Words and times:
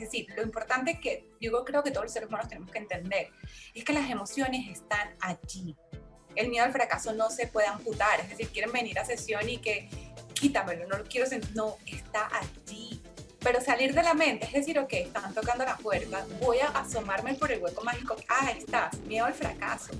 Es 0.00 0.10
decir, 0.10 0.28
lo 0.34 0.42
importante 0.42 0.98
que 0.98 1.28
yo 1.42 1.62
creo 1.62 1.82
que 1.82 1.90
todos 1.90 2.04
los 2.04 2.12
seres 2.12 2.30
humanos 2.30 2.48
tenemos 2.48 2.70
que 2.70 2.78
entender 2.78 3.28
es 3.74 3.84
que 3.84 3.92
las 3.92 4.08
emociones 4.08 4.66
están 4.70 5.14
allí. 5.20 5.76
El 6.34 6.48
miedo 6.48 6.64
al 6.64 6.72
fracaso 6.72 7.12
no 7.12 7.28
se 7.28 7.48
puede 7.48 7.66
amputar, 7.66 8.18
es 8.18 8.30
decir, 8.30 8.48
quieren 8.48 8.72
venir 8.72 8.98
a 8.98 9.04
sesión 9.04 9.46
y 9.46 9.58
que 9.58 9.90
quítamelo, 10.32 10.86
no 10.88 10.96
lo 10.96 11.04
quiero 11.04 11.26
sentir, 11.26 11.54
no, 11.54 11.76
está 11.84 12.30
allí. 12.34 13.02
Pero 13.40 13.60
salir 13.60 13.94
de 13.94 14.02
la 14.02 14.14
mente, 14.14 14.46
es 14.46 14.52
decir, 14.52 14.78
ok, 14.78 14.92
están 14.92 15.34
tocando 15.34 15.66
la 15.66 15.76
puerta, 15.76 16.26
voy 16.40 16.58
a 16.60 16.68
asomarme 16.68 17.34
por 17.34 17.52
el 17.52 17.62
hueco 17.62 17.84
mágico, 17.84 18.16
ah, 18.28 18.50
estás, 18.56 18.98
miedo 19.00 19.26
al 19.26 19.34
fracaso, 19.34 19.92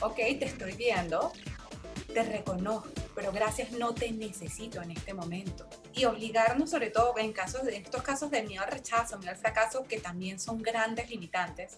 ok, 0.00 0.16
te 0.16 0.46
estoy 0.46 0.72
viendo, 0.72 1.32
te 2.12 2.24
reconozco, 2.24 2.88
pero 3.14 3.30
gracias 3.30 3.70
no 3.70 3.94
te 3.94 4.10
necesito 4.10 4.82
en 4.82 4.90
este 4.90 5.14
momento. 5.14 5.68
Y 5.96 6.06
obligarnos, 6.06 6.70
sobre 6.70 6.90
todo 6.90 7.14
en, 7.18 7.32
casos 7.32 7.64
de, 7.64 7.76
estos 7.76 8.02
casos 8.02 8.30
de 8.30 8.42
miedo 8.42 8.64
al 8.64 8.70
rechazo, 8.70 9.16
miedo 9.18 9.30
al 9.30 9.36
fracaso, 9.36 9.84
que 9.84 10.00
también 10.00 10.40
son 10.40 10.60
grandes 10.60 11.08
limitantes, 11.08 11.76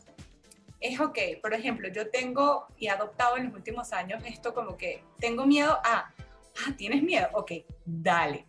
es 0.81 0.99
ok. 0.99 1.19
Por 1.43 1.53
ejemplo, 1.53 1.89
yo 1.89 2.09
tengo 2.09 2.67
y 2.79 2.87
he 2.87 2.91
adoptado 2.91 3.37
en 3.37 3.45
los 3.47 3.55
últimos 3.55 3.93
años 3.93 4.23
esto 4.27 4.55
como 4.55 4.77
que 4.77 5.03
tengo 5.19 5.47
miedo 5.47 5.79
a, 5.85 6.13
ah, 6.17 6.75
¿tienes 6.77 7.03
miedo? 7.03 7.29
Ok, 7.35 7.53
dale. 7.85 8.47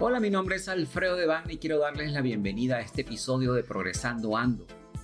Hola, 0.00 0.18
mi 0.18 0.30
nombre 0.30 0.56
es 0.56 0.68
Alfredo 0.68 1.16
Devane 1.16 1.52
y 1.52 1.58
quiero 1.58 1.78
darles 1.78 2.10
la 2.10 2.20
bienvenida 2.20 2.78
a 2.78 2.80
este 2.80 3.02
episodio 3.02 3.52
de 3.52 3.62
Progresando 3.62 4.36
Ando 4.36 4.66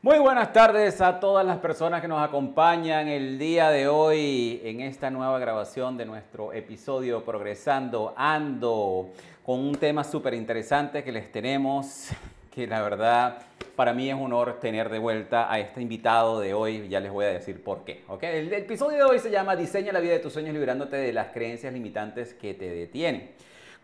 Muy 0.00 0.20
buenas 0.20 0.52
tardes 0.52 1.00
a 1.00 1.18
todas 1.18 1.44
las 1.44 1.58
personas 1.58 2.00
que 2.00 2.06
nos 2.06 2.22
acompañan 2.22 3.08
el 3.08 3.36
día 3.36 3.68
de 3.70 3.88
hoy 3.88 4.60
en 4.62 4.80
esta 4.80 5.10
nueva 5.10 5.40
grabación 5.40 5.96
de 5.96 6.06
nuestro 6.06 6.52
episodio 6.52 7.24
Progresando 7.24 8.14
Ando 8.16 9.10
con 9.44 9.58
un 9.58 9.74
tema 9.74 10.04
súper 10.04 10.34
interesante 10.34 11.02
que 11.02 11.10
les 11.10 11.32
tenemos, 11.32 12.10
que 12.54 12.68
la 12.68 12.80
verdad 12.80 13.42
para 13.74 13.92
mí 13.92 14.08
es 14.08 14.14
un 14.14 14.26
honor 14.26 14.60
tener 14.60 14.88
de 14.88 15.00
vuelta 15.00 15.52
a 15.52 15.58
este 15.58 15.82
invitado 15.82 16.38
de 16.38 16.54
hoy, 16.54 16.88
ya 16.88 17.00
les 17.00 17.10
voy 17.10 17.24
a 17.24 17.30
decir 17.30 17.60
por 17.60 17.84
qué. 17.84 18.04
¿okay? 18.06 18.38
El, 18.38 18.52
episodio 18.52 18.98
de 18.98 19.02
hoy 19.02 19.18
se 19.18 19.32
llama 19.32 19.56
Diseña 19.56 19.92
la 19.92 19.98
vida 19.98 20.12
de 20.12 20.20
tus 20.20 20.32
sueños 20.32 20.54
liberándote 20.54 20.96
de 20.96 21.12
las 21.12 21.32
creencias 21.32 21.72
limitantes 21.72 22.34
que 22.34 22.54
te 22.54 22.70
detienen. 22.70 23.32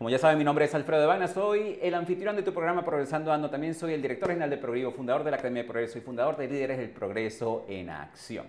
Como 0.05 0.11
ya 0.11 0.19
saben, 0.19 0.37
mi 0.37 0.45
nombre 0.45 0.67
es 0.67 0.75
Alfredo 0.75 1.01
Devana, 1.01 1.27
soy 1.27 1.79
el 1.81 1.95
anfitrión 1.95 2.37
de 2.37 2.43
tu 2.43 2.53
programa 2.53 2.85
Progresando 2.85 3.33
Ando. 3.33 3.49
También 3.49 3.75
soy 3.75 3.95
el 3.95 4.03
director 4.03 4.29
general 4.29 4.51
de 4.51 4.59
Progreso, 4.59 4.93
fundador 4.93 5.25
de 5.25 5.31
la 5.31 5.39
Academia 5.39 5.63
de 5.63 5.69
Progreso 5.71 5.97
y 5.97 6.03
fundador 6.03 6.37
de 6.37 6.47
Líderes 6.47 6.77
del 6.77 6.91
Progreso 6.91 7.65
en 7.71 7.89
Acción. 7.89 8.45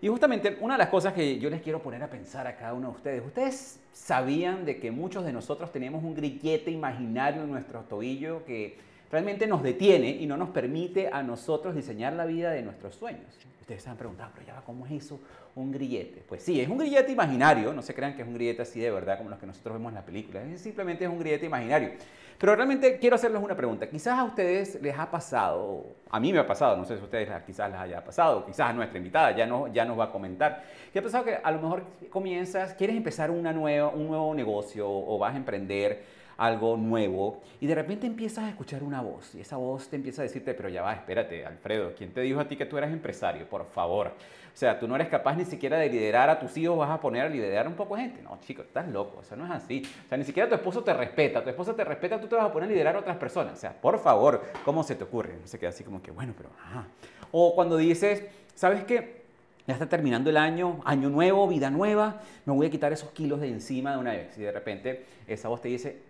Y 0.00 0.06
justamente 0.06 0.56
una 0.60 0.74
de 0.74 0.78
las 0.78 0.88
cosas 0.88 1.12
que 1.12 1.40
yo 1.40 1.50
les 1.50 1.60
quiero 1.60 1.82
poner 1.82 2.04
a 2.04 2.08
pensar 2.08 2.46
a 2.46 2.54
cada 2.54 2.72
uno 2.72 2.90
de 2.90 2.94
ustedes, 2.98 3.26
¿ustedes 3.26 3.80
sabían 3.92 4.64
de 4.64 4.78
que 4.78 4.92
muchos 4.92 5.24
de 5.24 5.32
nosotros 5.32 5.72
tenemos 5.72 6.04
un 6.04 6.14
grillete 6.14 6.70
imaginario 6.70 7.42
en 7.42 7.50
nuestro 7.50 7.80
tobillo 7.80 8.44
que 8.44 8.78
realmente 9.10 9.46
nos 9.46 9.62
detiene 9.62 10.10
y 10.10 10.26
no 10.26 10.36
nos 10.36 10.50
permite 10.50 11.08
a 11.12 11.22
nosotros 11.22 11.74
diseñar 11.74 12.12
la 12.12 12.26
vida 12.26 12.50
de 12.50 12.62
nuestros 12.62 12.94
sueños? 12.94 13.26
Ustedes 13.60 13.82
se 13.82 13.90
han 13.90 13.96
preguntado, 13.96 14.30
pero 14.32 14.46
ya, 14.46 14.62
¿cómo 14.64 14.86
es 14.86 14.92
eso? 14.92 15.18
Un 15.56 15.72
grillete. 15.72 16.22
Pues 16.28 16.42
sí, 16.42 16.60
es 16.60 16.68
un 16.68 16.78
grillete 16.78 17.10
imaginario, 17.10 17.72
no 17.72 17.82
se 17.82 17.94
crean 17.94 18.14
que 18.14 18.22
es 18.22 18.28
un 18.28 18.34
grillete 18.34 18.62
así 18.62 18.78
de 18.78 18.92
verdad 18.92 19.18
como 19.18 19.30
los 19.30 19.40
que 19.40 19.46
nosotros 19.46 19.74
vemos 19.74 19.90
en 19.90 19.96
las 19.96 20.04
películas, 20.04 20.44
simplemente 20.60 21.04
es 21.04 21.10
un 21.10 21.18
grillete 21.18 21.46
imaginario. 21.46 21.90
Pero 22.38 22.54
realmente 22.54 22.98
quiero 22.98 23.16
hacerles 23.16 23.42
una 23.42 23.56
pregunta. 23.56 23.88
Quizás 23.88 24.18
a 24.18 24.24
ustedes 24.24 24.80
les 24.82 24.96
ha 24.96 25.10
pasado, 25.10 25.86
a 26.10 26.20
mí 26.20 26.32
me 26.32 26.38
ha 26.38 26.46
pasado, 26.46 26.76
no 26.76 26.84
sé 26.84 26.94
si 26.94 27.00
a 27.00 27.04
ustedes 27.04 27.28
quizás 27.44 27.70
les 27.70 27.80
haya 27.80 28.04
pasado, 28.04 28.44
quizás 28.44 28.70
a 28.70 28.72
nuestra 28.72 28.98
invitada 28.98 29.34
ya, 29.34 29.46
no, 29.46 29.66
ya 29.72 29.84
nos 29.84 29.98
va 29.98 30.04
a 30.04 30.12
comentar, 30.12 30.62
que 30.92 30.98
ha 30.98 31.02
pasado 31.02 31.24
que 31.24 31.38
a 31.42 31.50
lo 31.50 31.60
mejor 31.60 31.84
comienzas, 32.10 32.74
quieres 32.74 32.96
empezar 32.96 33.30
una 33.30 33.52
nueva, 33.52 33.88
un 33.88 34.06
nuevo 34.08 34.34
negocio 34.34 34.86
o 34.88 35.18
vas 35.18 35.34
a 35.34 35.38
emprender 35.38 36.04
algo 36.36 36.76
nuevo 36.76 37.40
y 37.60 37.66
de 37.66 37.74
repente 37.74 38.06
empiezas 38.06 38.44
a 38.44 38.48
escuchar 38.50 38.82
una 38.82 39.00
voz 39.00 39.34
y 39.34 39.40
esa 39.40 39.56
voz 39.56 39.88
te 39.88 39.96
empieza 39.96 40.22
a 40.22 40.24
decirte, 40.24 40.54
pero 40.54 40.68
ya 40.68 40.82
va, 40.82 40.92
espérate, 40.92 41.46
Alfredo, 41.46 41.94
¿quién 41.96 42.12
te 42.12 42.20
dijo 42.20 42.40
a 42.40 42.48
ti 42.48 42.56
que 42.56 42.66
tú 42.66 42.76
eras 42.76 42.92
empresario? 42.92 43.48
Por 43.48 43.66
favor. 43.66 44.08
O 44.08 44.58
sea, 44.58 44.78
tú 44.78 44.88
no 44.88 44.94
eres 44.94 45.08
capaz 45.08 45.36
ni 45.36 45.44
siquiera 45.44 45.76
de 45.76 45.90
liderar 45.90 46.30
a 46.30 46.38
tus 46.38 46.56
hijos, 46.56 46.78
vas 46.78 46.88
a 46.90 46.98
poner 46.98 47.26
a 47.26 47.28
liderar 47.28 47.68
un 47.68 47.74
poco 47.74 47.94
gente. 47.94 48.22
No, 48.22 48.38
chico, 48.40 48.62
estás 48.62 48.88
loco, 48.88 49.20
eso 49.20 49.36
no 49.36 49.44
es 49.44 49.50
así. 49.50 49.82
O 50.06 50.08
sea, 50.08 50.16
ni 50.16 50.24
siquiera 50.24 50.48
tu 50.48 50.54
esposo 50.54 50.82
te 50.82 50.94
respeta, 50.94 51.44
tu 51.44 51.50
esposa 51.50 51.76
te 51.76 51.84
respeta, 51.84 52.18
tú 52.18 52.26
te 52.26 52.36
vas 52.36 52.46
a 52.46 52.52
poner 52.52 52.70
a 52.70 52.72
liderar 52.72 52.96
a 52.96 53.00
otras 53.00 53.18
personas. 53.18 53.52
O 53.52 53.60
sea, 53.60 53.74
por 53.74 53.98
favor, 53.98 54.42
¿cómo 54.64 54.82
se 54.82 54.94
te 54.94 55.04
ocurre? 55.04 55.36
No 55.38 55.46
se 55.46 55.58
queda 55.58 55.68
así 55.68 55.84
como 55.84 56.00
que, 56.00 56.10
bueno, 56.10 56.32
pero, 56.34 56.48
ajá. 56.58 56.86
O 57.32 57.54
cuando 57.54 57.76
dices, 57.76 58.24
¿sabes 58.54 58.84
qué? 58.84 59.26
Ya 59.66 59.74
está 59.74 59.90
terminando 59.90 60.30
el 60.30 60.38
año, 60.38 60.80
año 60.86 61.10
nuevo, 61.10 61.46
vida 61.48 61.68
nueva, 61.68 62.22
me 62.46 62.54
voy 62.54 62.68
a 62.68 62.70
quitar 62.70 62.94
esos 62.94 63.10
kilos 63.10 63.42
de 63.42 63.48
encima 63.48 63.92
de 63.92 63.98
una 63.98 64.12
vez. 64.12 64.38
Y 64.38 64.40
de 64.40 64.52
repente 64.52 65.04
esa 65.26 65.48
voz 65.48 65.60
te 65.60 65.68
dice. 65.68 66.05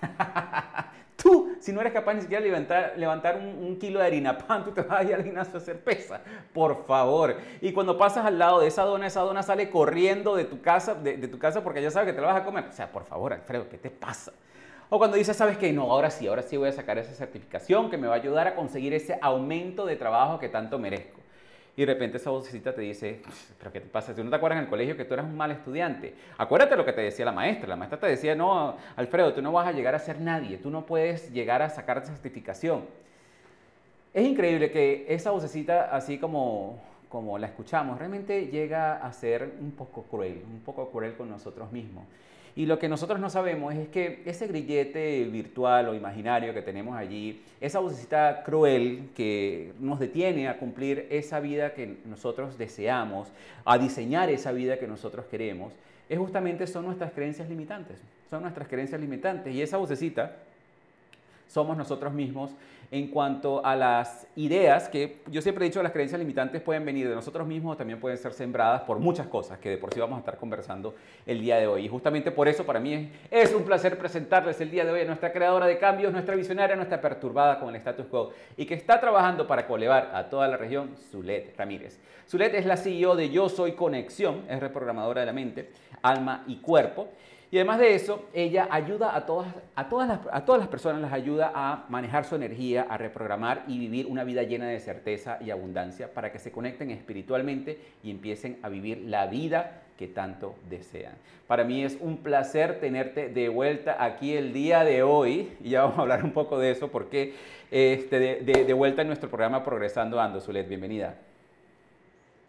tú, 1.16 1.56
si 1.60 1.72
no 1.72 1.80
eres 1.80 1.92
capaz 1.92 2.14
ni 2.14 2.22
siquiera 2.22 2.44
levantar, 2.44 2.94
levantar 2.96 3.36
un, 3.36 3.76
kilo 3.78 4.00
de 4.00 4.06
harina 4.06 4.38
pan, 4.38 4.64
tú 4.64 4.72
te 4.72 4.82
vas 4.82 5.00
a 5.00 5.04
ir 5.04 5.14
al 5.14 5.24
gimnasio 5.24 5.54
a 5.54 5.58
hacer 5.58 5.82
pesa. 5.82 6.20
Por 6.52 6.86
favor. 6.86 7.36
Y 7.60 7.72
cuando 7.72 7.98
pasas 7.98 8.24
al 8.24 8.38
lado 8.38 8.60
de 8.60 8.68
esa 8.68 8.82
dona, 8.82 9.06
esa 9.06 9.20
dona 9.20 9.42
sale 9.42 9.70
corriendo 9.70 10.36
de 10.36 10.44
tu 10.44 10.60
casa, 10.60 10.94
de, 10.94 11.16
tu 11.28 11.38
casa 11.38 11.62
porque 11.62 11.82
ya 11.82 11.90
sabe 11.90 12.06
que 12.06 12.12
te 12.12 12.20
la 12.20 12.28
vas 12.28 12.40
a 12.40 12.44
comer. 12.44 12.66
O 12.68 12.72
sea, 12.72 12.90
por 12.90 13.04
favor, 13.04 13.32
Alfredo, 13.32 13.68
¿qué 13.68 13.78
te 13.78 13.90
pasa? 13.90 14.32
O 14.90 14.98
cuando 14.98 15.16
dices, 15.16 15.36
¿sabes 15.36 15.58
qué? 15.58 15.72
No, 15.72 15.90
ahora 15.90 16.10
sí, 16.10 16.26
ahora 16.26 16.42
sí 16.42 16.56
voy 16.56 16.70
a 16.70 16.72
sacar 16.72 16.96
esa 16.98 17.12
certificación 17.12 17.90
que 17.90 17.98
me 17.98 18.06
va 18.06 18.14
a 18.14 18.16
ayudar 18.16 18.46
a 18.48 18.54
conseguir 18.54 18.94
ese 18.94 19.18
aumento 19.20 19.84
de 19.84 19.96
trabajo 19.96 20.38
que 20.38 20.48
tanto 20.48 20.78
merezco 20.78 21.17
y 21.78 21.86
de 21.86 21.94
repente 21.94 22.16
esa 22.16 22.30
vocecita 22.30 22.74
te 22.74 22.80
dice, 22.80 23.22
pero 23.56 23.70
¿qué 23.70 23.78
te 23.78 23.86
pasa? 23.86 24.12
Si 24.12 24.20
no 24.20 24.28
te 24.30 24.34
acuerdas 24.34 24.58
en 24.58 24.64
el 24.64 24.68
colegio 24.68 24.96
que 24.96 25.04
tú 25.04 25.14
eras 25.14 25.26
un 25.26 25.36
mal 25.36 25.52
estudiante, 25.52 26.12
acuérdate 26.36 26.74
lo 26.74 26.84
que 26.84 26.92
te 26.92 27.02
decía 27.02 27.24
la 27.24 27.30
maestra. 27.30 27.68
La 27.68 27.76
maestra 27.76 28.00
te 28.00 28.08
decía, 28.08 28.34
no, 28.34 28.76
Alfredo, 28.96 29.32
tú 29.32 29.40
no 29.40 29.52
vas 29.52 29.68
a 29.68 29.70
llegar 29.70 29.94
a 29.94 30.00
ser 30.00 30.20
nadie, 30.20 30.58
tú 30.58 30.70
no 30.70 30.84
puedes 30.84 31.32
llegar 31.32 31.62
a 31.62 31.70
sacar 31.70 32.04
certificación. 32.04 32.84
Es 34.12 34.26
increíble 34.26 34.72
que 34.72 35.06
esa 35.08 35.30
vocecita, 35.30 35.94
así 35.94 36.18
como, 36.18 36.82
como 37.08 37.38
la 37.38 37.46
escuchamos, 37.46 37.96
realmente 37.96 38.48
llega 38.48 38.96
a 38.96 39.12
ser 39.12 39.54
un 39.60 39.70
poco 39.70 40.02
cruel, 40.02 40.42
un 40.50 40.62
poco 40.62 40.90
cruel 40.90 41.14
con 41.14 41.30
nosotros 41.30 41.70
mismos. 41.70 42.02
Y 42.56 42.66
lo 42.66 42.78
que 42.78 42.88
nosotros 42.88 43.20
no 43.20 43.30
sabemos 43.30 43.74
es 43.74 43.88
que 43.88 44.22
ese 44.24 44.46
grillete 44.46 45.24
virtual 45.24 45.88
o 45.88 45.94
imaginario 45.94 46.52
que 46.52 46.62
tenemos 46.62 46.96
allí, 46.96 47.42
esa 47.60 47.78
vocecita 47.78 48.42
cruel 48.44 49.10
que 49.14 49.72
nos 49.78 49.98
detiene 49.98 50.48
a 50.48 50.58
cumplir 50.58 51.06
esa 51.10 51.40
vida 51.40 51.74
que 51.74 51.98
nosotros 52.04 52.58
deseamos, 52.58 53.28
a 53.64 53.78
diseñar 53.78 54.30
esa 54.30 54.52
vida 54.52 54.78
que 54.78 54.86
nosotros 54.86 55.26
queremos, 55.26 55.72
es 56.08 56.18
justamente 56.18 56.66
son 56.66 56.86
nuestras 56.86 57.12
creencias 57.12 57.48
limitantes. 57.48 57.98
Son 58.30 58.42
nuestras 58.42 58.68
creencias 58.68 59.00
limitantes. 59.00 59.54
Y 59.54 59.62
esa 59.62 59.76
vocecita 59.76 60.36
somos 61.48 61.76
nosotros 61.76 62.12
mismos 62.12 62.50
en 62.90 63.08
cuanto 63.08 63.64
a 63.64 63.76
las 63.76 64.26
ideas 64.36 64.88
que 64.88 65.18
yo 65.30 65.42
siempre 65.42 65.64
he 65.64 65.68
dicho 65.68 65.82
las 65.82 65.92
creencias 65.92 66.18
limitantes 66.18 66.62
pueden 66.62 66.84
venir 66.86 67.08
de 67.08 67.14
nosotros 67.14 67.46
mismos 67.46 67.76
también 67.76 68.00
pueden 68.00 68.16
ser 68.16 68.32
sembradas 68.32 68.82
por 68.82 68.98
muchas 68.98 69.26
cosas 69.26 69.58
que 69.58 69.68
de 69.68 69.78
por 69.78 69.92
sí 69.92 70.00
vamos 70.00 70.16
a 70.16 70.20
estar 70.20 70.38
conversando 70.38 70.94
el 71.26 71.40
día 71.40 71.56
de 71.56 71.66
hoy. 71.66 71.84
Y 71.84 71.88
justamente 71.88 72.30
por 72.30 72.48
eso 72.48 72.64
para 72.64 72.80
mí 72.80 73.10
es, 73.30 73.52
un 73.52 73.64
placer 73.64 73.98
presentarles 73.98 74.60
el 74.60 74.70
día 74.70 74.84
de 74.84 74.92
hoy 74.92 75.00
a 75.02 75.04
nuestra 75.04 75.32
creadora 75.32 75.66
de 75.66 75.78
cambios, 75.78 76.12
nuestra 76.12 76.34
visionaria, 76.34 76.76
nuestra 76.76 77.00
perturbada 77.00 77.58
con 77.60 77.70
el 77.70 77.76
status 77.76 78.06
quo 78.06 78.30
y 78.56 78.64
que 78.64 78.74
está 78.74 79.00
trabajando 79.00 79.46
para 79.46 79.66
colevar 79.66 80.10
a 80.14 80.28
toda 80.28 80.48
la 80.48 80.56
región, 80.56 80.96
Zulet 81.10 81.54
Ramírez. 81.56 81.98
Zulet 82.28 82.54
es 82.54 82.66
la 82.66 82.76
CEO 82.76 83.16
de 83.16 83.30
Yo 83.30 83.48
Soy 83.48 83.72
Conexión, 83.72 84.44
es 84.48 84.60
reprogramadora 84.60 85.20
de 85.20 85.26
la 85.26 85.32
mente, 85.32 85.70
alma 86.02 86.44
y 86.46 86.56
cuerpo. 86.56 87.08
Y 87.50 87.56
además 87.56 87.78
de 87.78 87.94
eso, 87.94 88.26
ella 88.34 88.68
ayuda 88.70 89.16
a 89.16 89.24
todas, 89.24 89.48
a, 89.74 89.88
todas 89.88 90.06
las, 90.06 90.20
a 90.30 90.44
todas 90.44 90.58
las 90.58 90.68
personas, 90.68 91.00
las 91.00 91.12
ayuda 91.12 91.50
a 91.54 91.86
manejar 91.88 92.26
su 92.26 92.36
energía, 92.36 92.86
a 92.90 92.98
reprogramar 92.98 93.64
y 93.66 93.78
vivir 93.78 94.06
una 94.06 94.22
vida 94.22 94.42
llena 94.42 94.66
de 94.66 94.78
certeza 94.80 95.38
y 95.40 95.50
abundancia 95.50 96.12
para 96.12 96.30
que 96.30 96.38
se 96.38 96.52
conecten 96.52 96.90
espiritualmente 96.90 97.80
y 98.02 98.10
empiecen 98.10 98.58
a 98.62 98.68
vivir 98.68 99.02
la 99.06 99.26
vida 99.26 99.82
que 99.96 100.08
tanto 100.08 100.56
desean. 100.68 101.14
Para 101.46 101.64
mí 101.64 101.82
es 101.82 101.96
un 102.00 102.18
placer 102.18 102.80
tenerte 102.80 103.30
de 103.30 103.48
vuelta 103.48 103.96
aquí 104.04 104.36
el 104.36 104.52
día 104.52 104.84
de 104.84 105.02
hoy 105.02 105.56
y 105.60 105.70
ya 105.70 105.82
vamos 105.82 105.98
a 105.98 106.02
hablar 106.02 106.24
un 106.24 106.32
poco 106.32 106.58
de 106.58 106.70
eso 106.70 106.88
porque 106.88 107.34
este, 107.70 108.18
de, 108.18 108.64
de, 108.64 108.72
vuelta 108.74 109.00
en 109.00 109.08
nuestro 109.08 109.30
programa 109.30 109.64
Progresando 109.64 110.20
Ando. 110.20 110.40
Zulet, 110.40 110.68
bienvenida. 110.68 111.14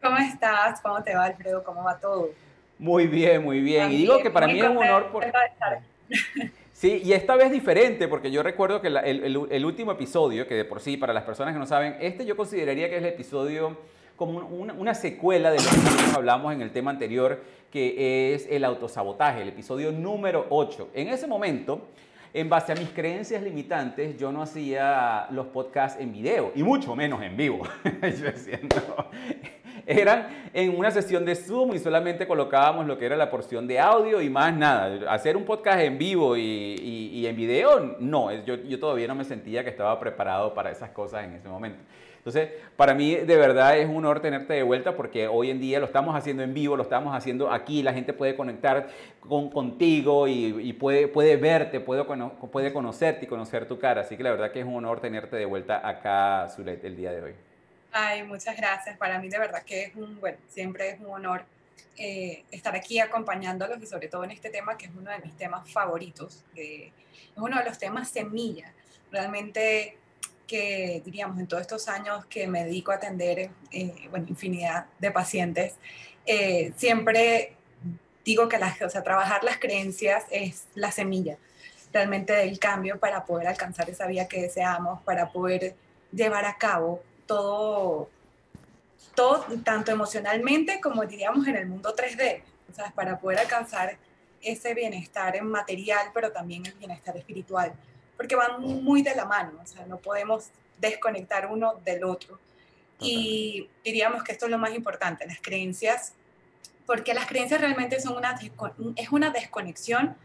¿Cómo 0.01 0.17
estás? 0.17 0.81
¿Cómo 0.81 1.01
te 1.01 1.15
va, 1.15 1.25
Alfredo? 1.25 1.63
¿Cómo 1.63 1.83
va 1.83 1.97
todo? 1.97 2.29
Muy 2.79 3.07
bien, 3.07 3.43
muy 3.43 3.59
bien. 3.59 3.91
y 3.91 3.97
digo 3.97 4.19
que 4.19 4.31
para 4.31 4.47
mí 4.47 4.59
es 4.59 4.69
un 4.69 4.77
honor 4.77 5.11
por... 5.11 5.25
Sí, 6.79 7.01
y 7.03 7.11
esta 7.11 7.35
vez 7.35 7.51
diferente, 7.51 8.07
porque 8.07 8.31
yo 8.31 8.41
recuerdo 8.41 8.79
que 8.79 8.87
el, 8.87 9.65
último 9.65 9.91
episodio, 9.91 10.47
que 10.47 10.55
de 10.55 10.63
por 10.63 10.79
sí, 10.79 10.95
para 10.95 11.11
las 11.11 11.23
personas 11.23 11.53
que 11.53 11.59
no 11.59 11.65
saben, 11.65 11.97
este 11.99 12.25
yo 12.25 12.37
consideraría 12.37 12.87
que 12.89 12.95
es 12.95 13.03
el 13.03 13.09
episodio 13.09 13.75
como 14.15 14.39
una, 14.39 14.95
secuela 14.95 15.51
de 15.51 15.57
lo 15.57 15.65
que 15.65 16.15
hablamos 16.15 16.53
en 16.53 16.61
el 16.61 16.71
tema 16.71 16.91
anterior, 16.91 17.43
que 17.69 18.33
es 18.33 18.47
el 18.49 18.63
autosabotaje, 18.63 19.41
el 19.41 19.49
episodio 19.49 19.91
número 19.91 20.45
8. 20.49 20.91
En 20.93 21.09
ese 21.09 21.27
momento, 21.27 21.89
en 22.33 22.47
base 22.47 22.71
a 22.71 22.75
mis 22.75 22.91
creencias 22.91 23.43
limitantes, 23.43 24.17
yo 24.17 24.31
no 24.31 24.41
hacía 24.41 25.27
los 25.31 25.47
podcasts 25.47 25.99
en 25.99 26.13
video, 26.13 26.53
y 26.55 26.63
mucho 26.63 26.95
menos 26.95 27.21
en 27.21 27.35
vivo. 27.35 27.59
yo 27.83 28.25
decía, 28.25 28.57
eran 29.97 30.27
en 30.53 30.77
una 30.77 30.91
sesión 30.91 31.25
de 31.25 31.35
Zoom 31.35 31.73
y 31.73 31.79
solamente 31.79 32.27
colocábamos 32.27 32.85
lo 32.85 32.97
que 32.99 33.07
era 33.07 33.17
la 33.17 33.31
porción 33.31 33.65
de 33.65 33.79
audio 33.79 34.21
y 34.21 34.29
más 34.29 34.55
nada. 34.55 35.11
Hacer 35.11 35.35
un 35.35 35.45
podcast 35.45 35.81
en 35.81 35.97
vivo 35.97 36.37
y, 36.37 37.25
en 37.25 37.35
video, 37.35 37.95
no, 37.99 38.31
yo, 38.45 38.55
yo 38.55 38.79
todavía 38.79 39.07
no 39.07 39.15
me 39.15 39.23
sentía 39.23 39.63
que 39.63 39.71
estaba 39.71 39.99
preparado 39.99 40.53
para 40.53 40.69
esas 40.69 40.91
cosas 40.91 41.25
en 41.25 41.33
ese 41.33 41.49
momento. 41.49 41.79
Entonces, 42.17 42.49
para 42.75 42.93
mí 42.93 43.15
de 43.15 43.37
verdad 43.37 43.79
es 43.79 43.89
un 43.89 43.95
honor 43.97 44.19
tenerte 44.19 44.53
de 44.53 44.61
vuelta 44.61 44.95
porque 44.95 45.27
hoy 45.27 45.49
en 45.49 45.59
día 45.59 45.79
lo 45.79 45.85
estamos 45.85 46.15
haciendo 46.15 46.43
en 46.43 46.53
vivo, 46.53 46.75
lo 46.75 46.83
estamos 46.83 47.15
haciendo 47.15 47.51
aquí, 47.51 47.81
la 47.81 47.93
gente 47.93 48.13
puede 48.13 48.35
conectar 48.35 48.89
con, 49.21 49.49
contigo 49.49 50.27
y, 50.27 50.73
puede, 50.73 51.07
puede 51.07 51.37
verte, 51.37 51.79
puede, 51.79 52.03
puede 52.03 52.73
conocerte 52.73 53.25
y 53.25 53.27
conocer 53.27 53.67
tu 53.67 53.79
cara. 53.79 54.01
Así 54.01 54.15
que 54.17 54.23
la 54.23 54.31
verdad 54.31 54.51
que 54.51 54.59
es 54.59 54.65
un 54.65 54.75
honor 54.75 54.99
tenerte 54.99 55.35
de 55.35 55.45
vuelta 55.45 55.87
acá, 55.87 56.47
Zulet, 56.49 56.83
el 56.85 56.95
día 56.95 57.11
de 57.11 57.23
hoy. 57.23 57.48
Ay, 57.91 58.23
muchas 58.23 58.55
gracias. 58.55 58.97
Para 58.97 59.19
mí 59.19 59.29
de 59.29 59.39
verdad 59.39 59.63
que 59.63 59.85
es 59.85 59.95
un, 59.95 60.19
bueno, 60.19 60.37
siempre 60.47 60.89
es 60.89 60.99
un 60.99 61.07
honor 61.07 61.43
eh, 61.97 62.43
estar 62.51 62.75
aquí 62.75 62.99
acompañándolos 62.99 63.81
y 63.81 63.85
sobre 63.85 64.07
todo 64.07 64.23
en 64.23 64.31
este 64.31 64.49
tema 64.49 64.77
que 64.77 64.85
es 64.85 64.91
uno 64.95 65.11
de 65.11 65.19
mis 65.19 65.35
temas 65.35 65.69
favoritos, 65.71 66.43
es 66.55 66.91
uno 67.35 67.57
de 67.57 67.65
los 67.65 67.77
temas 67.77 68.09
semilla. 68.09 68.73
Realmente 69.11 69.97
que 70.47 71.01
diríamos 71.05 71.39
en 71.39 71.47
todos 71.47 71.61
estos 71.61 71.87
años 71.89 72.25
que 72.25 72.47
me 72.47 72.65
dedico 72.65 72.91
a 72.91 72.95
atender, 72.95 73.51
eh, 73.71 74.07
bueno, 74.09 74.25
infinidad 74.29 74.87
de 74.97 75.11
pacientes, 75.11 75.75
eh, 76.25 76.73
siempre 76.75 77.53
digo 78.25 78.47
que 78.49 78.57
las, 78.57 78.81
o 78.81 78.89
sea, 78.89 79.03
trabajar 79.03 79.43
las 79.43 79.57
creencias 79.57 80.25
es 80.31 80.65
la 80.75 80.91
semilla 80.91 81.37
realmente 81.91 82.33
del 82.33 82.59
cambio 82.59 82.99
para 82.99 83.25
poder 83.25 83.47
alcanzar 83.47 83.89
esa 83.89 84.07
vía 84.07 84.27
que 84.27 84.41
deseamos, 84.41 85.01
para 85.03 85.31
poder 85.31 85.75
llevar 86.11 86.45
a 86.45 86.57
cabo 86.57 87.01
todo, 87.29 88.09
todo 89.13 89.45
tanto 89.63 89.91
emocionalmente 89.91 90.81
como 90.81 91.05
diríamos 91.05 91.47
en 91.47 91.57
el 91.57 91.67
mundo 91.67 91.95
3D, 91.95 92.41
o 92.71 92.73
sea, 92.73 92.89
para 92.89 93.19
poder 93.19 93.37
alcanzar 93.37 93.99
ese 94.41 94.73
bienestar 94.73 95.35
en 95.35 95.45
material, 95.45 96.07
pero 96.11 96.31
también 96.31 96.65
el 96.65 96.73
bienestar 96.73 97.15
espiritual, 97.15 97.71
porque 98.17 98.35
van 98.35 98.59
muy 98.61 99.03
de 99.03 99.13
la 99.13 99.25
mano, 99.25 99.59
o 99.61 99.67
sea, 99.67 99.85
no 99.85 99.97
podemos 99.97 100.49
desconectar 100.79 101.51
uno 101.51 101.75
del 101.85 102.03
otro. 102.03 102.39
Y 102.99 103.69
diríamos 103.83 104.23
que 104.23 104.31
esto 104.31 104.45
es 104.45 104.51
lo 104.51 104.57
más 104.57 104.73
importante, 104.73 105.27
las 105.27 105.39
creencias, 105.39 106.13
porque 106.87 107.13
las 107.13 107.27
creencias 107.27 107.61
realmente 107.61 108.01
son 108.01 108.17
una, 108.17 108.39
es 108.95 109.09
una 109.11 109.29
desconexión 109.29 110.17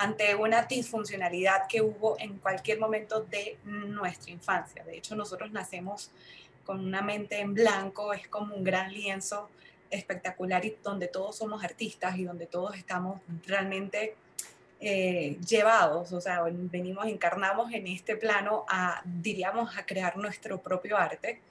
ante 0.00 0.34
una 0.34 0.62
disfuncionalidad 0.62 1.66
que 1.68 1.82
hubo 1.82 2.18
en 2.18 2.38
cualquier 2.38 2.80
momento 2.80 3.20
de 3.20 3.58
nuestra 3.64 4.30
infancia. 4.30 4.82
De 4.82 4.96
hecho, 4.96 5.14
nosotros 5.14 5.52
nacemos 5.52 6.10
con 6.64 6.80
una 6.80 7.02
mente 7.02 7.38
en 7.38 7.52
blanco, 7.52 8.14
es 8.14 8.26
como 8.28 8.54
un 8.54 8.64
gran 8.64 8.90
lienzo 8.94 9.50
espectacular 9.90 10.64
y 10.64 10.74
donde 10.82 11.08
todos 11.08 11.36
somos 11.36 11.62
artistas 11.62 12.16
y 12.16 12.24
donde 12.24 12.46
todos 12.46 12.76
estamos 12.76 13.20
realmente 13.46 14.14
eh, 14.80 15.36
llevados, 15.46 16.12
o 16.12 16.20
sea, 16.22 16.44
venimos, 16.44 17.06
encarnamos 17.06 17.70
en 17.72 17.86
este 17.86 18.16
plano 18.16 18.64
a, 18.70 19.02
diríamos, 19.04 19.76
a 19.76 19.84
crear 19.84 20.16
nuestro 20.16 20.62
propio 20.62 20.96
arte, 20.96 21.42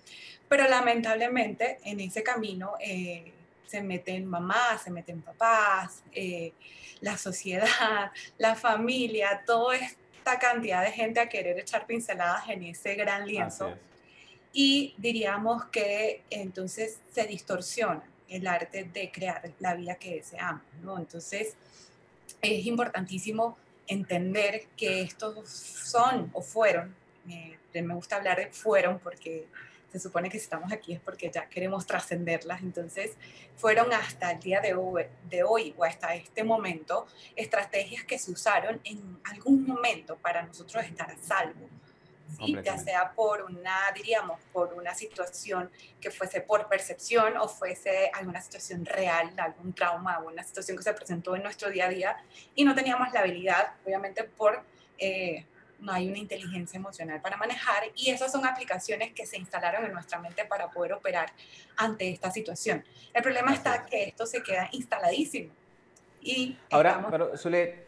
pero 0.48 0.68
lamentablemente 0.68 1.78
en 1.84 2.00
ese 2.00 2.24
camino 2.24 2.74
eh, 2.80 3.31
se 3.69 3.81
meten 3.81 4.25
mamás, 4.25 4.83
se 4.83 4.89
meten 4.89 5.21
papás, 5.21 6.04
eh, 6.12 6.54
la 7.01 7.18
sociedad, 7.18 8.12
la 8.38 8.56
familia, 8.56 9.44
toda 9.45 9.75
esta 9.75 10.39
cantidad 10.39 10.83
de 10.83 10.92
gente 10.92 11.19
a 11.19 11.30
querer 11.30 11.60
echar 11.60 11.86
pinceladas 11.86 12.50
en 12.50 12.63
ese 12.63 12.95
gran 12.95 13.27
lienzo 13.27 13.77
y 14.51 14.95
diríamos 14.98 15.66
que 15.66 16.24
entonces 16.30 17.00
se 17.12 17.25
distorsiona 17.25 18.04
el 18.27 18.48
arte 18.48 18.83
de 18.83 19.12
crear 19.12 19.51
la 19.60 19.75
vida 19.75 19.95
que 19.95 20.15
deseamos, 20.15 20.63
¿no? 20.81 20.98
Entonces 20.98 21.56
es 22.42 22.65
importantísimo 22.65 23.57
entender 23.88 24.68
que 24.75 25.01
estos 25.01 25.48
son 25.50 26.30
o 26.33 26.42
fueron, 26.42 26.95
me 27.25 27.94
gusta 27.94 28.15
hablar 28.15 28.38
de 28.38 28.48
fueron 28.48 29.00
porque 29.00 29.48
se 29.91 30.00
supone 30.00 30.30
que 30.30 30.38
si 30.38 30.44
estamos 30.44 30.71
aquí 30.71 30.94
es 30.94 31.00
porque 31.00 31.30
ya 31.31 31.47
queremos 31.50 31.86
trascenderlas, 31.86 32.62
entonces 32.62 33.18
fueron 33.56 33.91
hasta 33.94 34.31
el 34.31 34.39
día 34.39 34.62
de 34.62 34.74
hoy, 34.74 35.06
de 35.30 35.44
hoy 35.44 35.74
o 35.77 35.83
hasta 35.83 36.15
este 36.15 36.44
momento 36.44 37.07
estrategias 37.36 38.03
que 38.03 38.19
se 38.19 38.31
usaron 38.31 38.80
en 38.83 39.19
algún 39.25 39.65
momento 39.65 40.18
para 40.18 40.44
nosotros 40.44 40.83
estar 40.83 41.09
a 41.09 41.18
salvo 41.18 41.68
ya 42.63 42.77
sea 42.77 43.12
por 43.13 43.44
una, 43.44 43.91
diríamos, 43.95 44.39
por 44.51 44.74
una 44.74 44.94
situación 44.94 45.69
que 46.00 46.12
fuese 46.12 46.41
por 46.41 46.68
percepción 46.68 47.38
o 47.38 47.47
fuese 47.47 48.09
alguna 48.13 48.41
situación 48.41 48.86
real, 48.86 49.33
algún 49.38 49.74
trauma 49.74 50.19
o 50.19 50.27
una 50.27 50.44
situación 50.44 50.77
que 50.77 50.83
se 50.83 50.94
presentó 50.94 51.36
en 51.36 51.44
nuestro 51.44 51.69
día 51.69 51.86
a 51.86 51.89
día 51.89 52.18
y 52.56 52.63
no 52.63 52.75
teníamos 52.75 53.12
la 53.13 53.21
habilidad, 53.21 53.74
obviamente 53.86 54.24
por... 54.24 54.63
Eh, 54.97 55.45
no 55.81 55.92
hay 55.92 56.10
una 56.10 56.18
inteligencia 56.18 56.78
emocional 56.78 57.22
para 57.22 57.38
manejar 57.38 57.84
y 57.96 58.10
esas 58.12 58.31
son 58.31 58.46
aplicaciones 58.46 59.14
que 59.14 59.26
se 59.26 59.38
instalaron 59.38 59.86
en 59.86 59.94
nuestra 59.94 60.20
mente 60.20 60.46
para 60.46 60.70
poder 60.70 60.94
operar 60.94 61.31
ante 61.78 62.10
esta 62.10 62.31
situación. 62.31 62.84
El 63.14 63.24
problema 63.24 63.54
está 63.54 63.86
que 63.86 64.06
esto 64.06 64.26
se 64.26 64.44
queda 64.44 64.70
instaladísimo. 64.72 65.52
Y 66.22 66.58
Ahora, 66.70 67.08
pero 67.10 67.38
Zule, 67.38 67.86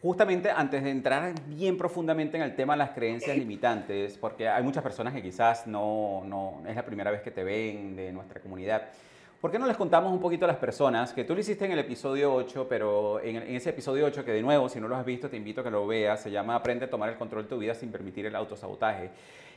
Justamente 0.00 0.48
antes 0.48 0.84
de 0.84 0.90
entrar 0.90 1.34
bien 1.48 1.76
profundamente 1.76 2.36
en 2.36 2.44
el 2.44 2.54
tema 2.54 2.74
de 2.74 2.78
las 2.78 2.90
creencias 2.90 3.36
limitantes, 3.36 4.16
porque 4.16 4.48
hay 4.48 4.62
muchas 4.62 4.80
personas 4.80 5.12
que 5.12 5.20
quizás 5.20 5.66
no, 5.66 6.22
no 6.24 6.62
es 6.68 6.76
la 6.76 6.86
primera 6.86 7.10
vez 7.10 7.20
que 7.20 7.32
te 7.32 7.42
ven 7.42 7.96
de 7.96 8.12
nuestra 8.12 8.40
comunidad, 8.40 8.90
¿por 9.40 9.50
qué 9.50 9.58
no 9.58 9.66
les 9.66 9.76
contamos 9.76 10.12
un 10.12 10.20
poquito 10.20 10.44
a 10.44 10.48
las 10.48 10.56
personas 10.56 11.12
que 11.12 11.24
tú 11.24 11.34
lo 11.34 11.40
hiciste 11.40 11.64
en 11.64 11.72
el 11.72 11.78
episodio 11.78 12.34
8, 12.34 12.66
pero 12.68 13.20
en, 13.20 13.36
en, 13.36 13.56
ese 13.56 13.70
episodio 13.70 14.06
8, 14.06 14.24
que 14.24 14.32
de 14.32 14.42
nuevo, 14.42 14.68
si 14.68 14.80
no 14.80 14.88
lo 14.88 14.96
has 14.96 15.04
visto, 15.04 15.28
te 15.28 15.36
invito 15.36 15.60
a 15.60 15.64
que 15.64 15.70
lo 15.70 15.86
veas, 15.86 16.22
se 16.22 16.30
llama 16.30 16.54
Aprende 16.54 16.86
a 16.86 16.90
tomar 16.90 17.08
el 17.08 17.16
control 17.16 17.44
de 17.44 17.48
tu 17.48 17.58
vida 17.58 17.74
sin 17.74 17.90
permitir 17.90 18.26
el 18.26 18.34
autosabotaje. 18.34 19.10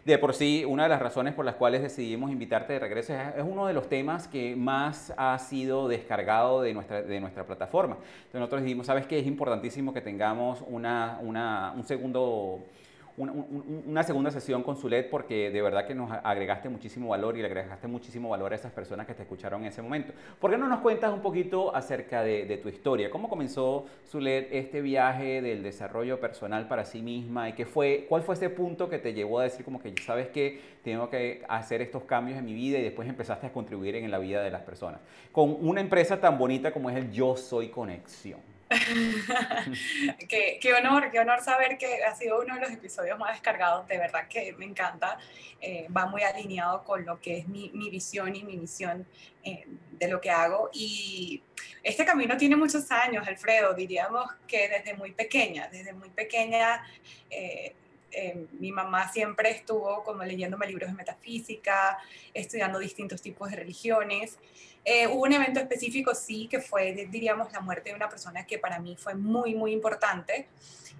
De 0.06 0.18
por 0.18 0.34
sí, 0.34 0.66
una 0.66 0.84
de 0.84 0.90
las 0.90 1.00
razones 1.00 1.36
por 1.36 1.46
las 1.46 1.56
cuales 1.56 1.84
decidimos 1.84 2.32
invitarte 2.32 2.74
de 2.74 2.80
regreso 2.80 3.14
es, 3.14 3.44
uno 3.44 3.68
de 3.68 3.74
los 3.74 3.88
temas 3.88 4.28
que 4.28 4.56
más 4.56 5.14
ha 5.16 5.38
sido 5.38 5.88
descargado 5.88 6.64
de 6.64 6.74
nuestra, 6.74 7.04
de 7.04 7.20
nuestra 7.20 7.46
plataforma. 7.46 7.98
Entonces 7.98 8.40
nosotros 8.40 8.64
dijimos, 8.64 8.88
¿sabes 8.88 9.06
qué? 9.06 9.20
Es 9.20 9.28
importantísimo 9.28 9.94
que 9.94 10.02
tengamos 10.02 10.64
una, 10.68 11.20
una, 11.22 11.74
un 11.76 11.84
segundo 11.84 12.62
una, 13.22 14.04
segunda 14.04 14.32
sesión 14.32 14.64
con 14.64 14.76
Zulet 14.76 15.10
porque 15.10 15.52
de 15.52 15.62
verdad 15.62 15.86
que 15.86 15.96
nos 15.96 16.12
agregaste 16.12 16.70
muchísimo 16.70 17.10
valor 17.10 17.38
y 17.38 17.42
le 17.42 17.48
agregaste 17.48 17.88
muchísimo 17.88 18.30
valor 18.30 18.54
a 18.54 18.56
esas 18.56 18.72
personas 18.72 19.06
que 19.06 19.14
te 19.14 19.24
escucharon 19.24 19.62
en 19.62 19.68
ese 19.68 19.82
momento. 19.82 20.14
¿Por 20.40 20.52
qué 20.52 20.58
no 20.58 20.68
nos 20.68 20.80
cuentas 20.80 21.14
un 21.14 21.22
poquito 21.22 21.76
acerca 21.76 22.24
de, 22.24 22.60
tu 22.62 22.70
historia? 22.70 23.10
¿Cómo 23.10 23.30
comenzó 23.30 23.86
Zulet 24.08 24.50
este 24.52 24.82
viaje 24.82 25.42
del 25.42 25.64
desarrollo 25.64 26.20
personal 26.20 26.68
para 26.68 26.86
sí 26.86 27.02
misma 27.02 27.50
y 27.50 27.54
qué 27.54 27.66
fue, 27.66 28.06
cuál 28.10 28.24
fue 28.24 28.36
ese 28.36 28.50
punto 28.50 28.90
que 28.90 29.00
te 29.00 29.14
llevó 29.14 29.40
a 29.40 29.44
decir 29.44 29.64
como 29.64 29.82
que 29.82 29.94
sabes 30.02 30.28
que 30.30 30.60
tengo 30.84 31.10
que 31.10 31.44
hacer 31.48 31.82
estos 31.82 32.04
cambios 32.04 32.38
en 32.38 32.46
mi 32.46 32.54
vida 32.54 32.80
y 32.80 32.84
después 32.84 33.08
empezaste 33.08 33.48
a 33.48 33.54
contribuir 33.54 33.96
en 33.96 34.10
la 34.10 34.20
vida 34.20 34.42
de 34.42 34.52
las 34.52 34.64
personas? 34.64 35.02
Con 35.32 35.58
una 35.62 35.82
empresa 35.82 36.20
tan 36.20 36.38
bonita 36.38 36.72
como 36.72 36.90
es 36.90 36.98
el 36.98 37.12
Yo 37.12 37.36
Soy 37.36 37.70
Conexión. 37.70 38.51
qué, 40.30 40.74
honor, 40.74 41.12
qué 41.12 41.20
honor 41.20 41.42
saber 41.42 41.78
que 41.78 42.04
ha 42.04 42.16
sido 42.16 42.42
uno 42.42 42.56
de 42.56 42.62
los 42.62 42.72
episodios 42.72 43.18
más 43.20 43.34
descargados, 43.34 43.88
de 43.88 43.98
verdad 43.98 44.28
que 44.28 44.54
me 44.54 44.66
encanta, 44.66 45.18
eh, 45.60 45.88
va 45.96 46.06
muy 46.06 46.24
alineado 46.24 46.84
con 46.84 47.06
lo 47.06 47.20
que 47.20 47.40
es 47.40 47.48
mi, 47.48 47.70
mi 47.74 47.90
visión 47.90 48.36
y 48.36 48.44
mi 48.44 48.58
misión 48.58 49.06
eh, 49.44 49.66
de 49.92 50.08
lo 50.08 50.22
que 50.22 50.30
hago. 50.30 50.70
Y 50.74 51.44
este 51.84 52.06
camino 52.06 52.38
tiene 52.38 52.56
muchos 52.56 52.90
años, 52.92 53.28
Alfredo, 53.28 53.74
diríamos 53.74 54.26
que 54.48 54.70
desde 54.70 54.94
muy 54.94 55.12
pequeña, 55.12 55.68
desde 55.68 55.94
muy 55.94 56.10
pequeña. 56.10 56.84
Eh, 57.30 57.76
mi 58.60 58.72
mamá 58.72 59.12
siempre 59.12 59.52
estuvo 59.52 60.04
como 60.04 60.24
leyéndome 60.24 60.68
libros 60.68 60.90
de 60.90 60.96
metafísica, 60.96 61.98
estudiando 62.34 62.80
distintos 62.80 63.22
tipos 63.22 63.50
de 63.50 63.58
religiones 63.58 64.38
eh, 64.84 65.08
hubo 65.08 65.24
un 65.24 65.34
evento 65.34 65.60
específico, 65.60 66.16
sí, 66.16 66.48
que 66.48 66.60
fue, 66.60 66.94
diríamos, 67.10 67.52
la 67.54 67.60
muerte 67.60 67.90
de 67.90 67.96
una 67.96 68.10
persona 68.10 68.46
que 68.46 68.58
para 68.58 68.80
mí 68.80 68.96
fue 68.98 69.14
muy, 69.14 69.54
muy 69.54 69.74
importante. 69.74 70.48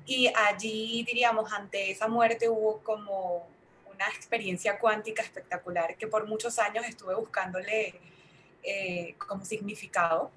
Y 0.06 0.32
allí, 0.36 1.04
diríamos, 1.04 1.52
ante 1.52 1.92
esa 1.92 2.08
muerte 2.08 2.48
hubo 2.50 2.80
como 2.84 3.48
una 3.94 4.08
experiencia 4.10 4.80
cuántica 4.80 5.22
espectacular 5.22 5.96
que 5.96 6.08
por 6.08 6.28
muchos 6.28 6.60
años 6.60 6.86
estuve 6.88 7.16
buscándole 7.16 7.96
eh, 8.64 9.16
como 9.18 9.46
significado. 9.46 10.32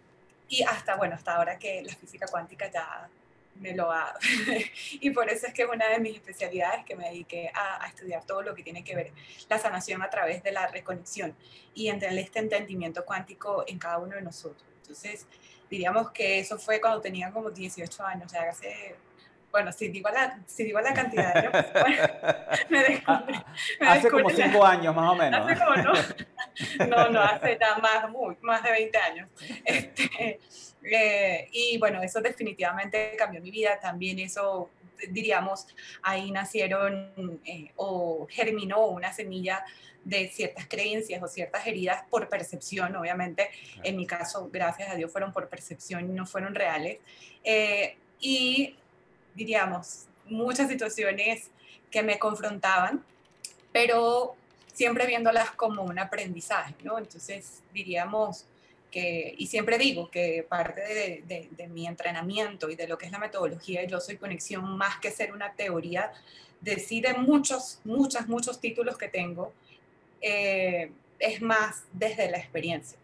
Y 0.49 0.63
hasta, 0.63 0.97
bueno, 0.97 1.15
hasta 1.15 1.37
ahora 1.37 1.59
que 1.59 1.83
la 1.83 1.95
física 1.95 2.27
cuántica 2.27 2.71
ya 2.71 3.09
me 3.57 3.75
lo 3.75 3.91
ha... 3.91 4.15
y 5.01 5.11
por 5.11 5.29
eso 5.29 5.47
es 5.47 5.55
que 5.55 5.63
es 5.63 5.69
una 5.69 5.89
de 5.89 5.99
mis 6.01 6.15
especialidades 6.15 6.85
que 6.85 6.97
me 6.97 7.09
dediqué 7.09 7.51
a, 7.55 7.85
a, 7.85 7.89
estudiar 7.89 8.25
todo 8.25 8.43
lo 8.43 8.55
que 8.55 8.63
tiene 8.63 8.85
que 8.85 8.95
ver 8.95 9.13
la 9.49 9.59
sanación 9.59 10.03
a 10.03 10.11
través 10.11 10.43
de 10.43 10.53
la 10.53 10.67
reconexión 10.67 11.35
y 11.75 11.89
entre 11.89 12.19
este 12.21 12.39
entendimiento 12.41 13.05
cuántico 13.05 13.65
en 13.67 13.79
cada 13.79 13.99
uno 13.99 14.17
de 14.17 14.23
nosotros. 14.23 14.65
Entonces, 14.83 15.27
diríamos 15.71 16.11
que 16.11 16.39
eso 16.39 16.59
fue 16.59 16.81
cuando 16.81 17.01
tenía 17.01 17.31
como 17.31 17.51
18 17.51 18.05
años, 18.05 18.27
o 18.27 18.29
sea, 18.29 18.51
hace 18.51 18.97
bueno, 19.55 19.71
si 19.71 19.87
digo 19.87 20.11
la, 20.11 20.37
si 20.47 20.65
digo 20.65 20.81
la 20.81 20.93
cantidad 20.93 21.33
de 21.33 21.39
años, 21.39 21.53
me 22.69 22.83
descubrí. 22.83 23.41
hace 23.87 24.11
como 24.11 24.29
5 24.29 24.67
años 24.67 24.93
más 24.93 25.13
o 25.13 25.15
menos. 25.15 25.49
Hace 25.49 25.61
como, 25.61 25.77
no, 25.77 26.87
no, 26.89 27.09
no, 27.11 27.21
hace 27.21 27.57
ya 27.61 27.79
más, 27.79 28.11
muy, 28.11 28.37
más 28.41 28.65
de 28.65 28.73
20 28.73 28.99
años. 28.99 29.29
Este, 29.65 30.41
eh, 30.83 31.49
y 31.53 31.79
bueno, 31.79 32.03
eso 32.03 32.21
definitivamente 32.21 33.15
cambió 33.17 33.41
mi 33.41 33.53
vida, 33.53 33.79
también 33.79 34.19
eso, 34.19 34.71
diríamos, 35.09 35.69
ahí 36.03 36.33
nacieron 36.33 37.41
eh, 37.45 37.71
o 37.77 38.27
germinó 38.29 38.87
una 38.87 39.13
semilla 39.13 39.65
de 40.03 40.31
ciertas 40.31 40.67
creencias 40.67 41.23
o 41.23 41.29
ciertas 41.29 41.65
heridas 41.65 42.03
por 42.11 42.29
percepción, 42.29 42.97
obviamente, 42.97 43.51
en 43.85 43.97
mi 43.97 44.05
caso, 44.05 44.51
gracias 44.53 44.91
a 44.91 44.97
Dios, 44.97 45.13
fueron 45.13 45.33
por 45.33 45.49
percepción 45.49 46.11
y 46.11 46.13
no 46.13 46.27
fueron 46.27 46.57
reales. 46.57 46.99
Eh, 47.45 47.99
y 48.19 48.75
diríamos, 49.35 50.07
muchas 50.27 50.69
situaciones 50.69 51.51
que 51.91 52.03
me 52.03 52.19
confrontaban, 52.19 53.05
pero 53.73 54.37
siempre 54.73 55.07
viéndolas 55.07 55.51
como 55.53 55.83
un 55.83 55.99
aprendizaje, 55.99 56.75
¿no? 56.83 56.99
Entonces, 56.99 57.63
diríamos 57.73 58.47
que, 58.91 59.35
y 59.39 59.47
siempre 59.47 59.79
digo 59.79 60.11
que 60.11 60.47
parte 60.49 60.81
de, 61.27 61.69
mi 61.69 61.87
entrenamiento 61.87 62.71
y 62.71 62.77
de 62.77 62.87
lo 62.87 62.99
que 62.99 63.07
es 63.07 63.13
la 63.13 63.19
metodología 63.19 63.85
Yo 63.85 64.01
Soy 64.01 64.17
Conexión, 64.17 64.77
más 64.77 64.99
que 64.99 65.11
ser 65.11 65.33
una 65.33 65.53
teoría, 65.55 66.13
decide 66.61 67.15
muchos, 67.15 67.81
muchos, 67.85 68.27
muchos 68.29 68.61
títulos 68.61 68.97
que 68.97 69.09
tengo, 69.09 69.53
eh, 70.21 70.91
es 71.19 71.43
más 71.43 71.85
desde 71.93 72.31
la 72.31 72.39
experiencia. 72.39 72.99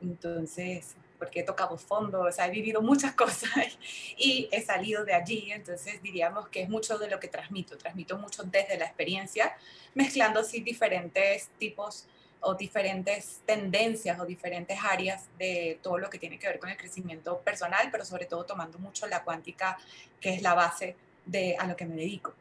Entonces, 0.00 0.94
porque 1.22 1.38
he 1.38 1.42
tocado 1.44 1.76
fondo, 1.76 2.22
o 2.22 2.32
sea, 2.32 2.48
he 2.48 2.50
vivido 2.50 2.82
muchas 2.82 3.14
cosas 3.22 3.78
y 4.18 4.48
he 4.50 4.60
salido 4.60 5.04
de 5.04 5.14
allí, 5.14 5.52
entonces 5.52 6.02
diríamos 6.02 6.48
que 6.48 6.62
es 6.62 6.68
mucho 6.68 6.98
de 6.98 7.08
lo 7.08 7.20
que 7.20 7.28
transmito, 7.28 7.78
transmito 7.78 8.18
mucho 8.18 8.42
desde 8.42 8.76
la 8.76 8.86
experiencia, 8.86 9.56
mezclando 9.94 10.40
así 10.40 10.62
diferentes 10.62 11.50
tipos 11.60 12.08
o 12.40 12.54
diferentes 12.54 13.40
tendencias 13.46 14.18
o 14.18 14.26
diferentes 14.26 14.76
áreas 14.82 15.28
de 15.38 15.78
todo 15.80 15.98
lo 15.98 16.10
que 16.10 16.18
tiene 16.18 16.40
que 16.40 16.48
ver 16.48 16.58
con 16.58 16.70
el 16.70 16.76
crecimiento 16.76 17.38
personal, 17.38 17.88
pero 17.92 18.04
sobre 18.04 18.26
todo 18.26 18.44
tomando 18.44 18.80
mucho 18.80 19.06
la 19.06 19.22
cuántica, 19.22 19.78
que 20.20 20.34
es 20.34 20.42
la 20.42 20.54
base 20.54 20.96
de 21.24 21.54
a 21.56 21.68
lo 21.68 21.76
que 21.76 21.84
me 21.86 21.94
dedico. 21.94 22.34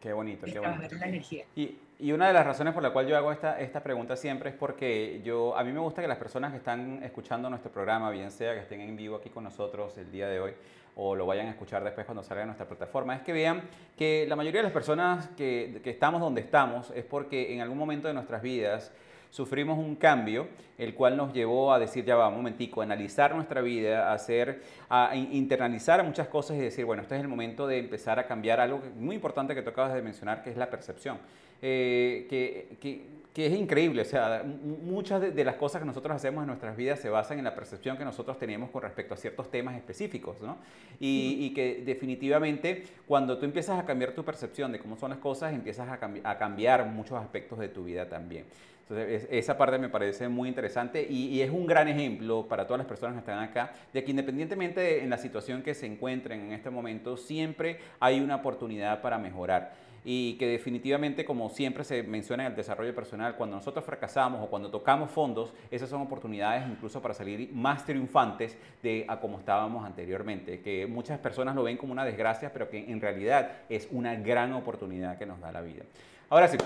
Qué 0.00 0.12
bonito, 0.12 0.46
qué 0.46 0.60
bonito. 0.60 0.94
La 0.94 1.08
energía. 1.08 1.46
Y, 1.56 1.78
y, 1.98 2.12
una 2.12 2.28
de 2.28 2.32
las 2.32 2.46
razones 2.46 2.74
por 2.74 2.82
la 2.82 2.90
cual 2.90 3.06
yo 3.06 3.16
hago 3.16 3.32
esta, 3.32 3.60
esta 3.60 3.82
pregunta 3.82 4.16
siempre 4.16 4.50
es 4.50 4.56
porque 4.56 5.20
yo, 5.24 5.56
a 5.56 5.64
mí 5.64 5.72
me 5.72 5.80
gusta 5.80 6.02
que 6.02 6.08
las 6.08 6.18
personas 6.18 6.52
que 6.52 6.58
están 6.58 7.02
escuchando 7.02 7.48
nuestro 7.48 7.70
programa, 7.70 8.10
bien 8.10 8.30
sea 8.30 8.54
que 8.54 8.60
estén 8.60 8.80
en 8.80 8.96
vivo 8.96 9.16
aquí 9.16 9.30
con 9.30 9.44
nosotros 9.44 9.96
el 9.98 10.10
día 10.10 10.28
de 10.28 10.40
hoy 10.40 10.52
o 10.96 11.16
lo 11.16 11.26
vayan 11.26 11.46
a 11.46 11.50
escuchar 11.50 11.82
después 11.82 12.06
cuando 12.06 12.22
salga 12.22 12.42
en 12.42 12.48
nuestra 12.48 12.66
plataforma, 12.66 13.16
es 13.16 13.22
que 13.22 13.32
vean 13.32 13.62
que 13.96 14.26
la 14.28 14.36
mayoría 14.36 14.60
de 14.60 14.64
las 14.64 14.72
personas 14.72 15.28
que, 15.36 15.80
que 15.82 15.90
estamos 15.90 16.20
donde 16.20 16.40
estamos 16.40 16.92
es 16.94 17.04
porque 17.04 17.52
en 17.52 17.60
algún 17.60 17.78
momento 17.78 18.08
de 18.08 18.14
nuestras 18.14 18.42
vidas 18.42 18.92
sufrimos 19.34 19.76
un 19.76 19.96
cambio, 19.96 20.46
el 20.78 20.94
cual 20.94 21.16
nos 21.16 21.32
llevó 21.32 21.72
a 21.72 21.80
decir, 21.80 22.04
ya 22.04 22.14
va, 22.14 22.28
un 22.28 22.36
momentico, 22.36 22.82
analizar 22.82 23.34
nuestra 23.34 23.62
vida, 23.62 24.12
hacer, 24.12 24.62
a 24.88 25.16
internalizar 25.16 26.04
muchas 26.04 26.28
cosas 26.28 26.56
y 26.56 26.60
decir, 26.60 26.84
bueno, 26.84 27.02
este 27.02 27.16
es 27.16 27.20
el 27.20 27.26
momento 27.26 27.66
de 27.66 27.78
empezar 27.78 28.20
a 28.20 28.28
cambiar 28.28 28.60
algo 28.60 28.80
muy 28.96 29.16
importante 29.16 29.52
que 29.56 29.62
tú 29.62 29.70
acabas 29.70 29.92
de 29.92 30.02
mencionar, 30.02 30.44
que 30.44 30.50
es 30.50 30.56
la 30.56 30.70
percepción. 30.70 31.18
Eh, 31.62 32.26
que, 32.28 32.76
que, 32.80 33.02
que, 33.32 33.46
es 33.46 33.52
increíble, 33.52 34.02
o 34.02 34.04
sea, 34.04 34.44
muchas 34.44 35.34
de, 35.34 35.44
las 35.44 35.56
cosas 35.56 35.80
que 35.80 35.86
nosotros 35.86 36.14
hacemos 36.14 36.42
en 36.42 36.48
nuestras 36.48 36.76
vidas 36.76 37.00
se 37.00 37.08
basan 37.08 37.38
en 37.38 37.44
la 37.44 37.54
percepción 37.54 37.96
que 37.96 38.04
nosotros 38.04 38.38
tenemos 38.38 38.70
con 38.70 38.82
respecto 38.82 39.14
a 39.14 39.16
ciertos 39.16 39.50
temas 39.50 39.74
específicos, 39.74 40.40
¿no? 40.40 40.58
Y, 41.00 41.38
y 41.40 41.54
que 41.54 41.82
definitivamente 41.84 42.84
cuando 43.06 43.38
tú 43.38 43.44
empiezas 43.44 43.78
a 43.80 43.84
cambiar 43.84 44.12
tu 44.12 44.24
percepción 44.24 44.70
de 44.72 44.78
cómo 44.78 44.96
son 44.96 45.10
las 45.10 45.18
cosas, 45.18 45.52
empiezas 45.52 45.88
a, 45.88 45.98
a 46.30 46.38
cambiar 46.38 46.86
muchos 46.86 47.18
aspectos 47.18 47.58
de 47.58 47.68
tu 47.68 47.84
vida 47.84 48.08
también. 48.08 48.44
Entonces, 48.88 49.26
esa 49.30 49.56
parte 49.56 49.78
me 49.78 49.88
parece 49.88 50.28
muy 50.28 50.48
interesante 50.48 51.06
y, 51.08 51.40
es 51.40 51.50
un 51.50 51.66
gran 51.66 51.88
ejemplo 51.88 52.46
para 52.46 52.66
todas 52.66 52.78
las 52.78 52.86
personas 52.86 53.14
que 53.14 53.20
están 53.20 53.38
acá, 53.38 53.72
de 53.94 54.04
que 54.04 54.10
independientemente 54.10 54.80
de 54.80 55.02
en 55.02 55.08
la 55.08 55.16
situación 55.16 55.62
que 55.62 55.72
se 55.72 55.86
encuentren 55.86 56.40
en 56.40 56.52
este 56.52 56.68
momento, 56.68 57.16
siempre 57.16 57.78
hay 57.98 58.20
una 58.20 58.36
oportunidad 58.36 59.00
para 59.00 59.16
mejorar 59.16 59.72
y 60.04 60.34
que 60.34 60.46
definitivamente, 60.46 61.24
como 61.24 61.48
siempre 61.48 61.82
se 61.82 62.02
menciona 62.02 62.44
en 62.44 62.52
el 62.52 62.56
desarrollo 62.56 62.94
personal, 62.94 63.36
cuando 63.36 63.56
nosotros 63.56 63.84
fracasamos 63.84 64.42
o 64.42 64.50
cuando 64.50 64.70
tocamos 64.70 65.10
fondos, 65.10 65.54
esas 65.70 65.88
son 65.88 66.02
oportunidades 66.02 66.64
incluso 66.68 67.00
para 67.00 67.14
salir 67.14 67.50
más 67.52 67.84
triunfantes 67.86 68.56
de 68.82 69.06
a 69.08 69.18
como 69.18 69.38
estábamos 69.38 69.84
anteriormente, 69.84 70.60
que 70.60 70.86
muchas 70.86 71.18
personas 71.18 71.54
lo 71.54 71.62
ven 71.62 71.78
como 71.78 71.92
una 71.92 72.04
desgracia, 72.04 72.52
pero 72.52 72.68
que 72.68 72.90
en 72.90 73.00
realidad 73.00 73.50
es 73.68 73.88
una 73.90 74.14
gran 74.14 74.52
oportunidad 74.52 75.18
que 75.18 75.26
nos 75.26 75.40
da 75.40 75.50
la 75.50 75.62
vida. 75.62 75.84
Ahora 76.28 76.48
sí, 76.48 76.58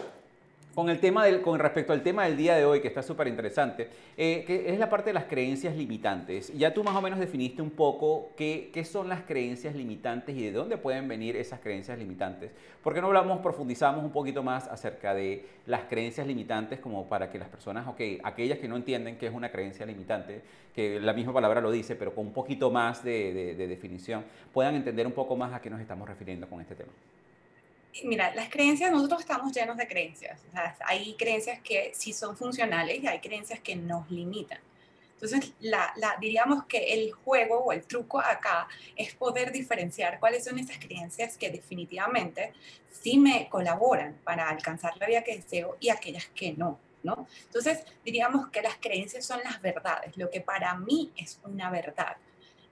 con, 0.78 0.90
el 0.90 1.00
tema 1.00 1.24
del, 1.24 1.42
con 1.42 1.58
respecto 1.58 1.92
al 1.92 2.04
tema 2.04 2.22
del 2.22 2.36
día 2.36 2.54
de 2.54 2.64
hoy, 2.64 2.80
que 2.80 2.86
está 2.86 3.02
súper 3.02 3.26
interesante, 3.26 3.88
eh, 4.16 4.44
que 4.46 4.72
es 4.72 4.78
la 4.78 4.88
parte 4.88 5.10
de 5.10 5.14
las 5.14 5.24
creencias 5.24 5.74
limitantes. 5.74 6.56
Ya 6.56 6.72
tú 6.72 6.84
más 6.84 6.94
o 6.94 7.02
menos 7.02 7.18
definiste 7.18 7.60
un 7.60 7.70
poco 7.70 8.30
qué, 8.36 8.70
qué, 8.72 8.84
son 8.84 9.08
las 9.08 9.22
creencias 9.22 9.74
limitantes 9.74 10.36
y 10.36 10.40
de 10.44 10.52
dónde 10.52 10.76
pueden 10.76 11.08
venir 11.08 11.34
esas 11.34 11.58
creencias 11.58 11.98
limitantes. 11.98 12.52
¿Por 12.80 12.94
qué 12.94 13.00
no 13.00 13.08
hablamos, 13.08 13.40
profundizamos 13.40 14.04
un 14.04 14.12
poquito 14.12 14.44
más 14.44 14.68
acerca 14.68 15.14
de 15.14 15.46
las 15.66 15.82
creencias 15.88 16.28
limitantes 16.28 16.78
como 16.78 17.08
para 17.08 17.28
que 17.28 17.40
las 17.40 17.48
personas, 17.48 17.88
ok, 17.88 18.00
aquellas 18.22 18.60
que 18.60 18.68
no 18.68 18.76
entienden 18.76 19.18
qué 19.18 19.26
es 19.26 19.34
una 19.34 19.50
creencia 19.50 19.84
limitante, 19.84 20.42
que 20.76 21.00
la 21.00 21.12
misma 21.12 21.32
palabra 21.32 21.60
lo 21.60 21.72
dice, 21.72 21.96
pero 21.96 22.14
con 22.14 22.28
un 22.28 22.32
poquito 22.32 22.70
más 22.70 23.02
de, 23.02 23.56
de 23.56 23.66
definición, 23.66 24.24
puedan 24.54 24.76
entender 24.76 25.08
un 25.08 25.12
poco 25.12 25.34
más 25.34 25.52
a 25.52 25.60
qué 25.60 25.70
nos 25.70 25.80
estamos 25.80 26.08
refiriendo 26.08 26.48
con 26.48 26.60
este 26.60 26.76
tema? 26.76 26.92
Mira, 28.04 28.34
las 28.34 28.48
creencias, 28.48 28.90
nosotros 28.90 29.20
estamos 29.20 29.52
llenos 29.52 29.76
de 29.76 29.86
creencias. 29.86 30.40
hay 30.80 31.14
creencias 31.14 31.60
que 31.60 31.92
sí 31.94 32.12
son 32.12 32.36
funcionales 32.36 33.02
y 33.02 33.06
hay 33.06 33.20
creencias 33.20 33.60
que 33.60 33.76
nos 33.76 34.10
limitan. 34.10 34.58
Entonces, 35.20 35.52
la, 35.60 35.92
diríamos 36.20 36.64
que 36.66 36.94
el 36.94 37.12
juego 37.12 37.58
o 37.58 37.72
el 37.72 37.82
truco 37.82 38.20
acá 38.20 38.68
es 38.94 39.14
poder 39.14 39.50
diferenciar 39.50 40.20
cuáles 40.20 40.44
son 40.44 40.60
esas 40.60 40.78
creencias 40.78 41.36
que 41.36 41.50
definitivamente 41.50 42.52
sí 42.88 43.18
me 43.18 43.48
colaboran 43.48 44.16
para 44.22 44.48
alcanzar 44.48 44.96
la 44.96 45.06
vida 45.08 45.24
que 45.24 45.36
deseo 45.36 45.76
y 45.80 45.88
aquellas 45.88 46.26
que 46.26 46.52
no. 46.52 46.78
¿no? 47.02 47.26
Entonces, 47.46 47.84
diríamos 48.04 48.48
que 48.50 48.62
las 48.62 48.76
creencias 48.76 49.24
son 49.24 49.40
las 49.42 49.60
verdades, 49.60 50.16
lo 50.16 50.30
que 50.30 50.40
para 50.40 50.74
mí 50.76 51.12
es 51.16 51.40
una 51.44 51.68
verdad. 51.70 52.16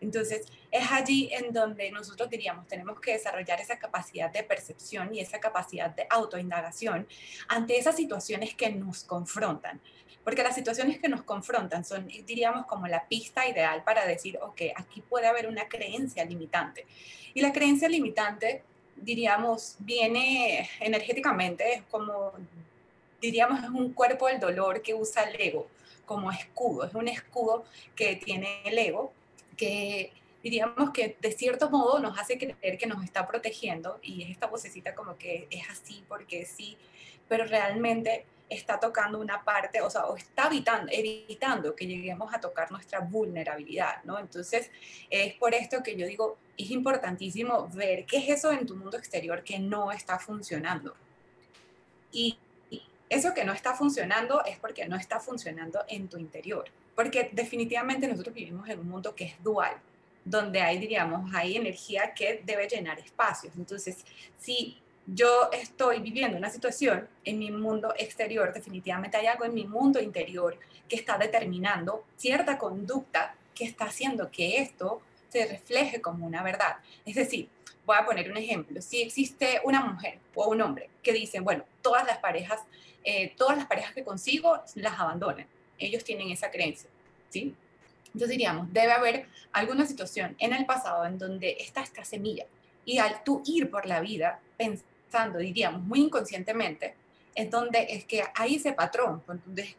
Entonces, 0.00 0.46
es 0.70 0.92
allí 0.92 1.30
en 1.32 1.52
donde 1.52 1.90
nosotros 1.90 2.28
diríamos, 2.28 2.66
tenemos 2.68 3.00
que 3.00 3.12
desarrollar 3.12 3.60
esa 3.60 3.78
capacidad 3.78 4.30
de 4.30 4.42
percepción 4.42 5.14
y 5.14 5.20
esa 5.20 5.40
capacidad 5.40 5.90
de 5.90 6.06
autoindagación 6.10 7.06
ante 7.48 7.78
esas 7.78 7.96
situaciones 7.96 8.54
que 8.54 8.70
nos 8.70 9.04
confrontan. 9.04 9.80
Porque 10.22 10.42
las 10.42 10.54
situaciones 10.54 10.98
que 10.98 11.08
nos 11.08 11.22
confrontan 11.22 11.84
son, 11.84 12.08
diríamos, 12.08 12.66
como 12.66 12.88
la 12.88 13.06
pista 13.06 13.48
ideal 13.48 13.84
para 13.84 14.04
decir, 14.04 14.38
ok, 14.42 14.62
aquí 14.74 15.00
puede 15.00 15.28
haber 15.28 15.46
una 15.46 15.68
creencia 15.68 16.24
limitante. 16.24 16.84
Y 17.32 17.40
la 17.40 17.52
creencia 17.52 17.88
limitante, 17.88 18.64
diríamos, 18.96 19.76
viene 19.78 20.68
energéticamente, 20.80 21.74
es 21.74 21.82
como, 21.84 22.32
diríamos, 23.20 23.62
es 23.62 23.70
un 23.70 23.92
cuerpo 23.92 24.26
del 24.26 24.40
dolor 24.40 24.82
que 24.82 24.94
usa 24.94 25.22
el 25.22 25.40
ego 25.40 25.68
como 26.04 26.30
escudo. 26.30 26.84
Es 26.84 26.94
un 26.94 27.08
escudo 27.08 27.64
que 27.94 28.16
tiene 28.16 28.62
el 28.64 28.78
ego 28.78 29.12
que 29.56 30.12
diríamos 30.42 30.90
que 30.90 31.16
de 31.20 31.32
cierto 31.32 31.70
modo 31.70 31.98
nos 31.98 32.18
hace 32.18 32.38
creer 32.38 32.78
que 32.78 32.86
nos 32.86 33.02
está 33.02 33.26
protegiendo 33.26 33.98
y 34.02 34.22
es 34.22 34.30
esta 34.30 34.46
vocecita 34.46 34.94
como 34.94 35.16
que 35.16 35.48
es 35.50 35.68
así 35.68 36.04
porque 36.08 36.44
sí, 36.44 36.76
pero 37.28 37.44
realmente 37.44 38.24
está 38.48 38.78
tocando 38.78 39.18
una 39.18 39.42
parte, 39.42 39.80
o 39.80 39.90
sea, 39.90 40.06
o 40.06 40.16
está 40.16 40.46
evitando, 40.46 40.90
evitando 40.92 41.74
que 41.74 41.86
lleguemos 41.86 42.32
a 42.32 42.40
tocar 42.40 42.70
nuestra 42.70 43.00
vulnerabilidad, 43.00 44.02
¿no? 44.04 44.18
Entonces, 44.18 44.70
es 45.10 45.34
por 45.34 45.54
esto 45.54 45.82
que 45.82 45.96
yo 45.96 46.06
digo, 46.06 46.38
es 46.56 46.70
importantísimo 46.70 47.68
ver 47.74 48.06
qué 48.06 48.18
es 48.18 48.28
eso 48.28 48.52
en 48.52 48.66
tu 48.66 48.76
mundo 48.76 48.96
exterior 48.96 49.42
que 49.42 49.58
no 49.58 49.90
está 49.90 50.18
funcionando. 50.18 50.94
Y 52.12 52.38
eso 53.08 53.34
que 53.34 53.44
no 53.44 53.52
está 53.52 53.74
funcionando 53.74 54.44
es 54.44 54.58
porque 54.58 54.86
no 54.86 54.96
está 54.96 55.20
funcionando 55.20 55.84
en 55.88 56.08
tu 56.08 56.18
interior 56.18 56.64
porque 56.96 57.28
definitivamente 57.32 58.08
nosotros 58.08 58.34
vivimos 58.34 58.68
en 58.68 58.80
un 58.80 58.88
mundo 58.88 59.14
que 59.14 59.26
es 59.26 59.42
dual, 59.44 59.74
donde 60.24 60.60
hay, 60.60 60.78
diríamos, 60.78 61.30
hay 61.32 61.56
energía 61.56 62.14
que 62.14 62.42
debe 62.44 62.66
llenar 62.66 62.98
espacios. 62.98 63.54
Entonces, 63.56 64.04
si 64.40 64.78
yo 65.06 65.50
estoy 65.52 66.00
viviendo 66.00 66.36
una 66.36 66.50
situación 66.50 67.06
en 67.22 67.38
mi 67.38 67.52
mundo 67.52 67.94
exterior, 67.96 68.52
definitivamente 68.52 69.18
hay 69.18 69.26
algo 69.26 69.44
en 69.44 69.54
mi 69.54 69.64
mundo 69.64 70.00
interior 70.00 70.58
que 70.88 70.96
está 70.96 71.18
determinando 71.18 72.04
cierta 72.16 72.58
conducta 72.58 73.36
que 73.54 73.64
está 73.64 73.84
haciendo 73.84 74.30
que 74.30 74.58
esto 74.62 75.00
se 75.28 75.46
refleje 75.46 76.00
como 76.00 76.26
una 76.26 76.42
verdad. 76.42 76.76
Es 77.04 77.14
decir, 77.14 77.48
voy 77.86 77.96
a 77.98 78.04
poner 78.04 78.30
un 78.30 78.36
ejemplo. 78.36 78.82
Si 78.82 79.00
existe 79.00 79.60
una 79.64 79.80
mujer 79.80 80.18
o 80.34 80.48
un 80.48 80.60
hombre 80.60 80.90
que 81.02 81.12
dicen, 81.12 81.44
bueno, 81.44 81.64
todas 81.80 82.04
las 82.04 82.18
parejas, 82.18 82.60
eh, 83.04 83.32
todas 83.36 83.56
las 83.56 83.66
parejas 83.66 83.94
que 83.94 84.04
consigo 84.04 84.60
las 84.74 84.98
abandonan. 84.98 85.46
Ellos 85.78 86.04
tienen 86.04 86.30
esa 86.30 86.50
creencia, 86.50 86.90
¿sí? 87.30 87.54
Entonces 88.06 88.30
diríamos, 88.30 88.72
debe 88.72 88.92
haber 88.92 89.26
alguna 89.52 89.86
situación 89.86 90.34
en 90.38 90.52
el 90.52 90.66
pasado 90.66 91.04
en 91.04 91.18
donde 91.18 91.56
está 91.60 91.82
esta 91.82 92.04
semilla 92.04 92.46
y 92.84 92.98
al 92.98 93.22
tú 93.24 93.42
ir 93.44 93.70
por 93.70 93.86
la 93.86 94.00
vida 94.00 94.40
pensando, 94.56 95.38
diríamos, 95.38 95.82
muy 95.82 96.00
inconscientemente, 96.00 96.94
es 97.34 97.50
donde 97.50 97.86
es 97.90 98.06
que 98.06 98.24
hay 98.34 98.54
ese 98.54 98.72
patrón, 98.72 99.22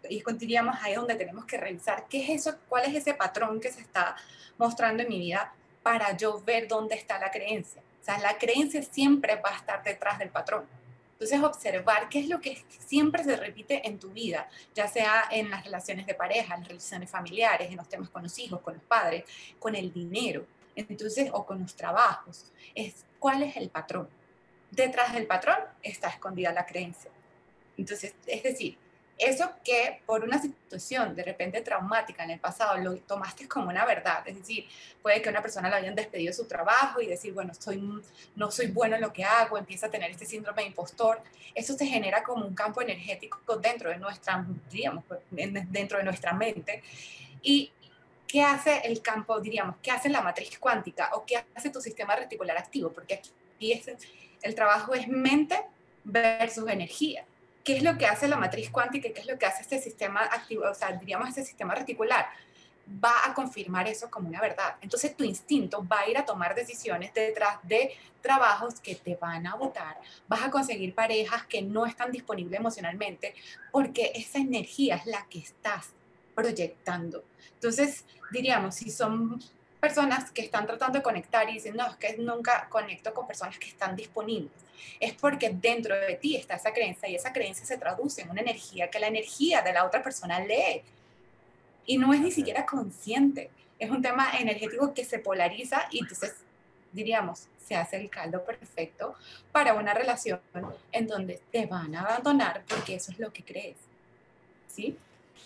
y 0.08 0.24
diríamos 0.34 0.78
ahí 0.84 0.94
donde 0.94 1.16
tenemos 1.16 1.46
que 1.46 1.58
revisar 1.58 2.06
qué 2.08 2.24
es 2.24 2.42
eso, 2.42 2.58
cuál 2.70 2.86
es 2.86 2.94
ese 2.94 3.16
patrón 3.16 3.60
que 3.60 3.72
se 3.72 3.82
está 3.82 4.16
mostrando 4.60 5.02
en 5.02 5.10
mi 5.10 5.18
vida 5.18 5.52
para 5.82 6.16
yo 6.16 6.40
ver 6.42 6.68
dónde 6.68 6.96
está 6.96 7.18
la 7.18 7.32
creencia. 7.32 7.82
La 8.08 8.38
creencia 8.38 8.82
siempre 8.82 9.36
va 9.36 9.52
a 9.52 9.58
estar 9.58 9.84
detrás 9.84 10.18
del 10.18 10.30
patrón. 10.30 10.66
Entonces, 11.14 11.42
observar 11.42 12.10
qué 12.10 12.20
es 12.20 12.30
lo 12.30 12.40
que 12.40 12.64
siempre 12.86 13.24
se 13.24 13.36
repite 13.36 13.88
en 13.88 13.98
tu 13.98 14.12
vida, 14.12 14.48
ya 14.76 14.88
sea 14.88 15.24
en 15.32 15.50
las 15.50 15.64
relaciones 15.64 16.06
de 16.06 16.14
pareja, 16.14 16.54
en 16.54 16.62
las 16.62 16.70
relaciones 16.70 17.10
familiares, 17.10 17.72
en 17.72 17.78
los 17.78 17.90
temas 17.90 18.10
con 18.10 18.22
los 18.24 18.38
hijos, 18.38 18.62
con 18.62 18.76
los 18.76 18.84
padres, 18.84 19.24
con 19.60 19.74
el 19.76 19.92
dinero, 19.92 20.46
entonces, 20.76 21.30
o 21.34 21.44
con 21.44 21.60
los 21.60 21.76
trabajos, 21.76 22.52
es 22.76 23.04
cuál 23.18 23.42
es 23.42 23.58
el 23.58 23.70
patrón. 23.70 24.08
Detrás 24.70 25.14
del 25.14 25.26
patrón 25.26 25.58
está 25.82 26.10
escondida 26.10 26.54
la 26.54 26.68
creencia. 26.68 27.10
Entonces, 27.78 28.14
es 28.28 28.44
decir, 28.44 28.78
eso 29.18 29.50
que 29.64 30.02
por 30.06 30.24
una 30.24 30.40
situación 30.40 31.16
de 31.16 31.24
repente 31.24 31.62
traumática 31.62 32.24
en 32.24 32.32
el 32.32 32.40
pasado 32.40 32.78
lo 32.78 32.98
tomaste 32.98 33.48
como 33.48 33.70
una 33.70 33.86
verdad, 33.86 34.28
es 34.28 34.38
decir, 34.38 34.68
puede 35.02 35.22
que 35.22 35.30
una 35.30 35.42
persona 35.42 35.70
le 35.70 35.76
hayan 35.76 35.96
despedido 35.96 36.32
su 36.34 36.46
trabajo 36.46 37.02
y 37.02 37.08
decir, 37.08 37.34
bueno, 37.34 37.54
soy, 37.54 37.82
no 38.36 38.52
soy 38.52 38.68
bueno 38.68 38.96
en 38.96 39.02
lo 39.02 39.12
que 39.12 39.24
hago, 39.24 39.58
empieza 39.58 39.88
a 39.88 39.90
tener 39.90 40.12
este 40.12 40.26
síndrome 40.26 40.62
de 40.62 40.68
impostor, 40.68 41.22
eso 41.56 41.74
se 41.74 41.88
genera 41.88 42.24
como 42.24 42.46
un 42.46 42.54
campo 42.54 42.82
energético 42.82 43.58
dentro 43.58 43.90
de 43.90 43.98
nuestra, 43.98 44.46
digamos, 44.72 45.04
dentro 45.32 45.98
de 45.98 46.04
nuestra 46.04 46.34
mente. 46.34 46.84
Y 47.42 47.72
¿qué 48.28 48.44
hace 48.44 48.82
el 48.84 49.02
campo, 49.02 49.40
diríamos, 49.40 49.78
qué 49.82 49.90
hace 49.90 50.10
la 50.10 50.22
matriz 50.22 50.60
cuántica 50.60 51.10
o 51.14 51.26
qué 51.26 51.44
hace 51.56 51.72
tu 51.72 51.82
sistema 51.82 52.16
reticular 52.16 52.58
activo? 52.58 52.92
Porque 52.92 53.16
aquí 53.16 53.72
es, 53.72 53.90
el 54.44 54.54
trabajo 54.54 54.94
es 54.94 55.08
mente 55.08 55.60
versus 56.04 56.70
energía 56.70 57.26
qué 57.68 57.76
es 57.76 57.84
lo 57.84 57.98
que 57.98 58.06
hace 58.06 58.30
la 58.30 58.38
matriz 58.38 58.70
cuántica 58.70 59.10
qué 59.14 59.20
es 59.20 59.28
lo 59.28 59.38
que 59.38 59.46
hace 59.46 59.62
este 59.62 59.82
sistema 59.82 60.22
activo, 60.22 60.64
o 60.72 60.74
sea, 60.74 60.94
diríamos 60.94 61.28
este 61.28 61.44
sistema 61.44 61.76
reticular, 61.76 62.28
va 63.04 63.26
a 63.26 63.34
confirmar 63.34 63.90
eso 63.90 64.10
como 64.10 64.30
una 64.30 64.40
verdad. 64.40 64.78
Entonces 64.80 65.18
tu 65.18 65.26
instinto 65.26 65.86
va 65.86 66.00
a 66.00 66.10
ir 66.10 66.18
a 66.18 66.24
tomar 66.24 66.56
decisiones 66.56 67.14
detrás 67.14 67.58
de 67.64 67.92
trabajos 68.22 68.80
que 68.80 68.96
te 68.96 69.18
van 69.18 69.46
a 69.48 69.56
votar, 69.56 69.98
vas 70.30 70.44
a 70.44 70.50
conseguir 70.50 70.96
parejas 70.96 71.46
que 71.46 71.62
no 71.62 71.86
están 71.86 72.10
disponibles 72.10 72.58
emocionalmente, 72.58 73.36
porque 73.70 74.14
esa 74.16 74.38
energía 74.38 74.96
es 74.96 75.06
la 75.06 75.28
que 75.30 75.40
estás 75.40 75.90
proyectando. 76.36 77.26
Entonces, 77.56 78.06
diríamos, 78.32 78.76
si 78.76 78.92
son 78.92 79.42
personas 79.88 80.32
que 80.32 80.42
están 80.42 80.66
tratando 80.66 81.00
de 81.00 81.04
conectar 81.04 81.50
y 81.50 81.54
dicen, 81.54 81.76
no, 81.76 81.88
es 81.88 81.96
que 81.96 82.18
nunca 82.18 82.68
conecto 82.70 83.14
con 83.14 83.28
personas 83.28 83.58
que 83.58 83.68
están 83.68 83.96
disponibles 83.96 84.52
es 85.00 85.14
porque 85.14 85.50
dentro 85.50 85.96
de 85.96 86.16
ti 86.16 86.36
está 86.36 86.56
esa 86.56 86.74
creencia 86.74 87.10
y 87.10 87.16
esa 87.16 87.34
creencia 87.34 87.66
se 87.66 87.78
traduce 87.78 88.22
en 88.22 88.30
una 88.30 88.42
energía 88.42 88.90
que 88.90 89.00
la 89.00 89.08
energía 89.08 89.62
de 89.62 89.74
la 89.74 89.86
otra 89.86 90.02
persona 90.02 90.40
lee. 90.40 90.82
Y 91.86 91.98
no 91.98 92.14
es 92.14 92.22
ni 92.22 92.32
siquiera 92.32 92.66
consciente. 92.66 93.50
Es 93.80 93.90
un 93.90 94.02
tema 94.02 94.32
energético 94.40 94.94
que 94.94 95.06
se 95.06 95.20
polariza 95.20 95.88
y 95.92 96.00
entonces, 96.00 96.36
diríamos, 96.92 97.48
se 97.66 97.76
hace 97.76 97.98
el 97.98 98.10
caldo 98.10 98.44
perfecto 98.44 99.16
para 99.52 99.74
una 99.74 99.94
relación 99.94 100.42
en 100.92 101.08
donde 101.08 101.42
te 101.52 101.66
van 101.66 101.96
a 101.96 102.02
abandonar 102.02 102.64
porque 102.68 102.96
eso 102.96 103.12
es 103.12 103.20
lo 103.20 103.32
que 103.32 103.44
crees. 103.44 103.78
¿Sí? 104.68 104.98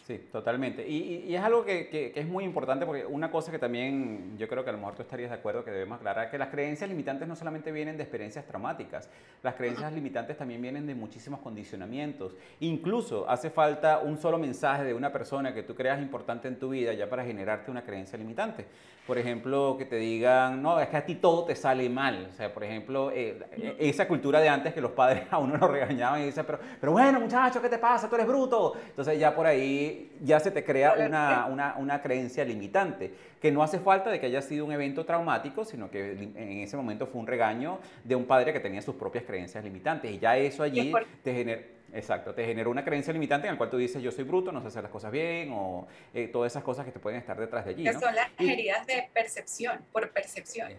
Sí, 0.06 0.18
totalmente. 0.32 0.88
Y, 0.88 1.34
es 1.34 1.42
algo 1.42 1.64
que, 1.64 2.14
es 2.16 2.26
muy 2.26 2.44
importante 2.44 2.86
porque 2.86 3.06
una 3.06 3.30
cosa 3.32 3.52
que 3.52 3.60
también 3.60 4.36
yo 4.38 4.48
creo 4.48 4.64
que 4.64 4.70
a 4.70 4.74
lo 4.74 4.80
mejor 4.80 4.96
tú 4.96 5.02
estarías 5.02 5.30
de 5.30 5.36
acuerdo 5.36 5.64
que 5.64 5.72
debemos 5.72 5.98
aclarar, 5.98 6.30
que 6.32 6.38
las 6.38 6.50
creencias 6.50 6.90
limitantes 6.90 7.28
no 7.28 7.36
solamente 7.36 7.72
vienen 7.72 7.98
de 7.98 8.04
experiencias 8.04 8.46
traumáticas, 8.46 9.10
las 9.44 9.56
creencias 9.56 9.94
limitantes 9.94 10.38
también 10.38 10.62
vienen 10.62 10.88
de 10.88 10.96
muchísimos 10.96 11.40
condicionamientos. 11.40 12.36
Incluso 12.60 13.30
hace 13.30 13.50
falta 13.50 14.00
un 14.00 14.18
solo 14.18 14.38
mensaje 14.38 14.84
de 14.84 14.94
una 14.94 15.12
persona 15.12 15.54
que 15.54 15.64
tú 15.64 15.76
creas 15.76 16.02
importante 16.02 16.48
en 16.48 16.58
tu 16.58 16.70
vida 16.70 16.94
ya 16.94 17.10
para 17.10 17.24
generarte 17.24 17.72
una 17.72 17.84
creencia 17.84 18.18
limitante. 18.18 18.66
Por 19.12 19.18
ejemplo, 19.18 19.76
que 19.78 19.84
te 19.84 19.98
digan, 19.98 20.62
no, 20.62 20.80
es 20.80 20.88
que 20.88 20.96
a 20.96 21.06
ti 21.06 21.16
todo 21.16 21.44
te 21.44 21.54
sale 21.54 21.90
mal. 21.90 22.30
O 22.32 22.34
sea, 22.34 22.54
por 22.54 22.64
ejemplo, 22.64 23.12
eh, 23.14 23.76
esa 23.78 24.08
cultura 24.08 24.40
de 24.40 24.48
antes 24.48 24.74
que 24.74 24.80
los 24.80 24.92
padres 24.92 25.24
a 25.32 25.38
uno 25.38 25.58
lo 25.58 25.68
regañaban 25.68 26.22
y 26.22 26.28
dicen, 26.28 26.46
pero, 26.46 26.60
pero 26.80 26.94
bueno, 26.94 27.20
muchacho, 27.20 27.62
¿qué 27.62 27.68
te 27.68 27.78
pasa? 27.78 28.08
Tú 28.08 28.16
eres 28.16 28.26
bruto. 28.26 28.74
Entonces 28.88 29.20
ya 29.20 29.36
por 29.36 29.46
ahí 29.46 30.14
ya 30.22 30.40
se 30.40 30.50
te 30.50 30.64
crea 30.64 30.94
una, 30.94 31.46
una, 31.48 31.76
una, 31.78 32.02
creencia 32.02 32.46
limitante, 32.46 33.14
que 33.42 33.52
no 33.52 33.62
hace 33.62 33.80
falta 33.80 34.10
de 34.10 34.18
que 34.18 34.28
haya 34.28 34.42
sido 34.42 34.64
un 34.64 34.72
evento 34.72 35.06
traumático, 35.06 35.66
sino 35.66 35.92
que 35.92 36.12
en 36.14 36.60
ese 36.60 36.78
momento 36.78 37.06
fue 37.06 37.20
un 37.20 37.28
regaño 37.28 37.80
de 38.06 38.16
un 38.16 38.24
padre 38.24 38.54
que 38.54 38.62
tenía 38.62 38.82
sus 38.82 38.96
propias 38.96 39.26
creencias 39.26 39.62
limitantes. 39.62 40.10
Y 40.10 40.20
ya 40.20 40.38
eso 40.38 40.64
allí 40.64 40.94
te 41.22 41.34
genera... 41.34 41.62
Exacto, 41.94 42.34
te 42.34 42.46
generó 42.46 42.72
una 42.72 42.86
creencia 42.86 43.12
limitante 43.12 43.48
en 43.48 43.54
la 43.54 43.58
cual 43.58 43.70
tú 43.70 43.78
dices 43.78 44.02
yo 44.02 44.12
soy 44.12 44.24
bruto, 44.24 44.52
no 44.52 44.62
sé 44.62 44.68
hacer 44.68 44.84
las 44.84 44.92
cosas 44.92 45.12
bien 45.12 45.52
o 45.52 45.88
eh, 46.14 46.28
todas 46.28 46.52
esas 46.52 46.64
cosas 46.64 46.86
que 46.86 46.92
te 46.92 47.00
pueden 47.00 47.20
estar 47.20 47.38
detrás 47.38 47.66
de 47.66 47.72
allí. 47.72 47.84
Que 47.84 47.94
son 47.94 48.16
las 48.16 48.30
heridas 48.40 48.88
de 48.88 49.10
percepción, 49.14 49.80
por 49.92 50.10
percepción. 50.12 50.72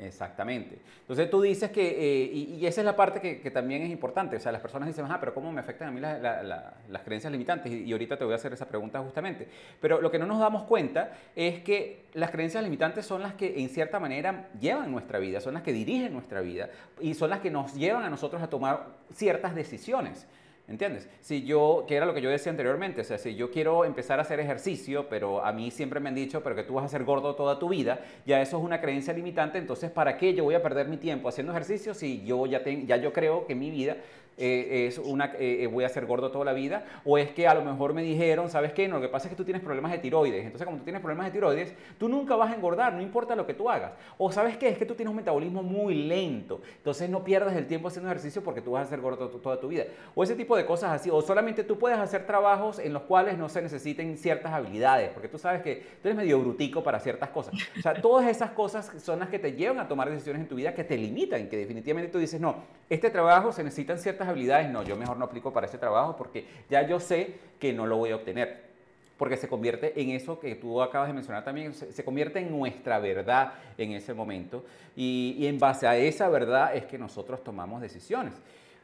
Exactamente. 0.00 0.78
Entonces 1.00 1.28
tú 1.28 1.40
dices 1.42 1.70
que, 1.70 1.88
eh, 1.88 2.30
y, 2.32 2.66
esa 2.66 2.80
es 2.80 2.84
la 2.84 2.94
parte 2.94 3.20
que, 3.20 3.50
también 3.50 3.82
es 3.82 3.90
importante, 3.90 4.36
o 4.36 4.40
sea, 4.40 4.52
las 4.52 4.60
personas 4.60 4.86
dicen, 4.86 5.06
ah, 5.08 5.18
pero 5.18 5.34
¿cómo 5.34 5.50
me 5.50 5.60
afectan 5.60 5.88
a 5.88 5.90
mí 5.90 6.00
las 6.00 7.02
creencias 7.02 7.32
limitantes? 7.32 7.72
Y, 7.72 7.90
ahorita 7.90 8.16
te 8.16 8.24
voy 8.24 8.32
a 8.32 8.36
hacer 8.36 8.52
esa 8.52 8.68
pregunta 8.68 9.00
justamente. 9.00 9.48
Pero 9.80 10.00
lo 10.00 10.10
que 10.10 10.18
no 10.18 10.26
nos 10.26 10.38
damos 10.38 10.64
cuenta 10.64 11.12
es 11.34 11.60
que 11.60 12.06
las 12.14 12.30
creencias 12.30 12.62
limitantes 12.62 13.06
son 13.06 13.22
las 13.22 13.34
que 13.34 13.60
en 13.60 13.68
cierta 13.68 13.98
manera 13.98 14.48
llevan 14.60 14.90
nuestra 14.92 15.18
vida, 15.18 15.40
son 15.40 15.54
las 15.54 15.62
que 15.62 15.72
dirigen 15.72 16.12
nuestra 16.12 16.40
vida 16.40 16.70
y 17.00 17.14
son 17.14 17.30
las 17.30 17.40
que 17.40 17.50
nos 17.50 17.74
llevan 17.74 18.04
a 18.04 18.10
nosotros 18.10 18.40
a 18.42 18.48
tomar 18.48 18.86
ciertas 19.12 19.54
decisiones. 19.54 20.26
¿Entiendes? 20.68 21.08
Si 21.20 21.44
yo, 21.44 21.86
que 21.88 21.96
era 21.96 22.04
lo 22.04 22.12
que 22.12 22.20
yo 22.20 22.28
decía 22.28 22.50
anteriormente, 22.50 23.00
o 23.00 23.04
sea, 23.04 23.16
si 23.16 23.34
yo 23.34 23.50
quiero 23.50 23.86
empezar 23.86 24.18
a 24.18 24.22
hacer 24.22 24.38
ejercicio, 24.38 25.08
pero 25.08 25.42
a 25.42 25.50
mí 25.50 25.70
siempre 25.70 25.98
me 25.98 26.10
han 26.10 26.14
dicho, 26.14 26.42
pero 26.42 26.54
que 26.54 26.62
tú 26.62 26.74
vas 26.74 26.84
a 26.84 26.88
ser 26.88 27.04
gordo 27.04 27.34
toda 27.34 27.58
tu 27.58 27.70
vida, 27.70 28.00
ya 28.26 28.42
eso 28.42 28.58
es 28.58 28.62
una 28.62 28.78
creencia 28.78 29.14
limitante, 29.14 29.56
entonces 29.56 29.90
¿para 29.90 30.18
qué 30.18 30.34
yo 30.34 30.44
voy 30.44 30.54
a 30.54 30.62
perder 30.62 30.86
mi 30.88 30.98
tiempo 30.98 31.30
haciendo 31.30 31.52
ejercicio 31.52 31.94
si 31.94 32.22
yo 32.22 32.44
ya, 32.44 32.62
ya 32.62 32.98
yo 32.98 33.14
creo 33.14 33.46
que 33.46 33.54
mi 33.54 33.70
vida 33.70 33.96
eh, 34.38 34.86
es 34.86 34.98
una, 34.98 35.32
eh, 35.38 35.64
eh, 35.64 35.66
voy 35.66 35.84
a 35.84 35.88
ser 35.88 36.06
gordo 36.06 36.30
toda 36.30 36.44
la 36.44 36.52
vida, 36.52 36.84
o 37.04 37.18
es 37.18 37.30
que 37.32 37.48
a 37.48 37.54
lo 37.54 37.62
mejor 37.62 37.92
me 37.92 38.02
dijeron, 38.02 38.48
¿sabes 38.48 38.72
qué? 38.72 38.86
No, 38.86 38.96
lo 38.96 39.02
que 39.02 39.08
pasa 39.08 39.26
es 39.26 39.30
que 39.30 39.36
tú 39.36 39.44
tienes 39.44 39.62
problemas 39.62 39.90
de 39.90 39.98
tiroides, 39.98 40.44
entonces 40.44 40.64
como 40.64 40.78
tú 40.78 40.84
tienes 40.84 41.02
problemas 41.02 41.26
de 41.26 41.32
tiroides, 41.32 41.74
tú 41.98 42.08
nunca 42.08 42.36
vas 42.36 42.52
a 42.52 42.54
engordar, 42.54 42.92
no 42.92 43.02
importa 43.02 43.34
lo 43.34 43.46
que 43.46 43.54
tú 43.54 43.68
hagas. 43.68 43.92
O 44.16 44.30
¿sabes 44.30 44.56
qué? 44.56 44.68
Es 44.68 44.78
que 44.78 44.86
tú 44.86 44.94
tienes 44.94 45.10
un 45.10 45.16
metabolismo 45.16 45.62
muy 45.62 45.94
lento, 45.94 46.60
entonces 46.76 47.10
no 47.10 47.24
pierdas 47.24 47.56
el 47.56 47.66
tiempo 47.66 47.88
haciendo 47.88 48.08
ejercicio 48.08 48.42
porque 48.42 48.60
tú 48.60 48.72
vas 48.72 48.86
a 48.86 48.90
ser 48.90 49.00
gordo 49.00 49.28
toda 49.28 49.58
tu 49.60 49.68
vida. 49.68 49.84
O 50.14 50.22
ese 50.22 50.36
tipo 50.36 50.56
de 50.56 50.64
cosas 50.64 50.92
así, 50.92 51.10
o 51.10 51.20
solamente 51.20 51.64
tú 51.64 51.78
puedes 51.78 51.98
hacer 51.98 52.24
trabajos 52.24 52.78
en 52.78 52.92
los 52.92 53.02
cuales 53.02 53.36
no 53.36 53.48
se 53.48 53.60
necesiten 53.60 54.16
ciertas 54.16 54.52
habilidades, 54.52 55.10
porque 55.10 55.28
tú 55.28 55.38
sabes 55.38 55.62
que 55.62 55.76
tú 56.00 56.08
eres 56.08 56.16
medio 56.16 56.38
brutico 56.38 56.82
para 56.82 57.00
ciertas 57.00 57.30
cosas. 57.30 57.54
O 57.76 57.82
sea, 57.82 58.00
todas 58.00 58.28
esas 58.28 58.50
cosas 58.50 58.92
son 59.02 59.18
las 59.18 59.28
que 59.28 59.38
te 59.38 59.52
llevan 59.52 59.80
a 59.80 59.88
tomar 59.88 60.08
decisiones 60.08 60.42
en 60.42 60.48
tu 60.48 60.54
vida 60.54 60.74
que 60.74 60.84
te 60.84 60.96
limitan, 60.96 61.48
que 61.48 61.56
definitivamente 61.56 62.12
tú 62.12 62.18
dices, 62.18 62.40
no, 62.40 62.56
este 62.88 63.10
trabajo 63.10 63.52
se 63.52 63.64
necesitan 63.64 63.98
ciertas 63.98 64.27
habilidades, 64.28 64.70
no, 64.70 64.82
yo 64.82 64.96
mejor 64.96 65.16
no 65.16 65.24
aplico 65.24 65.52
para 65.52 65.66
ese 65.66 65.78
trabajo 65.78 66.16
porque 66.16 66.44
ya 66.68 66.86
yo 66.86 67.00
sé 67.00 67.34
que 67.58 67.72
no 67.72 67.86
lo 67.86 67.96
voy 67.96 68.10
a 68.10 68.16
obtener. 68.16 68.68
Porque 69.16 69.36
se 69.36 69.48
convierte 69.48 70.00
en 70.00 70.10
eso 70.10 70.38
que 70.38 70.54
tú 70.54 70.80
acabas 70.80 71.08
de 71.08 71.14
mencionar 71.14 71.44
también, 71.44 71.74
se, 71.74 72.04
convierte 72.04 72.38
en 72.38 72.56
nuestra 72.56 73.00
verdad 73.00 73.54
en 73.76 73.92
ese 73.92 74.14
momento. 74.14 74.64
Y, 74.94 75.44
en 75.46 75.58
base 75.58 75.88
a 75.88 75.96
esa 75.96 76.28
verdad 76.28 76.76
es 76.76 76.84
que 76.84 76.98
nosotros 76.98 77.42
tomamos 77.42 77.80
decisiones. 77.80 78.34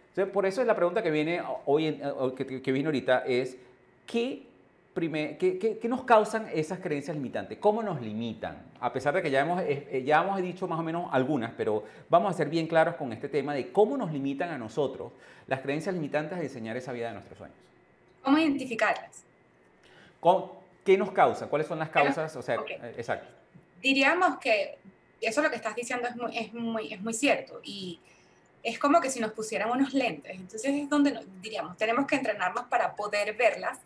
Entonces, 0.09 0.33
por 0.33 0.45
eso 0.45 0.61
es 0.61 0.67
la 0.67 0.75
pregunta 0.75 1.03
que 1.03 1.11
viene 1.11 1.41
hoy, 1.67 2.01
que, 2.37 2.61
que 2.61 2.73
viene 2.73 2.89
ahorita, 2.89 3.25
es 3.27 3.57
¿qué 4.07 4.45
¿qué, 4.95 5.81
nos 5.89 6.05
causan 6.05 6.49
esas 6.53 6.79
creencias 6.79 7.17
limitantes? 7.17 7.59
¿Cómo 7.59 7.83
nos 7.83 8.01
limitan? 8.01 8.63
A 8.81 8.93
pesar 8.93 9.15
de 9.15 9.23
que 9.23 9.31
ya 9.31 9.41
hemos, 9.41 9.61
eh, 9.63 9.89
eh, 9.91 10.05
ya 10.05 10.23
hemos 10.23 10.41
dicho 10.41 10.69
más 10.69 10.79
o 10.79 10.83
menos 10.83 11.09
algunas, 11.13 11.53
pero 11.57 11.85
vamos 12.09 12.33
a 12.33 12.37
ser 12.37 12.49
bien 12.49 12.67
claros 12.67 12.95
con 12.95 13.13
este 13.13 13.29
tema 13.29 13.55
de 13.55 13.73
cómo 13.73 13.97
nos 13.97 14.13
limitan 14.13 14.51
a 14.51 14.59
nosotros 14.59 15.13
las 15.47 15.61
creencias 15.61 15.95
limitantes 15.95 16.39
a 16.39 16.41
diseñar 16.41 16.77
esa 16.77 16.93
vida 16.93 17.09
de 17.09 17.15
nuestros 17.15 17.39
sueños. 17.39 17.57
¿Cómo 18.23 18.39
identificarlas? 18.39 19.25
¿Qué 20.85 20.97
nos 20.97 21.11
causa? 21.11 21.49
¿Cuáles 21.49 21.67
son 21.67 21.79
las 21.79 21.91
causas? 21.91 22.35
O 22.37 22.43
sea, 22.43 22.57
eh, 22.57 22.95
exacto. 22.97 23.29
Diríamos 23.83 24.39
que 24.39 24.79
eso 25.21 25.43
lo 25.43 25.51
que 25.51 25.57
estás 25.57 25.75
diciendo 25.75 26.07
es 26.09 26.17
muy, 26.17 26.39
es 26.39 26.55
muy, 26.55 26.93
es 26.93 27.01
muy 27.01 27.15
cierto 27.15 27.61
y 27.65 27.99
es 28.63 28.79
como 28.79 29.01
que 29.01 29.11
si 29.11 29.21
nos 29.21 29.33
pusieran 29.33 29.71
unos 29.71 29.93
lentes. 29.93 30.35
Entonces 30.35 30.73
es 30.73 30.89
donde 30.89 31.19
diríamos, 31.43 31.77
tenemos 31.77 32.07
que 32.07 32.17
entrenarnos 32.17 32.65
para 32.67 32.95
poder 32.95 33.35
verlas 33.37 33.81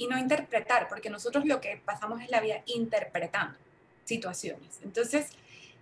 y 0.00 0.06
no 0.06 0.18
interpretar, 0.18 0.88
porque 0.88 1.10
nosotros 1.10 1.44
lo 1.44 1.60
que 1.60 1.76
pasamos 1.84 2.22
es 2.22 2.30
la 2.30 2.40
vida 2.40 2.62
interpretando. 2.64 3.58
situaciones. 4.06 4.80
Entonces, 4.82 5.28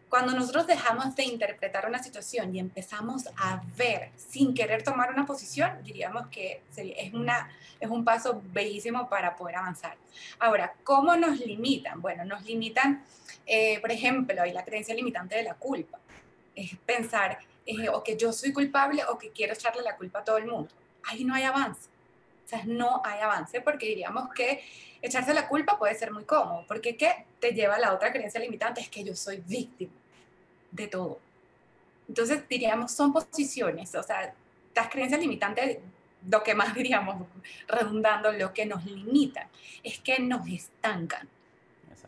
cuando 0.08 0.32
nosotros 0.34 0.66
dejamos 0.66 1.14
de 1.14 1.22
interpretar 1.22 1.86
una 1.86 2.02
situación 2.02 2.54
y 2.54 2.58
empezamos 2.58 3.28
a 3.36 3.62
ver 3.76 4.10
sin 4.16 4.54
querer 4.54 4.82
tomar 4.82 5.10
una 5.12 5.24
posición, 5.24 5.82
diríamos 5.84 6.26
que 6.26 6.62
es, 6.76 7.14
una, 7.14 7.48
es 7.78 7.88
un 7.88 8.04
paso 8.04 8.42
bellísimo 8.52 9.08
para 9.08 9.36
poder 9.36 9.56
avanzar. 9.56 9.96
Ahora, 10.40 10.74
¿cómo 10.82 11.16
nos 11.16 11.38
limitan? 11.38 12.02
Bueno, 12.02 12.24
nos 12.24 12.44
limitan, 12.44 13.04
eh, 13.46 13.80
por 13.80 13.92
ejemplo, 13.92 14.42
hay 14.42 14.52
la 14.52 14.64
creencia 14.64 14.94
limitante 14.94 15.36
de 15.36 15.44
la 15.44 15.54
culpa. 15.54 15.98
Es 16.56 16.76
pensar 16.84 17.38
eh, 17.64 17.88
o 17.88 18.02
que 18.02 18.16
yo 18.16 18.32
soy 18.32 18.52
culpable 18.52 19.04
o 19.04 19.16
que 19.16 19.30
quiero 19.30 19.54
echarle 19.54 19.82
la 19.82 19.96
culpa 19.96 20.18
a 20.18 20.24
todo 20.24 20.38
el 20.38 20.46
mundo. 20.46 20.70
Ahí 21.04 21.24
no 21.24 21.34
hay 21.34 21.44
avance. 21.44 21.88
O 22.48 22.50
sea, 22.50 22.62
no 22.64 23.02
hay 23.04 23.20
avance 23.20 23.60
porque 23.60 23.84
diríamos 23.84 24.32
que 24.32 24.64
echarse 25.02 25.34
la 25.34 25.46
culpa 25.46 25.78
puede 25.78 25.94
ser 25.94 26.10
muy 26.12 26.24
cómodo, 26.24 26.64
porque 26.66 26.96
¿qué 26.96 27.26
te 27.40 27.52
lleva 27.52 27.74
a 27.74 27.78
la 27.78 27.92
otra 27.92 28.10
creencia 28.10 28.40
limitante? 28.40 28.80
Es 28.80 28.88
que 28.88 29.04
yo 29.04 29.14
soy 29.14 29.42
víctima 29.46 29.92
de 30.70 30.88
todo. 30.88 31.18
Entonces, 32.08 32.48
diríamos, 32.48 32.90
son 32.90 33.12
posiciones, 33.12 33.94
o 33.94 34.02
sea, 34.02 34.32
las 34.74 34.88
creencias 34.88 35.20
limitantes, 35.20 35.76
lo 36.26 36.42
que 36.42 36.54
más 36.54 36.74
diríamos, 36.74 37.26
redundando, 37.66 38.32
lo 38.32 38.54
que 38.54 38.64
nos 38.64 38.82
limita, 38.86 39.50
es 39.82 39.98
que 39.98 40.18
nos 40.18 40.48
estancan, 40.48 41.28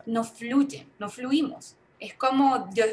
no 0.07 0.23
fluyen, 0.23 0.91
no 0.97 1.07
fluimos. 1.07 1.75
Es 1.99 2.15
como, 2.15 2.67
yo 2.73 2.85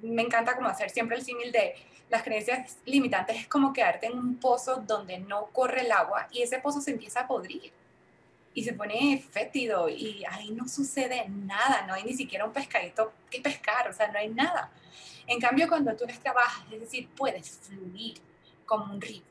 me 0.00 0.22
encanta 0.22 0.56
como 0.56 0.68
hacer 0.68 0.88
siempre 0.88 1.18
el 1.18 1.22
símil 1.22 1.52
de 1.52 1.74
las 2.14 2.22
creencias 2.22 2.78
limitantes, 2.84 3.36
es 3.36 3.48
como 3.48 3.72
quedarte 3.72 4.06
en 4.06 4.18
un 4.18 4.36
pozo 4.36 4.76
donde 4.76 5.18
no 5.18 5.46
corre 5.46 5.82
el 5.82 5.92
agua 5.92 6.28
y 6.30 6.42
ese 6.42 6.60
pozo 6.60 6.80
se 6.80 6.92
empieza 6.92 7.20
a 7.20 7.26
podrir 7.26 7.72
y 8.54 8.62
se 8.62 8.72
pone 8.72 9.24
fétido 9.32 9.88
y 9.88 10.24
ahí 10.30 10.52
no 10.52 10.68
sucede 10.68 11.28
nada, 11.28 11.84
no 11.86 11.94
hay 11.94 12.04
ni 12.04 12.14
siquiera 12.14 12.44
un 12.44 12.52
pescadito 12.52 13.12
que 13.28 13.40
pescar, 13.40 13.88
o 13.88 13.92
sea, 13.92 14.12
no 14.12 14.18
hay 14.18 14.28
nada. 14.28 14.70
En 15.26 15.40
cambio, 15.40 15.68
cuando 15.68 15.94
tú 15.96 16.04
les 16.06 16.20
trabajas, 16.20 16.64
es 16.72 16.80
decir, 16.80 17.08
puedes 17.16 17.50
fluir 17.50 18.14
como 18.64 18.94
un 18.94 19.00
río. 19.00 19.22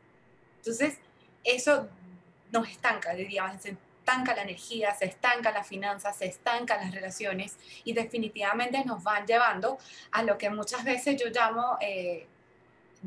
Entonces, 0.57 0.97
eso 1.43 1.87
nos 2.51 2.67
estanca, 2.67 3.13
diríamos, 3.13 3.61
se 3.61 3.77
estanca 3.99 4.35
la 4.35 4.41
energía, 4.41 4.93
se 4.93 5.05
estanca 5.05 5.51
la 5.51 5.63
finanza, 5.63 6.11
se 6.11 6.25
estancan 6.25 6.81
las 6.81 6.93
relaciones 6.93 7.55
y 7.85 7.93
definitivamente 7.93 8.83
nos 8.83 9.01
van 9.01 9.25
llevando 9.25 9.77
a 10.11 10.23
lo 10.23 10.37
que 10.37 10.49
muchas 10.49 10.83
veces 10.83 11.15
yo 11.21 11.29
llamo 11.29 11.77
eh, 11.79 12.27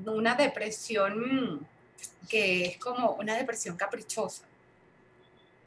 una 0.05 0.35
depresión 0.35 1.67
que 2.29 2.67
es 2.67 2.79
como 2.79 3.13
una 3.13 3.37
depresión 3.37 3.77
caprichosa. 3.77 4.45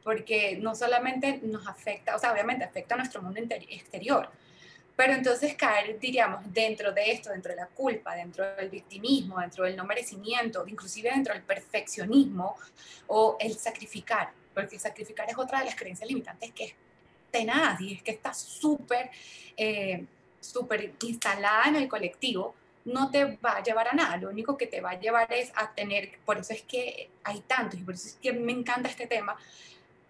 Porque 0.02 0.56
no 0.56 0.74
solamente 0.74 1.40
nos 1.42 1.66
afecta, 1.66 2.16
o 2.16 2.18
sea, 2.18 2.32
obviamente 2.32 2.64
afecta 2.64 2.94
a 2.94 2.98
nuestro 2.98 3.22
mundo 3.22 3.40
exterior, 3.68 4.30
pero 4.96 5.14
entonces 5.14 5.54
caer, 5.54 5.98
diríamos, 5.98 6.42
dentro 6.52 6.92
de 6.92 7.12
esto, 7.12 7.30
dentro 7.30 7.52
de 7.52 7.56
la 7.56 7.66
culpa, 7.66 8.14
dentro 8.14 8.44
del 8.56 8.68
victimismo, 8.68 9.40
dentro 9.40 9.64
del 9.64 9.76
no 9.76 9.84
merecimiento, 9.84 10.66
inclusive 10.66 11.10
dentro 11.10 11.32
del 11.32 11.42
perfeccionismo 11.42 12.56
o 13.06 13.36
el 13.40 13.56
sacrificar, 13.56 14.30
porque 14.54 14.78
sacrificar 14.78 15.28
es 15.30 15.38
otra 15.38 15.60
de 15.60 15.66
las 15.66 15.74
creencias 15.74 16.06
limitantes 16.06 16.52
que 16.52 16.64
es 16.64 16.74
tenaz 17.30 17.80
y 17.80 17.94
es 17.94 18.02
que 18.02 18.10
está 18.10 18.34
súper, 18.34 19.10
eh, 19.56 20.04
súper 20.38 20.92
instalada 21.02 21.64
en 21.68 21.76
el 21.76 21.88
colectivo, 21.88 22.54
no 22.84 23.10
te 23.10 23.36
va 23.36 23.56
a 23.56 23.62
llevar 23.62 23.88
a 23.88 23.92
nada, 23.92 24.16
lo 24.16 24.30
único 24.30 24.56
que 24.56 24.66
te 24.66 24.80
va 24.80 24.90
a 24.90 25.00
llevar 25.00 25.32
es 25.32 25.52
a 25.54 25.72
tener, 25.72 26.18
por 26.24 26.38
eso 26.38 26.52
es 26.52 26.62
que 26.62 27.10
hay 27.24 27.40
tantos 27.40 27.78
y 27.78 27.82
por 27.82 27.94
eso 27.94 28.08
es 28.08 28.14
que 28.14 28.32
me 28.32 28.52
encanta 28.52 28.88
este 28.88 29.06
tema, 29.06 29.36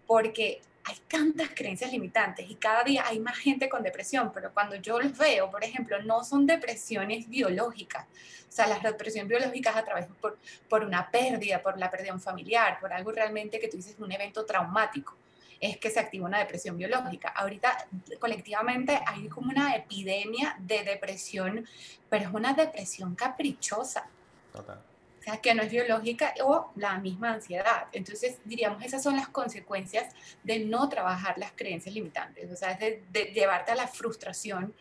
porque 0.07 0.61
hay 0.85 0.97
tantas 1.09 1.51
creencias 1.55 1.93
limitantes 1.93 2.49
y 2.49 2.55
cada 2.55 2.83
día 2.85 3.05
hay 3.07 3.19
más 3.21 3.37
gente 3.39 3.69
con 3.69 3.83
depresión, 3.83 4.33
pero 4.33 4.53
cuando 4.53 4.77
yo 4.77 5.01
los 5.01 5.17
veo, 5.17 5.51
por 5.51 5.63
ejemplo, 5.63 6.03
no 6.03 6.25
son 6.25 6.47
depresiones 6.47 7.29
biológicas, 7.29 8.07
o 8.49 8.53
sea, 8.53 8.67
las 8.67 8.83
depresiones 8.83 9.29
biológicas 9.29 9.77
a 9.77 9.85
través 9.85 10.07
por, 10.21 10.39
por 10.69 10.85
una 10.85 11.11
pérdida, 11.11 11.63
por 11.63 11.79
la 11.79 11.91
pérdida 11.91 12.09
de 12.09 12.15
un 12.15 12.21
familiar, 12.21 12.79
por 12.81 12.93
algo 12.93 13.13
realmente 13.13 13.61
que 13.61 13.69
tú 13.69 13.77
dices 13.77 13.97
un 13.99 14.11
evento 14.11 14.45
traumático, 14.45 15.15
es 15.61 15.77
que 15.77 15.91
se 15.91 16.01
activa 16.01 16.27
una 16.27 16.39
depresión 16.39 16.77
biológica. 16.77 17.29
Ahorita 17.29 17.87
colectivamente 18.19 18.99
hay 19.07 19.29
como 19.29 19.51
una 19.51 19.77
epidemia 19.77 20.57
de 20.59 20.83
depresión, 20.85 21.67
pero 22.09 22.29
es 22.29 22.35
una 22.35 22.55
depresión 22.55 23.15
caprichosa. 23.15 24.09
Total 24.53 24.83
o 25.21 25.23
sea, 25.23 25.37
que 25.37 25.55
no 25.55 25.63
es 25.63 25.71
biológica 25.71 26.33
o 26.43 26.71
la 26.77 26.99
misma 26.99 27.35
ansiedad. 27.35 27.89
Entonces, 27.93 28.39
diríamos, 28.45 28.83
esas 28.83 29.03
son 29.03 29.17
las 29.17 29.29
consecuencias 29.29 30.15
de 30.43 30.61
no 30.61 30.89
trabajar 30.89 31.37
las 31.37 31.53
creencias 31.53 31.95
limitantes, 31.95 32.51
o 32.51 32.57
sea, 32.57 32.73
es 32.73 33.13
de, 33.13 33.25
llevarte 33.35 33.73
a 33.73 33.75
la 33.75 33.87
frustración 33.87 34.73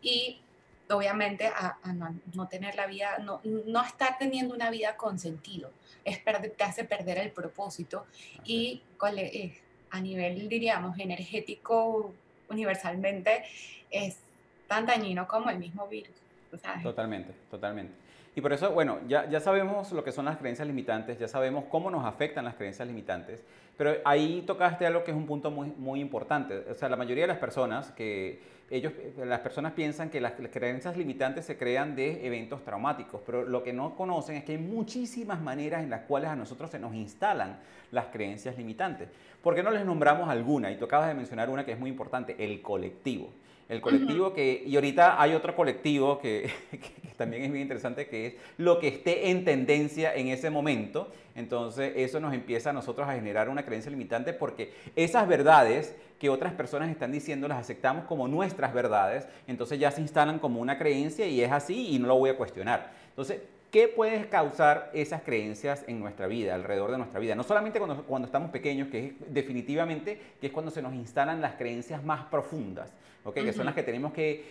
y 0.00 0.40
obviamente 0.88 1.48
a, 1.48 1.78
no, 2.32 2.48
tener 2.48 2.76
la 2.76 2.86
vida, 2.86 3.18
no, 3.18 3.40
no, 3.42 3.84
estar 3.84 4.16
teniendo 4.18 4.54
una 4.54 4.70
vida 4.70 4.96
con 4.96 5.18
sentido, 5.18 5.72
es 6.04 6.22
te 6.24 6.64
hace 6.64 6.84
perder 6.84 7.18
el 7.18 7.32
propósito 7.32 8.06
y 8.44 8.82
eh, 9.16 9.60
a 9.90 10.00
nivel, 10.00 10.48
diríamos, 10.48 10.98
energético, 10.98 12.12
universalmente, 12.48 13.44
es 13.90 14.18
tan 14.66 14.86
dañino 14.86 15.26
como 15.26 15.50
el 15.50 15.58
mismo 15.58 15.86
virus. 15.88 16.14
Totalmente, 16.82 17.32
totalmente. 17.50 17.92
Y 18.38 18.40
por 18.40 18.52
eso, 18.52 18.70
bueno, 18.70 19.00
ya, 19.08 19.28
ya 19.28 19.40
sabemos 19.40 19.90
lo 19.90 20.04
que 20.04 20.12
son 20.12 20.26
las 20.26 20.36
creencias 20.36 20.68
limitantes, 20.68 21.18
ya 21.18 21.26
sabemos 21.26 21.64
cómo 21.68 21.90
nos 21.90 22.04
afectan 22.04 22.44
las 22.44 22.54
creencias 22.54 22.86
limitantes, 22.86 23.42
pero 23.76 23.94
ahí 24.04 24.44
tocaste 24.46 24.86
algo 24.86 25.02
que 25.02 25.10
es 25.10 25.16
un 25.16 25.26
punto 25.26 25.50
muy, 25.50 25.72
muy 25.76 25.98
importante. 25.98 26.56
O 26.70 26.74
sea, 26.74 26.88
la 26.88 26.94
mayoría 26.94 27.24
de 27.24 27.26
las 27.26 27.38
personas 27.38 27.90
que 27.90 28.40
ellos, 28.70 28.92
las 29.16 29.40
personas 29.40 29.72
piensan 29.72 30.08
que 30.08 30.20
las 30.20 30.34
creencias 30.34 30.96
limitantes 30.96 31.46
se 31.46 31.58
crean 31.58 31.96
de 31.96 32.24
eventos 32.28 32.62
traumáticos, 32.62 33.20
pero 33.26 33.42
lo 33.42 33.64
que 33.64 33.72
no 33.72 33.96
conocen 33.96 34.36
es 34.36 34.44
que 34.44 34.52
hay 34.52 34.58
muchísimas 34.58 35.40
maneras 35.40 35.82
en 35.82 35.90
las 35.90 36.02
cuales 36.02 36.30
a 36.30 36.36
nosotros 36.36 36.70
se 36.70 36.78
nos 36.78 36.94
instalan 36.94 37.58
las 37.90 38.06
creencias 38.06 38.56
limitantes. 38.56 39.08
¿Por 39.42 39.56
qué 39.56 39.64
no 39.64 39.72
les 39.72 39.84
nombramos 39.84 40.28
alguna? 40.28 40.70
Y 40.70 40.76
tú 40.76 40.84
acabas 40.84 41.08
de 41.08 41.14
mencionar 41.14 41.50
una 41.50 41.66
que 41.66 41.72
es 41.72 41.78
muy 41.80 41.90
importante, 41.90 42.36
el 42.38 42.62
colectivo. 42.62 43.32
El 43.68 43.80
colectivo 43.80 44.32
que, 44.32 44.62
y 44.64 44.76
ahorita 44.76 45.20
hay 45.20 45.34
otro 45.34 45.56
colectivo 45.56 46.20
que, 46.20 46.48
también 47.18 47.42
es 47.42 47.50
muy 47.50 47.60
interesante, 47.60 48.06
que 48.06 48.26
es 48.26 48.34
lo 48.56 48.78
que 48.78 48.88
esté 48.88 49.28
en 49.28 49.44
tendencia 49.44 50.14
en 50.14 50.28
ese 50.28 50.48
momento. 50.48 51.12
Entonces 51.34 51.92
eso 51.96 52.20
nos 52.20 52.32
empieza 52.32 52.70
a 52.70 52.72
nosotros 52.72 53.06
a 53.06 53.14
generar 53.14 53.50
una 53.50 53.64
creencia 53.64 53.90
limitante 53.90 54.32
porque 54.32 54.72
esas 54.96 55.28
verdades 55.28 55.94
que 56.18 56.30
otras 56.30 56.54
personas 56.54 56.88
están 56.88 57.12
diciendo 57.12 57.46
las 57.46 57.58
aceptamos 57.58 58.06
como 58.06 58.26
nuestras 58.26 58.72
verdades, 58.72 59.28
entonces 59.46 59.78
ya 59.78 59.90
se 59.90 60.00
instalan 60.00 60.38
como 60.38 60.60
una 60.60 60.78
creencia 60.78 61.26
y 61.26 61.42
es 61.42 61.52
así 61.52 61.94
y 61.94 61.98
no 61.98 62.08
lo 62.08 62.16
voy 62.16 62.30
a 62.30 62.36
cuestionar. 62.36 62.92
Entonces, 63.10 63.40
¿Qué 63.70 63.86
puede 63.86 64.30
causar 64.30 64.90
esas 64.94 65.20
creencias 65.20 65.84
en 65.86 66.00
nuestra 66.00 66.26
vida, 66.26 66.54
alrededor 66.54 66.90
de 66.90 66.96
nuestra 66.96 67.20
vida? 67.20 67.34
No 67.34 67.42
solamente 67.42 67.78
cuando, 67.78 68.02
cuando, 68.04 68.24
estamos 68.24 68.50
pequeños, 68.50 68.88
que 68.88 69.08
es 69.08 69.12
definitivamente 69.28 70.18
que 70.40 70.46
es 70.46 70.52
cuando 70.54 70.70
se 70.70 70.80
nos 70.80 70.94
instalan 70.94 71.42
las 71.42 71.56
creencias 71.56 72.02
más 72.02 72.24
profundas, 72.24 72.90
que 73.34 73.52
son 73.52 73.66
las 73.66 73.74
que 73.74 73.82
tenemos 73.82 74.14
que 74.14 74.42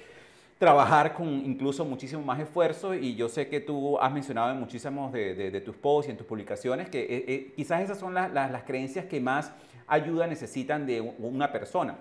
trabajar 0.57 1.13
con 1.13 1.27
incluso 1.27 1.85
muchísimo 1.85 2.23
más 2.23 2.39
esfuerzo 2.39 2.95
y 2.95 3.15
yo 3.15 3.29
sé 3.29 3.47
que 3.47 3.59
tú 3.59 3.99
has 3.99 4.11
mencionado 4.11 4.51
en 4.51 4.59
muchísimos 4.59 5.11
de, 5.13 5.61
tus 5.63 5.75
posts 5.75 6.07
y 6.07 6.11
en 6.11 6.17
tus 6.17 6.25
publicaciones 6.25 6.89
que 6.89 7.01
eh, 7.01 7.25
eh, 7.27 7.53
quizás 7.55 7.81
esas 7.81 7.99
son 7.99 8.13
las 8.13 8.63
creencias 8.63 9.05
que 9.05 9.19
más 9.19 9.51
ayuda 9.85 10.25
necesitan 10.25 10.85
de 10.85 11.01
una 11.01 11.51
persona. 11.51 11.97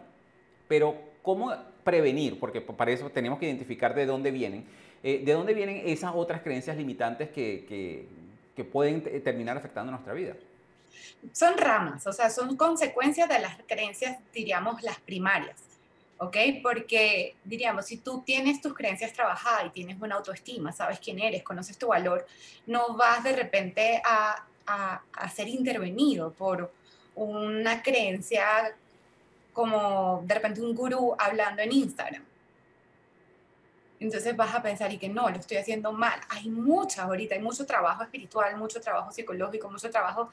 Pero 0.69 0.97
¿cómo 1.23 1.55
prevenir? 1.85 2.40
Porque 2.40 2.61
para 2.61 2.90
eso 2.90 3.11
tenemos 3.11 3.38
que 3.38 3.47
identificar 3.47 3.95
de 3.95 4.07
dónde 4.07 4.31
vienen. 4.31 4.64
Eh, 5.03 5.23
¿De 5.25 5.33
dónde 5.33 5.55
vienen 5.55 5.83
esas 5.85 6.12
otras 6.14 6.40
creencias 6.40 6.77
limitantes 6.77 7.29
que, 7.29 8.09
que 8.57 8.64
pueden 8.64 9.03
terminar 9.23 9.57
afectando 9.57 9.92
nuestra 9.92 10.14
vida? 10.14 10.35
Son 11.33 11.57
ramas, 11.59 12.07
o 12.07 12.12
sea, 12.12 12.31
son 12.31 12.57
consecuencias 12.57 13.29
de 13.29 13.38
las 13.38 13.59
creencias, 13.66 14.19
diríamos, 14.33 14.83
las 14.83 14.99
primarias. 15.01 15.66
¿Ok? 16.19 16.37
Porque 16.63 17.37
diríamos, 17.45 17.87
si 17.87 17.99
tú 17.99 18.23
tienes 18.25 18.61
tus 18.61 18.75
creencias 18.75 19.13
trabajadas 19.13 19.67
y 19.67 19.71
tienes 19.71 19.99
buena 19.99 20.17
autoestima, 20.17 20.73
sabes 20.73 20.99
quién 20.99 21.19
eres, 21.19 21.43
conoces 21.43 21.77
tu 21.79 21.89
valor, 21.89 22.27
no 22.67 22.97
vas 22.97 23.23
de 23.23 23.33
repente 23.33 24.01
a, 24.05 24.45
a, 24.67 25.29
ser 25.29 25.49
intervenido 25.49 26.33
por 26.33 26.73
una 27.15 27.83
creencia 27.83 28.75
como 29.53 30.23
de 30.25 30.35
repente 30.35 30.61
un 30.61 30.75
gurú 30.75 31.15
hablando 31.19 31.63
en 31.63 31.73
Instagram. 31.73 32.25
Entonces 33.99 34.37
vas 34.37 34.55
a 34.55 34.63
pensar 34.63 34.93
y 34.93 34.99
que 34.99 35.09
no, 35.09 35.31
lo 35.31 35.37
estoy 35.37 35.57
haciendo 35.57 35.91
mal. 35.93 36.21
Hay 36.29 36.51
muchas 36.51 36.99
ahorita, 36.99 37.35
hay 37.35 37.41
mucho 37.41 37.65
trabajo 37.65 38.03
espiritual, 38.03 38.55
mucho 38.59 38.79
trabajo 38.81 39.11
psicológico, 39.11 39.71
mucho 39.71 39.91
trabajo 39.91 40.31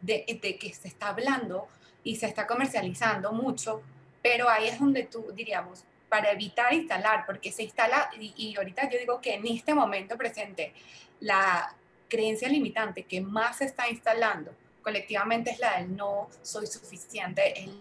De, 0.00 0.24
de 0.40 0.58
que 0.58 0.72
se 0.72 0.86
está 0.86 1.08
hablando 1.08 1.66
y 2.04 2.16
se 2.16 2.26
está 2.26 2.46
comercializando 2.46 3.32
mucho 3.32 3.82
pero 4.22 4.48
ahí 4.48 4.68
es 4.68 4.78
donde 4.78 5.04
tú 5.04 5.32
diríamos, 5.32 5.84
para 6.08 6.32
evitar 6.32 6.72
instalar, 6.72 7.26
porque 7.26 7.52
se 7.52 7.62
instala, 7.62 8.10
y, 8.18 8.56
ahorita 8.56 8.88
yo 8.90 8.98
digo 8.98 9.20
que 9.20 9.34
en 9.34 9.46
este 9.46 9.74
momento 9.74 10.16
presente, 10.16 10.72
la 11.20 11.74
creencia 12.08 12.48
limitante 12.48 13.02
que 13.02 13.20
más 13.20 13.58
se 13.58 13.66
está 13.66 13.88
instalando 13.88 14.54
colectivamente 14.82 15.50
es 15.50 15.58
la 15.58 15.78
del 15.78 15.94
no 15.94 16.28
soy 16.42 16.66
suficiente, 16.66 17.62
el 17.62 17.74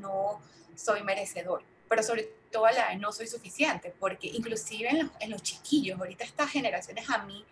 no 0.00 0.40
soy 0.76 1.02
merecedor, 1.02 1.62
pero 1.88 2.02
sobre 2.02 2.24
toda 2.50 2.72
la 2.72 2.94
no 2.96 3.12
soy 3.12 3.26
suficiente, 3.26 3.94
porque 3.98 4.26
inclusive 4.26 4.90
en 4.90 4.98
los, 5.04 5.10
en 5.20 5.30
los 5.30 5.42
chiquillos, 5.42 5.98
ahorita 5.98 6.24
estas 6.24 6.50
generaciones 6.50 7.08
a 7.08 7.24
mí 7.24 7.44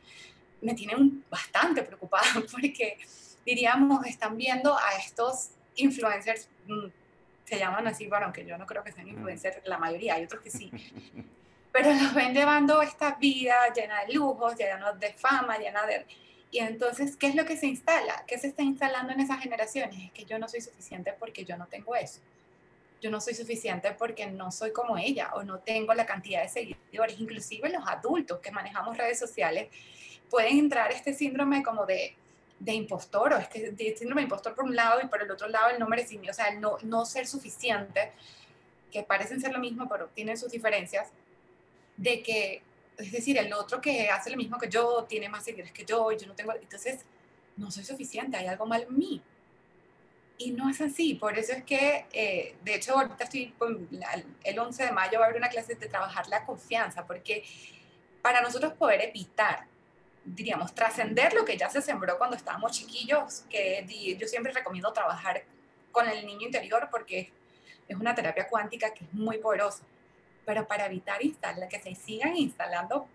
me 0.60 0.74
tienen 0.74 1.24
bastante 1.30 1.82
preocupada 1.82 2.26
porque, 2.52 2.98
diríamos, 3.46 4.04
están 4.06 4.36
viendo 4.36 4.76
a 4.76 4.96
estos 4.98 5.50
influencers, 5.76 6.48
mm, 6.66 6.86
se 7.48 7.58
llaman 7.58 7.86
así, 7.86 8.06
bueno, 8.06 8.26
aunque 8.26 8.44
yo 8.44 8.58
no 8.58 8.66
creo 8.66 8.84
que 8.84 8.92
sean 8.92 9.08
influencers, 9.08 9.66
la 9.66 9.78
mayoría, 9.78 10.14
hay 10.14 10.24
otros 10.24 10.42
que 10.42 10.50
sí, 10.50 10.70
pero 11.72 11.94
los 11.94 12.12
ven 12.12 12.34
llevando 12.34 12.82
esta 12.82 13.14
vida 13.14 13.72
llena 13.74 14.04
de 14.04 14.12
lujos, 14.12 14.54
llena 14.56 14.92
de 14.92 15.12
fama, 15.14 15.56
llena 15.56 15.86
de... 15.86 16.04
Y 16.50 16.58
entonces, 16.58 17.16
¿qué 17.16 17.28
es 17.28 17.34
lo 17.34 17.46
que 17.46 17.56
se 17.56 17.66
instala? 17.66 18.24
¿Qué 18.26 18.38
se 18.38 18.48
está 18.48 18.62
instalando 18.62 19.12
en 19.12 19.20
esas 19.20 19.40
generaciones? 19.40 19.98
Es 20.02 20.12
que 20.12 20.24
yo 20.24 20.38
no 20.38 20.48
soy 20.48 20.60
suficiente 20.60 21.14
porque 21.18 21.44
yo 21.44 21.56
no 21.56 21.66
tengo 21.66 21.94
eso. 21.94 22.20
Yo 23.00 23.10
no 23.10 23.20
soy 23.20 23.34
suficiente 23.34 23.92
porque 23.92 24.26
no 24.26 24.50
soy 24.50 24.72
como 24.72 24.96
ella 24.96 25.30
o 25.34 25.42
no 25.42 25.58
tengo 25.58 25.92
la 25.94 26.06
cantidad 26.06 26.42
de 26.42 26.48
seguidores. 26.48 27.20
Inclusive 27.20 27.68
los 27.68 27.86
adultos 27.86 28.40
que 28.40 28.50
manejamos 28.50 28.96
redes 28.96 29.18
sociales 29.18 29.68
pueden 30.30 30.58
entrar 30.58 30.90
este 30.90 31.12
síndrome 31.12 31.62
como 31.62 31.84
de, 31.84 32.16
de 32.58 32.72
impostor 32.72 33.32
o 33.32 33.38
este 33.38 33.96
síndrome 33.96 34.22
de 34.22 34.24
impostor 34.24 34.54
por 34.54 34.64
un 34.64 34.74
lado 34.74 35.00
y 35.02 35.06
por 35.06 35.22
el 35.22 35.30
otro 35.30 35.48
lado 35.48 35.70
el 35.70 35.78
no 35.78 35.86
merecimiento, 35.86 36.32
o 36.32 36.34
sea, 36.34 36.48
el 36.48 36.60
no, 36.60 36.76
no 36.82 37.04
ser 37.04 37.26
suficiente, 37.26 38.12
que 38.90 39.02
parecen 39.02 39.40
ser 39.40 39.52
lo 39.52 39.58
mismo 39.58 39.88
pero 39.88 40.08
tienen 40.08 40.36
sus 40.36 40.50
diferencias 40.50 41.08
de 41.96 42.22
que, 42.22 42.62
es 42.96 43.12
decir, 43.12 43.36
el 43.38 43.52
otro 43.52 43.80
que 43.80 44.08
hace 44.08 44.30
lo 44.30 44.36
mismo 44.36 44.58
que 44.58 44.68
yo, 44.68 45.04
tiene 45.08 45.28
más 45.28 45.44
seguidores 45.44 45.72
que 45.72 45.84
yo, 45.84 46.10
y 46.12 46.16
yo 46.16 46.26
no 46.26 46.34
tengo, 46.34 46.52
entonces 46.54 47.04
no 47.56 47.70
soy 47.70 47.84
suficiente, 47.84 48.36
hay 48.36 48.46
algo 48.46 48.66
mal 48.66 48.82
en 48.82 48.98
mí. 48.98 49.22
Y 50.40 50.52
no 50.52 50.70
es 50.70 50.80
así, 50.80 51.14
por 51.14 51.36
eso 51.36 51.52
es 51.52 51.64
que, 51.64 52.06
eh, 52.12 52.54
de 52.62 52.74
hecho, 52.76 52.94
ahorita 52.94 53.24
estoy, 53.24 53.52
el 54.44 54.58
11 54.58 54.84
de 54.84 54.92
mayo 54.92 55.18
va 55.18 55.24
a 55.24 55.28
haber 55.28 55.38
una 55.38 55.48
clase 55.48 55.74
de 55.74 55.88
trabajar 55.88 56.28
la 56.28 56.46
confianza, 56.46 57.04
porque 57.04 57.42
para 58.22 58.40
nosotros 58.40 58.72
poder 58.74 59.00
evitar, 59.02 59.66
diríamos, 60.34 60.74
trascender 60.74 61.32
lo 61.34 61.44
que 61.44 61.56
ya 61.56 61.68
se 61.68 61.82
sembró 61.82 62.18
cuando 62.18 62.36
estábamos 62.36 62.72
chiquillos, 62.72 63.44
que 63.50 64.16
yo 64.18 64.26
siempre 64.26 64.52
recomiendo 64.52 64.92
trabajar 64.92 65.42
con 65.92 66.08
el 66.08 66.26
niño 66.26 66.46
interior 66.46 66.88
porque 66.90 67.30
es 67.86 67.96
una 67.96 68.14
terapia 68.14 68.46
cuántica 68.48 68.92
que 68.92 69.04
es 69.04 69.12
muy 69.12 69.38
poderosa 69.38 69.82
pero 70.48 70.66
para 70.66 70.86
evitar 70.86 71.22
instalar, 71.22 71.68
que 71.68 71.78
se 71.78 71.94
sigan 71.94 72.34
instalando 72.34 73.06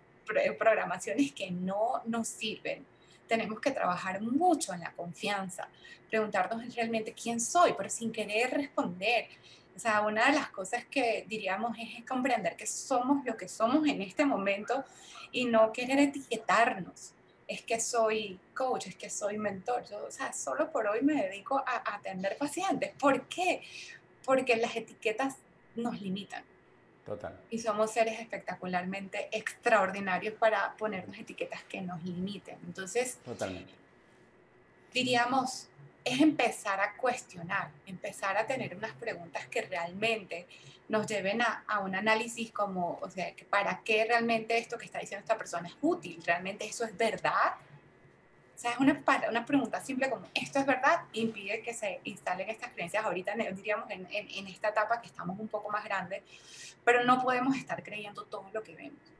programaciones 0.59 1.31
que 1.31 1.49
no 1.49 2.03
nos 2.05 2.27
sirven, 2.27 2.85
tenemos 3.27 3.59
que 3.59 3.71
trabajar 3.71 4.21
mucho 4.21 4.71
en 4.71 4.81
la 4.81 4.91
confianza, 4.91 5.67
preguntarnos 6.11 6.75
realmente 6.75 7.11
quién 7.11 7.41
soy, 7.41 7.73
pero 7.75 7.89
sin 7.89 8.11
querer 8.11 8.51
responder. 8.51 9.29
O 9.75 9.79
sea, 9.79 10.01
una 10.01 10.27
de 10.27 10.33
las 10.33 10.49
cosas 10.49 10.85
que 10.85 11.25
diríamos 11.27 11.75
es, 11.79 12.05
comprender 12.05 12.55
que 12.55 12.67
somos 12.67 13.25
lo 13.25 13.35
que 13.35 13.47
somos 13.47 13.87
en 13.87 14.03
este 14.03 14.25
momento 14.25 14.85
y 15.33 15.45
no 15.45 15.73
querer 15.73 15.99
etiquetarnos. 15.99 17.11
Es 17.45 17.61
que 17.63 17.81
soy 17.81 18.39
coach, 18.55 18.87
es 18.87 18.95
que 18.95 19.09
soy 19.09 19.37
mentor. 19.37 19.83
Yo, 19.89 20.05
o 20.05 20.11
sea, 20.11 20.31
solo 20.31 20.71
por 20.71 20.87
hoy 20.87 21.01
me 21.01 21.21
dedico 21.21 21.61
a 21.67 21.95
atender 21.95 22.37
pacientes. 22.37 22.93
¿Por 22.97 23.27
qué? 23.27 23.61
Porque 24.23 24.55
las 24.55 24.73
etiquetas 24.77 25.35
nos 25.75 26.01
limitan. 26.01 26.45
Total. 27.05 27.37
Y 27.49 27.59
somos 27.59 27.91
seres 27.91 28.17
espectacularmente 28.17 29.27
extraordinarios 29.31 30.35
para 30.35 30.73
ponernos 30.77 31.17
etiquetas 31.17 31.61
que 31.63 31.81
nos 31.81 32.01
limiten. 32.03 32.57
Entonces, 32.65 33.17
Totalmente. 33.25 33.73
diríamos, 34.93 35.67
es 36.05 36.21
empezar 36.21 36.79
a 36.79 36.95
cuestionar, 36.95 37.71
empezar 37.85 38.37
a 38.37 38.47
tener 38.47 38.75
unas 38.75 38.93
preguntas 38.93 39.47
que 39.47 39.63
realmente 39.63 40.47
nos 40.89 41.07
lleven 41.07 41.41
a, 41.41 41.63
a, 41.67 41.79
un 41.79 41.95
análisis 41.95 42.51
como, 42.51 42.99
o 43.01 43.09
sea, 43.09 43.33
para 43.49 43.81
qué 43.83 44.05
realmente 44.05 44.57
esto 44.57 44.77
que 44.77 44.85
está 44.85 44.99
diciendo 44.99 45.23
esta 45.23 45.37
persona 45.37 45.67
es 45.67 45.75
útil, 45.81 46.21
realmente 46.25 46.65
eso 46.65 46.83
es 46.83 46.95
verdad, 46.97 47.55
o 48.55 48.59
sea, 48.59 48.71
es 48.71 48.77
una, 48.77 49.01
una 49.29 49.45
pregunta 49.45 49.81
simple 49.81 50.09
como, 50.09 50.27
¿esto 50.33 50.59
es 50.59 50.65
verdad? 50.65 51.01
Impide 51.13 51.61
que 51.61 51.73
se 51.73 51.99
instalen 52.03 52.49
estas 52.49 52.71
creencias 52.71 53.03
ahorita, 53.03 53.33
diríamos, 53.53 53.89
en, 53.89 54.07
en, 54.11 54.29
en 54.29 54.47
esta 54.47 54.69
etapa 54.69 55.01
que 55.01 55.07
estamos 55.07 55.39
un 55.39 55.47
poco 55.47 55.69
más 55.69 55.83
grandes, 55.83 56.21
pero 56.83 57.03
no 57.03 57.21
podemos 57.21 57.57
estar 57.57 57.81
creyendo 57.81 58.25
todo 58.25 58.45
lo 58.53 58.61
que 58.61 58.75
vemos. 58.75 59.12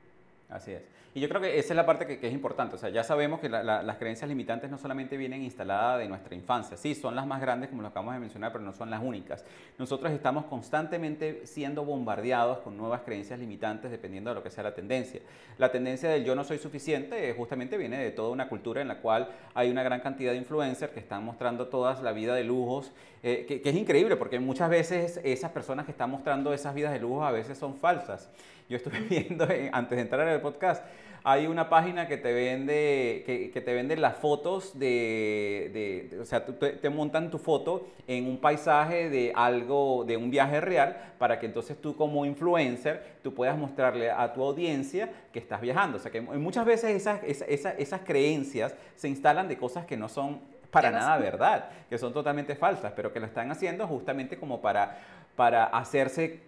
Así 0.54 0.72
es. 0.72 0.84
Y 1.16 1.20
yo 1.20 1.30
creo 1.30 1.42
que 1.42 1.60
esa 1.60 1.74
es 1.74 1.76
la 1.76 1.86
parte 1.86 2.06
que, 2.08 2.28
es 2.28 2.34
importante. 2.34 2.76
O 2.76 2.80
sea, 2.80 2.90
ya 2.90 3.04
sabemos 3.04 3.40
que 3.40 3.48
las 3.50 3.98
creencias 3.98 4.28
limitantes 4.28 4.72
no 4.72 4.80
solamente 4.80 5.16
vienen 5.16 5.44
instaladas 5.44 6.00
de 6.00 6.08
nuestra 6.08 6.34
infancia. 6.34 6.76
Sí, 6.76 6.96
son 6.96 7.16
las 7.16 7.28
más 7.28 7.40
grandes, 7.40 7.70
como 7.70 7.84
lo 7.84 7.90
acabamos 7.90 8.16
de 8.16 8.20
mencionar, 8.20 8.52
pero 8.52 8.64
no 8.64 8.74
son 8.74 8.90
las 8.90 9.02
únicas. 9.04 9.46
Nosotros 9.78 10.12
estamos 10.12 10.46
constantemente 10.46 11.46
siendo 11.46 11.86
bombardeados 11.86 12.60
con 12.60 12.78
nuevas 12.78 13.02
creencias 13.02 13.40
limitantes 13.40 13.92
dependiendo 13.92 14.32
de 14.32 14.36
lo 14.36 14.44
que 14.44 14.50
sea 14.50 14.64
la 14.64 14.74
tendencia. 14.74 15.22
La 15.60 15.72
tendencia 15.72 16.10
del 16.10 16.26
yo 16.26 16.34
no 16.34 16.44
soy 16.44 16.58
suficiente 16.58 17.30
eh, 17.30 17.34
justamente 17.34 17.78
viene 17.78 17.98
de 17.98 18.10
toda 18.10 18.30
una 18.30 18.50
cultura 18.50 18.82
en 18.82 18.88
la 18.88 18.98
cual 18.98 19.30
hay 19.54 19.70
una 19.70 19.84
gran 19.84 20.02
cantidad 20.02 20.32
de 20.32 20.38
influencers 20.40 20.94
que 20.94 21.00
están 21.00 21.24
mostrando 21.24 21.68
toda 21.68 22.02
la 22.02 22.12
vida 22.12 22.34
de 22.34 22.44
lujos, 22.44 22.92
eh, 23.22 23.46
que, 23.48 23.62
que 23.62 23.70
es 23.70 23.76
increíble 23.76 24.16
porque 24.16 24.40
muchas 24.40 24.70
veces 24.70 25.20
esas 25.24 25.52
personas 25.52 25.86
que 25.86 25.92
están 25.92 26.10
mostrando 26.10 26.54
esas 26.54 26.74
vidas 26.74 26.92
de 26.92 27.00
lujos 27.00 27.24
a 27.24 27.32
veces 27.32 27.58
son 27.58 27.76
falsas. 27.76 28.32
Yo 28.70 28.78
estuve 28.78 29.00
viendo, 29.10 29.48
antes 29.72 29.96
de 29.96 30.02
entrar 30.02 30.28
en 30.28 30.34
el 30.34 30.42
podcast, 30.42 30.84
hay 31.26 31.48
una 31.48 31.70
página 31.70 32.08
que 32.08 32.18
te 32.18 32.34
vende, 32.34 33.24
que, 33.26 33.62
te 33.62 33.74
vende 33.74 33.96
las 33.96 34.18
fotos 34.18 34.78
de, 34.78 36.18
o 36.22 36.26
sea, 36.26 36.46
te, 36.46 36.90
montan 36.90 37.32
tu 37.32 37.38
foto 37.38 37.88
en 38.08 38.28
un 38.28 38.40
paisaje 38.40 39.10
de 39.10 39.32
algo, 39.34 40.04
de 40.06 40.18
un 40.18 40.30
viaje 40.30 40.60
real, 40.60 41.14
para 41.18 41.40
que 41.40 41.46
entonces 41.46 41.80
tú 41.80 41.96
como 41.96 42.26
influencer, 42.26 43.20
tú 43.24 43.34
puedas 43.34 43.58
mostrarle 43.58 44.12
a 44.12 44.34
tu 44.34 44.44
audiencia 44.44 45.10
que 45.32 45.40
estás 45.40 45.62
viajando. 45.62 45.98
O 45.98 46.00
sea, 46.02 46.12
que 46.12 46.20
muchas 46.20 46.66
veces 46.66 46.92
esas, 46.92 47.24
esas, 47.24 47.76
esas 47.78 48.02
creencias 48.02 48.76
se 48.96 49.08
instalan 49.08 49.48
de 49.48 49.58
cosas 49.58 49.86
que 49.86 49.96
no 49.96 50.10
son 50.10 50.42
para 50.72 50.92
nada 50.92 51.18
verdad, 51.18 51.70
que 51.88 51.98
son 51.98 52.12
totalmente 52.12 52.56
falsas, 52.56 52.92
pero 52.96 53.14
que 53.14 53.20
lo 53.20 53.28
están 53.28 53.50
haciendo 53.52 53.88
justamente 53.88 54.38
como 54.38 54.60
para 54.60 54.98
para 55.36 55.64
hacerse 55.64 56.42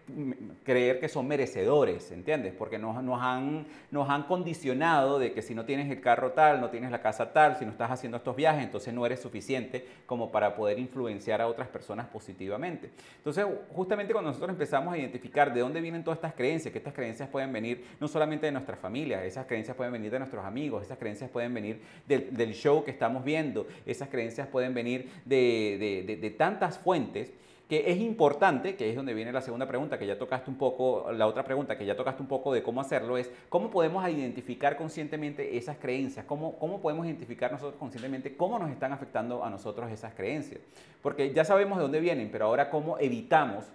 creer 0.64 1.00
que 1.00 1.10
son 1.10 1.28
merecedores, 1.28 2.12
¿entiendes? 2.12 2.54
Porque 2.54 2.78
nos, 2.78 3.02
nos, 3.04 3.20
han, 3.20 3.66
nos 3.90 4.08
han 4.10 4.24
condicionado 4.24 5.18
de 5.18 5.32
que 5.32 5.42
si 5.42 5.56
no 5.56 5.66
tienes 5.66 5.90
el 5.90 6.00
carro 6.02 6.34
tal, 6.34 6.62
no 6.62 6.70
tienes 6.70 6.92
la 6.92 7.02
casa 7.02 7.34
tal, 7.34 7.58
si 7.58 7.66
no 7.66 7.72
estás 7.72 7.90
haciendo 7.90 8.18
estos 8.18 8.36
viajes, 8.36 8.64
entonces 8.64 8.94
no 8.94 9.04
eres 9.04 9.20
suficiente 9.20 9.88
como 10.06 10.32
para 10.32 10.56
poder 10.56 10.78
influenciar 10.78 11.42
a 11.42 11.48
otras 11.48 11.68
personas 11.68 12.06
positivamente. 12.08 12.92
Entonces, 13.18 13.44
justamente 13.70 14.14
cuando 14.14 14.30
nosotros 14.30 14.52
empezamos 14.52 14.94
a 14.94 14.98
identificar 15.00 15.52
de 15.52 15.62
dónde 15.62 15.82
vienen 15.82 16.04
todas 16.04 16.18
estas 16.18 16.34
creencias, 16.34 16.72
que 16.72 16.78
estas 16.78 16.94
creencias 16.94 17.28
pueden 17.28 17.52
venir 17.52 17.84
no 18.00 18.08
solamente 18.08 18.46
de 18.46 18.52
nuestra 18.52 18.76
familia, 18.76 19.26
esas 19.26 19.48
creencias 19.48 19.76
pueden 19.76 19.94
venir 19.94 20.12
de 20.12 20.20
nuestros 20.20 20.46
amigos, 20.46 20.84
esas 20.84 21.00
creencias 21.00 21.32
pueden 21.32 21.56
venir 21.56 21.82
del, 22.08 22.54
show 22.54 22.84
que 22.84 22.92
estamos 22.92 23.24
viendo, 23.24 23.66
esas 23.88 24.10
creencias 24.10 24.48
pueden 24.48 24.76
venir 24.76 25.10
de 25.26 26.36
tantas 26.38 26.78
fuentes, 26.78 27.34
que 27.68 27.90
es 27.92 27.98
importante, 27.98 28.76
que 28.76 28.90
es 28.90 28.96
donde 28.96 29.14
viene 29.14 29.32
la 29.32 29.42
segunda 29.42 29.68
pregunta, 29.68 29.98
que 29.98 30.06
ya 30.06 30.20
tocaste 30.20 30.52
un 30.52 30.58
poco, 30.58 31.12
la 31.12 31.26
otra 31.26 31.44
pregunta 31.44 31.78
que 31.78 31.86
ya 31.86 31.96
tocaste 31.96 32.22
un 32.22 32.28
poco 32.28 32.54
de 32.54 32.62
cómo 32.62 32.80
hacerlo, 32.80 33.18
es 33.18 33.32
cómo 33.50 33.72
podemos 33.72 34.08
identificar 34.08 34.78
conscientemente 34.78 35.58
esas 35.58 35.78
creencias, 35.78 36.26
cómo, 36.26 36.60
cómo 36.60 36.80
podemos 36.80 37.08
identificar 37.08 37.52
nosotros 37.52 37.80
conscientemente 37.80 38.38
cómo 38.38 38.60
nos 38.60 38.70
están 38.70 38.94
afectando 38.94 39.44
a 39.44 39.50
nosotros 39.50 39.92
esas 39.92 40.14
creencias. 40.14 40.62
Porque 41.02 41.34
ya 41.34 41.44
sabemos 41.44 41.78
de 41.78 41.84
dónde 41.84 42.00
vienen, 42.00 42.30
pero 42.32 42.46
ahora 42.46 42.70
cómo 42.70 43.00
evitamos 43.00 43.66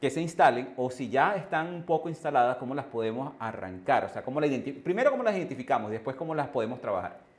que 0.00 0.10
se 0.10 0.20
instalen 0.20 0.74
o 0.76 0.90
si 0.90 1.08
ya 1.08 1.36
están 1.36 1.72
un 1.72 1.84
poco 1.84 2.08
instaladas, 2.08 2.56
cómo 2.56 2.74
las 2.74 2.86
podemos 2.86 3.34
arrancar. 3.38 4.04
O 4.04 4.08
sea, 4.08 4.24
cómo 4.24 4.40
la 4.40 4.48
primero 4.82 5.12
cómo 5.12 5.22
las 5.22 5.36
identificamos 5.36 5.90
y 5.90 5.92
después 5.92 6.16
cómo 6.16 6.34
las 6.34 6.48
podemos 6.48 6.80
trabajar 6.80 7.31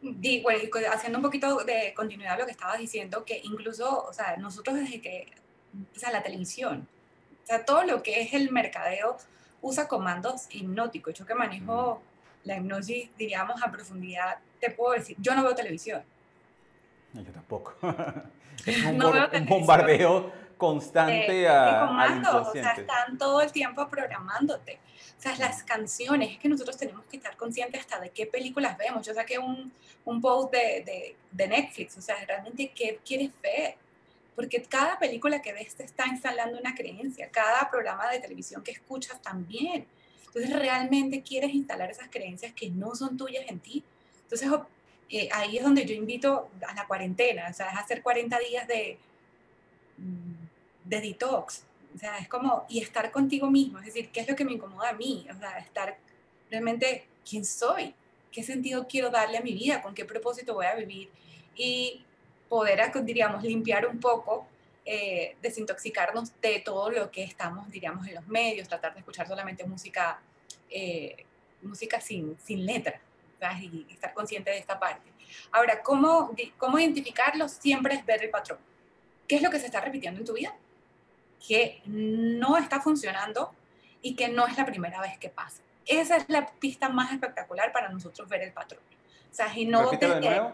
digo, 0.00 0.50
haciendo 0.92 1.18
un 1.18 1.22
poquito 1.22 1.58
de 1.64 1.92
continuidad 1.94 2.34
a 2.34 2.38
lo 2.38 2.46
que 2.46 2.52
estabas 2.52 2.78
diciendo, 2.78 3.24
que 3.24 3.40
incluso, 3.44 4.04
o 4.04 4.12
sea, 4.12 4.36
nosotros 4.36 4.76
desde 4.76 5.00
que, 5.00 5.26
o 5.94 5.98
sea, 5.98 6.10
la 6.10 6.22
televisión, 6.22 6.88
o 7.44 7.46
sea, 7.46 7.64
todo 7.64 7.84
lo 7.84 8.02
que 8.02 8.20
es 8.22 8.34
el 8.34 8.50
mercadeo 8.50 9.16
usa 9.60 9.88
comandos 9.88 10.46
hipnóticos. 10.50 11.14
Yo 11.14 11.26
que 11.26 11.34
manejo 11.34 12.02
la 12.44 12.56
hipnosis, 12.56 13.10
diríamos, 13.16 13.62
a 13.62 13.70
profundidad, 13.70 14.38
te 14.60 14.70
puedo 14.70 14.94
decir, 14.94 15.16
yo 15.20 15.34
no 15.34 15.42
veo 15.42 15.54
televisión. 15.54 16.02
No, 17.12 17.22
yo 17.22 17.32
tampoco. 17.32 17.74
es 18.66 18.84
un, 18.84 19.02
un 19.02 19.46
bombardeo 19.46 20.32
constante 20.56 21.42
eh, 21.42 21.48
a, 21.48 21.86
comandos, 21.86 22.48
o 22.48 22.52
sea, 22.52 22.72
están 22.72 23.18
todo 23.18 23.40
el 23.40 23.52
tiempo 23.52 23.86
programándote. 23.88 24.78
O 25.18 25.22
sea, 25.22 25.36
las 25.38 25.62
canciones, 25.62 26.32
es 26.32 26.38
que 26.38 26.48
nosotros 26.48 26.76
tenemos 26.76 27.04
que 27.06 27.16
estar 27.16 27.36
conscientes 27.36 27.80
hasta 27.80 28.00
de 28.00 28.10
qué 28.10 28.26
películas 28.26 28.76
vemos. 28.76 29.06
Yo 29.06 29.14
saqué 29.14 29.38
un, 29.38 29.72
un 30.04 30.20
post 30.20 30.52
de, 30.52 30.82
de, 30.84 31.16
de 31.32 31.48
Netflix, 31.48 31.96
o 31.96 32.02
sea, 32.02 32.16
realmente 32.24 32.70
qué 32.74 33.00
quieres 33.04 33.30
ver. 33.42 33.76
Porque 34.34 34.62
cada 34.62 34.98
película 34.98 35.40
que 35.40 35.52
ves 35.52 35.74
te 35.74 35.84
está 35.84 36.06
instalando 36.06 36.58
una 36.58 36.74
creencia, 36.74 37.30
cada 37.30 37.70
programa 37.70 38.10
de 38.10 38.20
televisión 38.20 38.62
que 38.62 38.72
escuchas 38.72 39.20
también. 39.22 39.86
Entonces, 40.26 40.52
realmente 40.52 41.22
quieres 41.22 41.54
instalar 41.54 41.90
esas 41.90 42.08
creencias 42.10 42.52
que 42.52 42.68
no 42.68 42.94
son 42.94 43.16
tuyas 43.16 43.46
en 43.48 43.58
ti. 43.58 43.82
Entonces, 44.24 44.48
eh, 45.08 45.28
ahí 45.32 45.56
es 45.56 45.62
donde 45.64 45.86
yo 45.86 45.94
invito 45.94 46.50
a 46.66 46.74
la 46.74 46.86
cuarentena, 46.86 47.48
o 47.50 47.54
sea, 47.54 47.70
es 47.70 47.78
hacer 47.78 48.02
40 48.02 48.38
días 48.40 48.66
de, 48.66 48.98
mm, 49.98 50.34
de 50.84 51.00
detox, 51.00 51.62
O 51.96 51.98
sea, 51.98 52.18
es 52.18 52.28
como, 52.28 52.66
y 52.68 52.82
estar 52.82 53.10
contigo 53.10 53.50
mismo, 53.50 53.78
es 53.78 53.86
decir, 53.86 54.10
¿qué 54.10 54.20
es 54.20 54.28
lo 54.28 54.36
que 54.36 54.44
me 54.44 54.52
incomoda 54.52 54.90
a 54.90 54.92
mí? 54.92 55.26
O 55.34 55.38
sea, 55.38 55.56
estar 55.56 55.96
realmente, 56.50 57.06
¿quién 57.28 57.42
soy? 57.42 57.94
¿Qué 58.30 58.42
sentido 58.42 58.86
quiero 58.86 59.08
darle 59.08 59.38
a 59.38 59.40
mi 59.40 59.54
vida? 59.54 59.80
¿Con 59.80 59.94
qué 59.94 60.04
propósito 60.04 60.52
voy 60.52 60.66
a 60.66 60.74
vivir? 60.74 61.08
Y 61.54 62.04
poder, 62.50 62.80
diríamos, 63.02 63.42
limpiar 63.42 63.86
un 63.86 63.98
poco, 63.98 64.46
eh, 64.84 65.36
desintoxicarnos 65.40 66.38
de 66.42 66.60
todo 66.60 66.90
lo 66.90 67.10
que 67.10 67.24
estamos, 67.24 67.70
diríamos, 67.70 68.06
en 68.06 68.16
los 68.16 68.26
medios, 68.28 68.68
tratar 68.68 68.92
de 68.92 69.00
escuchar 69.00 69.26
solamente 69.26 69.64
música, 69.64 70.20
eh, 70.68 71.24
música 71.62 71.98
sin, 71.98 72.36
sin 72.44 72.66
letra, 72.66 73.00
y 73.58 73.86
estar 73.90 74.12
consciente 74.12 74.50
de 74.50 74.58
esta 74.58 74.78
parte. 74.78 75.10
Ahora, 75.50 75.82
¿cómo, 75.82 76.36
¿cómo 76.58 76.78
identificarlo? 76.78 77.48
Siempre 77.48 77.94
es 77.94 78.04
ver 78.04 78.22
el 78.22 78.28
patrón. 78.28 78.58
¿Qué 79.26 79.36
es 79.36 79.42
lo 79.42 79.50
que 79.50 79.58
se 79.58 79.64
está 79.64 79.80
repitiendo 79.80 80.20
en 80.20 80.26
tu 80.26 80.34
vida? 80.34 80.54
Que 81.46 81.80
no 81.86 82.56
está 82.56 82.80
funcionando 82.80 83.52
y 84.02 84.14
que 84.14 84.28
no 84.28 84.46
es 84.46 84.56
la 84.56 84.66
primera 84.66 85.00
vez 85.00 85.18
que 85.18 85.28
pasa. 85.28 85.62
Esa 85.86 86.16
es 86.16 86.28
la 86.28 86.46
pista 86.46 86.88
más 86.88 87.12
espectacular 87.12 87.72
para 87.72 87.88
nosotros 87.88 88.28
ver 88.28 88.42
el 88.42 88.52
patrón. 88.52 88.82
O 89.30 89.34
sea, 89.34 89.56
y 89.56 89.66
no 89.66 89.90
nuevo. 89.92 90.52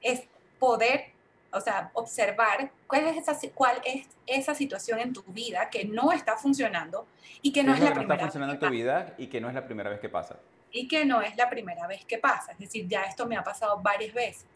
es 0.00 0.22
poder, 0.58 1.06
o 1.52 1.60
sea, 1.60 1.90
observar 1.94 2.70
cuál 2.86 3.06
es 3.08 3.16
esa 3.16 3.36
cuál 3.54 3.80
es 3.84 4.06
esa 4.26 4.54
situación 4.54 5.00
en 5.00 5.12
tu 5.12 5.22
vida 5.24 5.68
que 5.70 5.84
no 5.84 6.12
está 6.12 6.36
funcionando 6.36 7.06
y 7.42 7.52
que 7.52 7.62
no 7.62 7.74
es, 7.74 7.80
la 7.80 7.92
primera 7.92 8.14
está 8.14 8.26
funcionando 8.26 8.54
en 8.54 8.60
tu 8.60 8.70
vida 8.70 9.14
y 9.18 9.26
que 9.26 9.40
no 9.40 9.48
es 9.48 9.54
la 9.54 9.64
primera 9.64 9.90
vez 9.90 10.00
que 10.00 10.08
pasa 10.08 10.36
y 10.70 10.88
que 10.88 11.04
no 11.04 11.22
es 11.22 11.36
la 11.36 11.48
primera 11.48 11.86
vez 11.86 12.04
que 12.04 12.18
pasa. 12.18 12.52
Es 12.52 12.58
decir, 12.58 12.86
ya 12.88 13.02
esto 13.02 13.26
me 13.26 13.36
ha 13.36 13.44
pasado 13.44 13.78
varias 13.80 14.14
veces. 14.14 14.46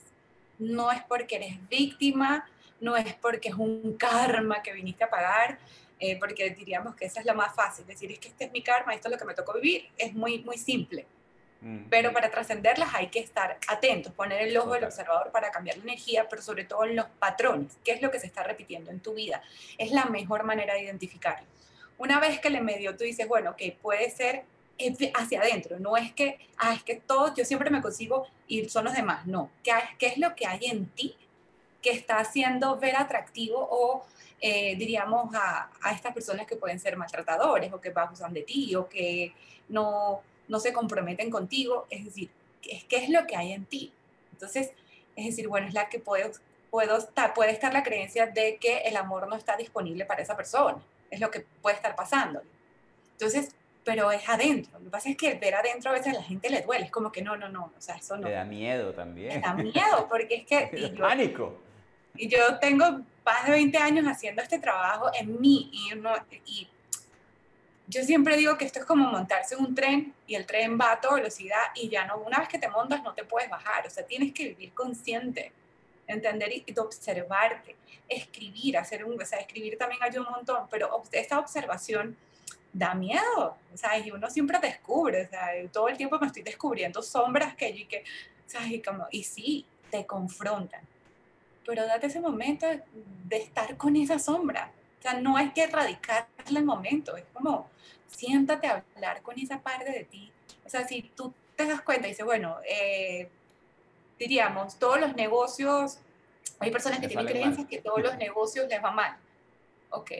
No 0.59 0.92
es 0.92 1.02
porque 1.05 1.37
eres 1.37 1.68
víctima, 1.68 2.46
no 2.82 2.96
es 2.96 3.14
porque 3.14 3.48
es 3.48 3.54
un 3.54 3.96
karma 3.96 4.62
que 4.62 4.72
viniste 4.72 5.04
a 5.04 5.10
pagar, 5.10 5.58
eh, 5.98 6.18
porque 6.18 6.50
diríamos 6.50 6.96
que 6.96 7.06
esa 7.06 7.20
es 7.20 7.26
la 7.26 7.32
más 7.32 7.54
fácil. 7.54 7.86
Decir, 7.86 8.10
es 8.10 8.18
que 8.18 8.28
este 8.28 8.44
es 8.44 8.52
mi 8.52 8.60
karma, 8.60 8.92
esto 8.92 9.08
es 9.08 9.12
lo 9.12 9.18
que 9.18 9.24
me 9.24 9.34
tocó 9.34 9.54
vivir. 9.54 9.88
Es 9.96 10.12
muy, 10.12 10.40
muy 10.40 10.58
simple. 10.58 11.06
Mm. 11.60 11.84
Pero 11.88 12.12
para 12.12 12.28
trascenderlas 12.28 12.92
hay 12.92 13.06
que 13.06 13.20
estar 13.20 13.56
atentos, 13.68 14.12
poner 14.12 14.42
el 14.42 14.56
ojo 14.56 14.74
del 14.74 14.82
observador 14.82 15.30
para 15.30 15.52
cambiar 15.52 15.76
la 15.76 15.84
energía, 15.84 16.28
pero 16.28 16.42
sobre 16.42 16.64
todo 16.64 16.84
en 16.84 16.96
los 16.96 17.06
patrones. 17.20 17.78
¿Qué 17.84 17.92
es 17.92 18.02
lo 18.02 18.10
que 18.10 18.18
se 18.18 18.26
está 18.26 18.42
repitiendo 18.42 18.90
en 18.90 18.98
tu 18.98 19.14
vida? 19.14 19.42
Es 19.78 19.92
la 19.92 20.06
mejor 20.06 20.42
manera 20.42 20.74
de 20.74 20.82
identificarlo. 20.82 21.46
Una 21.98 22.18
vez 22.18 22.40
que 22.40 22.50
le 22.50 22.60
medio 22.60 22.96
tú 22.96 23.04
dices, 23.04 23.28
bueno, 23.28 23.54
que 23.54 23.78
puede 23.80 24.10
ser 24.10 24.42
hacia 25.14 25.40
adentro, 25.40 25.78
no 25.78 25.96
es 25.96 26.12
que, 26.12 26.40
ah, 26.56 26.74
es 26.74 26.82
que 26.82 26.96
todo, 26.96 27.32
yo 27.36 27.44
siempre 27.44 27.70
me 27.70 27.80
consigo 27.80 28.26
y 28.48 28.68
son 28.68 28.84
los 28.84 28.94
demás, 28.94 29.26
no, 29.26 29.48
¿qué, 29.62 29.70
qué 29.96 30.08
es 30.08 30.18
lo 30.18 30.34
que 30.34 30.44
hay 30.48 30.64
en 30.64 30.86
ti 30.86 31.14
que 31.82 31.90
está 31.90 32.18
haciendo 32.18 32.76
ver 32.78 32.96
atractivo 32.96 33.58
o 33.70 34.04
eh, 34.40 34.74
diríamos 34.76 35.34
a, 35.34 35.70
a, 35.82 35.92
estas 35.92 36.14
personas 36.14 36.46
que 36.46 36.56
pueden 36.56 36.80
ser 36.80 36.96
maltratadores 36.96 37.72
o 37.72 37.80
que 37.80 37.92
abusan 37.94 38.32
de 38.32 38.42
ti 38.42 38.74
o 38.74 38.88
que 38.88 39.32
no, 39.68 40.20
no 40.48 40.60
se 40.60 40.72
comprometen 40.72 41.30
contigo, 41.30 41.86
es 41.90 42.04
decir, 42.04 42.30
¿qué, 42.60 42.82
¿qué 42.88 42.96
es 42.96 43.08
lo 43.08 43.26
que 43.26 43.36
hay 43.36 43.52
en 43.52 43.66
ti? 43.66 43.92
Entonces, 44.32 44.72
es 45.16 45.26
decir, 45.26 45.48
bueno, 45.48 45.68
es 45.68 45.74
la 45.74 45.88
que 45.88 45.98
puedo, 45.98 46.30
puedo 46.70 46.96
estar, 46.96 47.34
puede 47.34 47.52
estar 47.52 47.72
la 47.72 47.82
creencia 47.82 48.26
de 48.26 48.56
que 48.56 48.78
el 48.78 48.96
amor 48.96 49.28
no 49.28 49.36
está 49.36 49.56
disponible 49.56 50.04
para 50.06 50.22
esa 50.22 50.36
persona, 50.36 50.82
es 51.10 51.20
lo 51.20 51.30
que 51.30 51.46
puede 51.60 51.76
estar 51.76 51.94
pasando. 51.94 52.42
Entonces, 53.12 53.54
pero 53.84 54.10
es 54.12 54.28
adentro. 54.28 54.78
Lo 54.78 54.84
que 54.84 54.90
pasa 54.90 55.10
es 55.10 55.16
que 55.16 55.34
ver 55.34 55.54
adentro 55.54 55.90
a 55.90 55.94
veces 55.94 56.14
a 56.14 56.16
la 56.16 56.22
gente 56.22 56.48
le 56.50 56.62
duele, 56.62 56.86
es 56.86 56.90
como 56.90 57.12
que 57.12 57.22
no, 57.22 57.36
no, 57.36 57.48
no, 57.48 57.72
o 57.76 57.80
sea, 57.80 57.96
eso 57.96 58.16
no. 58.16 58.28
Le 58.28 58.34
da 58.34 58.44
miedo 58.44 58.92
también. 58.92 59.34
Le 59.34 59.40
da 59.40 59.54
miedo, 59.54 60.08
porque 60.08 60.36
es 60.36 60.46
que... 60.46 60.70
Y 60.76 60.96
yo, 60.96 61.02
pánico. 61.02 61.58
Y 62.14 62.29
yo 62.29 62.59
tengo 62.59 63.01
más 63.25 63.46
de 63.46 63.53
20 63.53 63.79
años 63.79 64.07
haciendo 64.07 64.42
este 64.42 64.59
trabajo 64.59 65.11
en 65.18 65.40
mí 65.40 65.70
y, 65.72 65.94
no, 65.94 66.12
y 66.44 66.68
yo 67.87 68.03
siempre 68.05 68.37
digo 68.37 68.57
que 68.57 68.64
esto 68.64 68.81
es 68.81 68.85
como 68.85 69.11
montarse 69.11 69.55
en 69.55 69.61
un 69.61 69.75
tren 69.75 70.14
y 70.27 70.35
el 70.35 70.46
tren 70.46 70.79
va 70.81 70.92
a 70.92 71.01
toda 71.01 71.16
velocidad 71.16 71.62
y 71.75 71.88
ya 71.88 72.07
no, 72.07 72.18
una 72.18 72.38
vez 72.38 72.48
que 72.48 72.59
te 72.59 72.68
montas 72.68 73.03
no 73.03 73.12
te 73.12 73.25
puedes 73.25 73.51
bajar, 73.51 73.87
o 73.87 73.90
sea, 73.90 74.05
tienes 74.05 74.33
que 74.33 74.48
vivir 74.48 74.72
consciente, 74.72 75.53
entender 76.07 76.53
y, 76.53 76.64
observarte, 76.79 77.77
escribir, 78.09 78.79
hacer 78.79 79.05
un, 79.05 79.20
o 79.20 79.27
sea, 79.27 79.38
escribir 79.40 79.77
también 79.79 80.03
ayuda 80.03 80.27
un 80.27 80.33
montón, 80.33 80.68
pero 80.70 81.03
esta 81.12 81.38
observación 81.38 82.16
da 82.72 82.94
miedo, 82.94 83.57
o 83.72 83.77
sea, 83.77 83.98
y 83.98 84.11
uno 84.11 84.31
siempre 84.31 84.59
descubre, 84.59 85.27
o 85.27 85.29
sea, 85.29 85.51
todo 85.70 85.88
el 85.88 85.96
tiempo 85.96 86.18
me 86.18 86.27
estoy 86.27 86.42
descubriendo 86.42 87.03
sombras 87.03 87.55
que 87.55 87.72
yo 87.72 87.81
y 87.81 87.85
que, 87.85 88.05
o 88.46 88.51
sea, 88.51 88.66
y, 88.66 88.81
como, 88.81 89.07
y 89.11 89.22
sí, 89.25 89.66
te 89.90 90.07
confrontan, 90.07 90.81
pero 91.64 91.87
date 91.87 92.07
ese 92.07 92.20
momento 92.20 92.66
de 92.66 93.37
estar 93.37 93.77
con 93.77 93.96
esa 93.96 94.18
sombra, 94.18 94.72
o 94.98 95.03
sea, 95.03 95.14
no 95.14 95.37
hay 95.37 95.51
que 95.51 95.64
erradicarle 95.64 96.59
el 96.59 96.64
momento, 96.64 97.16
es 97.16 97.25
como, 97.33 97.68
siéntate 98.09 98.66
a 98.66 98.85
hablar 98.94 99.22
con 99.22 99.38
esa 99.38 99.61
parte 99.61 99.90
de 99.90 100.05
ti, 100.05 100.31
o 100.64 100.68
sea, 100.68 100.87
si 100.87 101.03
tú 101.14 101.33
te 101.57 101.66
das 101.66 101.81
cuenta 101.83 102.07
y 102.07 102.11
dices, 102.11 102.25
bueno, 102.25 102.59
eh, 102.68 103.29
diríamos, 104.18 104.79
todos 104.79 105.01
los 105.01 105.14
negocios, 105.16 105.98
hay 106.59 106.70
personas 106.70 107.01
que 107.01 107.09
tienen 107.09 107.27
creencias 107.27 107.66
que 107.66 107.81
todos 107.81 108.01
los 108.01 108.16
negocios 108.16 108.68
les 108.68 108.83
va 108.83 108.90
mal, 108.90 109.16
ok, 109.90 110.11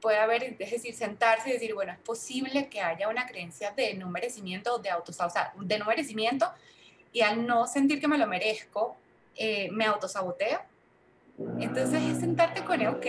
puede 0.00 0.18
haber, 0.18 0.44
es 0.44 0.70
decir, 0.70 0.94
sentarse 0.94 1.50
y 1.50 1.52
decir, 1.52 1.74
bueno, 1.74 1.92
es 1.92 1.98
posible 1.98 2.68
que 2.68 2.80
haya 2.80 3.08
una 3.08 3.26
creencia 3.26 3.72
de 3.72 3.94
no 3.94 4.08
merecimiento, 4.08 4.78
de 4.78 4.90
autos, 4.90 5.20
o 5.20 5.30
sea, 5.30 5.52
de 5.56 5.78
no 5.78 5.86
merecimiento, 5.86 6.50
y 7.12 7.22
al 7.22 7.46
no 7.46 7.66
sentir 7.66 8.00
que 8.00 8.08
me 8.08 8.18
lo 8.18 8.26
merezco, 8.26 8.96
eh, 9.38 9.70
me 9.70 9.84
autosaboteo. 9.86 10.60
Entonces 11.60 12.02
es 12.02 12.18
sentarte 12.18 12.64
con 12.64 12.80
él, 12.80 12.88
ok, 12.88 13.06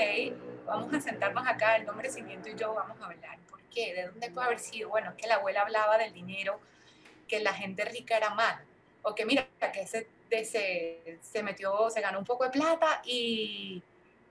vamos 0.65 0.93
a 0.93 1.01
sentarnos 1.01 1.47
acá, 1.47 1.77
el 1.77 1.85
no 1.85 1.93
merecimiento 1.93 2.49
y 2.49 2.55
yo 2.55 2.73
vamos 2.73 3.01
a 3.01 3.05
hablar. 3.05 3.39
¿Por 3.49 3.59
qué? 3.63 3.93
¿De 3.93 4.07
dónde 4.07 4.29
puede 4.29 4.47
haber 4.47 4.59
sido? 4.59 4.89
Bueno, 4.89 5.13
que 5.17 5.27
la 5.27 5.35
abuela 5.35 5.61
hablaba 5.61 5.97
del 5.97 6.13
dinero, 6.13 6.59
que 7.27 7.39
la 7.39 7.53
gente 7.53 7.85
rica 7.85 8.17
era 8.17 8.29
mal, 8.35 8.63
o 9.01 9.15
que 9.15 9.25
mira, 9.25 9.47
que 9.73 9.87
se, 9.87 10.07
se, 10.45 11.19
se 11.21 11.43
metió, 11.43 11.89
se 11.89 12.01
ganó 12.01 12.19
un 12.19 12.25
poco 12.25 12.43
de 12.43 12.51
plata 12.51 13.01
y 13.03 13.81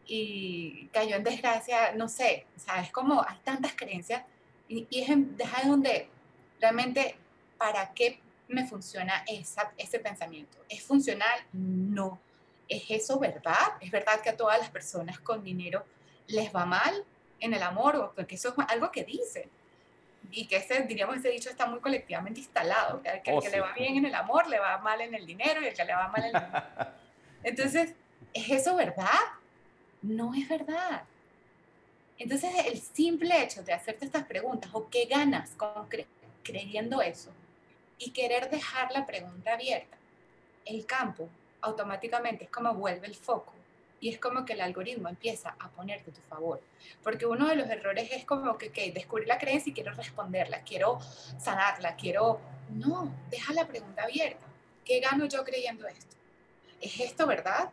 y 0.08 0.88
cayó 0.90 1.16
en 1.16 1.22
desgracia, 1.22 1.92
no 1.94 2.08
sé, 2.08 2.46
o 2.56 2.61
sea, 2.61 2.80
es 2.80 2.90
como 2.90 3.22
hay 3.22 3.37
tantas 3.44 3.74
creencias 3.76 4.24
y, 4.66 4.87
es 4.90 5.08
en, 5.11 5.37
deja 5.37 5.68
donde 5.68 6.08
realmente 6.61 7.14
para 7.58 7.92
qué 7.92 8.18
me 8.48 8.66
funciona 8.66 9.24
esa, 9.26 9.72
ese 9.76 9.98
pensamiento. 9.98 10.58
¿Es 10.68 10.82
funcional? 10.82 11.40
No. 11.52 12.18
¿Es 12.68 12.84
eso 12.90 13.18
verdad? 13.18 13.74
¿Es 13.80 13.90
verdad 13.90 14.20
que 14.20 14.30
a 14.30 14.37
todas 14.37 14.58
las 14.58 14.70
personas 14.70 15.18
con 15.20 15.42
dinero 15.42 15.84
les 16.26 16.54
va 16.54 16.66
mal 16.66 17.04
en 17.40 17.54
el 17.54 17.62
amor? 17.62 18.12
Porque 18.14 18.34
eso 18.34 18.48
es 18.48 18.54
algo 18.68 18.90
que 18.90 19.04
dicen. 19.04 19.48
Y 20.30 20.46
que 20.46 20.56
ese, 20.56 20.82
diríamos, 20.82 21.16
ese 21.16 21.30
dicho 21.30 21.48
está 21.48 21.66
muy 21.66 21.80
colectivamente 21.80 22.40
instalado. 22.40 23.02
Que, 23.02 23.22
que 23.22 23.30
el 23.30 23.38
oh, 23.38 23.40
que 23.40 23.48
le 23.50 23.61
va 23.61 23.72
bien 23.72 23.96
en 23.96 24.06
el 24.06 24.14
amor 24.14 24.48
le 24.48 24.58
va 24.58 24.78
mal 24.78 25.00
en 25.00 25.14
el 25.14 25.24
dinero 25.24 25.62
y 25.62 25.66
el 25.66 25.74
que 25.74 25.84
le 25.84 25.94
va 25.94 26.08
mal 26.08 26.24
en 26.24 26.37
el... 26.37 26.42
Entonces, 27.44 27.94
¿es 28.34 28.50
eso 28.50 28.76
verdad? 28.76 29.06
no 30.02 30.34
es 30.34 30.48
verdad. 30.48 31.02
Entonces, 32.18 32.50
el 32.66 32.80
simple 32.80 33.42
hecho 33.42 33.62
de 33.62 33.72
hacerte 33.72 34.04
estas 34.04 34.24
preguntas 34.24 34.70
o 34.72 34.88
qué 34.88 35.04
ganas 35.06 35.50
con 35.50 35.88
creyendo 36.42 37.02
eso 37.02 37.30
y 37.98 38.11
querer 38.11 38.50
dejar 38.50 38.92
la 38.92 39.06
pregunta 39.06 39.54
abierta, 39.54 39.96
el 40.64 40.87
campo 40.87 41.28
automáticamente 41.61 42.44
es 42.44 42.50
como 42.50 42.74
vuelve 42.74 43.06
el 43.06 43.14
foco 43.14 43.52
y 44.00 44.11
es 44.11 44.18
como 44.18 44.44
que 44.44 44.52
el 44.52 44.61
algoritmo 44.61 45.08
empieza 45.08 45.56
a 45.58 45.68
ponerte 45.70 46.11
a 46.11 46.14
tu 46.14 46.20
favor. 46.22 46.61
Porque 47.02 47.26
uno 47.26 47.48
de 47.48 47.56
los 47.56 47.68
errores 47.68 48.08
es 48.12 48.24
como 48.24 48.56
que, 48.56 48.70
que 48.70 48.92
descubrí 48.92 49.26
la 49.26 49.38
creencia 49.38 49.70
y 49.70 49.74
quiero 49.74 49.92
responderla, 49.92 50.62
quiero 50.62 51.00
sanarla, 51.38 51.96
quiero... 51.96 52.40
No, 52.70 53.12
deja 53.30 53.52
la 53.54 53.66
pregunta 53.66 54.04
abierta. 54.04 54.46
¿Qué 54.84 55.00
gano 55.00 55.26
yo 55.26 55.42
creyendo 55.42 55.87
esto? 55.88 56.16
¿Es 56.80 57.00
esto 57.00 57.26
verdad? 57.26 57.70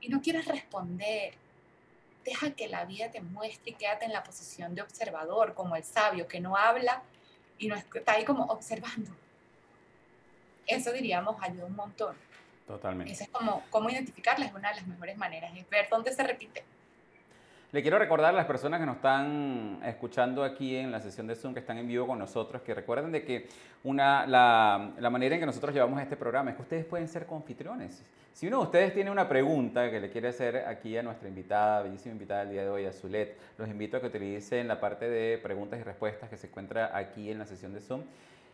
Y 0.00 0.08
no 0.08 0.22
quieres 0.22 0.46
responder, 0.46 1.34
deja 2.24 2.52
que 2.52 2.68
la 2.68 2.84
vida 2.84 3.10
te 3.10 3.20
muestre 3.20 3.72
y 3.72 3.74
quédate 3.74 4.06
en 4.06 4.12
la 4.12 4.22
posición 4.22 4.74
de 4.74 4.82
observador, 4.82 5.54
como 5.54 5.76
el 5.76 5.84
sabio 5.84 6.26
que 6.26 6.40
no 6.40 6.56
habla 6.56 7.02
y 7.58 7.68
no 7.68 7.76
está 7.76 8.12
ahí 8.12 8.24
como 8.24 8.44
observando. 8.44 9.10
Eso 10.66 10.92
diríamos 10.92 11.36
ayuda 11.40 11.66
un 11.66 11.76
montón. 11.76 12.14
Totalmente. 12.66 13.12
Eso 13.12 13.24
es 13.24 13.30
como 13.30 13.62
cómo 13.70 13.90
identificarla, 13.90 14.46
es 14.46 14.54
una 14.54 14.70
de 14.70 14.76
las 14.76 14.86
mejores 14.86 15.16
maneras, 15.16 15.52
es 15.56 15.68
ver 15.68 15.88
dónde 15.90 16.12
se 16.12 16.22
repite. 16.22 16.62
Le 17.72 17.80
quiero 17.80 17.98
recordar 17.98 18.34
a 18.34 18.36
las 18.36 18.44
personas 18.44 18.80
que 18.80 18.86
nos 18.86 18.96
están 18.96 19.80
escuchando 19.82 20.44
aquí 20.44 20.76
en 20.76 20.92
la 20.92 21.00
sesión 21.00 21.26
de 21.26 21.34
Zoom, 21.34 21.54
que 21.54 21.60
están 21.60 21.78
en 21.78 21.88
vivo 21.88 22.06
con 22.06 22.18
nosotros, 22.18 22.60
que 22.60 22.74
recuerden 22.74 23.10
de 23.12 23.24
que 23.24 23.48
una, 23.82 24.26
la, 24.26 24.90
la 24.98 25.08
manera 25.08 25.36
en 25.36 25.40
que 25.40 25.46
nosotros 25.46 25.72
llevamos 25.72 26.00
este 26.02 26.16
programa 26.16 26.50
es 26.50 26.56
que 26.56 26.62
ustedes 26.62 26.84
pueden 26.84 27.08
ser 27.08 27.24
confitriones. 27.24 28.02
Si 28.34 28.46
uno 28.46 28.58
de 28.58 28.64
ustedes 28.64 28.92
tiene 28.92 29.10
una 29.10 29.26
pregunta 29.26 29.90
que 29.90 30.00
le 30.00 30.10
quiere 30.10 30.28
hacer 30.28 30.66
aquí 30.66 30.98
a 30.98 31.02
nuestra 31.02 31.28
invitada, 31.28 31.82
bellísima 31.82 32.12
invitada 32.12 32.40
del 32.40 32.50
día 32.50 32.62
de 32.62 32.68
hoy, 32.68 32.84
a 32.84 32.92
Zulet, 32.92 33.38
los 33.56 33.66
invito 33.68 33.96
a 33.96 34.00
que 34.00 34.06
utilicen 34.06 34.68
la 34.68 34.78
parte 34.78 35.08
de 35.08 35.38
preguntas 35.38 35.80
y 35.80 35.82
respuestas 35.82 36.28
que 36.28 36.36
se 36.36 36.48
encuentra 36.48 36.94
aquí 36.94 37.30
en 37.30 37.38
la 37.38 37.46
sesión 37.46 37.72
de 37.72 37.80
Zoom 37.80 38.02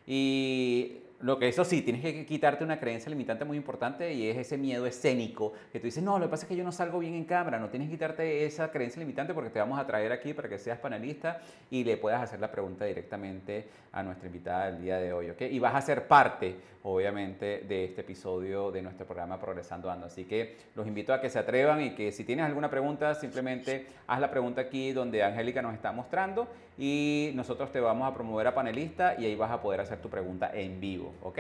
Y 0.07 0.99
lo 1.21 1.39
que 1.39 1.49
eso 1.49 1.65
sí, 1.65 1.83
tienes 1.83 2.03
que 2.03 2.25
quitarte 2.25 2.63
una 2.63 2.79
creencia 2.79 3.11
limitante 3.11 3.45
muy 3.45 3.57
importante 3.57 4.13
y 4.13 4.29
es 4.29 4.37
ese 4.37 4.57
miedo 4.57 4.87
escénico, 4.87 5.53
que 5.73 5.81
tú 5.81 5.87
dices, 5.87 6.03
no, 6.03 6.19
lo 6.19 6.27
que 6.27 6.31
pasa 6.31 6.45
es 6.45 6.49
que 6.49 6.57
yo 6.57 6.63
no 6.63 6.71
salgo 6.71 7.01
bien 7.01 7.15
en 7.15 7.25
cámara, 7.25 7.59
no 7.59 7.71
tienes 7.71 7.89
que 7.89 7.95
quitarte 7.95 8.45
esa 8.45 8.71
creencia 8.71 9.01
limitante 9.01 9.35
porque 9.35 9.51
te 9.51 9.59
vamos 9.59 9.79
a 9.81 9.87
traer 9.87 10.13
aquí 10.13 10.33
para 10.33 10.49
que 10.49 10.59
seas 10.59 10.79
panelista 10.79 11.41
y 11.71 11.83
le 11.83 11.97
puedas 11.97 12.23
hacer 12.23 12.39
la 12.39 12.53
pregunta 12.53 12.85
directamente 12.85 13.69
a 13.91 14.03
nuestra 14.03 14.27
invitada 14.27 14.71
del 14.71 14.81
día 14.81 14.99
de 14.99 15.13
hoy, 15.13 15.31
¿ok? 15.31 15.43
Y 15.51 15.59
vas 15.59 15.75
a 15.75 15.81
ser 15.81 16.07
parte, 16.07 16.55
obviamente, 16.85 17.65
de 17.69 17.87
este 17.87 18.03
episodio 18.03 18.71
de 18.71 18.83
nuestro 18.83 19.05
programa 19.05 19.41
Progresando 19.41 19.91
Ando. 19.91 20.07
Así 20.07 20.25
que 20.25 20.57
los 20.77 20.87
invito 20.87 21.13
a 21.13 21.21
que 21.21 21.31
se 21.31 21.39
atrevan 21.41 21.83
y 21.83 21.95
que 21.97 22.13
si 22.13 22.23
tienes 22.23 22.47
alguna 22.47 22.71
pregunta, 22.71 23.15
simplemente 23.15 23.87
haz 24.07 24.21
la 24.21 24.31
pregunta 24.31 24.61
aquí 24.61 24.93
donde 24.93 25.25
Angélica 25.25 25.63
nos 25.63 25.75
está 25.75 25.91
mostrando 25.91 26.47
y 26.79 27.33
nosotros 27.35 27.73
te 27.73 27.81
vamos 27.81 28.09
a 28.09 28.15
promover 28.15 28.47
a 28.47 28.55
panelista 28.55 29.17
y 29.19 29.25
ahí 29.25 29.35
vas 29.35 29.51
a 29.51 29.61
poder 29.61 29.81
hacer 29.81 29.99
tu 30.01 30.09
pregunta 30.09 30.51
en 30.55 30.81
vivo, 30.81 31.08
¿ok? 31.23 31.39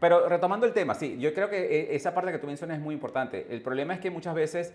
Pero 0.00 0.28
retomando 0.28 0.66
el 0.66 0.72
tema, 0.72 0.94
sí, 0.94 1.16
yo 1.18 1.32
creo 1.32 1.48
que 1.48 1.58
eh, 1.58 1.96
esa 1.96 2.14
parte 2.14 2.32
que 2.32 2.38
tú 2.38 2.46
mencionas 2.46 2.78
es 2.78 2.82
muy 2.82 2.94
importante. 2.94 3.46
El 3.50 3.62
problema 3.62 3.94
es 3.94 4.00
que 4.00 4.10
muchas 4.10 4.34
veces 4.34 4.72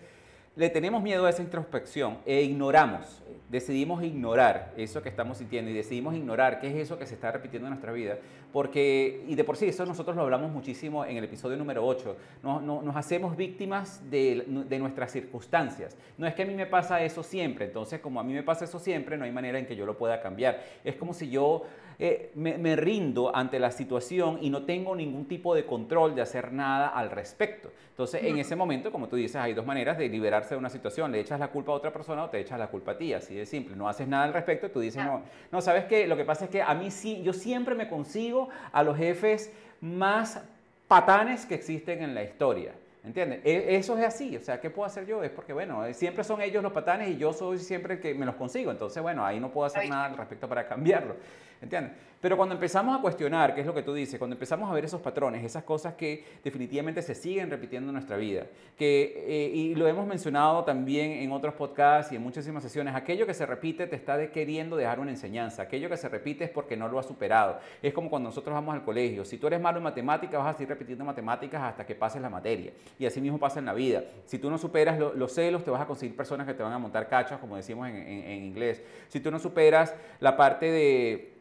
le 0.54 0.68
tenemos 0.68 1.02
miedo 1.02 1.24
a 1.24 1.30
esa 1.30 1.42
introspección 1.42 2.18
e 2.26 2.42
ignoramos, 2.42 3.22
decidimos 3.48 4.02
ignorar 4.02 4.72
eso 4.76 5.02
que 5.02 5.08
estamos 5.08 5.38
sintiendo 5.38 5.70
y 5.70 5.74
decidimos 5.74 6.14
ignorar 6.14 6.60
qué 6.60 6.68
es 6.68 6.74
eso 6.74 6.98
que 6.98 7.06
se 7.06 7.14
está 7.14 7.32
repitiendo 7.32 7.68
en 7.68 7.70
nuestra 7.70 7.90
vida, 7.90 8.18
porque, 8.52 9.24
y 9.26 9.34
de 9.34 9.44
por 9.44 9.56
sí, 9.56 9.66
eso 9.66 9.86
nosotros 9.86 10.14
lo 10.14 10.22
hablamos 10.22 10.50
muchísimo 10.50 11.06
en 11.06 11.16
el 11.16 11.24
episodio 11.24 11.56
número 11.56 11.86
8, 11.86 12.16
nos 12.42 12.96
hacemos 12.96 13.34
víctimas 13.34 14.10
de, 14.10 14.44
de, 14.68 14.78
nuestras 14.78 15.10
circunstancias. 15.10 15.96
No 16.18 16.26
es 16.26 16.34
que 16.34 16.42
a 16.42 16.46
mí 16.46 16.54
me 16.54 16.66
pasa 16.66 17.02
eso 17.02 17.22
siempre, 17.22 17.64
entonces 17.64 18.00
como 18.00 18.20
a 18.20 18.22
mí 18.22 18.34
me 18.34 18.42
pasa 18.42 18.66
eso 18.66 18.78
siempre, 18.78 19.16
no 19.16 19.24
hay 19.24 19.32
manera 19.32 19.58
en 19.58 19.64
que 19.64 19.74
yo 19.74 19.86
lo 19.86 19.96
pueda 19.96 20.20
cambiar. 20.20 20.62
Es 20.84 20.96
como 20.96 21.14
si 21.14 21.30
yo 21.30 21.64
eh, 21.98 22.32
me, 22.34 22.76
rindo 22.76 23.34
ante 23.34 23.58
la 23.58 23.70
situación 23.70 24.38
y 24.40 24.50
no 24.50 24.64
tengo 24.64 24.96
ningún 24.96 25.26
tipo 25.26 25.54
de 25.54 25.64
control 25.64 26.14
de 26.14 26.22
hacer 26.22 26.52
nada 26.52 26.88
al 26.88 27.10
respecto. 27.10 27.70
Entonces, 27.90 28.24
en 28.24 28.38
ese 28.38 28.56
momento, 28.56 28.90
como 28.90 29.08
tú 29.08 29.16
dices, 29.16 29.36
hay 29.36 29.54
dos 29.54 29.66
maneras 29.66 29.98
de 29.98 30.08
liberarse 30.08 30.54
de 30.54 30.58
una 30.58 30.70
situación. 30.70 31.12
Le 31.12 31.20
echas 31.20 31.38
la 31.38 31.48
culpa 31.48 31.72
a 31.72 31.74
otra 31.74 31.92
persona 31.92 32.24
o 32.24 32.30
te 32.30 32.40
echas 32.40 32.58
la 32.58 32.68
culpa 32.68 32.92
a 32.92 32.98
ti, 32.98 33.12
así 33.12 33.34
de 33.34 33.46
simple. 33.46 33.76
No 33.76 33.88
haces 33.88 34.08
nada 34.08 34.24
al 34.24 34.32
respecto, 34.32 34.70
tú 34.70 34.80
dices, 34.80 35.04
no, 35.04 35.22
no, 35.50 35.60
¿sabes 35.60 35.84
qué? 35.84 36.06
Lo 36.06 36.16
que 36.16 36.24
pasa 36.24 36.46
es 36.46 36.50
que 36.50 36.62
a 36.62 36.74
mí 36.74 36.90
sí, 36.90 37.22
yo 37.22 37.32
siempre 37.32 37.74
me 37.74 37.88
consigo 37.88 38.48
a 38.72 38.82
los 38.82 38.96
jefes 38.96 39.52
más 39.80 40.42
patanes 40.88 41.46
que 41.46 41.54
existen 41.54 42.02
en 42.02 42.14
la 42.14 42.22
historia. 42.22 42.72
¿Entiendes? 43.04 43.40
E, 43.44 43.76
eso 43.76 43.98
es 43.98 44.04
así, 44.04 44.36
o 44.36 44.40
sea, 44.40 44.60
¿qué 44.60 44.70
puedo 44.70 44.86
hacer 44.86 45.06
yo? 45.06 45.24
Es 45.24 45.30
porque, 45.30 45.52
bueno, 45.52 45.82
siempre 45.92 46.22
son 46.22 46.40
ellos 46.40 46.62
los 46.62 46.72
patanes 46.72 47.08
y 47.08 47.16
yo 47.16 47.32
soy 47.32 47.58
siempre 47.58 47.94
el 47.94 48.00
que 48.00 48.14
me 48.14 48.24
los 48.24 48.36
consigo, 48.36 48.70
entonces, 48.70 49.02
bueno, 49.02 49.24
ahí 49.24 49.40
no 49.40 49.50
puedo 49.50 49.66
hacer 49.66 49.88
nada 49.88 50.06
al 50.06 50.16
respecto 50.16 50.48
para 50.48 50.68
cambiarlo. 50.68 51.16
¿Entiendes? 51.62 51.92
Pero 52.22 52.36
cuando 52.36 52.54
empezamos 52.54 52.96
a 52.96 53.02
cuestionar, 53.02 53.52
qué 53.52 53.62
es 53.62 53.66
lo 53.66 53.74
que 53.74 53.82
tú 53.82 53.92
dices, 53.92 54.16
cuando 54.16 54.34
empezamos 54.34 54.70
a 54.70 54.72
ver 54.72 54.84
esos 54.84 55.00
patrones, 55.00 55.44
esas 55.44 55.64
cosas 55.64 55.94
que 55.94 56.24
definitivamente 56.44 57.02
se 57.02 57.16
siguen 57.16 57.50
repitiendo 57.50 57.88
en 57.88 57.94
nuestra 57.94 58.16
vida, 58.16 58.46
que, 58.76 59.24
eh, 59.26 59.50
y 59.52 59.74
lo 59.74 59.88
hemos 59.88 60.06
mencionado 60.06 60.62
también 60.62 61.10
en 61.10 61.32
otros 61.32 61.54
podcasts 61.54 62.12
y 62.12 62.16
en 62.16 62.22
muchísimas 62.22 62.62
sesiones, 62.62 62.94
aquello 62.94 63.26
que 63.26 63.34
se 63.34 63.44
repite 63.44 63.88
te 63.88 63.96
está 63.96 64.30
queriendo 64.30 64.76
dejar 64.76 65.00
una 65.00 65.10
enseñanza, 65.10 65.62
aquello 65.62 65.88
que 65.88 65.96
se 65.96 66.08
repite 66.08 66.44
es 66.44 66.50
porque 66.50 66.76
no 66.76 66.86
lo 66.86 67.00
has 67.00 67.06
superado. 67.06 67.58
Es 67.82 67.92
como 67.92 68.08
cuando 68.08 68.28
nosotros 68.28 68.54
vamos 68.54 68.72
al 68.72 68.84
colegio, 68.84 69.24
si 69.24 69.36
tú 69.36 69.48
eres 69.48 69.60
malo 69.60 69.78
en 69.78 69.84
matemáticas, 69.84 70.38
vas 70.40 70.54
a 70.54 70.58
seguir 70.58 70.68
repitiendo 70.68 71.04
matemáticas 71.04 71.60
hasta 71.60 71.84
que 71.84 71.96
pases 71.96 72.22
la 72.22 72.30
materia. 72.30 72.72
Y 73.00 73.06
así 73.06 73.20
mismo 73.20 73.40
pasa 73.40 73.58
en 73.58 73.66
la 73.66 73.74
vida. 73.74 74.04
Si 74.26 74.38
tú 74.38 74.48
no 74.48 74.58
superas 74.58 74.96
los 74.96 75.32
celos, 75.32 75.64
te 75.64 75.72
vas 75.72 75.80
a 75.80 75.86
conseguir 75.86 76.16
personas 76.16 76.46
que 76.46 76.54
te 76.54 76.62
van 76.62 76.72
a 76.72 76.78
montar 76.78 77.08
cachas, 77.08 77.40
como 77.40 77.56
decimos 77.56 77.88
en 77.88 78.44
inglés. 78.44 78.80
Si 79.08 79.18
tú 79.18 79.32
no 79.32 79.40
superas 79.40 79.92
la 80.20 80.36
parte 80.36 80.70
de 80.70 81.31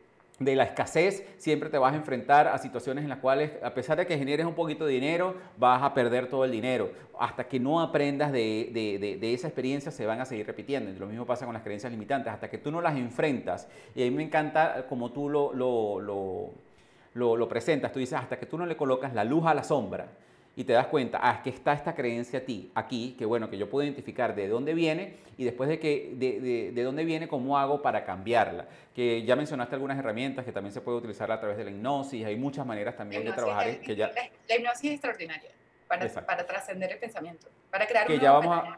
de 0.44 0.56
la 0.56 0.64
escasez, 0.64 1.24
siempre 1.38 1.70
te 1.70 1.78
vas 1.78 1.94
a 1.94 1.96
enfrentar 1.96 2.48
a 2.48 2.58
situaciones 2.58 3.04
en 3.04 3.10
las 3.10 3.20
cuales, 3.20 3.52
a 3.64 3.74
pesar 3.74 3.98
de 3.98 4.08
que 4.08 4.18
generes 4.18 4.46
un 4.46 4.56
poquito 4.56 4.86
de 4.86 4.94
dinero, 4.94 5.36
vas 5.58 5.84
a 5.84 5.94
perder 5.94 6.28
todo 6.28 6.46
el 6.46 6.52
dinero. 6.52 6.92
Hasta 7.20 7.44
que 7.48 7.60
no 7.60 7.80
aprendas 7.80 8.32
de, 8.32 9.20
esa 9.22 9.48
experiencia, 9.48 9.92
se 9.92 10.06
van 10.06 10.20
a 10.20 10.26
seguir 10.26 10.48
repitiendo. 10.48 10.92
lo 11.00 11.06
mismo 11.06 11.26
pasa 11.26 11.46
con 11.46 11.54
las 11.54 11.64
creencias 11.64 11.92
limitantes. 11.92 12.34
Hasta 12.34 12.50
que 12.50 12.58
tú 12.58 12.72
no 12.72 12.82
las 12.82 12.96
enfrentas, 12.96 13.68
y 13.96 14.02
a 14.02 14.06
mí 14.06 14.12
me 14.12 14.24
encanta 14.24 14.88
como 14.90 15.12
tú 15.12 15.30
lo, 15.30 15.54
lo, 15.54 17.38
lo 17.38 17.48
presentas, 17.48 17.92
tú 17.92 18.00
dices, 18.00 18.18
hasta 18.18 18.40
que 18.40 18.48
tú 18.48 18.58
no 18.58 18.66
le 18.66 18.76
colocas 18.76 19.14
la 19.14 19.24
luz 19.24 19.46
a 19.46 19.54
la 19.54 19.64
sombra, 19.64 20.08
y 20.56 20.64
te 20.64 20.74
das 20.74 20.88
cuenta, 20.88 21.20
ah, 21.22 21.36
es 21.36 21.42
que 21.42 21.50
está 21.50 21.74
esta 21.74 21.96
creencia 21.96 22.40
a 22.40 22.42
ti, 22.42 22.72
aquí, 22.76 23.16
que 23.18 23.26
bueno, 23.26 23.50
que 23.50 23.58
yo 23.58 23.70
puedo 23.70 23.84
identificar 23.84 24.36
de 24.36 24.48
dónde 24.48 24.74
viene 24.74 25.16
y 25.38 25.46
después 25.46 25.70
de, 25.70 25.80
que, 25.80 26.12
de, 26.16 26.72
de, 26.72 26.84
dónde 26.84 27.06
viene, 27.06 27.28
cómo 27.28 27.58
hago 27.58 27.82
para 27.82 28.04
cambiarla. 28.04 28.68
Que 28.94 29.24
ya 29.24 29.36
mencionaste 29.36 29.76
algunas 29.76 29.98
herramientas 29.98 30.44
que 30.44 30.52
también 30.52 30.74
se 30.74 30.82
puede 30.82 30.98
utilizar 30.98 31.32
a 31.32 31.40
través 31.40 31.58
de 31.58 31.64
la 31.64 31.72
hipnosis, 31.72 32.26
hay 32.26 32.36
muchas 32.36 32.66
maneras 32.66 32.98
también 32.98 33.24
de 33.24 33.32
trabajar. 33.32 33.80
que 33.80 33.96
ya... 33.96 34.12
La 34.50 34.56
hipnosis 34.56 34.86
es 34.86 34.92
extraordinaria 34.92 35.52
para, 35.88 36.08
para 36.26 36.46
trascender 36.46 36.92
el 36.92 37.00
pensamiento, 37.00 37.48
para 37.70 37.88
crear 37.88 38.08
que 38.08 38.20
ya 38.20 38.32
vamos 38.32 38.58
a, 38.58 38.78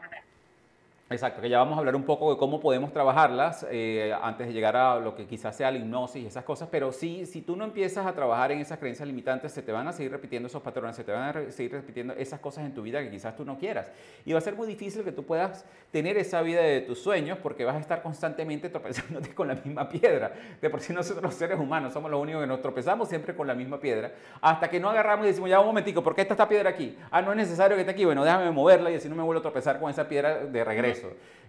Exacto, 1.10 1.42
que 1.42 1.50
ya 1.50 1.58
vamos 1.58 1.76
a 1.76 1.80
hablar 1.80 1.96
un 1.96 2.04
poco 2.04 2.32
de 2.32 2.38
cómo 2.38 2.60
podemos 2.60 2.90
trabajarlas 2.90 3.66
eh, 3.70 4.14
antes 4.22 4.46
de 4.46 4.54
llegar 4.54 4.74
a 4.74 4.98
lo 4.98 5.14
que 5.14 5.26
quizás 5.26 5.54
sea 5.54 5.70
la 5.70 5.76
hipnosis 5.76 6.22
y 6.22 6.26
esas 6.26 6.44
cosas, 6.44 6.70
pero 6.72 6.92
sí, 6.92 7.26
si 7.26 7.42
tú 7.42 7.56
no 7.56 7.64
empiezas 7.64 8.06
a 8.06 8.14
trabajar 8.14 8.52
en 8.52 8.60
esas 8.60 8.78
creencias 8.78 9.06
limitantes, 9.06 9.52
se 9.52 9.60
te 9.60 9.70
van 9.70 9.86
a 9.86 9.92
seguir 9.92 10.12
repitiendo 10.12 10.46
esos 10.46 10.62
patrones, 10.62 10.96
se 10.96 11.04
te 11.04 11.12
van 11.12 11.36
a 11.36 11.50
seguir 11.50 11.72
repitiendo 11.72 12.14
esas 12.14 12.40
cosas 12.40 12.64
en 12.64 12.72
tu 12.72 12.80
vida 12.80 13.02
que 13.02 13.10
quizás 13.10 13.36
tú 13.36 13.44
no 13.44 13.58
quieras. 13.58 13.88
Y 14.24 14.32
va 14.32 14.38
a 14.38 14.40
ser 14.40 14.54
muy 14.54 14.66
difícil 14.66 15.04
que 15.04 15.12
tú 15.12 15.24
puedas 15.26 15.66
tener 15.90 16.16
esa 16.16 16.40
vida 16.40 16.62
de 16.62 16.80
tus 16.80 17.00
sueños 17.00 17.36
porque 17.42 17.66
vas 17.66 17.76
a 17.76 17.80
estar 17.80 18.02
constantemente 18.02 18.68
tropezándote 18.70 19.34
con 19.34 19.48
la 19.48 19.56
misma 19.56 19.86
piedra. 19.86 20.32
De 20.58 20.70
por 20.70 20.80
sí 20.80 20.94
nosotros 20.94 21.22
los 21.22 21.34
seres 21.34 21.60
humanos 21.60 21.92
somos 21.92 22.10
los 22.10 22.18
únicos 22.18 22.40
que 22.40 22.46
nos 22.46 22.62
tropezamos 22.62 23.10
siempre 23.10 23.36
con 23.36 23.46
la 23.46 23.54
misma 23.54 23.78
piedra, 23.78 24.10
hasta 24.40 24.70
que 24.70 24.80
no 24.80 24.88
agarramos 24.88 25.26
y 25.26 25.28
decimos, 25.28 25.50
ya 25.50 25.60
un 25.60 25.66
momentico, 25.66 26.02
¿por 26.02 26.14
qué 26.14 26.22
está 26.22 26.32
esta 26.32 26.48
piedra 26.48 26.70
aquí? 26.70 26.96
Ah, 27.10 27.20
no 27.20 27.30
es 27.32 27.36
necesario 27.36 27.76
que 27.76 27.82
esté 27.82 27.92
aquí, 27.92 28.06
bueno, 28.06 28.24
déjame 28.24 28.50
moverla 28.50 28.90
y 28.90 28.94
así 28.94 29.06
no 29.06 29.16
me 29.16 29.22
vuelvo 29.22 29.40
a 29.40 29.42
tropezar 29.42 29.78
con 29.78 29.90
esa 29.90 30.08
piedra 30.08 30.46
de 30.46 30.64
regreso. 30.64 30.93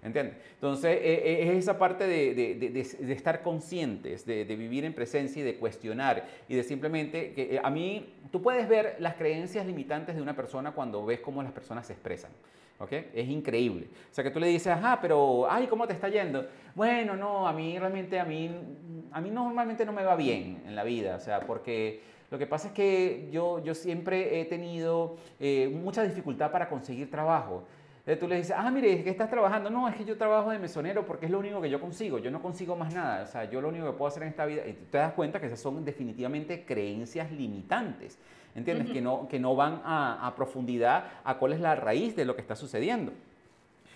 ¿Entiendes? 0.03 0.35
Entonces, 0.53 0.99
e, 1.01 1.13
e, 1.13 1.49
es 1.49 1.57
esa 1.57 1.79
parte 1.79 2.05
de, 2.05 3.11
estar 3.11 3.41
conscientes, 3.41 4.25
de, 4.25 4.43
vivir 4.43 4.85
en 4.85 4.93
presencia 4.93 5.41
y 5.41 5.45
de 5.45 5.55
cuestionar 5.55 6.25
y 6.47 6.55
de 6.55 6.63
simplemente 6.63 7.33
que 7.33 7.55
eh, 7.55 7.61
a 7.63 7.69
mí, 7.71 8.13
tú 8.31 8.41
puedes 8.41 8.69
ver 8.69 8.97
las 8.99 9.15
creencias 9.15 9.65
limitantes 9.65 10.15
de 10.15 10.21
una 10.21 10.35
persona 10.35 10.73
cuando 10.73 11.03
ves 11.05 11.19
cómo 11.21 11.41
las 11.41 11.51
personas 11.51 11.87
se 11.87 11.93
expresan. 11.93 12.31
¿ok? 12.79 12.91
Es 13.13 13.27
increíble. 13.27 13.87
O 14.11 14.13
sea, 14.13 14.23
que 14.23 14.31
tú 14.31 14.39
le 14.39 14.47
dices, 14.47 14.67
ajá, 14.67 14.99
pero, 15.01 15.49
ay, 15.49 15.67
¿cómo 15.67 15.87
te 15.87 15.93
está 15.93 16.09
yendo? 16.09 16.47
Bueno, 16.75 17.15
no, 17.15 17.47
a 17.47 17.53
mí 17.53 17.79
realmente, 17.79 18.19
a 18.19 18.25
mí, 18.25 18.51
a 19.11 19.21
mí 19.21 19.31
normalmente 19.31 19.85
no 19.85 19.93
me 19.93 20.03
va 20.03 20.15
bien 20.15 20.61
en 20.65 20.75
la 20.75 20.83
vida, 20.83 21.15
o 21.15 21.19
sea, 21.19 21.39
porque 21.41 22.01
lo 22.31 22.37
que 22.37 22.47
pasa 22.47 22.67
es 22.67 22.73
que 22.73 23.29
yo, 23.31 23.63
yo 23.63 23.73
siempre 23.73 24.41
he 24.41 24.45
tenido 24.45 25.17
eh, 25.39 25.69
mucha 25.71 26.03
dificultad 26.03 26.51
para 26.51 26.67
conseguir 26.67 27.09
trabajo. 27.09 27.63
Entonces 28.05 28.19
tú 28.19 28.27
le 28.27 28.35
dices, 28.35 28.55
ah, 28.55 28.69
mire, 28.69 28.93
es 28.93 29.03
que 29.03 29.09
estás 29.09 29.31
trabajando. 29.31 29.71
No, 29.71 29.89
es 29.89 29.95
que 29.95 30.05
yo 30.05 30.15
trabajo 30.15 30.51
de 30.51 30.59
mesonero 30.59 31.07
porque 31.07 31.25
es 31.25 31.31
lo 31.31 31.39
único 31.39 31.59
que 31.59 31.71
yo 31.71 31.81
consigo. 31.81 32.19
Yo 32.19 32.29
no 32.29 32.39
consigo 32.39 32.75
más 32.75 32.93
nada. 32.93 33.23
O 33.23 33.25
sea, 33.25 33.49
yo 33.49 33.61
lo 33.61 33.69
único 33.69 33.87
que 33.87 33.93
puedo 33.93 34.07
hacer 34.07 34.21
en 34.21 34.29
esta 34.29 34.45
vida. 34.45 34.61
Y 34.67 34.73
te 34.73 34.99
das 34.99 35.13
cuenta 35.13 35.39
que 35.39 35.47
esas 35.47 35.59
son 35.59 35.83
definitivamente 35.83 36.65
creencias 36.65 37.31
limitantes. 37.31 38.19
¿Entiendes? 38.53 38.91
que, 38.91 39.01
no, 39.01 39.27
que 39.27 39.39
no 39.39 39.55
van 39.55 39.81
a, 39.83 40.25
a, 40.25 40.35
profundidad 40.35 41.05
a 41.23 41.37
cuál 41.37 41.53
es 41.53 41.59
la 41.59 41.75
raíz 41.75 42.15
de 42.15 42.25
lo 42.25 42.35
que 42.35 42.41
está 42.41 42.55
sucediendo. 42.55 43.11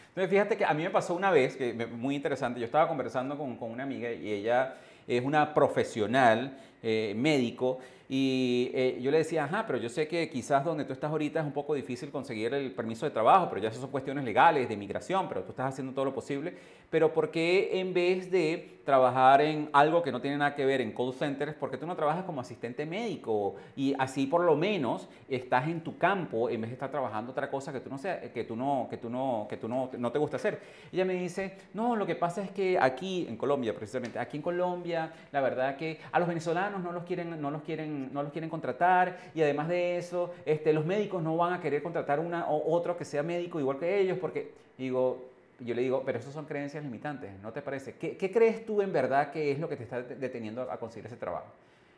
Entonces, 0.09 0.29
fíjate 0.31 0.57
que 0.57 0.65
a 0.65 0.73
mí 0.73 0.81
me 0.83 0.89
pasó 0.89 1.15
una 1.15 1.29
vez, 1.29 1.55
que 1.55 1.73
muy 1.85 2.15
interesante. 2.15 2.59
Yo 2.59 2.65
estaba 2.65 2.87
conversando 2.87 3.37
con, 3.37 3.57
con 3.57 3.71
una 3.71 3.83
amiga 3.83 4.11
y 4.11 4.29
ella 4.33 4.75
es 5.07 5.23
una 5.23 5.53
profesional 5.53 6.57
eh, 6.81 7.13
médico 7.15 7.79
y 8.11 8.71
eh, 8.73 8.97
yo 8.99 9.11
le 9.11 9.19
decía, 9.19 9.43
ajá, 9.43 9.65
pero 9.67 9.77
yo 9.77 9.87
sé 9.87 10.07
que 10.07 10.31
quizás 10.31 10.65
donde 10.65 10.83
tú 10.83 10.93
estás 10.93 11.11
ahorita 11.11 11.41
es 11.41 11.45
un 11.45 11.51
poco 11.51 11.75
difícil 11.75 12.09
conseguir 12.09 12.51
el 12.55 12.71
permiso 12.71 13.05
de 13.05 13.11
trabajo, 13.11 13.47
pero 13.49 13.61
ya 13.61 13.69
esas 13.69 13.81
son 13.81 13.91
cuestiones 13.91 14.25
legales, 14.25 14.67
de 14.67 14.75
migración, 14.75 15.29
pero 15.29 15.43
tú 15.43 15.51
estás 15.51 15.73
haciendo 15.73 15.93
todo 15.93 16.05
lo 16.05 16.13
posible. 16.15 16.55
Pero 16.89 17.13
¿por 17.13 17.29
qué 17.29 17.79
en 17.79 17.93
vez 17.93 18.31
de 18.31 18.79
trabajar 18.83 19.41
en 19.41 19.69
algo 19.73 20.01
que 20.01 20.11
no 20.11 20.19
tiene 20.19 20.37
nada 20.37 20.55
que 20.55 20.65
ver 20.65 20.81
en 20.81 20.91
call 20.91 21.13
centers, 21.13 21.53
por 21.53 21.69
qué 21.69 21.77
tú 21.77 21.85
no 21.85 21.95
trabajas 21.95 22.23
como 22.23 22.41
asistente 22.41 22.83
médico? 22.87 23.57
Y 23.75 23.93
así 23.99 24.25
por 24.25 24.41
lo 24.41 24.55
menos 24.55 25.07
estás 25.27 25.67
en 25.67 25.81
tu 25.81 25.99
campo 25.99 26.49
en 26.49 26.61
vez 26.61 26.71
de 26.71 26.73
estar 26.73 26.89
trabajando 26.89 27.31
otra 27.31 27.51
cosa 27.51 27.71
que 27.71 27.79
tú 27.79 27.91
no, 27.91 27.99
sea, 27.99 28.21
que 28.21 28.43
tú 28.43 28.55
no, 28.55 28.87
que 28.89 28.97
tú 28.97 29.11
no, 29.11 29.45
que 29.47 29.57
tú 29.57 29.67
no, 29.67 29.91
no 29.95 30.11
te 30.11 30.17
gusta 30.17 30.37
hacer. 30.37 30.59
Ella 30.91 31.05
me 31.05 31.13
dice, 31.13 31.55
no, 31.75 31.95
lo 31.95 32.07
que 32.07 32.15
pasa 32.15 32.41
es 32.41 32.49
que 32.49 32.79
aquí 32.79 33.27
en 33.29 33.37
Colombia, 33.37 33.75
precisamente, 33.75 34.17
aquí 34.17 34.37
en 34.37 34.43
Colombia, 34.43 35.13
la 35.31 35.41
verdad 35.41 35.77
que 35.77 35.99
a 36.11 36.17
los 36.17 36.27
venezolanos 36.27 36.81
no 36.81 36.91
los 36.91 37.03
quieren, 37.03 37.39
no 37.39 37.51
los 37.51 37.61
quieren 37.61 37.98
no 37.99 38.23
los 38.23 38.31
quieren 38.31 38.49
contratar 38.49 39.31
y 39.33 39.41
además 39.41 39.67
de 39.67 39.97
eso, 39.97 40.33
este, 40.45 40.73
los 40.73 40.85
médicos 40.85 41.21
no 41.21 41.37
van 41.37 41.53
a 41.53 41.61
querer 41.61 41.83
contratar 41.83 42.19
una 42.19 42.49
o 42.49 42.73
otro 42.73 42.97
que 42.97 43.05
sea 43.05 43.23
médico 43.23 43.59
igual 43.59 43.77
que 43.77 43.99
ellos 43.99 44.17
porque, 44.19 44.51
digo, 44.77 45.29
yo 45.59 45.75
le 45.75 45.81
digo, 45.81 46.03
pero 46.05 46.19
eso 46.19 46.31
son 46.31 46.45
creencias 46.45 46.83
limitantes, 46.83 47.31
¿no 47.41 47.51
te 47.51 47.61
parece? 47.61 47.93
¿Qué, 47.95 48.17
¿Qué, 48.17 48.31
crees 48.31 48.65
tú 48.65 48.81
en 48.81 48.93
verdad 48.93 49.31
que 49.31 49.51
es 49.51 49.59
lo 49.59 49.67
que 49.67 49.75
te 49.75 49.83
está 49.83 50.01
deteniendo 50.01 50.71
a 50.71 50.77
conseguir 50.77 51.05
ese 51.07 51.17
trabajo? 51.17 51.47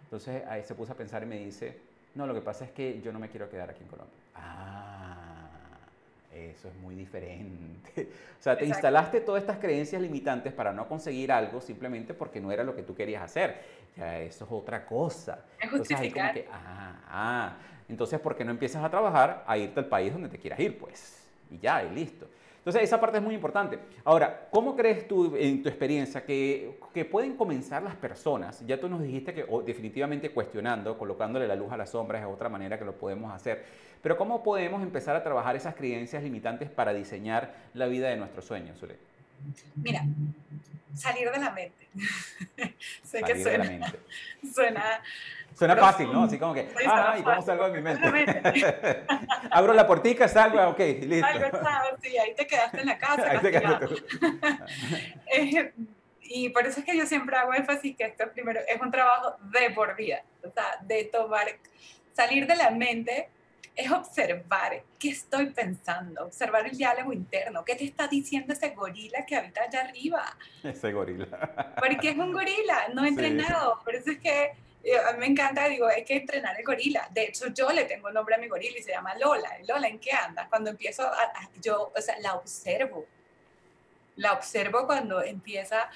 Entonces 0.04 0.43
ahí 0.47 0.64
se 0.64 0.76
puso 0.76 0.93
a 0.93 0.95
pensar 0.95 1.24
y 1.24 1.26
me 1.26 1.38
dice, 1.38 1.78
no, 2.16 2.28
lo 2.28 2.34
que 2.34 2.41
pasa 2.41 2.66
es 2.66 2.72
que 2.72 3.02
yo 3.02 3.14
no 3.14 3.20
me 3.20 3.30
quiero 3.30 3.49
quedar 3.49 3.70
aquí 3.70 3.84
en 3.84 3.89
Colombia. 3.89 4.16
Ah, 4.36 5.11
Eso 6.34 6.67
es 6.69 6.75
muy 6.75 6.95
diferente. 6.95 8.09
O 8.41 8.43
sea, 8.43 8.57
te 8.57 8.65
instalaste 8.65 9.21
todas 9.21 9.43
estas 9.43 9.59
creencias 9.59 10.01
limitantes 10.01 10.51
para 10.51 10.73
no 10.73 10.88
conseguir 10.88 11.32
algo 11.32 11.61
simplemente 11.61 12.15
porque 12.15 12.41
no 12.41 12.51
era 12.51 12.63
lo 12.63 12.75
que 12.75 12.82
tú 12.82 12.95
querías 12.95 13.21
hacer. 13.21 13.61
Ya, 13.95 14.19
eso 14.19 14.45
es 14.45 14.51
otra 14.51 14.84
cosa. 14.84 15.45
Entonces 15.61 15.95
ahí 15.95 16.09
como 16.09 16.34
que, 16.34 16.47
ah, 16.51 16.95
ah, 17.07 17.57
entonces 17.88 18.19
¿por 18.19 18.36
qué 18.36 18.43
no 18.43 18.49
empiezas 18.49 18.84
a 18.84 18.89
trabajar 18.89 19.43
a 19.45 19.59
irte 19.59 19.79
al 19.79 19.86
país 19.86 20.11
donde 20.11 20.27
te 20.27 20.39
quieras 20.39 20.59
ir? 20.59 20.75
Pues, 20.79 21.29
y 21.51 21.59
ya, 21.59 21.84
y 21.84 21.91
listo. 21.93 22.27
Entonces, 22.62 22.84
esa 22.84 23.01
parte 23.01 23.18
es 23.18 23.24
muy 23.24 23.34
importante. 23.34 23.80
Ahora, 24.03 24.47
¿cómo 24.51 24.76
crees 24.76 25.07
tú, 25.07 25.36
en 25.36 25.64
tu 25.64 25.70
experiencia, 25.70 26.24
que, 26.24 26.78
que 26.93 27.05
pueden 27.05 27.36
comenzar 27.36 27.82
las 27.82 27.95
personas? 27.95 28.64
Ya 28.68 28.80
tú 28.80 28.88
nos 28.88 29.01
dijiste 29.01 29.34
que 29.34 29.47
definitivamente 29.66 30.30
cuestionando, 30.30 30.95
colocándole 30.95 31.47
la 31.47 31.55
luz 31.55 31.72
a 31.72 31.78
las 31.78 31.89
sombras 31.89 32.22
es 32.22 32.28
otra 32.28 32.49
manera 32.49 32.78
que 32.78 32.86
lo 32.86 32.93
podemos 32.93 33.34
hacer. 33.34 33.66
Pero 34.03 34.16
¿cómo 34.16 34.43
podemos 34.43 34.84
empezar 34.84 35.16
a 35.16 35.24
trabajar 35.24 35.55
esas 35.55 35.74
creencias 35.74 36.22
limitantes 36.22 36.70
para 36.70 36.93
diseñar 36.93 37.51
la 37.74 37.88
vida 37.88 38.09
de 38.09 38.18
nuestros 38.18 38.45
sueños, 38.45 38.78
Zule? 38.80 38.95
Mira, 39.76 40.05
salir 40.93 41.32
de 41.32 41.39
la 41.39 41.49
mente. 41.49 41.88
sé 43.03 43.24
que 43.24 43.41
suena, 43.41 43.51
de 43.51 43.57
la 43.57 43.80
mente. 43.80 43.99
suena 44.53 44.84
Suena 45.56 45.76
fácil, 45.76 46.12
¿no? 46.12 46.24
Así 46.24 46.38
como 46.39 46.54
que, 46.54 46.70
ah, 46.88 47.16
¿y 47.20 47.24
cómo 47.24 47.41
salgo 47.41 47.70
de 47.70 47.74
mi 47.74 47.82
mente? 47.82 48.08
Abro 49.52 49.74
la 49.74 49.86
portica, 49.86 50.28
salgo, 50.28 50.62
ok, 50.70 50.80
listo. 51.02 51.28
Salgo, 51.28 51.97
sí, 52.02 52.18
ahí 52.18 52.34
te 52.36 52.47
quedaste 52.47 52.82
en 52.82 52.88
la 52.88 52.97
casa. 52.99 53.30
Ahí 53.30 53.39
te 53.39 53.52
quedaste 53.52 53.86
eh, 55.36 55.74
y 56.22 56.49
por 56.49 56.66
eso 56.66 56.80
es 56.80 56.86
que 56.86 56.97
yo 56.97 57.06
siempre 57.06 57.36
hago 57.36 57.54
énfasis 57.54 57.95
que 57.95 58.06
esto 58.06 58.26
primero 58.34 58.62
es 58.68 58.82
un 58.82 58.89
trabajo 58.89 59.36
de 59.52 59.70
por 59.72 59.95
vida, 59.95 60.24
o 60.43 60.49
sea, 60.49 60.78
de 60.82 61.06
tomar, 61.06 61.45
salir 62.14 62.47
de 62.47 62.56
la 62.56 62.72
mente 62.72 63.30
es 63.76 63.91
observar 63.91 64.84
qué 64.99 65.10
estoy 65.10 65.47
pensando, 65.47 66.26
observar 66.26 66.66
el 66.68 66.78
diálogo 66.78 67.14
interno, 67.14 67.64
qué 67.64 67.76
te 67.76 67.86
está 67.86 68.08
diciendo 68.08 68.54
ese 68.54 68.70
gorila 68.70 69.26
que 69.26 69.36
habita 69.36 69.64
allá 69.64 69.82
arriba. 69.82 70.38
Ese 70.64 70.91
gorila. 70.91 71.76
Porque 71.78 72.10
es 72.10 72.18
un 72.18 72.34
gorila, 72.34 72.89
no 72.93 73.06
entrenado, 73.06 73.80
por 73.84 73.95
eso 73.95 74.12
es 74.12 74.20
que 74.20 74.52
a 75.07 75.13
mí 75.13 75.19
me 75.19 75.27
encanta, 75.27 75.67
digo, 75.67 75.88
hay 75.88 76.03
que 76.03 76.15
entrenar 76.15 76.57
el 76.59 76.65
gorila. 76.65 77.07
De 77.11 77.25
hecho, 77.25 77.47
yo 77.49 77.71
le 77.71 77.86
tengo 77.86 78.09
nombre 78.11 78.36
a 78.36 78.38
mi 78.38 78.47
gorila 78.47 78.77
y 78.79 78.84
se 78.84 78.91
llama 78.91 79.15
Lola. 79.15 79.57
Lola, 79.67 79.88
¿en 79.88 79.99
qué 79.99 80.11
anda? 80.11 80.47
Cuando 80.49 80.71
empiezo, 80.71 81.03
a, 81.03 81.49
yo, 81.61 81.91
o 81.95 82.01
sea, 82.01 82.17
la 82.19 82.36
observo. 82.36 83.05
La 84.15 84.34
observo 84.34 84.86
cuando 84.86 85.21
empieza 85.21 85.89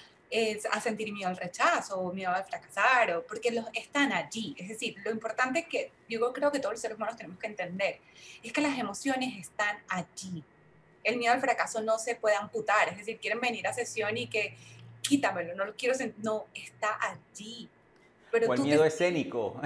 a 0.71 0.81
sentir 0.81 1.13
miedo 1.13 1.29
al 1.29 1.37
rechazo 1.37 1.99
o 1.99 2.11
miedo 2.11 2.31
al 2.31 2.43
fracasar, 2.45 3.11
o, 3.15 3.25
porque 3.25 3.51
los, 3.51 3.65
están 3.73 4.11
allí. 4.11 4.55
Es 4.57 4.67
decir, 4.67 4.95
lo 5.03 5.11
importante 5.11 5.65
que 5.65 5.91
yo 6.07 6.31
creo 6.33 6.51
que 6.51 6.59
todos 6.59 6.73
los 6.73 6.81
seres 6.81 6.97
humanos 6.97 7.15
tenemos 7.15 7.39
que 7.39 7.47
entender 7.47 7.99
es 8.43 8.51
que 8.51 8.61
las 8.61 8.77
emociones 8.77 9.35
están 9.39 9.77
allí. 9.87 10.43
El 11.03 11.17
miedo 11.17 11.33
al 11.33 11.41
fracaso 11.41 11.81
no 11.81 11.97
se 11.99 12.15
puede 12.15 12.35
amputar, 12.35 12.89
es 12.89 12.97
decir, 12.97 13.19
quieren 13.19 13.39
venir 13.39 13.67
a 13.67 13.73
sesión 13.73 14.17
y 14.17 14.27
que 14.27 14.55
quítamelo, 15.01 15.53
no 15.55 15.65
lo 15.65 15.75
quiero 15.75 15.93
sentir, 15.93 16.23
no, 16.23 16.47
está 16.53 16.97
allí 16.99 17.69
o 18.43 18.53
el 18.53 18.61
miedo 18.61 18.85
escénico. 18.85 19.59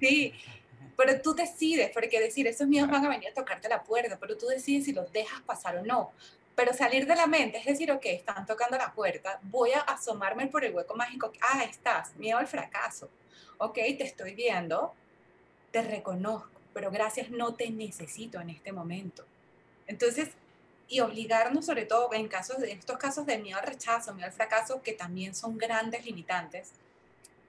Sí, 0.00 0.32
pero 0.96 1.20
tú 1.20 1.34
decides, 1.34 1.90
porque 1.92 2.20
decir, 2.20 2.46
esos 2.46 2.66
miedos 2.66 2.90
van 2.90 3.04
a 3.04 3.08
venir 3.08 3.28
a 3.30 3.34
tocarte 3.34 3.68
la 3.68 3.82
puerta, 3.82 4.18
pero 4.18 4.36
tú 4.36 4.46
decides 4.46 4.84
si 4.84 4.92
los 4.92 5.12
dejas 5.12 5.40
pasar 5.42 5.76
o 5.76 5.82
no. 5.84 6.12
Pero 6.54 6.72
salir 6.72 7.06
de 7.06 7.14
la 7.14 7.26
mente 7.26 7.58
es 7.58 7.66
decir, 7.66 7.92
ok, 7.92 8.06
están 8.06 8.46
tocando 8.46 8.78
la 8.78 8.92
puerta, 8.92 9.38
voy 9.42 9.72
a 9.72 9.80
asomarme 9.80 10.46
por 10.46 10.64
el 10.64 10.74
hueco 10.74 10.94
mágico. 10.94 11.32
Ah, 11.42 11.64
estás, 11.64 12.16
miedo 12.16 12.38
al 12.38 12.46
fracaso. 12.46 13.10
Ok, 13.58 13.74
te 13.74 14.04
estoy 14.04 14.34
viendo, 14.34 14.94
te 15.70 15.82
reconozco, 15.82 16.48
pero 16.72 16.90
gracias, 16.90 17.30
no 17.30 17.54
te 17.54 17.70
necesito 17.70 18.40
en 18.40 18.50
este 18.50 18.72
momento. 18.72 19.24
Entonces, 19.86 20.30
y 20.88 21.00
obligarnos 21.00 21.66
sobre 21.66 21.84
todo 21.84 22.12
en 22.12 22.28
casos 22.28 22.58
de 22.58 22.72
estos 22.72 22.96
casos 22.98 23.26
de 23.26 23.38
miedo 23.38 23.58
al 23.58 23.66
rechazo, 23.66 24.14
miedo 24.14 24.26
al 24.26 24.32
fracaso, 24.32 24.82
que 24.82 24.92
también 24.92 25.34
son 25.34 25.58
grandes 25.58 26.04
limitantes, 26.04 26.72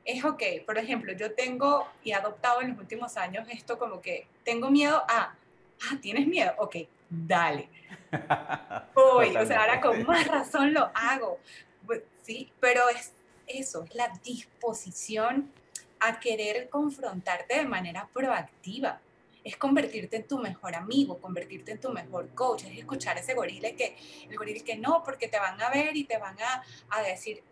es 0.07 0.23
ok. 0.23 0.41
Por 0.65 0.77
ejemplo, 0.77 1.13
yo 1.13 1.33
tengo 1.33 1.85
y 2.03 2.11
he 2.11 2.15
adoptado 2.15 2.61
en 2.61 2.69
los 2.69 2.79
últimos 2.79 3.17
años 3.17 3.45
esto 3.51 3.77
como 3.77 4.01
que 4.01 4.25
tengo 4.43 4.71
miedo 4.71 5.03
a, 5.07 5.35
ah, 5.83 5.97
¿tienes 6.01 6.25
miedo? 6.25 6.53
Ok, 6.57 6.77
dale. 7.09 7.69
Voy, 8.95 9.35
o 9.35 9.45
sea, 9.45 9.61
ahora 9.61 9.81
con 9.81 10.03
más 10.05 10.25
razón 10.25 10.73
lo 10.73 10.89
hago. 10.95 11.39
Pues, 11.85 12.03
sí, 12.23 12.49
pero 12.61 12.87
es 12.89 13.11
eso, 13.47 13.83
es 13.83 13.95
la 13.95 14.07
disposición 14.23 15.51
a 15.99 16.19
querer 16.19 16.69
confrontarte 16.69 17.57
de 17.57 17.65
manera 17.65 18.07
proactiva. 18.13 19.01
Es 19.43 19.57
convertirte 19.57 20.17
en 20.17 20.27
tu 20.27 20.39
mejor 20.39 20.75
amigo, 20.75 21.19
convertirte 21.19 21.73
en 21.73 21.81
tu 21.81 21.91
mejor 21.91 22.29
coach, 22.29 22.63
es 22.63 22.77
escuchar 22.77 23.17
ese 23.17 23.33
gorila 23.33 23.71
que, 23.71 23.97
el 24.29 24.37
gorila 24.37 24.63
que 24.63 24.77
no, 24.77 25.03
porque 25.03 25.27
te 25.27 25.37
van 25.37 25.61
a 25.61 25.69
ver 25.69 25.95
y 25.97 26.05
te 26.05 26.17
van 26.17 26.37
a, 26.41 26.63
a 26.89 27.01
decir, 27.01 27.43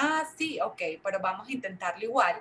ah, 0.00 0.24
sí, 0.36 0.60
ok, 0.60 0.82
pero 1.02 1.20
vamos 1.20 1.48
a 1.48 1.52
intentarlo 1.52 2.04
igual. 2.04 2.36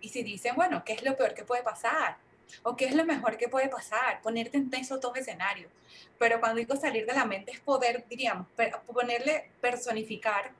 Y 0.00 0.08
si 0.08 0.22
dicen, 0.22 0.54
bueno, 0.54 0.82
¿qué 0.84 0.92
es 0.94 1.02
lo 1.02 1.16
peor 1.16 1.34
que 1.34 1.44
puede 1.44 1.62
pasar? 1.62 2.16
¿O 2.62 2.76
qué 2.76 2.86
es 2.86 2.94
lo 2.94 3.04
mejor 3.04 3.36
que 3.36 3.48
puede 3.48 3.68
pasar? 3.68 4.20
Ponerte 4.22 4.58
en 4.58 4.72
esos 4.74 5.00
dos 5.00 5.16
escenarios. 5.16 5.70
Pero 6.18 6.40
cuando 6.40 6.58
digo 6.58 6.76
salir 6.76 7.06
de 7.06 7.14
la 7.14 7.24
mente 7.24 7.52
es 7.52 7.60
poder, 7.60 8.04
diríamos, 8.08 8.46
ponerle, 8.92 9.50
personificar 9.60 10.52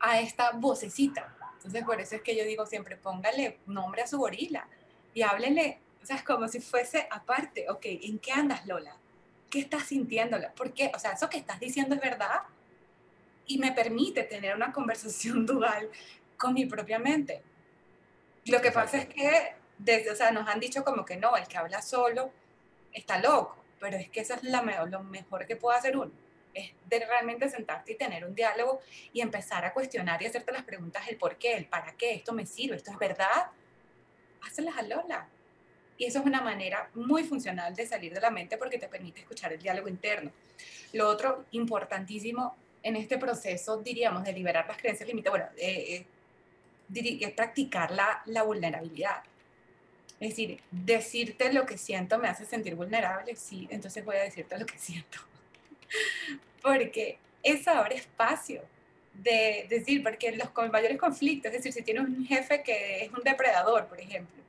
a 0.00 0.20
esta 0.20 0.52
vocecita. 0.52 1.34
Entonces, 1.56 1.84
por 1.84 2.00
eso 2.00 2.16
es 2.16 2.22
que 2.22 2.36
yo 2.36 2.44
digo 2.44 2.66
siempre, 2.66 2.96
póngale 2.96 3.58
nombre 3.66 4.02
a 4.02 4.06
su 4.06 4.18
gorila 4.18 4.68
y 5.14 5.22
háblele, 5.22 5.80
o 6.02 6.06
sea, 6.06 6.16
es 6.16 6.22
como 6.22 6.46
si 6.46 6.60
fuese 6.60 7.08
aparte, 7.10 7.68
ok, 7.68 7.84
¿en 7.84 8.18
qué 8.18 8.32
andas, 8.32 8.66
Lola? 8.66 8.96
¿Qué 9.50 9.60
estás 9.60 9.84
sintiendo? 9.84 10.38
¿Por 10.54 10.72
qué? 10.72 10.92
O 10.94 10.98
sea, 10.98 11.12
¿eso 11.12 11.28
que 11.28 11.38
estás 11.38 11.58
diciendo 11.58 11.94
es 11.94 12.00
verdad? 12.00 12.42
Y 13.46 13.58
me 13.58 13.72
permite 13.72 14.24
tener 14.24 14.54
una 14.54 14.72
conversación 14.72 15.46
dual 15.46 15.90
con 16.36 16.54
mi 16.54 16.66
propia 16.66 16.98
mente. 16.98 17.42
Lo 18.46 18.60
que 18.60 18.70
pasa 18.70 18.98
es 18.98 19.06
que 19.06 19.54
desde, 19.78 20.10
o 20.10 20.16
sea, 20.16 20.30
nos 20.30 20.48
han 20.48 20.60
dicho 20.60 20.84
como 20.84 21.04
que 21.04 21.16
no, 21.16 21.36
el 21.36 21.46
que 21.46 21.58
habla 21.58 21.82
solo 21.82 22.30
está 22.92 23.18
loco, 23.18 23.56
pero 23.80 23.96
es 23.96 24.08
que 24.08 24.20
eso 24.20 24.34
es 24.34 24.42
la, 24.44 24.62
lo 24.86 25.02
mejor 25.02 25.46
que 25.46 25.56
puede 25.56 25.78
hacer 25.78 25.96
uno, 25.96 26.12
es 26.54 26.72
de 26.88 27.04
realmente 27.04 27.48
sentarte 27.50 27.92
y 27.92 27.96
tener 27.96 28.24
un 28.24 28.34
diálogo 28.34 28.80
y 29.12 29.20
empezar 29.20 29.64
a 29.64 29.72
cuestionar 29.72 30.22
y 30.22 30.26
hacerte 30.26 30.52
las 30.52 30.62
preguntas, 30.62 31.06
el 31.08 31.16
por 31.16 31.36
qué, 31.36 31.54
el 31.54 31.66
para 31.66 31.92
qué, 31.92 32.14
esto 32.14 32.32
me 32.32 32.46
sirve, 32.46 32.76
esto 32.76 32.90
es 32.90 32.98
verdad, 32.98 33.50
hácelas 34.42 34.76
a 34.78 34.82
Lola. 34.82 35.28
Y 35.98 36.04
eso 36.04 36.20
es 36.20 36.26
una 36.26 36.42
manera 36.42 36.90
muy 36.94 37.24
funcional 37.24 37.74
de 37.74 37.86
salir 37.86 38.12
de 38.12 38.20
la 38.20 38.30
mente 38.30 38.58
porque 38.58 38.78
te 38.78 38.86
permite 38.86 39.20
escuchar 39.20 39.52
el 39.52 39.60
diálogo 39.60 39.88
interno. 39.88 40.30
Lo 40.92 41.08
otro 41.08 41.46
importantísimo 41.52 42.54
en 42.86 42.94
este 42.94 43.18
proceso, 43.18 43.78
diríamos, 43.78 44.22
de 44.22 44.32
liberar 44.32 44.64
las 44.68 44.76
creencias 44.76 45.08
limitadas, 45.08 45.40
bueno, 45.40 45.52
eh, 45.58 46.06
eh, 46.94 47.32
practicar 47.34 47.90
la, 47.90 48.22
la 48.26 48.44
vulnerabilidad. 48.44 49.24
Es 50.20 50.30
decir, 50.30 50.60
decirte 50.70 51.52
lo 51.52 51.66
que 51.66 51.78
siento 51.78 52.16
me 52.20 52.28
hace 52.28 52.46
sentir 52.46 52.76
vulnerable, 52.76 53.34
sí, 53.34 53.66
entonces 53.72 54.04
voy 54.04 54.16
a 54.16 54.22
decirte 54.22 54.56
lo 54.56 54.66
que 54.66 54.78
siento. 54.88 55.18
porque 56.62 57.18
eso 57.42 57.72
abre 57.72 57.96
espacio 57.96 58.62
de 59.14 59.66
decir, 59.68 60.04
porque 60.04 60.30
los 60.36 60.48
mayores 60.70 60.96
conflictos, 60.96 61.50
es 61.50 61.58
decir, 61.58 61.72
si 61.72 61.82
tienes 61.82 62.04
un 62.04 62.24
jefe 62.24 62.62
que 62.62 63.04
es 63.04 63.10
un 63.10 63.24
depredador, 63.24 63.86
por 63.86 64.00
ejemplo, 64.00 64.44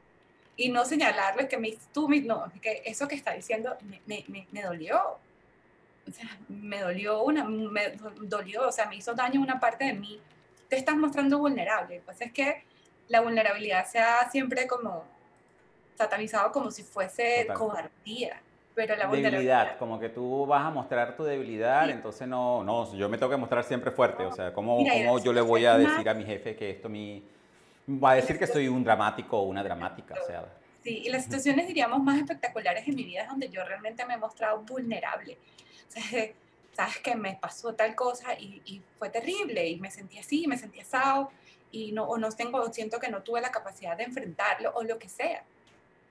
y 0.56 0.70
no 0.70 0.86
señalarle 0.86 1.48
que 1.48 1.58
me, 1.58 1.76
tú, 1.92 2.08
no, 2.08 2.52
que 2.62 2.84
eso 2.86 3.08
que 3.08 3.16
está 3.16 3.34
diciendo 3.34 3.76
me, 4.06 4.24
me, 4.28 4.46
me 4.52 4.62
dolió, 4.62 5.18
me 6.50 6.80
dolió 6.80 7.24
una, 7.24 7.44
me 7.44 7.94
dolió, 8.22 8.68
o 8.68 8.72
sea, 8.72 8.88
me 8.88 8.96
hizo 8.96 9.14
daño 9.14 9.42
una 9.42 9.60
parte 9.60 9.86
de 9.86 9.94
mí. 9.94 10.20
Te 10.70 10.78
estás 10.78 10.96
mostrando 10.96 11.38
vulnerable. 11.38 12.02
Pues 12.06 12.20
es 12.22 12.32
que 12.32 12.64
la 13.08 13.22
vulnerabilidad 13.22 13.86
se 13.86 14.00
ha 14.00 14.30
siempre 14.30 14.68
como 14.68 15.06
satanizado 15.96 16.52
como 16.52 16.72
si 16.72 16.84
fuese 16.84 17.48
cobardía. 17.54 18.42
Pero 18.76 18.96
la 18.96 19.08
debilidad, 19.08 19.78
como 19.80 20.00
que 20.00 20.10
tú 20.10 20.46
vas 20.46 20.64
a 20.64 20.70
mostrar 20.70 21.18
tu 21.18 21.24
debilidad, 21.24 21.90
entonces 21.90 22.28
no, 22.28 22.64
no, 22.64 22.96
yo 22.96 23.10
me 23.10 23.18
tengo 23.18 23.32
que 23.32 23.38
mostrar 23.38 23.64
siempre 23.64 23.90
fuerte, 23.90 24.24
o 24.24 24.32
sea, 24.32 24.54
¿cómo, 24.54 24.78
cómo 24.78 25.18
yo 25.18 25.34
le 25.34 25.42
voy 25.42 25.66
a 25.66 25.80
decir 25.80 26.08
a 26.08 26.14
mi 26.14 26.24
jefe 26.24 26.56
que 26.56 26.70
esto 26.70 26.88
mi, 26.88 27.24
va 27.90 28.12
a 28.12 28.16
decir 28.16 28.38
que 28.38 28.46
soy 28.46 28.68
un 28.68 28.84
dramático 28.84 29.40
o 29.40 29.44
una 29.44 29.64
dramática, 29.64 30.14
o 30.22 30.28
sea. 30.28 30.46
Sí, 30.84 31.02
y 31.06 31.10
las 31.10 31.24
situaciones, 31.24 31.68
diríamos, 31.68 32.04
más 32.04 32.20
espectaculares 32.20 32.88
en 32.88 32.96
mi 32.96 33.04
vida 33.04 33.24
es 33.24 33.28
donde 33.28 33.50
yo 33.50 33.64
realmente 33.66 34.06
me 34.06 34.14
he 34.14 34.18
mostrado 34.18 34.60
vulnerable. 34.60 35.38
sabes 36.76 36.98
que 37.00 37.16
me 37.16 37.36
pasó 37.36 37.74
tal 37.74 37.96
cosa 37.96 38.34
y, 38.34 38.82
fue 39.00 39.10
terrible 39.10 39.68
y 39.68 39.80
me 39.80 39.90
sentí 39.90 40.20
así, 40.20 40.48
me 40.48 40.58
sentí 40.58 40.80
asado 40.80 41.32
y 41.72 41.92
no, 41.92 42.06
o 42.06 42.18
no 42.18 42.32
tengo, 42.32 42.72
siento 42.72 43.00
que 43.00 43.10
no 43.10 43.24
tuve 43.24 43.42
la 43.42 43.52
capacidad 43.52 43.98
de 43.98 44.04
enfrentarlo 44.04 44.72
o 44.76 44.84
lo 44.84 44.98
que 44.98 45.10
sea. 45.10 45.44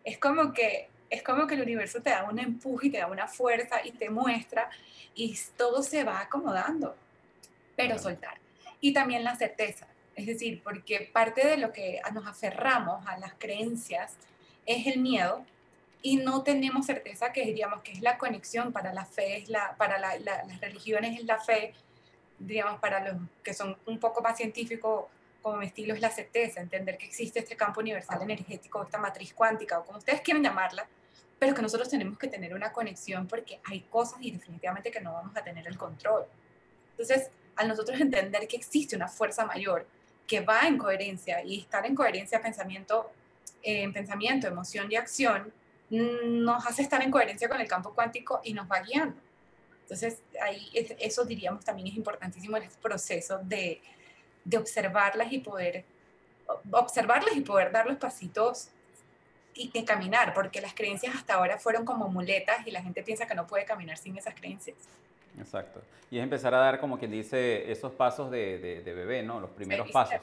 Es 0.04 0.18
como 0.18 0.52
que 0.52 0.88
es 1.08 1.22
como 1.22 1.46
que 1.46 1.54
el 1.54 1.62
universo 1.62 2.02
te 2.02 2.10
da 2.10 2.24
un 2.24 2.38
empuje 2.38 2.88
y 2.88 2.90
te 2.90 2.98
da 2.98 3.06
una 3.06 3.28
fuerza 3.28 3.80
y 3.84 3.92
te 3.92 4.10
muestra 4.10 4.68
y 5.14 5.38
todo 5.56 5.82
se 5.82 6.04
va 6.04 6.20
acomodando, 6.20 6.96
pero 7.76 7.98
soltar. 7.98 8.38
Y 8.80 8.92
también 8.92 9.24
la 9.24 9.36
certeza, 9.36 9.86
es 10.14 10.26
decir, 10.26 10.60
porque 10.62 11.08
parte 11.12 11.46
de 11.46 11.56
lo 11.56 11.72
que 11.72 12.00
nos 12.12 12.26
aferramos 12.26 13.06
a 13.06 13.18
las 13.18 13.34
creencias 13.34 14.16
es 14.66 14.86
el 14.86 15.00
miedo 15.00 15.44
y 16.02 16.16
no 16.16 16.42
tenemos 16.42 16.86
certeza 16.86 17.32
que 17.32 17.44
diríamos 17.44 17.82
que 17.82 17.92
es 17.92 18.00
la 18.00 18.18
conexión 18.18 18.72
para 18.72 18.92
la 18.92 19.04
fe, 19.04 19.38
es 19.38 19.48
la, 19.48 19.74
para 19.76 19.98
las 19.98 20.60
religiones 20.60 21.18
es 21.18 21.26
la 21.26 21.38
fe, 21.38 21.74
digamos, 22.38 22.80
para 22.80 23.00
los 23.00 23.22
que 23.42 23.54
son 23.54 23.76
un 23.86 23.98
poco 23.98 24.22
más 24.22 24.36
científicos 24.36 25.06
como 25.42 25.58
mi 25.58 25.66
estilo 25.66 25.94
es 25.94 26.00
la 26.00 26.10
certeza, 26.10 26.60
entender 26.60 26.98
que 26.98 27.06
existe 27.06 27.38
este 27.38 27.56
campo 27.56 27.80
universal 27.80 28.20
energético, 28.20 28.82
esta 28.82 28.98
matriz 28.98 29.32
cuántica, 29.32 29.78
o 29.78 29.84
como 29.84 29.98
ustedes 29.98 30.20
quieran 30.20 30.42
llamarla, 30.42 30.88
pero 31.38 31.54
que 31.54 31.62
nosotros 31.62 31.88
tenemos 31.88 32.18
que 32.18 32.26
tener 32.26 32.52
una 32.52 32.72
conexión 32.72 33.28
porque 33.28 33.60
hay 33.64 33.82
cosas 33.82 34.18
y 34.22 34.32
definitivamente 34.32 34.90
que 34.90 35.00
no 35.00 35.12
vamos 35.12 35.36
a 35.36 35.44
tener 35.44 35.66
el 35.68 35.78
control. 35.78 36.24
Entonces, 36.90 37.30
al 37.54 37.68
nosotros 37.68 38.00
entender 38.00 38.48
que 38.48 38.56
existe 38.56 38.96
una 38.96 39.06
fuerza 39.06 39.44
mayor 39.44 39.86
que 40.26 40.40
va 40.40 40.62
en 40.62 40.78
coherencia 40.78 41.44
y 41.44 41.60
estar 41.60 41.86
en 41.86 41.94
coherencia 41.94 42.42
pensamiento, 42.42 43.10
eh, 43.62 43.82
en 43.82 43.92
pensamiento, 43.92 44.48
emoción 44.48 44.90
y 44.90 44.96
acción, 44.96 45.52
nos 45.90 46.66
hace 46.66 46.82
estar 46.82 47.02
en 47.02 47.10
coherencia 47.10 47.48
con 47.48 47.60
el 47.60 47.68
campo 47.68 47.94
cuántico 47.94 48.40
y 48.42 48.54
nos 48.54 48.70
va 48.70 48.80
guiando. 48.80 49.16
Entonces, 49.82 50.20
ahí 50.42 50.68
eso 50.98 51.24
diríamos 51.24 51.64
también 51.64 51.88
es 51.88 51.96
importantísimo 51.96 52.56
en 52.56 52.64
este 52.64 52.80
proceso 52.80 53.38
de, 53.42 53.80
de 54.44 54.58
observarlas 54.58 55.32
y 55.32 55.38
poder 55.38 55.84
observarlas 56.70 57.36
y 57.36 57.40
poder 57.40 57.72
dar 57.72 57.86
los 57.86 57.96
pasitos 57.96 58.68
y 59.54 59.68
que 59.70 59.84
caminar, 59.84 60.34
porque 60.34 60.60
las 60.60 60.74
creencias 60.74 61.14
hasta 61.14 61.34
ahora 61.34 61.58
fueron 61.58 61.84
como 61.84 62.08
muletas 62.08 62.66
y 62.66 62.70
la 62.70 62.82
gente 62.82 63.02
piensa 63.02 63.26
que 63.26 63.34
no 63.34 63.46
puede 63.46 63.64
caminar 63.64 63.96
sin 63.96 64.16
esas 64.16 64.34
creencias. 64.34 64.76
Exacto. 65.38 65.82
Y 66.10 66.18
es 66.18 66.22
empezar 66.22 66.54
a 66.54 66.58
dar, 66.58 66.80
como 66.80 66.98
quien 66.98 67.10
dice, 67.10 67.70
esos 67.70 67.92
pasos 67.92 68.30
de, 68.30 68.82
de, 68.84 68.94
bebé, 68.94 69.22
¿no? 69.22 69.40
Los 69.40 69.50
primeros 69.50 69.90
pasos. 69.90 70.20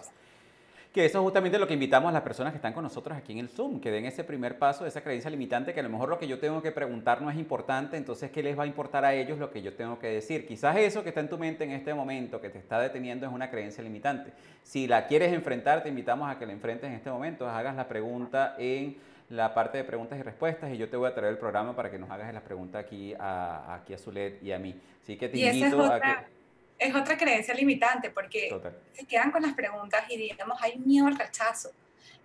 Que 0.93 1.05
eso 1.05 1.17
es 1.17 1.23
justamente 1.23 1.57
lo 1.57 1.65
que 1.65 1.73
invitamos 1.73 2.09
a 2.09 2.11
las 2.11 2.21
personas 2.21 2.53
que 2.53 2.57
están 2.57 2.71
con 2.71 2.83
nosotros 2.83 3.17
aquí 3.17 3.31
en 3.31 3.39
el 3.39 3.49
Zoom, 3.49 3.81
que 3.81 3.89
den 3.89 4.05
ese 4.05 4.23
primer 4.23 4.59
paso, 4.59 4.85
esa 4.85 5.01
creencia 5.01 5.27
limitante, 5.31 5.73
que 5.73 5.79
a 5.79 5.83
lo 5.83 5.89
mejor 5.89 6.07
lo 6.07 6.19
que 6.19 6.27
yo 6.27 6.37
tengo 6.37 6.61
que 6.61 6.71
preguntar 6.71 7.19
no 7.19 7.31
es 7.31 7.37
importante, 7.37 7.97
entonces, 7.97 8.29
¿qué 8.29 8.43
les 8.43 8.57
va 8.57 8.61
a 8.61 8.67
importar 8.67 9.03
a 9.03 9.15
ellos 9.15 9.39
lo 9.39 9.49
que 9.49 9.63
yo 9.63 9.73
tengo 9.73 9.97
que 9.97 10.05
decir? 10.05 10.45
Quizás 10.45 10.77
eso 10.77 11.01
que 11.01 11.09
está 11.09 11.21
en 11.21 11.29
tu 11.29 11.39
mente 11.39 11.63
en 11.63 11.71
este 11.71 11.95
momento, 11.95 12.39
que 12.39 12.49
te 12.49 12.59
está 12.59 12.79
deteniendo, 12.79 13.25
es 13.25 13.33
una 13.33 13.49
creencia 13.49 13.83
limitante. 13.83 14.33
Si 14.61 14.85
la 14.85 15.07
quieres 15.07 15.33
enfrentar, 15.33 15.81
te 15.81 15.89
invitamos 15.89 16.29
a 16.29 16.37
que 16.37 16.45
la 16.45 16.53
enfrentes 16.53 16.87
en 16.87 16.95
este 16.95 17.09
momento, 17.09 17.49
hagas 17.49 17.75
la 17.75 17.87
pregunta 17.87 18.55
en 18.59 18.95
la 19.29 19.51
parte 19.55 19.79
de 19.79 19.85
preguntas 19.85 20.19
y 20.19 20.21
respuestas 20.21 20.71
y 20.71 20.77
yo 20.77 20.89
te 20.89 20.97
voy 20.97 21.09
a 21.09 21.15
traer 21.15 21.33
el 21.33 21.39
programa 21.39 21.75
para 21.75 21.89
que 21.89 21.97
nos 21.97 22.11
hagas 22.11 22.31
las 22.31 22.43
preguntas 22.43 22.85
aquí 22.85 23.15
a, 23.17 23.73
aquí 23.73 23.95
a 23.95 23.97
Zulet 23.97 24.43
y 24.43 24.51
a 24.51 24.59
mí. 24.59 24.79
Así 25.01 25.17
que 25.17 25.27
te 25.27 25.39
invito 25.39 25.83
a 25.83 25.99
que... 25.99 26.42
Es 26.83 26.95
otra 26.95 27.17
creencia 27.17 27.53
limitante 27.53 28.09
porque 28.09 28.49
se 28.93 29.05
quedan 29.05 29.31
con 29.31 29.41
las 29.41 29.53
preguntas 29.53 30.03
y 30.09 30.17
digamos, 30.17 30.61
hay 30.61 30.77
miedo 30.77 31.07
al 31.07 31.17
rechazo. 31.17 31.71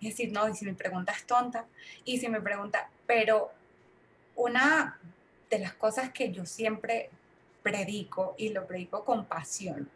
Es 0.01 0.09
decir, 0.09 0.31
no, 0.31 0.47
y 0.47 0.55
si 0.55 0.65
mi 0.65 0.73
pregunta 0.73 1.11
es 1.11 1.25
tonta, 1.25 1.65
y 2.05 2.19
si 2.19 2.29
me 2.29 2.41
pregunta, 2.41 2.89
pero 3.05 3.51
una 4.35 4.99
de 5.49 5.59
las 5.59 5.73
cosas 5.73 6.11
que 6.11 6.31
yo 6.31 6.45
siempre 6.45 7.09
predico 7.63 8.35
y 8.37 8.49
lo 8.49 8.65
predico 8.65 9.03
con 9.03 9.25
pasión 9.25 9.89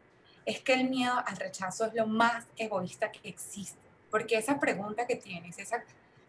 es 0.45 0.59
que 0.59 0.73
el 0.73 0.89
miedo 0.89 1.13
al 1.25 1.37
rechazo 1.37 1.85
es 1.85 1.93
lo 1.93 2.05
más 2.05 2.45
egoísta 2.57 3.11
que 3.11 3.29
existe, 3.29 3.79
porque 4.11 4.37
esa 4.37 4.59
pregunta 4.59 5.07
que 5.07 5.15
tienes, 5.15 5.57
esa 5.57 5.83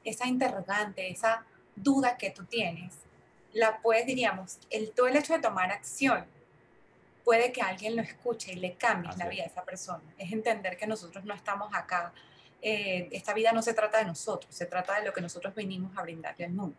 esa 0.04 0.26
interrogante, 0.26 1.10
esa 1.10 1.44
duda 1.74 2.16
que 2.16 2.30
tú 2.30 2.44
tienes, 2.44 2.94
la 3.52 3.78
puedes, 3.78 4.06
diríamos, 4.06 4.58
el, 4.70 4.90
todo 4.90 5.06
el 5.06 5.16
hecho 5.16 5.32
de 5.32 5.40
tomar 5.40 5.72
acción 5.72 6.24
puede 7.24 7.50
que 7.50 7.62
alguien 7.62 7.96
lo 7.96 8.02
escuche 8.02 8.52
y 8.52 8.56
le 8.56 8.74
cambie 8.74 9.10
la 9.16 9.26
vida 9.28 9.44
a 9.44 9.46
esa 9.46 9.64
persona. 9.64 10.02
Es 10.18 10.30
entender 10.30 10.76
que 10.76 10.86
nosotros 10.86 11.24
no 11.24 11.34
estamos 11.34 11.70
acá, 11.72 12.12
eh, 12.60 13.08
esta 13.12 13.32
vida 13.34 13.52
no 13.52 13.62
se 13.62 13.74
trata 13.74 13.98
de 13.98 14.04
nosotros, 14.04 14.54
se 14.54 14.66
trata 14.66 14.98
de 14.98 15.06
lo 15.06 15.12
que 15.12 15.20
nosotros 15.20 15.54
venimos 15.54 15.96
a 15.96 16.02
brindarle 16.02 16.44
al 16.44 16.52
mundo. 16.52 16.76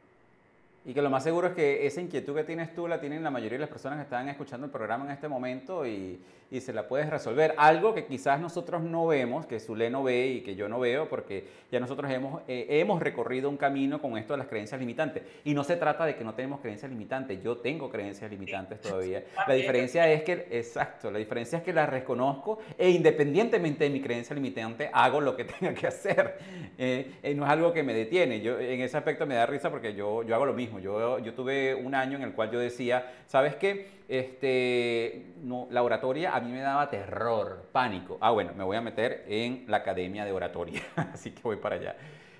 Y 0.85 0.93
que 0.93 1.01
lo 1.01 1.09
más 1.09 1.23
seguro 1.23 1.47
es 1.47 1.53
que 1.55 1.87
esa 1.87 1.99
inquietud 1.99 2.35
que 2.35 2.43
tienes 2.43 2.73
tú 2.75 2.87
la 2.87 3.01
tienen 3.01 3.23
la 3.23 3.31
mayoría 3.31 3.57
de 3.57 3.61
las 3.61 3.69
personas 3.69 3.97
que 3.97 4.03
están 4.03 4.29
escuchando 4.29 4.65
el 4.65 4.71
programa 4.71 5.05
en 5.05 5.11
este 5.11 5.27
momento 5.27 5.85
y, 5.85 6.19
y 6.51 6.61
se 6.61 6.73
la 6.73 6.87
puedes 6.87 7.09
resolver. 7.09 7.55
Algo 7.57 7.93
que 7.93 8.05
quizás 8.05 8.39
nosotros 8.39 8.83
no 8.83 9.07
vemos, 9.07 9.45
que 9.45 9.59
Zule 9.59 9.89
no 9.89 10.03
ve 10.03 10.27
y 10.27 10.41
que 10.41 10.55
yo 10.55 10.69
no 10.69 10.79
veo, 10.79 11.09
porque 11.09 11.47
ya 11.71 11.79
nosotros 11.79 12.11
hemos, 12.11 12.43
eh, 12.47 12.67
hemos 12.69 13.01
recorrido 13.01 13.49
un 13.49 13.57
camino 13.57 14.01
con 14.01 14.17
esto 14.17 14.33
de 14.33 14.37
las 14.37 14.47
creencias 14.47 14.79
limitantes. 14.79 15.23
Y 15.43 15.53
no 15.53 15.63
se 15.63 15.75
trata 15.75 16.05
de 16.05 16.15
que 16.15 16.23
no 16.23 16.33
tenemos 16.33 16.59
creencias 16.61 16.91
limitantes, 16.91 17.41
yo 17.43 17.57
tengo 17.57 17.89
creencias 17.89 18.29
limitantes 18.29 18.79
todavía. 18.81 19.23
La 19.47 19.53
diferencia 19.53 20.09
es 20.11 20.23
que, 20.23 20.47
exacto, 20.51 21.11
la 21.11 21.19
diferencia 21.19 21.59
es 21.59 21.63
que 21.63 21.73
las 21.73 21.89
reconozco 21.89 22.59
e 22.77 22.89
independientemente 22.89 23.83
de 23.83 23.89
mi 23.89 24.01
creencia 24.01 24.35
limitante, 24.35 24.89
hago 24.91 25.21
lo 25.21 25.35
que 25.35 25.43
tenga 25.59 25.73
que 25.73 25.87
hacer. 25.87 26.37
Eh, 26.77 27.13
eh, 27.21 27.33
no 27.33 27.45
es 27.45 27.49
algo 27.49 27.73
que 27.73 27.83
me 27.83 27.93
detiene. 27.93 28.41
Yo 28.41 28.59
en 28.59 28.81
ese 28.81 28.97
aspecto 28.97 29.25
me 29.25 29.35
da 29.35 29.45
risa 29.45 29.69
porque 29.69 29.93
yo, 29.93 30.23
yo 30.23 30.35
hago 30.35 30.45
lo 30.45 30.53
mismo. 30.53 30.74
Yo, 30.79 31.19
yo 31.19 31.33
tuve 31.33 31.75
un 31.75 31.95
año 31.95 32.17
en 32.17 32.23
el 32.23 32.33
cual 32.33 32.51
yo 32.51 32.59
decía, 32.59 33.11
¿sabes 33.27 33.55
qué? 33.55 33.95
Este, 34.07 35.33
no, 35.41 35.67
la 35.71 35.81
oratoria 35.81 36.35
a 36.35 36.39
mí 36.39 36.51
me 36.51 36.61
daba 36.61 36.89
terror, 36.89 37.69
pánico. 37.71 38.17
Ah, 38.21 38.31
bueno, 38.31 38.51
me 38.55 38.63
voy 38.63 38.77
a 38.77 38.81
meter 38.81 39.25
en 39.27 39.65
la 39.67 39.77
academia 39.77 40.25
de 40.25 40.31
oratoria, 40.31 40.81
así 41.13 41.31
que 41.31 41.41
voy 41.41 41.57
para 41.57 41.75
allá. 41.75 41.95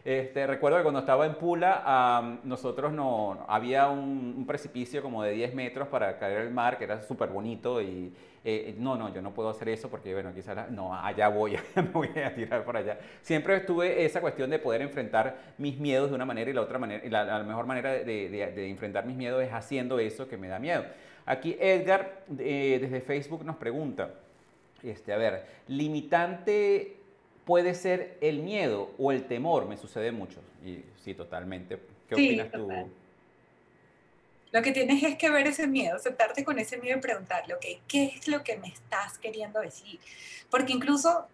Este, 0.06 0.46
recuerdo 0.46 0.78
que 0.78 0.84
cuando 0.84 1.00
estaba 1.00 1.26
en 1.26 1.34
Pula, 1.34 2.40
nosotros 2.44 2.94
no, 2.94 3.44
había 3.48 3.90
un, 3.90 4.46
precipicio 4.46 5.02
como 5.02 5.24
de 5.24 5.32
10 5.32 5.56
metros 5.56 5.88
para 5.88 6.20
caer 6.20 6.42
al 6.42 6.52
mar, 6.52 6.78
que 6.78 6.84
era 6.84 7.02
súper 7.02 7.30
bonito 7.30 7.82
y 7.82 8.14
eh, 8.46 8.76
no, 8.78 8.96
no, 8.96 9.14
yo 9.14 9.22
no 9.22 9.34
puedo 9.34 9.50
hacer 9.50 9.70
eso 9.70 9.90
porque, 9.90 10.14
bueno, 10.14 10.34
quizás, 10.34 10.72
no, 10.72 10.96
allá 10.96 11.28
voy, 11.28 11.58
me 11.76 11.82
voy 11.82 12.10
a 12.24 12.34
tirar 12.34 12.64
por 12.64 12.78
allá. 12.78 13.00
Siempre 13.22 13.58
estuve 13.58 14.06
esa 14.06 14.22
cuestión 14.22 14.50
de 14.50 14.60
poder 14.60 14.82
enfrentar 14.82 15.38
mis 15.58 15.78
miedos 15.80 16.10
de 16.10 16.16
una 16.16 16.26
manera 16.26 16.50
y 16.50 16.54
la 16.54 16.62
otra 16.62 16.80
manera, 16.80 17.06
y 17.06 17.10
la, 17.10 17.44
mejor 17.44 17.66
manera 17.66 17.92
de, 17.92 18.30
de 18.30 18.70
enfrentar 18.70 19.06
mis 19.06 19.18
miedos 19.18 19.44
es 19.44 19.52
haciendo 19.52 20.00
eso 20.00 20.28
que 20.28 20.38
me 20.38 20.48
da 20.48 20.60
miedo. 20.60 20.86
Aquí 21.26 21.58
Edgar 21.60 22.24
eh, 22.38 22.78
desde 22.80 23.02
Facebook 23.02 23.44
nos 23.44 23.56
pregunta, 23.56 24.14
este, 24.84 25.12
a 25.12 25.18
ver, 25.18 25.46
limitante 25.68 26.98
puede 27.46 27.74
ser 27.74 28.18
el 28.22 28.40
miedo 28.40 28.92
o 29.00 29.12
el 29.12 29.24
temor, 29.24 29.68
me 29.68 29.78
sucede 29.78 30.12
mucho. 30.12 30.40
Y 30.64 30.84
sí, 30.98 31.16
totalmente. 31.16 31.80
¿Qué 32.08 32.16
opinas 32.16 32.52
tú? 32.52 32.70
Lo 34.56 34.62
que 34.62 34.72
tienes 34.72 35.04
es 35.04 35.18
que 35.18 35.30
ver 35.30 35.48
ese 35.48 35.68
miedo, 35.68 36.00
sentarte 36.00 36.46
con 36.46 36.58
ese 36.58 36.78
miedo 36.78 36.98
y 36.98 37.02
preguntarle, 37.02 37.56
ok, 37.56 37.66
¿qué 37.90 38.14
es 38.16 38.30
lo 38.30 38.42
que 38.42 38.56
me 38.56 38.70
estás 38.70 39.18
queriendo 39.18 39.60
decir? 39.60 40.00
Porque 40.50 40.72
incluso, 40.72 41.28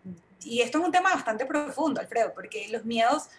y 0.43 0.61
esto 0.61 0.80
es 0.80 0.86
un 0.86 0.91
tema 0.91 1.13
bastante 1.13 1.45
profundo, 1.45 2.01
Alfredo, 2.01 2.34
porque 2.34 2.67
los 2.69 2.84
miedos 2.84 3.30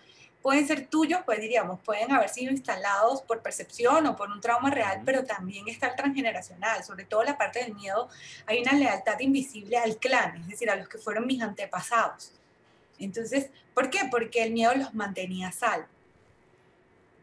pueden 0.40 0.68
ser 0.68 0.86
tuyos, 0.86 1.22
pues 1.24 1.40
diríamos, 1.40 1.80
pueden 1.80 2.12
haber 2.12 2.28
sido 2.28 2.52
instalados 2.52 3.22
por 3.22 3.42
percepción 3.42 4.06
o 4.06 4.14
por 4.14 4.30
un 4.30 4.40
trauma 4.40 4.70
real, 4.70 5.02
pero 5.04 5.24
también 5.24 5.66
está 5.66 5.88
el 5.88 5.96
transgeneracional, 5.96 6.84
sobre 6.84 7.04
todo 7.04 7.24
la 7.24 7.36
parte 7.36 7.64
del 7.64 7.74
miedo, 7.74 8.08
hay 8.46 8.60
una 8.60 8.74
lealtad 8.74 9.18
invisible 9.18 9.78
al 9.78 9.96
clan, 9.96 10.36
es 10.42 10.46
decir, 10.46 10.70
a 10.70 10.76
los 10.76 10.88
que 10.88 10.98
fueron 10.98 11.26
mis 11.26 11.42
antepasados. 11.42 12.30
Entonces, 13.00 13.50
¿por 13.74 13.90
qué? 13.90 14.02
Porque 14.08 14.44
el 14.44 14.52
miedo 14.52 14.76
los 14.76 14.94
mantenía 14.94 15.50
salvo. 15.50 15.88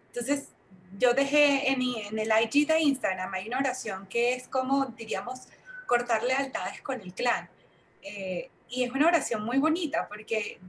Entonces, 0.08 0.50
yo 0.98 1.14
dejé 1.14 1.72
en, 1.72 1.82
el 2.20 2.32
IG 2.44 2.68
de 2.68 2.80
Instagram, 2.82 3.34
hay 3.34 3.48
una 3.48 3.60
oración 3.60 4.08
que 4.08 4.34
es 4.34 4.48
como, 4.48 4.86
diríamos, 4.98 5.48
cortar 5.86 6.24
lealtades 6.24 6.82
con 6.82 7.02
el 7.02 7.14
clan. 7.14 7.50
Eh, 8.02 8.50
y 8.70 8.84
es 8.84 8.92
una 8.92 9.08
oración 9.08 9.44
muy 9.44 9.58
bonita 9.58 10.08
porque 10.08 10.60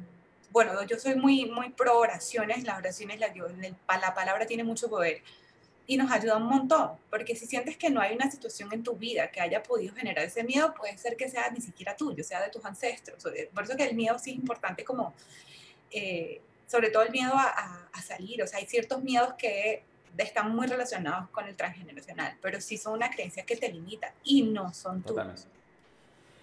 bueno, 0.51 0.83
yo 0.85 0.99
soy 0.99 1.15
muy, 1.15 1.47
muy 1.47 1.71
pro 1.71 1.99
oraciones, 1.99 2.65
las 2.65 2.79
oraciones, 2.79 3.21
la, 3.21 3.33
la 4.01 4.15
palabra 4.15 4.47
tiene 4.47 4.65
mucho 4.65 4.89
poder 4.89 5.23
y 5.87 5.97
nos 5.97 6.11
ayuda 6.11 6.37
un 6.37 6.47
montón, 6.47 6.93
porque 7.09 7.35
si 7.35 7.47
sientes 7.47 7.77
que 7.77 7.91
no 7.91 8.01
hay 8.01 8.15
una 8.15 8.31
situación 8.31 8.73
en 8.73 8.83
tu 8.83 8.95
vida 8.95 9.31
que 9.31 9.41
haya 9.41 9.63
podido 9.63 9.95
generar 9.95 10.25
ese 10.25 10.45
miedo, 10.45 10.73
puede 10.75 10.97
ser 10.99 11.17
que 11.17 11.29
sea 11.29 11.51
ni 11.51 11.61
siquiera 11.61 11.97
tuyo, 11.97 12.23
sea 12.23 12.41
de 12.43 12.49
tus 12.49 12.65
ancestros. 12.65 13.23
Por 13.53 13.65
eso 13.65 13.77
que 13.77 13.85
el 13.85 13.97
miedo 13.97 14.17
sí 14.19 14.31
es 14.31 14.37
importante 14.37 14.85
como, 14.85 15.15
eh, 15.91 16.41
sobre 16.69 16.91
todo 16.91 17.03
el 17.03 17.11
miedo 17.11 17.33
a, 17.35 17.89
a, 17.93 18.03
salir, 18.03 18.41
o 18.43 18.47
sea, 18.47 18.61
hay 18.61 18.67
ciertos 18.67 19.03
miedos 19.03 19.35
que 19.35 19.83
están 20.19 20.55
muy 20.55 20.67
relacionados 20.67 21.29
con 21.31 21.47
el 21.47 21.57
transgeneracional, 21.57 22.37
pero 22.43 22.61
sí 22.61 22.77
son 22.77 22.95
una 22.95 23.11
creencia 23.11 23.45
que 23.45 23.57
te 23.57 23.73
limita 23.73 24.13
y 24.25 24.43
no 24.43 24.73
son 24.73 25.03
tuyos. 25.03 25.47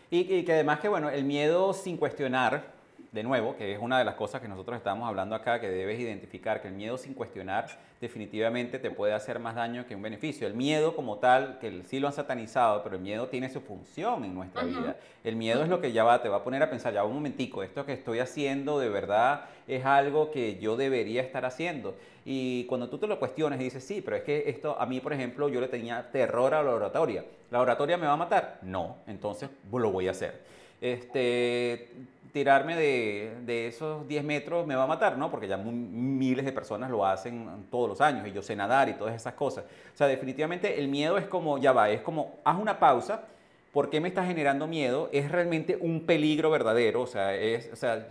Y, 0.09 0.33
y 0.33 0.45
que 0.45 0.53
además 0.53 0.79
que, 0.79 0.87
bueno, 0.87 1.09
el 1.09 1.25
miedo 1.25 1.73
sin 1.73 1.97
cuestionar, 1.97 2.76
de 3.11 3.23
nuevo, 3.23 3.55
que 3.55 3.73
es 3.73 3.79
una 3.79 3.99
de 3.99 4.05
las 4.05 4.15
cosas 4.15 4.41
que 4.41 4.47
nosotros 4.47 4.77
estamos 4.77 5.07
hablando 5.07 5.35
acá, 5.35 5.59
que 5.59 5.69
debes 5.69 5.99
identificar, 5.99 6.61
que 6.61 6.67
el 6.67 6.73
miedo 6.73 6.97
sin 6.97 7.13
cuestionar 7.13 7.67
definitivamente 8.01 8.79
te 8.79 8.91
puede 8.91 9.13
hacer 9.13 9.39
más 9.39 9.55
daño 9.55 9.85
que 9.87 9.95
un 9.95 10.01
beneficio. 10.01 10.45
El 10.45 10.53
miedo 10.53 10.95
como 10.95 11.17
tal, 11.17 11.57
que 11.59 11.83
sí 11.83 11.99
lo 11.99 12.07
han 12.07 12.13
satanizado, 12.13 12.83
pero 12.83 12.95
el 12.95 13.01
miedo 13.01 13.27
tiene 13.27 13.49
su 13.49 13.61
función 13.61 14.23
en 14.23 14.35
nuestra 14.35 14.63
vida. 14.63 14.97
El 15.23 15.35
miedo 15.35 15.63
es 15.63 15.69
lo 15.69 15.81
que 15.81 15.91
ya 15.91 16.03
va, 16.03 16.21
te 16.21 16.29
va 16.29 16.37
a 16.37 16.43
poner 16.43 16.61
a 16.61 16.69
pensar, 16.69 16.93
ya 16.93 17.03
un 17.03 17.13
momentico, 17.13 17.63
esto 17.63 17.85
que 17.85 17.93
estoy 17.93 18.19
haciendo 18.19 18.79
de 18.79 18.89
verdad 18.89 19.45
es 19.67 19.85
algo 19.85 20.31
que 20.31 20.59
yo 20.59 20.77
debería 20.77 21.21
estar 21.21 21.45
haciendo. 21.45 21.95
Y 22.25 22.65
cuando 22.65 22.89
tú 22.89 22.97
te 22.97 23.07
lo 23.07 23.19
cuestiones 23.19 23.59
y 23.61 23.63
dices, 23.63 23.83
sí, 23.83 24.01
pero 24.01 24.17
es 24.17 24.23
que 24.23 24.49
esto 24.49 24.79
a 24.79 24.85
mí, 24.85 24.99
por 24.99 25.13
ejemplo, 25.13 25.49
yo 25.49 25.61
le 25.61 25.69
tenía 25.69 26.11
terror 26.11 26.53
a 26.53 26.61
la 26.61 26.71
oratoria. 26.71 27.23
¿La 27.49 27.61
oratoria 27.61 27.97
me 27.97 28.05
va 28.05 28.13
a 28.13 28.17
matar? 28.17 28.59
No, 28.61 28.97
entonces 29.07 29.49
lo 29.71 29.91
voy 29.91 30.07
a 30.07 30.11
hacer. 30.11 30.41
Este, 30.81 31.89
tirarme 32.31 32.75
de, 32.75 33.67
esos 33.67 34.07
10 34.07 34.23
metros 34.23 34.67
me 34.67 34.75
va 34.75 34.83
a 34.83 34.87
matar, 34.87 35.17
¿no? 35.17 35.31
Porque 35.31 35.47
ya 35.47 35.57
miles 35.57 36.45
de 36.45 36.51
personas 36.51 36.89
lo 36.89 37.05
hacen 37.05 37.67
todos 37.71 37.89
los 37.89 38.01
años 38.01 38.27
y 38.27 38.31
yo 38.31 38.41
sé 38.41 38.55
nadar 38.55 38.89
y 38.89 38.93
todas 38.93 39.15
esas 39.15 39.33
cosas. 39.33 39.65
O 39.65 39.97
sea, 39.97 40.07
definitivamente 40.07 40.79
el 40.79 40.87
miedo 40.87 41.17
es 41.17 41.25
como, 41.25 41.57
ya 41.57 41.71
va, 41.71 41.89
es 41.89 42.01
como, 42.01 42.37
haz 42.43 42.59
una 42.59 42.79
pausa, 42.79 43.23
¿por 43.73 43.89
qué 43.89 43.99
me 43.99 44.09
está 44.09 44.23
generando 44.25 44.67
miedo? 44.67 45.09
Es 45.11 45.31
realmente 45.31 45.77
un 45.79 46.01
peligro 46.01 46.51
verdadero, 46.51 47.01
o 47.01 47.07
sea, 47.07 47.35
es, 47.35 47.69
o 47.73 47.75
sea, 47.75 48.07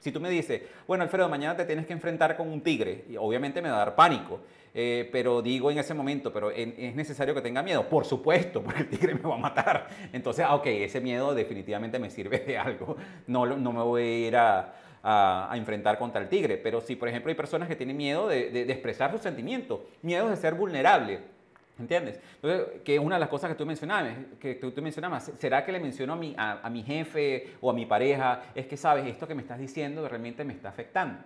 si 0.00 0.12
tú 0.12 0.20
me 0.20 0.30
dices, 0.30 0.62
bueno, 0.86 1.04
Alfredo, 1.04 1.28
mañana 1.28 1.56
te 1.56 1.64
tienes 1.64 1.86
que 1.86 1.92
enfrentar 1.92 2.36
con 2.36 2.48
un 2.48 2.62
tigre, 2.62 3.04
y 3.08 3.16
obviamente 3.16 3.60
me 3.62 3.70
va 3.70 3.76
a 3.76 3.84
dar 3.86 3.94
pánico. 3.94 4.40
Eh, 4.72 5.08
pero 5.10 5.42
digo 5.42 5.70
en 5.70 5.78
ese 5.78 5.94
momento, 5.94 6.32
pero 6.32 6.50
¿es 6.50 6.94
necesario 6.94 7.34
que 7.34 7.40
tenga 7.40 7.62
miedo? 7.62 7.88
Por 7.88 8.04
supuesto, 8.04 8.62
porque 8.64 8.80
el 8.80 8.88
tigre 8.88 9.14
me 9.14 9.22
va 9.22 9.34
a 9.34 9.38
matar. 9.38 9.88
Entonces, 10.12 10.44
ah, 10.48 10.54
ok, 10.54 10.66
ese 10.66 11.00
miedo 11.00 11.34
definitivamente 11.34 11.98
me 11.98 12.10
sirve 12.10 12.38
de 12.40 12.58
algo. 12.58 12.96
No, 13.26 13.46
no 13.46 13.72
me 13.72 13.82
voy 13.82 14.02
a 14.02 14.18
ir 14.28 14.36
a, 14.36 14.72
a, 15.02 15.52
enfrentar 15.54 15.98
contra 15.98 16.20
el 16.20 16.28
tigre. 16.28 16.56
Pero 16.56 16.80
si, 16.80 16.96
por 16.96 17.08
ejemplo, 17.08 17.30
hay 17.30 17.36
personas 17.36 17.68
que 17.68 17.76
tienen 17.76 17.96
miedo 17.96 18.28
de, 18.28 18.50
de, 18.50 18.72
expresar 18.72 19.10
sus 19.10 19.20
sentimientos, 19.20 19.80
miedo 20.02 20.28
de 20.28 20.36
ser 20.36 20.54
vulnerable. 20.54 21.20
¿Entiendes? 21.78 22.20
Entonces, 22.42 22.82
que 22.84 22.98
una 22.98 23.16
de 23.16 23.20
las 23.20 23.30
cosas 23.30 23.48
que 23.48 23.56
tú 23.56 23.64
mencionabas, 23.64 24.12
que 24.38 24.54
tú, 24.56 24.82
mencionabas, 24.82 25.32
¿será 25.38 25.64
que 25.64 25.72
le 25.72 25.80
menciono 25.80 26.12
a 26.12 26.16
mi, 26.16 26.34
a, 26.36 26.60
a 26.62 26.68
mi 26.68 26.82
jefe 26.82 27.54
o 27.62 27.70
a 27.70 27.72
mi 27.72 27.86
pareja? 27.86 28.42
Es 28.54 28.66
que, 28.66 28.76
sabes, 28.76 29.06
esto 29.06 29.26
que 29.26 29.34
me 29.34 29.40
estás 29.40 29.58
diciendo 29.58 30.06
realmente 30.06 30.44
me 30.44 30.52
está 30.52 30.68
afectando 30.68 31.20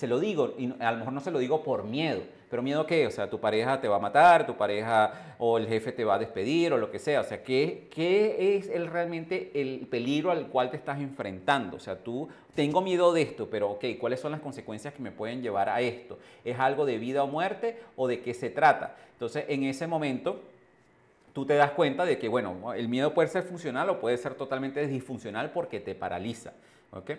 se 0.00 0.06
lo 0.06 0.18
digo, 0.18 0.54
y 0.56 0.72
a 0.78 0.92
lo 0.92 0.98
mejor 0.98 1.12
no 1.12 1.20
se 1.20 1.30
lo 1.30 1.38
digo 1.38 1.62
por 1.62 1.84
miedo, 1.84 2.22
pero 2.48 2.62
miedo 2.62 2.86
qué, 2.86 3.06
o 3.06 3.10
sea, 3.10 3.28
tu 3.28 3.38
pareja 3.38 3.82
te 3.82 3.86
va 3.86 3.96
a 3.96 3.98
matar, 3.98 4.46
tu 4.46 4.56
pareja 4.56 5.34
o 5.38 5.58
el 5.58 5.66
jefe 5.66 5.92
te 5.92 6.06
va 6.06 6.14
a 6.14 6.18
despedir 6.18 6.72
o 6.72 6.78
lo 6.78 6.90
que 6.90 6.98
sea, 6.98 7.20
o 7.20 7.24
sea, 7.24 7.42
¿qué, 7.42 7.86
qué 7.90 8.56
es 8.56 8.70
el, 8.70 8.86
realmente 8.86 9.50
el 9.52 9.86
peligro 9.90 10.30
al 10.30 10.46
cual 10.46 10.70
te 10.70 10.78
estás 10.78 11.00
enfrentando? 11.00 11.76
O 11.76 11.80
sea, 11.80 11.98
tú, 11.98 12.30
tengo 12.54 12.80
miedo 12.80 13.12
de 13.12 13.20
esto, 13.20 13.50
pero 13.50 13.72
ok, 13.72 13.84
¿cuáles 14.00 14.20
son 14.20 14.32
las 14.32 14.40
consecuencias 14.40 14.94
que 14.94 15.02
me 15.02 15.10
pueden 15.12 15.42
llevar 15.42 15.68
a 15.68 15.82
esto? 15.82 16.18
¿Es 16.46 16.58
algo 16.58 16.86
de 16.86 16.96
vida 16.96 17.22
o 17.22 17.26
muerte 17.26 17.78
o 17.94 18.08
de 18.08 18.22
qué 18.22 18.32
se 18.32 18.48
trata? 18.48 18.96
Entonces, 19.12 19.44
en 19.48 19.64
ese 19.64 19.86
momento, 19.86 20.40
tú 21.34 21.44
te 21.44 21.56
das 21.56 21.72
cuenta 21.72 22.06
de 22.06 22.18
que, 22.18 22.28
bueno, 22.28 22.72
el 22.72 22.88
miedo 22.88 23.12
puede 23.12 23.28
ser 23.28 23.42
funcional 23.42 23.90
o 23.90 24.00
puede 24.00 24.16
ser 24.16 24.32
totalmente 24.32 24.86
disfuncional 24.86 25.50
porque 25.50 25.78
te 25.78 25.94
paraliza. 25.94 26.54
¿ok? 26.92 27.10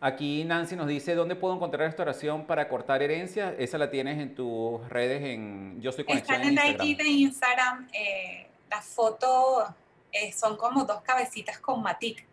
Aquí 0.00 0.44
Nancy 0.44 0.76
nos 0.76 0.86
dice, 0.86 1.14
¿dónde 1.14 1.36
puedo 1.36 1.54
encontrar 1.54 1.88
esta 1.88 2.02
oración 2.02 2.46
para 2.46 2.68
cortar 2.68 3.02
herencia? 3.02 3.54
Esa 3.58 3.78
la 3.78 3.90
tienes 3.90 4.18
en 4.18 4.34
tus 4.34 4.86
redes 4.90 5.22
en 5.22 5.80
Yo 5.80 5.90
Soy 5.90 6.04
Conexión 6.04 6.42
Están 6.42 6.52
en, 6.52 6.58
en 6.58 6.66
Instagram. 6.66 6.96
de 6.98 7.08
Instagram. 7.08 7.88
Eh, 7.92 8.46
las 8.70 8.84
fotos 8.84 9.64
eh, 10.12 10.32
son 10.32 10.56
como 10.56 10.84
dos 10.84 11.00
cabecitas 11.00 11.58
con 11.58 11.82
matic. 11.82 12.24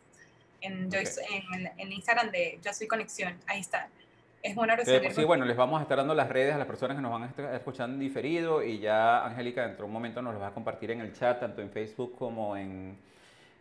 En, 0.59 0.89
en, 1.78 1.91
Instagram 1.91 2.32
de 2.32 2.59
Yo 2.61 2.74
Soy 2.74 2.88
Conexión. 2.88 3.38
Ahí 3.47 3.61
está. 3.61 3.88
Es 4.41 4.57
una. 4.57 4.78
Sí, 4.84 4.91
sí, 5.11 5.24
bueno, 5.24 5.45
les 5.45 5.55
vamos 5.55 5.80
a 5.80 5.84
estar 5.84 5.97
dando 5.97 6.14
las 6.14 6.30
redes 6.30 6.53
a 6.53 6.57
las 6.57 6.68
personas 6.68 6.97
que 6.97 7.01
nos 7.01 7.11
van 7.11 7.24
a 7.24 7.28
estar 7.28 7.55
escuchando 7.55 7.95
en 7.95 7.99
diferido 8.01 8.61
y 8.61 8.80
ya 8.80 9.26
Angélica 9.26 9.61
dentro 9.61 9.84
de 9.84 9.88
un 9.88 9.93
momento 9.93 10.22
nos 10.22 10.34
los 10.34 10.43
va 10.43 10.47
a 10.47 10.53
compartir 10.53 10.91
en 10.91 10.99
el 10.99 11.14
chat, 11.14 11.39
tanto 11.39 11.61
en 11.61 11.70
Facebook 11.70 12.16
como 12.18 12.57
en 12.57 12.97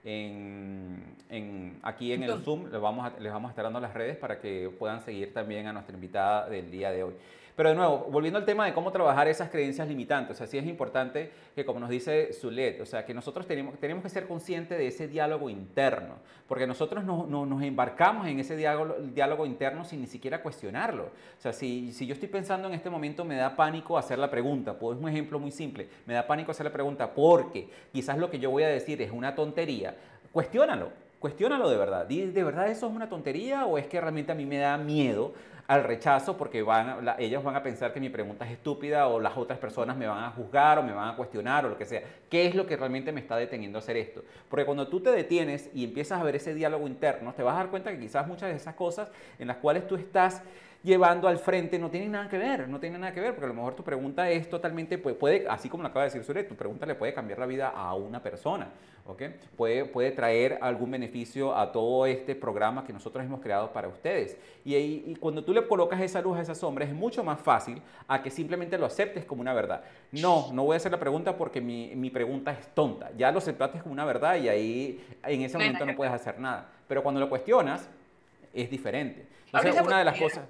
en, 0.05 1.79
aquí 1.83 2.13
en 2.13 2.23
el 2.25 2.43
Zoom 2.43 2.71
les 2.71 2.81
vamos, 2.81 3.07
a, 3.07 3.21
les 3.21 3.33
vamos 3.33 3.49
a 3.49 3.53
estar 3.53 3.65
dando 3.65 3.81
las 3.81 3.95
redes 3.95 4.17
para 4.17 4.41
que 4.41 4.71
puedan 4.79 5.01
seguir 5.05 5.33
también 5.33 5.67
a 5.67 5.73
nuestra 5.73 5.95
invitada 5.95 6.49
del 6.49 6.71
día 6.71 6.91
de 6.91 7.05
hoy. 7.05 7.15
Pero 7.55 7.69
de 7.69 7.75
nuevo, 7.75 8.07
volviendo 8.11 8.39
al 8.39 8.47
tema 8.47 8.65
de 8.65 8.73
cómo 8.73 8.91
trabajar 8.93 9.29
esas 9.29 9.51
creencias 9.51 9.87
limitantes, 9.87 10.37
o 10.37 10.39
sea, 10.39 10.47
sí 10.47 10.57
es 10.57 10.67
importante 10.67 11.31
que, 11.55 11.67
como 11.67 11.81
nos 11.81 11.91
dice 11.91 12.33
Zulet, 12.33 12.81
o 12.81 12.87
sea, 12.87 13.05
que 13.05 13.13
nosotros 13.13 13.47
tenemos, 13.47 13.79
tenemos 13.79 14.03
que 14.03 14.09
ser 14.09 14.27
conscientes 14.27 14.79
de 14.79 14.87
ese 14.87 15.07
diálogo 15.07 15.51
interno, 15.51 16.15
porque 16.49 16.67
nosotros 16.67 17.05
no, 17.05 17.27
nos 17.27 17.63
embarcamos 17.63 18.27
en 18.27 18.41
ese 18.41 18.57
diálogo, 18.57 18.95
diálogo, 19.01 19.45
interno 19.45 19.85
sin 19.85 20.01
ni 20.01 20.07
siquiera 20.07 20.43
cuestionarlo. 20.43 21.05
O 21.05 21.41
sea, 21.41 21.53
si, 21.53 21.93
si 21.93 22.07
yo 22.07 22.15
estoy 22.15 22.29
pensando 22.29 22.69
en 22.69 22.75
este 22.75 22.89
momento, 22.89 23.25
me 23.25 23.37
da 23.37 23.55
pánico 23.55 23.99
hacer 23.99 24.19
la 24.19 24.31
pregunta, 24.31 24.79
pues 24.79 24.97
es 24.97 25.03
un 25.03 25.09
ejemplo 25.11 25.39
muy 25.39 25.51
simple, 25.51 25.89
me 26.07 26.15
da 26.15 26.27
pánico 26.27 26.53
hacer 26.53 26.65
la 26.65 26.73
pregunta 26.73 27.13
porque 27.13 27.69
quizás 27.93 28.17
lo 28.17 28.31
que 28.31 28.39
yo 28.39 28.51
voy 28.51 28.63
a 28.63 28.69
decir 28.69 29.03
es 29.03 29.11
una 29.11 29.35
tontería, 29.35 29.95
cuestiónalo, 30.33 30.91
cuestiónalo 31.23 31.71
de 31.71 31.77
verdad. 31.77 32.07
¿De 32.07 32.45
verdad 32.45 32.69
eso 32.69 32.89
es 32.89 32.93
una 32.93 33.09
tontería 33.09 33.65
o 33.67 33.79
es 33.79 33.87
que 33.87 34.01
realmente 34.01 34.33
a 34.33 34.35
mí 34.35 34.45
me 34.45 34.59
da 34.59 34.77
miedo 34.77 35.33
al 35.67 35.85
rechazo 35.85 36.37
porque 36.37 36.63
van, 36.63 37.09
ellos 37.19 37.43
van 37.43 37.57
a 37.57 37.63
pensar 37.63 37.93
que 37.93 38.01
mi 38.01 38.09
pregunta 38.09 38.45
es 38.45 38.53
estúpida 38.53 39.07
o 39.09 39.21
las 39.21 39.37
otras 39.37 39.59
personas 39.59 39.97
me 39.97 40.07
van 40.07 40.25
a 40.25 40.31
juzgar 40.31 40.79
o 40.79 40.83
me 40.83 40.93
van 40.93 41.11
a 41.11 41.17
cuestionar 41.17 41.65
o 41.67 41.71
lo 41.71 41.79
que 41.79 41.85
sea. 41.85 42.03
¿Qué 42.29 42.47
es 42.47 42.55
lo 42.55 42.67
que 42.67 42.77
realmente 42.77 43.13
me 43.13 43.21
está 43.21 43.37
deteniendo 43.37 43.79
a 43.79 43.81
hacer 43.81 43.97
esto? 43.97 44.25
Porque 44.49 44.65
cuando 44.65 44.89
tú 44.89 45.01
te 45.01 45.11
detienes 45.11 45.71
y 45.75 45.85
empiezas 45.85 46.21
a 46.21 46.25
ver 46.25 46.37
ese 46.37 46.55
diálogo 46.55 46.87
interno, 46.87 47.33
te 47.35 47.43
vas 47.43 47.55
a 47.55 47.59
dar 47.59 47.71
cuenta 47.71 47.91
que 47.93 47.99
quizás 47.99 48.27
muchas 48.27 48.51
de 48.51 48.57
esas 48.57 48.75
cosas 48.75 49.11
en 49.39 49.49
las 49.49 49.59
cuales 49.59 49.87
tú 49.87 49.97
estás 49.97 50.43
llevando 50.83 51.29
al 51.29 51.39
frente 51.39 51.79
no 51.79 51.91
tienen 51.91 52.13
nada 52.13 52.29
que 52.29 52.39
ver, 52.39 52.69
no 52.69 52.81
tienen 52.81 53.01
nada 53.01 53.13
que 53.13 53.21
ver, 53.21 53.33
porque 53.33 53.45
a 53.45 53.49
lo 53.49 53.55
mejor 53.55 53.75
tu 53.75 53.85
pregunta 53.85 54.29
es 54.31 54.49
totalmente, 54.49 54.99
puede, 54.99 55.17
puede 55.17 55.49
así 55.49 55.69
como 55.69 55.83
lo 55.83 55.89
acaba 55.89 56.05
de 56.05 56.11
decir 56.11 56.25
Sure, 56.25 56.43
tu 56.45 56.57
pregunta 56.57 56.87
le 56.87 56.95
puede 56.95 57.15
cambiar 57.15 57.39
la 57.39 57.47
vida 57.47 57.69
a 57.69 57.95
una 57.95 58.23
persona, 58.23 58.69
¿ok? 59.07 59.23
Puede, 59.57 59.85
puede 59.85 60.11
traer 60.11 60.59
algún 60.61 60.91
beneficio 60.91 61.57
a 61.57 61.71
todo 61.71 62.07
este 62.07 62.35
programa 62.35 62.85
que 62.85 62.93
nosotros 62.93 63.25
hemos 63.25 63.41
creado 63.41 63.73
para 63.73 63.89
ustedes. 63.89 64.37
Y, 64.65 64.75
y, 64.75 65.17
cuando 65.21 65.45
tú 65.45 65.53
le 65.53 65.67
colocas 65.67 66.01
esa 66.01 66.21
luz 66.21 66.39
a 66.39 66.43
esa 66.43 66.55
sombra, 66.55 66.85
es 66.85 66.93
mucho 66.93 67.23
más 67.23 67.41
fácil 67.41 67.81
a 68.09 68.23
que 68.23 68.31
simplemente 68.31 68.77
lo 68.77 68.87
aceptes 68.87 69.25
como 69.25 69.41
una 69.41 69.55
verdad. 69.55 69.83
No, 70.11 70.53
no 70.53 70.65
voy 70.65 70.75
a 70.75 70.77
hacer 70.79 70.91
la 70.91 71.01
pregunta 71.01 71.37
porque 71.37 71.61
mi, 71.61 71.95
mi 71.95 72.11
pregunta 72.11 72.53
es 72.53 72.67
tonta. 72.75 73.11
Ya 73.17 73.31
lo 73.31 73.39
aceptaste 73.39 73.79
como 73.81 73.93
una 73.93 74.05
verdad 74.05 74.37
y 74.37 74.49
ahí 74.49 75.05
en 75.23 75.43
ese 75.43 75.59
momento 75.59 75.87
no 75.87 75.95
puedes 75.95 76.13
hacer 76.13 76.41
nada. 76.41 76.69
Pero 76.89 77.03
cuando 77.03 77.21
lo 77.21 77.29
cuestionas, 77.29 77.89
es 78.53 78.69
diferente. 78.69 79.27
Entonces, 79.47 79.81
una 79.81 79.99
de 79.99 80.05
las 80.05 80.19
cosas... 80.19 80.45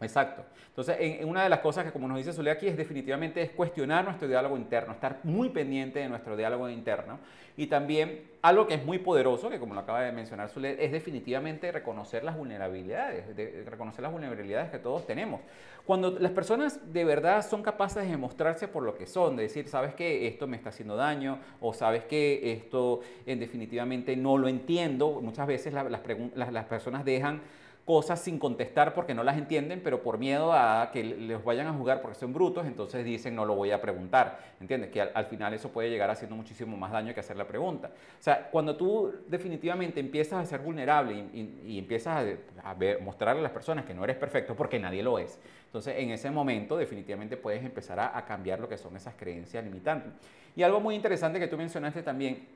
Exacto. 0.00 0.44
Entonces, 0.68 0.96
en, 0.98 1.28
una 1.28 1.44
de 1.44 1.48
las 1.48 1.60
cosas 1.60 1.84
que, 1.84 1.92
como 1.92 2.08
nos 2.08 2.16
dice 2.16 2.32
Zulea 2.32 2.54
aquí, 2.54 2.66
es 2.66 2.76
definitivamente 2.76 3.40
es 3.40 3.50
cuestionar 3.50 4.04
nuestro 4.04 4.26
diálogo 4.26 4.56
interno, 4.56 4.92
estar 4.92 5.20
muy 5.22 5.50
pendiente 5.50 6.00
de 6.00 6.08
nuestro 6.08 6.36
diálogo 6.36 6.68
interno. 6.68 7.20
Y 7.56 7.68
también 7.68 8.22
algo 8.42 8.66
que 8.66 8.74
es 8.74 8.84
muy 8.84 8.98
poderoso, 8.98 9.48
que 9.48 9.60
como 9.60 9.74
lo 9.74 9.80
acaba 9.80 10.02
de 10.02 10.10
mencionar 10.10 10.48
Zulea, 10.48 10.72
es 10.72 10.90
definitivamente 10.90 11.70
reconocer 11.70 12.24
las 12.24 12.36
vulnerabilidades, 12.36 13.24
reconocer 13.66 14.02
las 14.02 14.10
vulnerabilidades 14.10 14.70
que 14.70 14.80
todos 14.80 15.06
tenemos. 15.06 15.40
Cuando 15.86 16.10
las 16.18 16.32
personas 16.32 16.92
de 16.92 17.04
verdad 17.04 17.46
son 17.48 17.62
capaces 17.62 18.02
de 18.02 18.10
demostrarse 18.10 18.66
por 18.66 18.82
lo 18.82 18.96
que 18.96 19.06
son, 19.06 19.36
de 19.36 19.44
decir, 19.44 19.68
sabes 19.68 19.94
que 19.94 20.26
esto 20.26 20.48
me 20.48 20.56
está 20.56 20.70
haciendo 20.70 20.96
daño, 20.96 21.38
o 21.60 21.72
sabes 21.72 22.04
que 22.04 22.52
esto 22.52 23.00
en 23.26 23.38
definitivamente 23.38 24.16
no 24.16 24.36
lo 24.38 24.48
entiendo, 24.48 25.20
muchas 25.22 25.46
veces 25.46 25.72
las, 25.72 25.86
las 25.88 26.64
personas 26.64 27.04
dejan 27.04 27.42
cosas 27.84 28.20
sin 28.20 28.38
contestar 28.38 28.94
porque 28.94 29.14
no 29.14 29.22
las 29.22 29.36
entienden, 29.36 29.80
pero 29.84 30.02
por 30.02 30.16
miedo 30.16 30.52
a 30.54 30.90
que 30.90 31.04
les 31.04 31.44
vayan 31.44 31.66
a 31.66 31.72
jugar 31.72 32.00
porque 32.00 32.18
son 32.18 32.32
brutos, 32.32 32.66
entonces 32.66 33.04
dicen 33.04 33.34
no 33.34 33.44
lo 33.44 33.54
voy 33.54 33.72
a 33.72 33.80
preguntar. 33.80 34.38
¿Entiendes? 34.60 34.90
Que 34.90 35.02
al, 35.02 35.26
final 35.26 35.52
eso 35.52 35.68
puede 35.70 35.90
llegar 35.90 36.08
haciendo 36.08 36.34
muchísimo 36.34 36.76
más 36.76 36.92
daño 36.92 37.12
que 37.12 37.20
hacer 37.20 37.36
la 37.36 37.46
pregunta. 37.46 37.88
O 37.88 38.22
sea, 38.22 38.48
cuando 38.50 38.76
tú 38.76 39.12
definitivamente 39.28 40.00
empiezas 40.00 40.42
a 40.42 40.46
ser 40.46 40.60
vulnerable 40.60 41.26
y, 41.34 41.78
empiezas 41.78 42.26
a, 42.62 42.74
ver, 42.74 43.02
mostrarle 43.02 43.40
a 43.40 43.42
las 43.42 43.52
personas 43.52 43.84
que 43.84 43.92
no 43.92 44.02
eres 44.04 44.16
perfecto 44.16 44.54
porque 44.54 44.78
nadie 44.78 45.02
lo 45.02 45.18
es, 45.18 45.38
entonces 45.66 45.96
en 45.98 46.10
ese 46.10 46.30
momento 46.30 46.76
definitivamente 46.76 47.36
puedes 47.36 47.62
empezar 47.62 48.00
a, 48.00 48.16
a 48.16 48.24
cambiar 48.24 48.60
lo 48.60 48.68
que 48.68 48.78
son 48.78 48.96
esas 48.96 49.14
creencias 49.14 49.62
limitantes. 49.62 50.12
Y 50.56 50.62
algo 50.62 50.80
muy 50.80 50.94
interesante 50.94 51.38
que 51.38 51.48
tú 51.48 51.58
mencionaste 51.58 52.02
también 52.02 52.46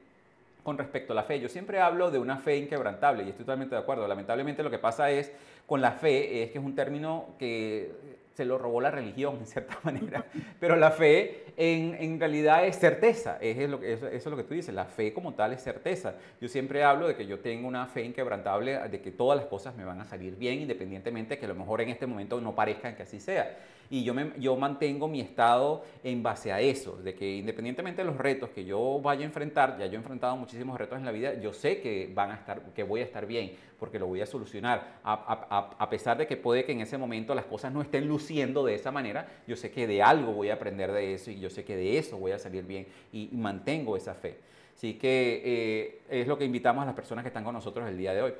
con 0.68 0.76
respecto 0.76 1.14
a 1.14 1.16
la 1.16 1.22
fe. 1.22 1.40
Yo 1.40 1.48
siempre 1.48 1.80
hablo 1.80 2.10
de 2.10 2.18
una 2.18 2.36
fe 2.36 2.58
inquebrantable 2.58 3.24
y 3.24 3.30
estoy 3.30 3.46
totalmente 3.46 3.74
de 3.74 3.80
acuerdo. 3.80 4.06
Lamentablemente 4.06 4.62
lo 4.62 4.70
que 4.70 4.78
pasa 4.78 5.10
es 5.10 5.32
con 5.64 5.80
la 5.80 5.92
fe 5.92 6.42
es 6.42 6.50
que 6.50 6.58
es 6.58 6.64
un 6.64 6.74
término 6.74 7.30
que 7.38 7.90
se 8.34 8.44
lo 8.44 8.58
robó 8.58 8.78
la 8.82 8.90
religión 8.90 9.38
en 9.38 9.46
cierta 9.46 9.78
manera, 9.82 10.26
pero 10.60 10.76
la 10.76 10.90
fe 10.90 11.46
en, 11.56 11.96
en 11.98 12.20
realidad 12.20 12.66
es 12.66 12.78
certeza, 12.78 13.38
es 13.40 13.66
lo 13.66 13.80
que, 13.80 13.94
eso, 13.94 14.08
es 14.08 14.26
lo 14.26 14.36
que 14.36 14.44
tú 14.44 14.52
dices, 14.52 14.74
la 14.74 14.84
fe 14.84 15.14
como 15.14 15.32
tal 15.32 15.54
es 15.54 15.62
certeza. 15.62 16.16
Yo 16.38 16.48
siempre 16.48 16.84
hablo 16.84 17.08
de 17.08 17.16
que 17.16 17.26
yo 17.26 17.40
tengo 17.40 17.66
una 17.66 17.86
fe 17.86 18.02
inquebrantable, 18.02 18.78
de 18.90 19.00
que 19.00 19.10
todas 19.10 19.38
las 19.38 19.46
cosas 19.46 19.74
me 19.74 19.86
van 19.86 20.02
a 20.02 20.04
salir 20.04 20.36
bien, 20.36 20.60
independientemente 20.60 21.36
de 21.36 21.40
que 21.40 21.46
a 21.46 21.48
lo 21.48 21.54
mejor 21.54 21.80
en 21.80 21.88
este 21.88 22.06
momento 22.06 22.42
no 22.42 22.54
parezcan 22.54 22.94
que 22.94 23.04
así 23.04 23.20
sea 23.20 23.56
y 23.90 24.04
yo, 24.04 24.12
me, 24.12 24.32
yo 24.38 24.56
mantengo 24.56 25.08
mi 25.08 25.20
estado 25.20 25.82
en 26.04 26.22
base 26.22 26.52
a 26.52 26.60
eso, 26.60 26.96
de 26.96 27.14
que 27.14 27.36
independientemente 27.36 28.02
de 28.02 28.06
los 28.06 28.18
retos 28.18 28.50
que 28.50 28.64
yo 28.64 29.00
vaya 29.00 29.22
a 29.22 29.24
enfrentar, 29.24 29.78
ya 29.78 29.86
yo 29.86 29.94
he 29.94 29.96
enfrentado 29.96 30.36
muchísimos 30.36 30.78
retos 30.78 30.98
en 30.98 31.04
la 31.04 31.12
vida, 31.12 31.34
yo 31.40 31.52
sé 31.52 31.80
que 31.80 32.10
van 32.14 32.30
a 32.30 32.34
estar, 32.34 32.60
que 32.74 32.82
voy 32.82 33.00
a 33.00 33.04
estar 33.04 33.26
bien, 33.26 33.52
porque 33.78 33.98
lo 33.98 34.06
voy 34.06 34.20
a 34.20 34.26
solucionar, 34.26 34.98
a, 35.02 35.76
a, 35.78 35.90
pesar 35.90 36.18
de 36.18 36.26
que 36.26 36.36
puede 36.36 36.64
que 36.64 36.72
en 36.72 36.80
ese 36.80 36.98
momento 36.98 37.34
las 37.34 37.46
cosas 37.46 37.72
no 37.72 37.80
estén 37.80 38.06
luciendo 38.06 38.64
de 38.64 38.74
esa 38.74 38.90
manera, 38.90 39.26
yo 39.46 39.56
sé 39.56 39.70
que 39.70 39.86
de 39.86 40.02
algo 40.02 40.32
voy 40.32 40.50
a 40.50 40.54
aprender 40.54 40.92
de 40.92 41.14
eso 41.14 41.30
y 41.30 41.38
yo 41.38 41.48
sé 41.48 41.64
que 41.64 41.76
de 41.76 41.96
eso 41.96 42.18
voy 42.18 42.32
a 42.32 42.38
salir 42.38 42.64
bien 42.64 42.86
y, 43.12 43.28
mantengo 43.32 43.96
esa 43.96 44.14
fe. 44.14 44.36
Así 44.76 44.94
que 44.94 45.42
eh, 45.44 46.00
es 46.10 46.26
lo 46.26 46.36
que 46.36 46.44
invitamos 46.44 46.82
a 46.82 46.86
las 46.86 46.94
personas 46.94 47.22
que 47.22 47.28
están 47.28 47.44
con 47.44 47.54
nosotros 47.54 47.88
el 47.88 47.96
día 47.96 48.12
de 48.12 48.22
hoy. 48.22 48.32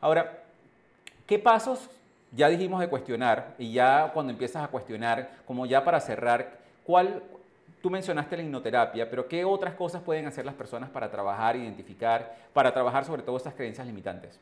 Ahora, 0.00 0.42
¿qué 1.26 1.38
pasos 1.38 1.88
ya 2.32 2.48
dijimos 2.48 2.80
de 2.80 2.88
cuestionar 2.88 3.54
y 3.58 3.72
ya 3.72 4.10
cuando 4.12 4.32
empiezas 4.32 4.64
a 4.64 4.68
cuestionar, 4.68 5.30
como 5.46 5.66
ya 5.66 5.84
para 5.84 6.00
cerrar, 6.00 6.58
¿cuál 6.84 7.22
tú 7.82 7.90
mencionaste 7.90 8.36
la 8.36 8.42
hipnoterapia, 8.42 9.08
pero 9.08 9.28
¿qué 9.28 9.44
otras 9.44 9.74
cosas 9.74 10.02
pueden 10.02 10.26
hacer 10.26 10.44
las 10.44 10.54
personas 10.54 10.90
para 10.90 11.10
trabajar, 11.10 11.56
identificar, 11.56 12.36
para 12.52 12.72
trabajar 12.72 13.04
sobre 13.04 13.22
todo 13.22 13.36
estas 13.36 13.54
creencias 13.54 13.86
limitantes? 13.86 14.40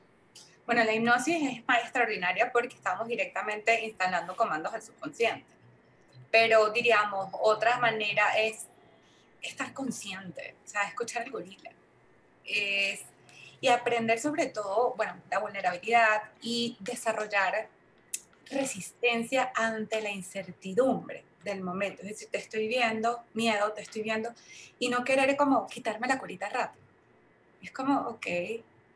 Bueno, 0.66 0.82
la 0.82 0.94
hipnosis 0.94 1.58
es 1.58 1.68
más 1.68 1.82
extraordinaria 1.82 2.50
porque 2.50 2.74
estamos 2.74 3.06
directamente 3.06 3.84
instalando 3.84 4.34
comandos 4.34 4.72
al 4.72 4.80
subconsciente. 4.80 5.44
Pero 6.30 6.70
diríamos, 6.70 7.28
otra 7.32 7.78
manera 7.78 8.38
es 8.38 8.66
estar 9.42 9.72
consciente, 9.74 10.54
o 10.64 10.68
sea, 10.68 10.84
escuchar 10.84 11.24
el 11.24 11.30
gorila. 11.30 11.70
Es, 12.46 13.02
y 13.60 13.68
aprender 13.68 14.18
sobre 14.18 14.46
todo, 14.46 14.94
bueno, 14.96 15.14
la 15.30 15.38
vulnerabilidad 15.38 16.22
y 16.42 16.76
desarrollar 16.80 17.68
resistencia 18.50 19.52
ante 19.54 20.00
la 20.00 20.10
incertidumbre 20.10 21.24
del 21.42 21.62
momento. 21.62 22.02
Es 22.02 22.08
decir, 22.08 22.28
te 22.30 22.38
estoy 22.38 22.66
viendo, 22.68 23.22
miedo, 23.34 23.72
te 23.72 23.82
estoy 23.82 24.02
viendo, 24.02 24.30
y 24.78 24.88
no 24.88 25.04
querer 25.04 25.36
como 25.36 25.66
quitarme 25.66 26.08
la 26.08 26.18
curita 26.18 26.48
rápido. 26.48 26.84
Es 27.62 27.70
como, 27.70 28.00
ok, 28.08 28.26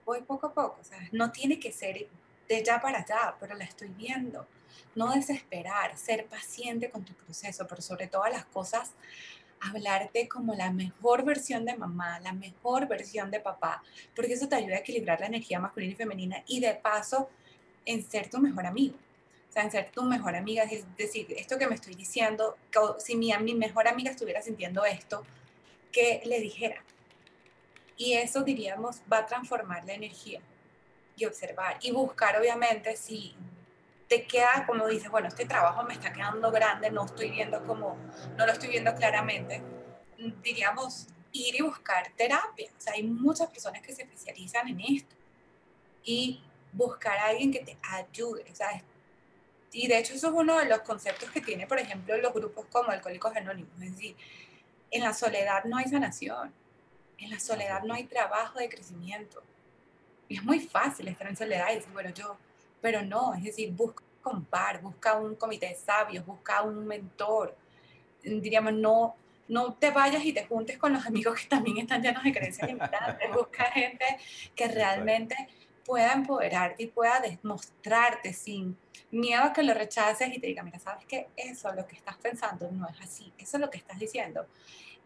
voy 0.05 0.23
poco 0.23 0.49
a 0.49 0.53
poco, 0.53 0.83
sea, 0.83 0.99
No 1.13 1.31
tiene 1.31 1.59
que 1.61 1.73
ser 1.73 2.09
de 2.49 2.65
ya 2.65 2.81
para 2.81 3.01
allá, 3.01 3.35
pero 3.39 3.55
la 3.55 3.65
estoy 3.65 3.89
viendo. 3.89 4.47
No 4.95 5.13
desesperar, 5.13 5.97
ser 5.97 6.27
paciente 6.27 6.91
con 6.91 7.05
tu 7.05 7.13
proceso, 7.15 7.67
pero 7.67 7.83
sobre 7.83 8.07
todas 8.07 8.33
las 8.33 8.45
cosas, 8.47 8.93
hablarte 9.61 10.29
como 10.29 10.55
la 10.55 10.71
mejor 10.71 11.25
versión 11.25 11.65
de 11.65 11.77
mamá, 11.77 12.21
la 12.21 12.33
mejor 12.33 12.87
versión 12.89 13.31
de 13.31 13.41
papá, 13.41 13.83
porque 14.15 14.35
eso 14.35 14.49
te 14.49 14.57
ayuda 14.57 14.77
a 14.77 14.81
equilibrar 14.81 15.21
la 15.21 15.27
energía 15.27 15.61
masculina 15.61 15.93
y 15.93 15.97
femenina 15.97 16.43
y 16.47 16.61
de 16.61 16.75
paso 16.75 17.31
en 17.85 18.03
ser 18.03 18.29
tu 18.29 18.39
mejor 18.39 18.67
amigo. 18.67 18.97
O 19.49 19.53
sea, 19.53 19.63
en 19.63 19.71
ser 19.71 19.91
tu 19.91 20.03
mejor 20.03 20.37
amiga, 20.37 20.65
es 20.65 20.85
decir, 20.97 21.27
esto 21.37 21.59
que 21.59 21.67
me 21.67 21.75
estoy 21.75 21.95
diciendo, 21.95 22.57
si 22.99 23.17
mi, 23.17 23.33
mejor 23.55 23.89
amiga 23.89 24.11
estuviera 24.11 24.43
sintiendo 24.43 24.85
esto, 24.85 25.25
que 25.91 26.21
le 26.25 26.41
dijera. 26.41 26.85
Y 27.97 28.13
eso, 28.13 28.43
diríamos, 28.43 29.01
va 29.11 29.19
a 29.19 29.27
transformar 29.27 29.85
la 29.87 29.95
energía 29.95 30.41
y 31.17 31.25
observar 31.25 31.79
y 31.81 31.91
buscar, 31.91 32.39
obviamente, 32.39 32.95
si 32.97 33.35
te 34.09 34.27
queda, 34.27 34.65
como 34.67 34.87
dices, 34.89 35.11
bueno, 35.11 35.29
este 35.29 35.45
trabajo 35.45 35.83
me 35.83 35.95
está 35.95 36.13
quedando 36.13 36.51
grande, 36.51 36.91
no 36.91 37.05
estoy 37.05 37.31
viendo 37.31 37.65
como, 37.67 37.97
no 38.37 38.47
lo 38.47 38.53
estoy 38.53 38.71
viendo 38.71 38.95
claramente, 38.95 39.63
diríamos, 40.43 41.09
ir 41.33 41.57
y 41.57 41.63
buscar 41.63 42.11
terapia. 42.17 42.71
O 42.77 42.81
sea, 42.81 42.95
hay 42.95 43.03
muchas 43.03 43.49
personas 43.51 43.83
que 43.83 43.95
se 43.95 44.03
especializan 44.03 44.69
en 44.69 44.81
esto. 44.81 45.15
Y 46.05 46.43
buscar 46.73 47.19
a 47.19 47.27
alguien 47.27 47.53
que 47.53 47.61
te 47.61 47.77
ayude. 47.83 48.45
Sea, 48.55 48.83
y 49.73 49.87
de 49.87 49.99
hecho 49.99 50.15
eso 50.15 50.29
es 50.29 50.35
uno 50.35 50.59
de 50.59 50.67
los 50.67 50.81
conceptos 50.81 51.31
que 51.31 51.41
tiene, 51.41 51.67
por 51.67 51.79
ejemplo, 51.79 52.17
los 52.17 52.33
grupos 52.33 52.67
como 52.71 52.91
Alcohólicos 52.91 53.37
Anónimos. 53.37 53.73
Es 53.83 53.93
decir, 53.93 54.17
en 54.91 55.03
la 55.03 55.13
soledad 55.13 55.65
no 55.65 55.77
hay 55.77 55.85
sanación. 55.85 56.53
En 57.19 57.31
la 57.31 57.41
soledad 57.41 57.83
no 57.83 57.95
hay 57.95 58.05
trabajo 58.05 58.59
de 58.59 58.69
crecimiento. 58.69 59.43
Y 60.29 60.37
es 60.37 60.45
muy 60.45 60.61
fácil 60.61 61.09
estar 61.09 61.27
en 61.27 61.37
soledad 61.37 61.71
y 61.73 61.77
decir, 61.77 61.93
bueno, 61.93 62.11
yo, 62.11 62.39
pero 62.81 63.03
no, 63.03 63.35
es 63.35 63.45
decir, 63.45 63.73
busca 63.73 64.03
un 64.25 64.45
par, 64.45 64.81
busca 64.81 65.15
un 65.17 65.35
comité 65.35 65.69
de 65.69 65.75
sabios, 65.75 66.25
busca 66.25 66.63
un 66.63 66.87
mentor. 66.87 67.57
Diríamos, 68.23 68.75
no, 68.75 69.17
no 69.49 69.75
te 69.75 69.91
vayas 69.91 70.25
y 70.25 70.33
te 70.33 70.45
juntes 70.45 70.77
con 70.79 70.93
los 70.93 71.07
amigos 71.07 71.41
que 71.41 71.49
también 71.49 71.79
están 71.79 72.03
llenos 72.03 72.23
de 72.23 72.33
creencias 72.33 72.69
limitantes. 72.69 73.33
Busca 73.33 73.65
gente 73.67 74.05
que 74.55 74.69
realmente 74.69 75.49
pueda 75.85 76.13
empoderarte 76.13 76.83
y 76.83 76.87
pueda 76.89 77.21
demostrarte 77.21 78.35
sin 78.35 78.77
miedo 79.11 79.43
a 79.43 79.53
que 79.55 79.63
lo 79.63 79.73
rechaces 79.73 80.29
y 80.35 80.39
te 80.39 80.49
diga, 80.49 80.63
mira, 80.63 80.79
sabes 80.79 81.07
que 81.07 81.29
eso, 81.35 81.73
lo 81.73 81.87
que 81.87 81.97
estás 81.97 82.19
pensando, 82.19 82.71
no 82.71 82.87
es 82.89 83.01
así, 83.01 83.33
eso 83.39 83.57
es 83.57 83.61
lo 83.63 83.71
que 83.71 83.79
estás 83.79 83.99
diciendo. 83.99 84.47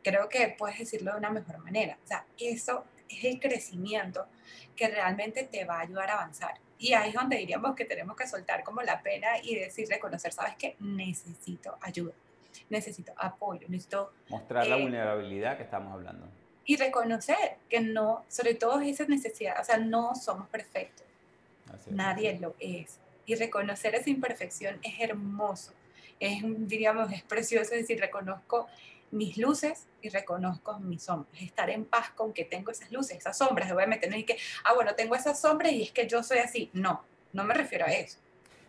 Creo 0.03 0.29
que 0.29 0.57
puedes 0.59 0.81
decirlo 0.81 1.13
de 1.13 1.19
una 1.19 1.31
mejor 1.31 1.59
manera. 1.59 1.97
O 2.03 2.07
sea, 2.07 2.27
eso 2.37 2.85
es 3.09 3.25
el 3.25 3.39
crecimiento 3.39 4.27
que 4.75 4.89
realmente 4.89 5.45
te 5.45 5.65
va 5.65 5.77
a 5.77 5.81
ayudar 5.83 6.11
a 6.11 6.15
avanzar. 6.15 6.55
Y 6.83 6.95
ahí 6.95 7.11
es 7.11 7.15
donde 7.15 7.37
diríamos 7.37 7.75
que 7.77 7.85
tenemos 7.85 8.17
que 8.17 8.27
soltar 8.27 8.65
como 8.65 8.83
la 8.83 9.01
pena 9.03 9.29
y 9.43 9.55
decir, 9.55 9.89
reconocer, 9.89 10.33
sabes 10.33 10.57
que 10.57 10.77
necesito 10.81 11.79
ayuda, 11.81 12.13
necesito 12.69 13.13
apoyo, 13.17 13.69
necesito... 13.69 14.13
Mostrar 14.29 14.67
la 14.67 14.77
eh, 14.77 14.83
vulnerabilidad 14.83 15.57
que 15.57 15.63
estamos 15.63 15.93
hablando 15.93 16.27
y 16.65 16.77
reconocer 16.77 17.57
que 17.69 17.81
no, 17.81 18.25
sobre 18.29 18.55
todo 18.55 18.81
esas 18.81 19.09
necesidades, 19.09 19.61
o 19.61 19.65
sea, 19.65 19.79
no 19.79 20.15
somos 20.15 20.49
perfectos. 20.49 21.07
Nadie 21.91 22.39
lo 22.39 22.55
es. 22.61 22.99
Y 23.27 23.35
reconocer 23.35 23.95
esa 23.95 24.11
imperfección 24.11 24.79
es 24.83 25.01
hermoso. 25.01 25.73
Es, 26.21 26.43
diríamos, 26.43 27.13
es 27.13 27.23
precioso 27.23 27.75
decir, 27.75 27.99
reconozco 27.99 28.69
mis 29.13 29.39
luces 29.39 29.87
y 30.01 30.09
reconozco 30.09 30.79
mis 30.81 31.05
sombras. 31.05 31.41
Estar 31.41 31.71
en 31.71 31.85
paz 31.85 32.11
con 32.11 32.33
que 32.33 32.45
tengo 32.45 32.73
esas 32.73 32.91
luces, 32.91 33.19
esas 33.19 33.39
sombras. 33.39 33.71
Obviamente 33.71 34.09
no 34.09 34.17
es 34.17 34.25
que, 34.25 34.37
ah, 34.65 34.75
bueno, 34.75 34.95
tengo 34.95 35.15
esas 35.15 35.41
sombras 35.41 35.73
y 35.73 35.83
es 35.83 35.93
que 35.93 36.09
yo 36.09 36.23
soy 36.23 36.39
así. 36.39 36.71
No, 36.73 37.05
no 37.33 37.45
me 37.45 37.55
refiero 37.55 37.87
a 37.87 37.91
eso. 37.91 38.19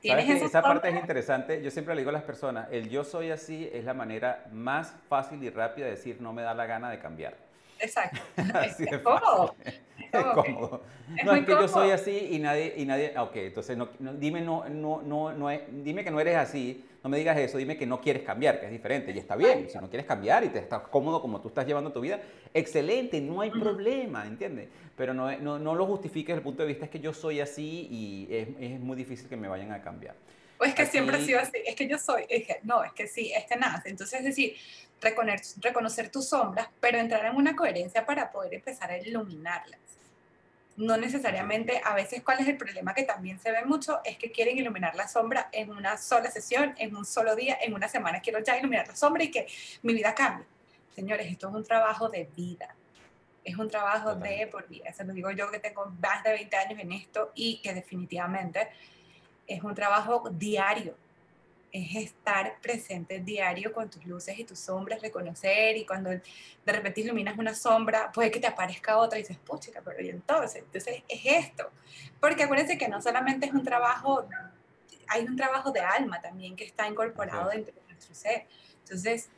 esa 0.02 0.62
parte 0.62 0.90
es 0.90 0.96
interesante. 0.96 1.62
Yo 1.64 1.72
siempre 1.72 1.96
le 1.96 2.02
digo 2.02 2.10
a 2.10 2.14
las 2.14 2.24
personas, 2.24 2.68
el 2.72 2.90
yo 2.90 3.04
soy 3.04 3.32
así 3.32 3.70
es 3.74 3.86
la 3.86 3.94
manera 3.94 4.46
más 4.52 4.94
fácil 5.08 5.44
y 5.44 5.50
rápida 5.50 5.86
de 5.86 5.92
decir 5.92 6.22
no 6.22 6.34
me 6.34 6.42
da 6.42 6.54
la 6.54 6.66
gana 6.66 6.92
de 6.92 7.00
cambiar. 7.00 7.36
Exacto. 7.84 8.20
es, 8.38 9.02
cómodo. 9.02 9.56
Es 9.60 10.26
cómodo. 10.34 10.84
no, 11.26 11.36
es 11.36 11.46
que 11.46 11.52
yo 11.52 11.68
soy 11.68 11.92
así 11.92 12.30
y 12.32 12.40
nadie, 12.40 12.74
y 12.78 12.86
nadie, 12.86 13.14
ok, 13.18 13.36
entonces 13.36 13.78
no, 13.78 13.90
dime, 14.14 14.42
no, 14.42 14.68
no, 14.70 15.02
no, 15.02 15.34
no 15.34 15.50
dime 15.70 16.04
que 16.04 16.12
no 16.12 16.20
eres 16.20 16.38
así, 16.38 16.86
no 17.04 17.10
me 17.10 17.18
digas 17.18 17.38
eso, 17.38 17.58
dime 17.58 17.76
que 17.76 17.86
no 17.86 18.00
quieres 18.00 18.24
cambiar, 18.24 18.60
que 18.60 18.68
es 18.68 18.72
diferente, 18.72 19.12
y 19.12 19.18
está 19.18 19.36
bien, 19.36 19.70
si 19.70 19.78
no 19.78 19.90
quieres 19.90 20.06
cambiar 20.06 20.44
y 20.46 20.50
te 20.50 20.60
estás 20.60 20.84
cómodo 20.84 21.22
como 21.22 21.42
tú 21.42 21.50
estás 21.50 21.68
llevando 21.68 21.92
tu 21.92 22.00
vida, 22.00 22.22
excelente, 22.54 23.20
no 23.20 23.42
hay 23.42 23.52
problema, 23.52 24.26
¿entiendes? 24.26 24.70
Pero 24.96 25.14
no, 25.14 25.36
no, 25.38 25.60
no, 25.60 25.76
lo 25.76 25.86
justifiques 25.86 26.28
desde 26.28 26.40
el 26.40 26.44
punto 26.44 26.64
de 26.64 26.68
vista 26.70 26.86
es 26.86 26.92
que 26.92 27.00
yo 27.00 27.12
soy 27.12 27.42
así 27.42 27.88
y 27.92 28.28
es, 28.34 28.48
es 28.60 28.80
muy 28.80 28.96
difícil 28.96 29.28
que 29.28 29.36
me 29.36 29.48
vayan 29.48 29.72
a 29.72 29.82
cambiar. 29.82 30.16
O 30.60 30.66
es 30.66 30.76
que 30.76 30.86
siempre 30.86 31.18
ha 31.18 31.20
sido 31.20 31.40
así, 31.40 31.58
es 31.66 31.76
que 31.76 31.88
yo 31.88 31.98
soy, 31.98 32.26
es 32.30 32.46
que, 32.46 32.60
no, 32.64 32.84
es 32.84 32.94
que 32.94 33.08
sí, 33.08 33.32
este 33.34 33.56
nace. 33.56 33.90
Entonces, 33.90 34.20
es 34.20 34.26
decir, 34.26 34.56
reconocer, 35.02 35.42
reconocer 35.62 36.10
tus 36.10 36.30
sombras, 36.30 36.70
pero 36.80 36.98
entrar 36.98 37.26
en 37.26 37.36
una 37.36 37.56
coherencia 37.56 38.06
para 38.06 38.32
poder 38.32 38.54
empezar 38.54 38.92
a 38.92 38.98
iluminarlas. 38.98 39.80
No 40.76 40.98
necesariamente, 40.98 41.80
a 41.84 41.94
veces, 41.94 42.24
¿cuál 42.24 42.40
es 42.40 42.48
el 42.48 42.58
problema 42.58 42.96
que 42.96 43.04
también 43.04 43.40
se 43.40 43.52
ve 43.52 43.64
mucho? 43.64 44.02
Es 44.04 44.18
que 44.18 44.32
quieren 44.32 44.58
iluminar 44.58 44.96
la 44.96 45.08
sombra 45.08 45.50
en 45.52 45.70
una 45.70 45.98
sola 45.98 46.32
sesión, 46.32 46.74
en 46.80 46.96
un 46.96 47.06
solo 47.06 47.36
día, 47.36 47.60
en 47.62 47.76
una 47.76 47.88
semana. 47.88 48.22
Quiero 48.22 48.40
ya 48.40 48.58
iluminar 48.58 48.88
la 48.88 48.96
sombra 48.96 49.24
y 49.24 49.30
que 49.30 49.46
mi 49.84 49.94
vida 49.94 50.16
cambie. 50.16 50.48
Señores, 50.96 51.28
esto 51.28 51.50
es 51.50 51.54
un 51.54 51.64
trabajo 51.64 52.10
de 52.10 52.28
vida. 52.36 52.76
Es 53.44 53.56
un 53.58 53.70
trabajo 53.70 54.16
de 54.16 54.48
por 54.48 54.68
vida. 54.68 54.86
Eso 54.90 55.04
lo 55.04 55.14
digo 55.14 55.30
yo 55.32 55.52
que 55.52 55.60
tengo 55.60 55.86
más 56.02 56.24
de 56.24 56.32
20 56.32 56.56
años 56.56 56.80
en 56.80 56.92
esto 56.92 57.32
y 57.36 57.62
que 57.62 57.74
definitivamente 57.74 58.70
es 59.48 59.64
un 59.64 59.74
trabajo 59.74 60.30
diario. 60.32 60.96
Es 61.72 61.96
estar 61.96 62.60
presente 62.62 63.20
diario 63.20 63.74
con 63.74 63.90
tus 63.90 64.06
luces 64.06 64.38
y 64.38 64.44
tus 64.44 64.60
sombras, 64.60 65.02
reconocer 65.02 65.76
y 65.76 65.86
cuando 65.86 66.12
de 66.12 66.22
repente 66.66 67.02
iluminas 67.02 67.36
una 67.38 67.56
sombra, 67.56 68.12
puede 68.12 68.30
que 68.30 68.40
te 68.40 68.46
aparezca 68.46 68.98
otra 68.98 69.18
y 69.18 69.24
dices, 69.24 69.40
pucha, 69.40 69.72
pero 69.84 70.00
y 70.00 70.10
entonces, 70.10 70.64
entonces 70.64 71.04
es 71.08 71.22
esto. 71.26 71.72
Porque 72.20 72.44
acuérdense 72.44 72.78
que 72.78 72.88
no 72.88 73.02
solamente 73.02 73.48
es 73.48 73.54
un 73.54 73.64
trabajo, 73.64 74.28
hay 75.08 75.24
un 75.24 75.36
trabajo 75.36 75.72
de 75.72 75.80
alma 75.80 76.22
también 76.22 76.56
que 76.56 76.64
está 76.64 76.88
incorporado 76.88 77.50
dentro 77.50 77.74
de 77.74 77.82
nuestro 77.92 78.14
ser. 78.14 78.46
Entonces, 78.84 79.30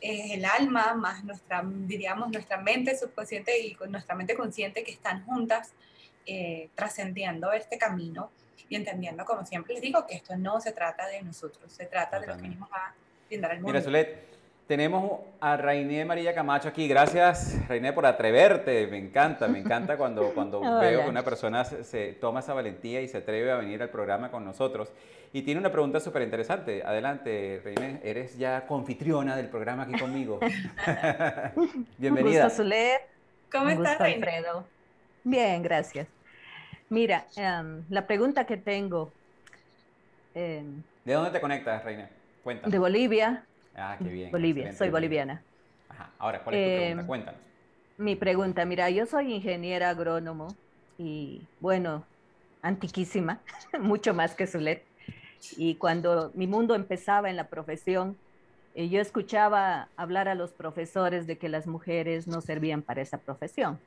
es 0.00 0.30
el 0.30 0.44
alma 0.44 0.94
más 0.94 1.24
nuestra, 1.24 1.62
diríamos, 1.64 2.30
nuestra 2.30 2.56
mente 2.56 2.96
subconsciente 2.96 3.58
y 3.58 3.76
nuestra 3.88 4.14
mente 4.14 4.34
consciente 4.34 4.84
que 4.84 4.92
están 4.92 5.24
juntas 5.24 5.72
eh, 6.26 6.70
trascendiendo 6.74 7.52
este 7.52 7.78
camino 7.78 8.30
y 8.70 8.76
entendiendo, 8.76 9.24
como 9.24 9.44
siempre 9.44 9.74
les 9.74 9.82
digo, 9.82 10.06
que 10.06 10.14
esto 10.14 10.36
no 10.36 10.60
se 10.60 10.70
trata 10.70 11.08
de 11.08 11.20
nosotros, 11.22 11.70
se 11.70 11.86
trata 11.86 12.20
de 12.20 12.28
lo 12.28 12.36
que 12.36 12.42
venimos 12.42 12.70
a 12.72 12.94
brindar 13.28 13.50
al 13.50 13.56
mundo. 13.58 13.72
Mira, 13.72 13.82
Zulet, 13.82 14.24
tenemos 14.68 15.22
a 15.40 15.56
Rainé 15.56 16.04
María 16.04 16.32
Camacho 16.32 16.68
aquí. 16.68 16.86
Gracias, 16.86 17.56
Rainé, 17.68 17.92
por 17.92 18.06
atreverte. 18.06 18.86
Me 18.86 18.98
encanta, 18.98 19.48
me 19.48 19.58
encanta 19.58 19.96
cuando, 19.96 20.30
cuando 20.34 20.60
veo 20.60 21.02
que 21.02 21.08
una 21.08 21.24
persona 21.24 21.64
se, 21.64 22.12
toma 22.12 22.38
esa 22.40 22.54
valentía 22.54 23.00
y 23.02 23.08
se 23.08 23.18
atreve 23.18 23.50
a 23.50 23.56
venir 23.56 23.82
al 23.82 23.90
programa 23.90 24.30
con 24.30 24.44
nosotros. 24.44 24.92
Y 25.32 25.42
tiene 25.42 25.58
una 25.58 25.72
pregunta 25.72 25.98
súper 25.98 26.22
interesante. 26.22 26.84
Adelante, 26.84 27.60
Rainé. 27.64 28.00
Eres 28.04 28.38
ya 28.38 28.68
confitriona 28.68 29.34
del 29.34 29.48
programa 29.48 29.82
aquí 29.82 29.98
conmigo. 29.98 30.38
Bienvenida. 31.98 32.42
Un 32.42 32.44
gusto, 32.44 32.62
Zulet. 32.62 33.02
¿Cómo 33.50 33.68
estás, 33.68 34.00
Alfredo? 34.00 34.64
Bien, 35.24 35.60
gracias. 35.60 36.06
Mira, 36.90 37.24
em, 37.36 37.84
la 37.88 38.06
pregunta 38.06 38.44
que 38.44 38.56
tengo. 38.56 39.12
Em, 40.34 40.82
¿De 41.04 41.14
dónde 41.14 41.30
te 41.30 41.40
conectas, 41.40 41.84
Reina? 41.84 42.10
Cuéntame. 42.42 42.72
De 42.72 42.78
Bolivia. 42.78 43.46
Ah, 43.76 43.96
qué 43.96 44.08
bien. 44.08 44.32
Bolivia, 44.32 44.72
soy 44.72 44.90
boliviana. 44.90 45.42
Ajá. 45.88 46.10
Ahora, 46.18 46.42
¿cuál 46.42 46.56
es 46.56 46.64
tu 46.64 46.76
pregunta? 46.76 47.00
Em, 47.00 47.06
Cuéntanos. 47.06 47.40
Mi 47.96 48.16
pregunta, 48.16 48.64
mira, 48.64 48.90
yo 48.90 49.06
soy 49.06 49.32
ingeniera 49.32 49.90
agrónomo 49.90 50.48
y, 50.98 51.46
bueno, 51.60 52.04
antiquísima, 52.60 53.40
mucho 53.80 54.12
más 54.12 54.34
que 54.34 54.48
Zulet. 54.48 54.84
Y 55.56 55.76
cuando 55.76 56.32
mi 56.34 56.48
mundo 56.48 56.74
empezaba 56.74 57.30
en 57.30 57.36
la 57.36 57.48
profesión, 57.48 58.16
eh, 58.74 58.88
yo 58.88 59.00
escuchaba 59.00 59.88
hablar 59.96 60.28
a 60.28 60.34
los 60.34 60.52
profesores 60.52 61.26
de 61.28 61.38
que 61.38 61.48
las 61.48 61.68
mujeres 61.68 62.26
no 62.26 62.40
servían 62.40 62.82
para 62.82 63.00
esa 63.00 63.18
profesión. 63.18 63.80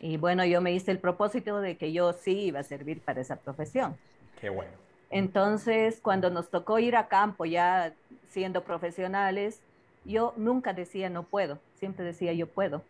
Y 0.00 0.16
bueno, 0.16 0.44
yo 0.46 0.60
me 0.62 0.72
hice 0.72 0.90
el 0.90 0.98
propósito 0.98 1.60
de 1.60 1.76
que 1.76 1.92
yo 1.92 2.12
sí 2.14 2.46
iba 2.46 2.60
a 2.60 2.64
servir 2.64 3.00
para 3.00 3.20
esa 3.20 3.36
profesión. 3.36 3.96
Qué 4.40 4.48
bueno. 4.48 4.72
Entonces, 5.10 6.00
cuando 6.00 6.30
nos 6.30 6.48
tocó 6.48 6.78
ir 6.78 6.96
a 6.96 7.08
campo 7.08 7.44
ya 7.44 7.92
siendo 8.28 8.64
profesionales, 8.64 9.60
yo 10.04 10.32
nunca 10.36 10.72
decía 10.72 11.10
no 11.10 11.24
puedo, 11.24 11.58
siempre 11.74 12.04
decía 12.04 12.32
yo 12.32 12.46
puedo. 12.46 12.82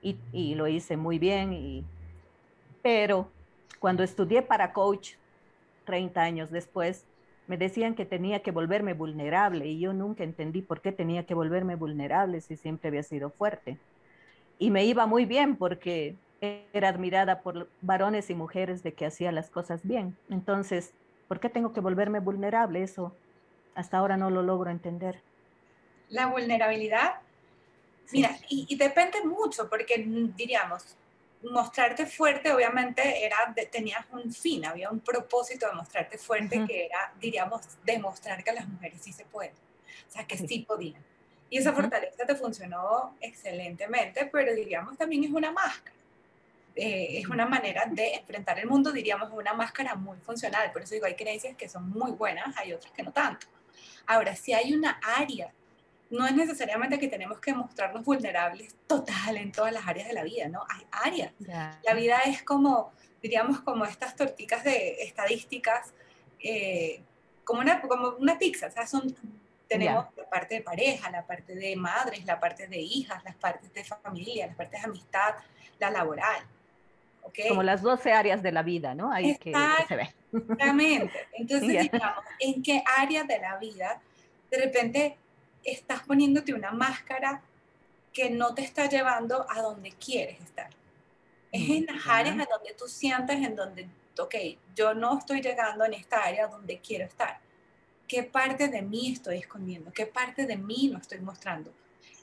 Y, 0.00 0.16
y 0.32 0.54
lo 0.54 0.68
hice 0.68 0.96
muy 0.96 1.18
bien. 1.18 1.52
Y, 1.52 1.84
pero 2.82 3.28
cuando 3.80 4.04
estudié 4.04 4.42
para 4.42 4.72
coach, 4.72 5.14
30 5.86 6.20
años 6.20 6.50
después, 6.50 7.04
me 7.46 7.56
decían 7.56 7.94
que 7.94 8.04
tenía 8.04 8.40
que 8.40 8.52
volverme 8.52 8.94
vulnerable 8.94 9.66
y 9.66 9.80
yo 9.80 9.92
nunca 9.92 10.24
entendí 10.24 10.62
por 10.62 10.80
qué 10.80 10.92
tenía 10.92 11.26
que 11.26 11.34
volverme 11.34 11.74
vulnerable 11.74 12.40
si 12.40 12.56
siempre 12.56 12.88
había 12.88 13.02
sido 13.02 13.30
fuerte. 13.30 13.78
Y 14.58 14.70
me 14.70 14.84
iba 14.84 15.06
muy 15.06 15.24
bien 15.26 15.56
porque 15.56 16.16
era 16.72 16.88
admirada 16.88 17.40
por 17.40 17.68
varones 17.80 18.30
y 18.30 18.34
mujeres 18.34 18.82
de 18.82 18.94
que 18.94 19.06
hacía 19.06 19.32
las 19.32 19.50
cosas 19.50 19.80
bien. 19.84 20.16
Entonces, 20.30 20.92
¿por 21.28 21.40
qué 21.40 21.48
tengo 21.48 21.72
que 21.72 21.80
volverme 21.80 22.20
vulnerable? 22.20 22.82
Eso 22.82 23.14
hasta 23.74 23.98
ahora 23.98 24.16
no 24.16 24.30
lo 24.30 24.42
logro 24.42 24.70
entender. 24.70 25.20
La 26.08 26.26
vulnerabilidad, 26.26 27.14
mira, 28.12 28.36
y, 28.48 28.66
y 28.68 28.76
depende 28.76 29.24
mucho 29.24 29.68
porque 29.68 30.04
diríamos, 30.36 30.96
mostrarte 31.50 32.06
fuerte 32.06 32.52
obviamente 32.52 33.24
era 33.24 33.36
tenías 33.70 34.06
un 34.12 34.32
fin, 34.32 34.64
había 34.64 34.90
un 34.90 35.00
propósito 35.00 35.66
de 35.66 35.74
mostrarte 35.74 36.18
fuerte 36.18 36.64
que 36.66 36.86
era, 36.86 37.12
diríamos, 37.20 37.62
demostrar 37.84 38.42
que 38.42 38.52
las 38.52 38.68
mujeres 38.68 39.00
sí 39.02 39.12
se 39.12 39.24
pueden, 39.24 39.52
o 40.08 40.12
sea, 40.12 40.26
que 40.26 40.36
sí, 40.36 40.60
podían. 40.60 41.02
Y 41.50 41.58
esa 41.58 41.72
fortaleza 41.72 42.24
te 42.26 42.34
funcionó 42.34 43.16
excelentemente, 43.20 44.28
pero 44.32 44.54
diríamos 44.54 44.96
también 44.96 45.24
es 45.24 45.30
una 45.30 45.52
máscara. 45.52 45.96
Eh, 46.76 47.18
es 47.18 47.28
una 47.28 47.46
manera 47.46 47.84
de 47.86 48.14
enfrentar 48.14 48.58
el 48.58 48.66
mundo, 48.66 48.90
diríamos, 48.90 49.30
una 49.32 49.52
máscara 49.54 49.94
muy 49.94 50.18
funcional. 50.18 50.72
Por 50.72 50.82
eso 50.82 50.94
digo, 50.94 51.06
hay 51.06 51.14
creencias 51.14 51.56
que 51.56 51.68
son 51.68 51.88
muy 51.88 52.12
buenas, 52.12 52.56
hay 52.56 52.72
otras 52.72 52.92
que 52.92 53.02
no 53.02 53.12
tanto. 53.12 53.46
Ahora, 54.06 54.34
si 54.34 54.52
hay 54.52 54.74
una 54.74 54.98
área 55.16 55.52
no 56.10 56.26
es 56.26 56.34
necesariamente 56.34 56.98
que 56.98 57.08
tenemos 57.08 57.40
que 57.40 57.52
mostrarnos 57.52 58.04
vulnerables 58.04 58.74
total 58.86 59.36
en 59.36 59.52
todas 59.52 59.72
las 59.72 59.86
áreas 59.86 60.08
de 60.08 60.14
la 60.14 60.22
vida, 60.22 60.48
¿no? 60.48 60.64
Hay 60.68 60.86
áreas. 60.90 61.32
La 61.38 61.94
vida 61.94 62.18
es 62.26 62.42
como, 62.42 62.92
diríamos, 63.22 63.60
como 63.60 63.84
estas 63.84 64.14
torticas 64.14 64.64
de 64.64 65.02
estadísticas, 65.02 65.92
eh, 66.40 67.02
como, 67.44 67.60
una, 67.60 67.80
como 67.80 68.10
una 68.18 68.38
pizza, 68.38 68.66
o 68.66 68.70
sea, 68.70 68.86
son, 68.86 69.14
tenemos 69.66 70.06
la 70.16 70.28
parte 70.28 70.56
de 70.56 70.60
pareja, 70.60 71.10
la 71.10 71.26
parte 71.26 71.54
de 71.54 71.74
madres, 71.74 72.24
la 72.24 72.38
parte 72.38 72.68
de 72.68 72.78
hijas, 72.78 73.24
las 73.24 73.34
partes 73.34 73.72
de 73.72 73.84
familia, 73.84 74.46
las 74.46 74.56
partes 74.56 74.80
de 74.80 74.86
amistad, 74.86 75.34
la 75.78 75.90
laboral. 75.90 76.44
¿Okay? 77.24 77.48
Como 77.48 77.62
las 77.62 77.82
12 77.82 78.12
áreas 78.12 78.42
de 78.42 78.52
la 78.52 78.62
vida, 78.62 78.94
¿no? 78.94 79.12
Ahí 79.12 79.36
que, 79.36 79.52
se 79.88 79.96
ve. 79.96 80.14
Exactamente. 80.32 81.12
Entonces, 81.32 81.82
digamos, 81.92 82.24
¿en 82.40 82.62
qué 82.62 82.82
área 82.96 83.24
de 83.24 83.38
la 83.38 83.58
vida 83.58 84.00
de 84.50 84.64
repente 84.64 85.16
estás 85.64 86.02
poniéndote 86.02 86.54
una 86.54 86.70
máscara 86.70 87.42
que 88.12 88.30
no 88.30 88.54
te 88.54 88.62
está 88.62 88.88
llevando 88.88 89.44
a 89.50 89.60
donde 89.60 89.90
quieres 89.92 90.40
estar. 90.40 90.70
Es 91.50 91.68
en 91.68 91.86
las 91.86 92.06
áreas 92.06 92.34
en 92.36 92.46
donde 92.48 92.74
tú 92.78 92.86
sientes, 92.86 93.36
en 93.36 93.56
donde, 93.56 93.88
ok, 94.18 94.34
yo 94.74 94.94
no 94.94 95.18
estoy 95.18 95.40
llegando 95.40 95.84
en 95.84 95.94
esta 95.94 96.22
área 96.22 96.46
donde 96.46 96.78
quiero 96.78 97.04
estar. 97.04 97.38
¿Qué 98.06 98.22
parte 98.22 98.68
de 98.68 98.82
mí 98.82 99.12
estoy 99.12 99.38
escondiendo? 99.38 99.92
¿Qué 99.92 100.06
parte 100.06 100.46
de 100.46 100.56
mí 100.56 100.90
no 100.92 100.98
estoy 100.98 101.20
mostrando? 101.20 101.72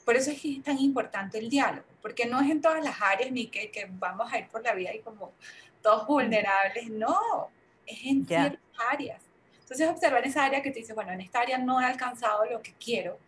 Por 0.04 0.16
eso 0.16 0.30
es 0.30 0.40
que 0.40 0.52
es 0.56 0.62
tan 0.62 0.78
importante 0.78 1.38
el 1.38 1.48
diálogo, 1.48 1.86
porque 2.00 2.26
no 2.26 2.40
es 2.40 2.50
en 2.50 2.60
todas 2.60 2.84
las 2.84 3.00
áreas 3.00 3.30
ni 3.30 3.46
que, 3.46 3.70
que 3.70 3.86
vamos 3.88 4.32
a 4.32 4.38
ir 4.38 4.48
por 4.48 4.62
la 4.62 4.74
vida 4.74 4.92
y 4.94 5.00
como 5.00 5.32
todos 5.80 6.06
vulnerables, 6.06 6.88
no, 6.90 7.50
es 7.86 8.04
en 8.04 8.26
ciertas 8.26 8.60
áreas. 8.90 9.22
Entonces 9.60 9.88
observar 9.88 10.26
esa 10.26 10.44
área 10.44 10.62
que 10.62 10.70
te 10.70 10.80
dice, 10.80 10.92
bueno, 10.92 11.12
en 11.12 11.20
esta 11.20 11.40
área 11.40 11.58
no 11.58 11.80
he 11.80 11.84
alcanzado 11.84 12.44
lo 12.46 12.62
que 12.62 12.74
quiero, 12.74 13.18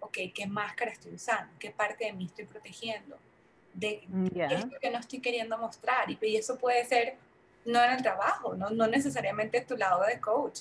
ok, 0.00 0.18
¿qué 0.34 0.46
máscara 0.46 0.92
estoy 0.92 1.14
usando? 1.14 1.52
¿Qué 1.58 1.70
parte 1.70 2.04
de 2.04 2.12
mí 2.12 2.26
estoy 2.26 2.44
protegiendo? 2.44 3.18
¿De 3.74 4.02
mm, 4.08 4.28
qué 4.28 4.44
es 4.44 4.66
lo 4.66 4.78
que 4.80 4.90
no 4.90 4.98
estoy 4.98 5.20
queriendo 5.20 5.56
mostrar? 5.58 6.10
Y, 6.10 6.36
eso 6.36 6.58
puede 6.58 6.84
ser 6.84 7.16
no 7.64 7.82
en 7.82 7.92
el 7.92 8.02
trabajo, 8.02 8.54
no, 8.54 8.70
no 8.70 8.86
necesariamente 8.86 9.60
tu 9.62 9.76
lado 9.76 10.04
de 10.04 10.20
coach, 10.20 10.60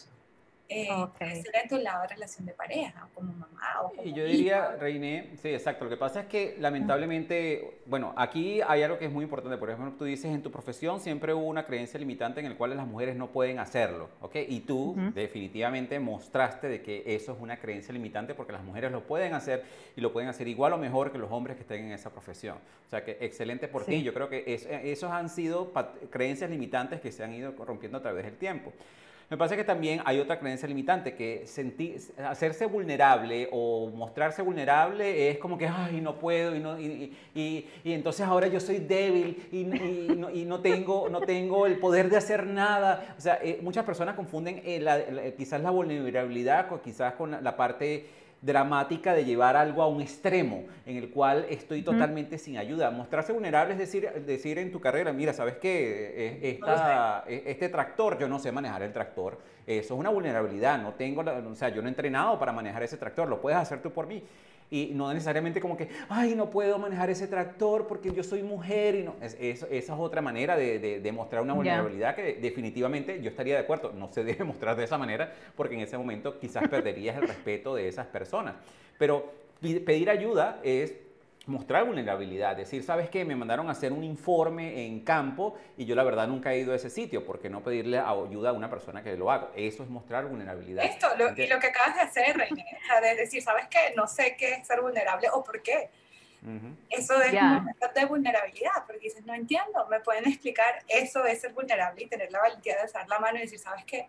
eh, 0.72 0.88
okay. 0.92 1.44
tu 1.68 1.78
lado 1.78 2.04
de 2.04 2.10
relación 2.10 2.46
de 2.46 2.54
pareja, 2.54 3.10
como 3.16 3.34
mamá 3.34 3.82
o 3.82 3.90
como 3.90 4.04
Y 4.04 4.14
yo 4.14 4.24
diría, 4.24 4.76
Reiné, 4.80 5.32
sí, 5.42 5.50
exacto. 5.50 5.86
Lo 5.86 5.90
que 5.90 5.98
pasa 5.98 6.22
es 6.22 6.26
que 6.28 6.56
lamentablemente, 6.60 7.80
bueno, 7.88 8.14
aquí 8.16 8.62
hay 8.62 8.84
algo 8.84 9.00
que 9.00 9.06
es 9.06 9.12
muy 9.12 9.24
importante. 9.24 9.58
Por 9.58 9.72
ejemplo, 9.72 9.96
tú 9.98 10.06
dices, 10.06 10.26
en 10.26 10.44
tu 10.44 10.52
profesión 10.52 11.00
siempre 11.00 11.34
hubo 11.34 11.48
una 11.48 11.66
creencia 11.66 12.00
limitante 12.00 12.40
en 12.40 12.50
la 12.50 12.56
cual 12.56 12.78
las 12.78 12.86
mujeres 12.86 13.16
no 13.16 13.32
pueden 13.32 13.58
hacerlo, 13.58 14.10
¿ok? 14.22 14.36
Y 14.48 14.60
tú 14.60 14.96
definitivamente 15.16 16.00
mostraste 16.00 16.70
de 16.70 16.84
que 16.84 17.04
eso 17.16 17.34
es 17.34 17.40
una 17.40 17.60
creencia 17.60 17.92
limitante 17.92 18.36
porque 18.36 18.54
las 18.54 18.64
mujeres 18.64 18.92
lo 18.92 19.08
pueden 19.08 19.34
hacer 19.34 19.66
y 19.96 20.02
lo 20.02 20.14
pueden 20.14 20.30
hacer 20.30 20.48
igual 20.48 20.74
o 20.74 20.78
mejor 20.78 21.12
que 21.12 21.18
los 21.18 21.32
hombres 21.32 21.56
que 21.56 21.64
estén 21.64 21.86
en 21.86 21.94
esa 21.94 22.12
profesión. 22.12 22.58
O 22.86 22.90
sea, 22.90 23.04
que 23.04 23.18
excelente 23.22 23.68
por 23.68 23.86
ti. 23.86 24.04
Yo 24.04 24.14
creo 24.14 24.30
que 24.30 24.44
esos 24.46 25.12
han 25.12 25.30
sido 25.30 25.74
creencias 26.12 26.50
limitantes 26.50 27.02
que 27.02 27.12
se 27.12 27.24
han 27.24 27.34
ido 27.34 27.54
rompiendo 27.66 27.98
a 27.98 28.02
través 28.02 28.26
del 28.26 28.38
tiempo. 28.38 28.72
Me 29.30 29.38
parece 29.38 29.56
que 29.56 29.64
también 29.64 30.02
hay 30.06 30.20
otra 30.20 30.40
creencia 30.40 30.68
limitante, 30.68 31.14
que 31.14 31.46
hacerse 32.28 32.66
vulnerable 32.66 33.48
o 33.52 33.92
mostrarse 33.94 34.42
vulnerable 34.42 35.30
es 35.30 35.38
como 35.38 35.56
que, 35.56 35.68
ay, 35.68 36.02
no 36.02 36.18
puedo, 36.18 36.56
y, 36.56 36.60
no, 36.60 36.80
y, 36.80 37.16
y, 37.36 37.70
y 37.84 37.94
entonces 37.94 38.26
ahora 38.26 38.48
yo 38.48 38.60
soy 38.60 38.80
débil 38.80 39.48
y, 39.52 39.66
no, 39.66 40.30
no, 40.30 40.60
tengo, 40.62 41.10
no 41.10 41.22
tengo 41.22 41.68
el 41.68 41.78
poder 41.78 42.10
de 42.10 42.18
hacer 42.18 42.48
nada. 42.48 43.14
O 43.20 43.22
sea, 43.22 43.38
eh, 43.44 43.60
muchas 43.62 43.86
personas 43.86 44.16
confunden 44.16 44.64
eh, 44.66 45.36
quizás 45.38 45.62
la 45.62 45.70
vulnerabilidad 45.70 46.68
quizás 46.84 47.14
con 47.14 47.44
la 47.44 47.56
parte 47.56 48.08
dramática 48.42 49.14
de 49.14 49.26
llevar 49.26 49.56
algo 49.58 49.82
a 49.82 49.88
un 49.88 50.02
extremo 50.02 50.64
en 50.86 50.98
el 50.98 51.10
cual 51.10 51.46
estoy 51.50 51.82
totalmente 51.82 52.38
sin 52.38 52.58
ayuda. 52.58 52.90
Mostrarse 52.92 53.34
vulnerable 53.34 53.74
es 53.74 53.80
decir, 53.80 54.10
decir 54.26 54.58
en 54.60 54.72
tu 54.72 54.80
carrera, 54.80 55.12
mira, 55.12 55.34
¿sabes 55.34 55.58
qué? 55.58 56.40
E, 56.42 56.60
e, 57.28 57.44
este 57.52 57.70
tractor, 57.70 58.18
yo 58.18 58.28
no 58.28 58.40
sé 58.40 58.52
manejar 58.52 58.84
el 58.84 58.94
tractor. 58.94 59.40
Eso 59.68 59.94
es 59.94 60.00
una 60.00 60.10
vulnerabilidad, 60.10 60.82
no 60.82 60.94
tengo, 60.94 61.22
o 61.22 61.56
sea, 61.56 61.70
yo 61.70 61.82
no 61.82 61.88
he 61.88 61.92
entrenado 61.92 62.40
para 62.40 62.52
manejar 62.52 62.82
ese 62.84 62.98
tractor, 62.98 63.28
lo 63.28 63.40
puedes 63.42 63.60
hacer 63.60 63.82
tú 63.82 63.92
por 63.92 64.08
mí 64.08 64.24
y 64.72 64.92
no 64.94 65.12
necesariamente 65.14 65.60
como 65.60 65.76
que, 65.76 65.90
ay, 66.10 66.36
no 66.36 66.50
puedo 66.50 66.78
manejar 66.78 67.10
ese 67.10 67.28
tractor 67.28 67.88
porque 67.88 68.12
yo 68.14 68.24
soy 68.24 68.44
mujer 68.44 68.96
y 68.96 69.04
no. 69.04 69.16
esa 69.22 69.68
es 69.68 69.90
otra 69.90 70.22
manera 70.22 70.56
de, 70.56 71.00
de, 71.00 71.12
mostrar 71.12 71.42
una 71.42 71.54
vulnerabilidad 71.54 72.16
que 72.16 72.36
definitivamente 72.36 73.22
yo 73.22 73.30
estaría 73.30 73.56
de 73.56 73.62
acuerdo, 73.62 73.92
no 73.94 74.10
se 74.10 74.24
debe 74.30 74.44
mostrar 74.44 74.76
de 74.76 74.84
esa 74.84 74.98
manera 74.98 75.34
porque 75.56 75.76
en 75.76 75.82
ese 75.82 75.98
momento 75.98 76.40
quizás 76.40 76.68
perderías 76.68 77.18
el 77.18 77.28
respeto 77.28 77.76
de 77.76 77.88
esas 77.88 78.08
personas. 78.08 78.56
Pero 78.98 79.32
pedir 79.62 80.10
ayuda 80.10 80.60
es 80.64 80.94
mostrar 81.50 81.84
vulnerabilidad, 81.86 82.56
decir, 82.56 82.84
¿sabes 82.84 83.10
qué? 83.10 83.26
Me 83.26 83.36
mandaron 83.36 83.68
a 83.68 83.72
hacer 83.72 83.91
un 83.91 84.04
informe 84.04 84.86
en 84.86 85.02
campo 85.02 85.58
y 85.76 85.86
yo 85.86 85.95
la 85.95 86.04
verdad 86.04 86.28
nunca 86.28 86.54
he 86.54 86.60
ido 86.60 86.74
a 86.74 86.76
ese 86.76 86.89
sitio, 86.89 87.26
porque 87.26 87.50
no 87.50 87.62
pedirle 87.62 88.00
ayuda 88.00 88.52
a 88.52 88.54
una 88.54 88.70
persona 88.70 89.04
que 89.04 89.18
lo 89.18 89.32
haga? 89.32 89.50
Eso 89.56 89.84
es 89.84 89.89
mostrar 89.89 90.26
vulnerabilidad. 90.26 90.86
Esto, 90.86 91.08
lo, 91.18 91.32
y 91.36 91.47
lo 91.47 91.60
que 91.60 91.68
acabas 91.68 91.95
de 91.95 92.02
hacer, 92.02 92.36
sea, 92.88 93.02
de 93.02 93.16
decir, 93.16 93.41
¿sabes 93.41 93.68
qué? 93.68 93.93
No 93.95 94.08
sé 94.08 94.36
qué 94.38 94.54
es 94.54 94.68
ser 94.68 94.82
vulnerable 94.82 95.28
o 95.34 95.43
por 95.43 95.62
qué. 95.62 95.89
Eso 96.89 97.22
es 97.22 97.34
un 97.34 97.54
momento 97.56 97.88
de 97.93 98.06
vulnerabilidad, 98.06 98.86
porque 98.88 99.02
dices, 99.02 99.26
no 99.26 99.34
entiendo, 99.34 99.86
me 99.89 100.00
pueden 100.00 100.26
explicar, 100.26 100.84
eso 100.88 101.26
es 101.26 101.41
ser 101.41 101.52
vulnerable 101.52 102.04
y 102.04 102.08
tener 102.08 102.32
la 102.32 102.39
valentía 102.39 102.76
de 102.76 102.82
alzar 102.82 103.10
la 103.10 103.20
mano 103.20 103.39
y 103.39 103.41
decir, 103.41 103.60
¿sabes 103.60 103.84
qué? 103.84 104.08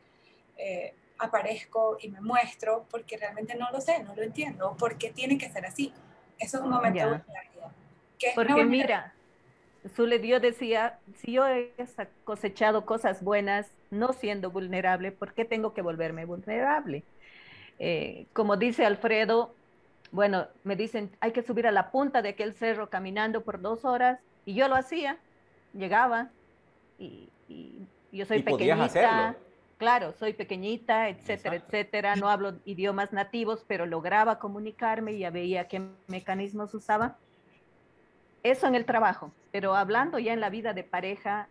Eh, 0.56 0.94
aparezco 1.18 1.96
y 2.00 2.08
me 2.08 2.20
muestro 2.20 2.86
porque 2.88 3.16
realmente 3.16 3.54
no 3.56 3.70
lo 3.72 3.80
sé, 3.80 4.02
no 4.04 4.14
lo 4.14 4.22
entiendo, 4.22 4.76
por 4.78 4.96
qué 4.96 5.10
tiene 5.10 5.38
que 5.38 5.50
ser 5.50 5.66
así 5.66 5.92
eso 6.40 6.58
es 6.58 6.64
un 6.64 6.70
momento 6.70 6.98
de 6.98 7.04
vulnerabilidad. 7.04 7.70
Porque 8.34 8.64
mira, 8.64 9.12
Zule, 9.88 10.26
yo 10.26 10.40
decía, 10.40 10.98
si 11.16 11.32
yo 11.32 11.46
he 11.46 11.72
cosechado 12.24 12.84
cosas 12.84 13.22
buenas 13.22 13.70
no 13.90 14.12
siendo 14.12 14.50
vulnerable, 14.50 15.12
¿por 15.12 15.32
qué 15.32 15.44
tengo 15.44 15.72
que 15.74 15.82
volverme 15.82 16.24
vulnerable? 16.24 17.02
Eh, 17.78 18.26
como 18.32 18.56
dice 18.56 18.84
Alfredo, 18.84 19.54
bueno, 20.12 20.48
me 20.64 20.76
dicen, 20.76 21.10
hay 21.20 21.32
que 21.32 21.42
subir 21.42 21.66
a 21.66 21.72
la 21.72 21.90
punta 21.90 22.20
de 22.20 22.30
aquel 22.30 22.54
cerro 22.54 22.90
caminando 22.90 23.42
por 23.42 23.60
dos 23.60 23.84
horas, 23.84 24.18
y 24.44 24.54
yo 24.54 24.68
lo 24.68 24.74
hacía, 24.74 25.18
llegaba, 25.72 26.28
y, 26.98 27.28
yo 28.12 28.26
soy 28.26 28.42
pequeñita, 28.42 29.36
claro, 29.80 30.12
soy 30.12 30.34
pequeñita, 30.34 31.08
etcétera, 31.08 31.56
etcétera, 31.56 32.14
no 32.14 32.28
hablo 32.28 32.58
idiomas 32.66 33.14
nativos, 33.14 33.64
pero 33.66 33.86
lograba 33.86 34.38
comunicarme 34.38 35.12
y 35.12 35.20
ya 35.20 35.30
veía 35.30 35.68
qué 35.68 35.82
mecanismos 36.06 36.74
usaba. 36.74 37.16
Eso 38.42 38.66
en 38.66 38.74
el 38.74 38.84
trabajo, 38.84 39.32
pero 39.50 39.74
hablando 39.74 40.18
ya 40.18 40.34
en 40.34 40.40
la 40.40 40.50
vida 40.50 40.74
de 40.74 40.84
pareja, 40.84 41.48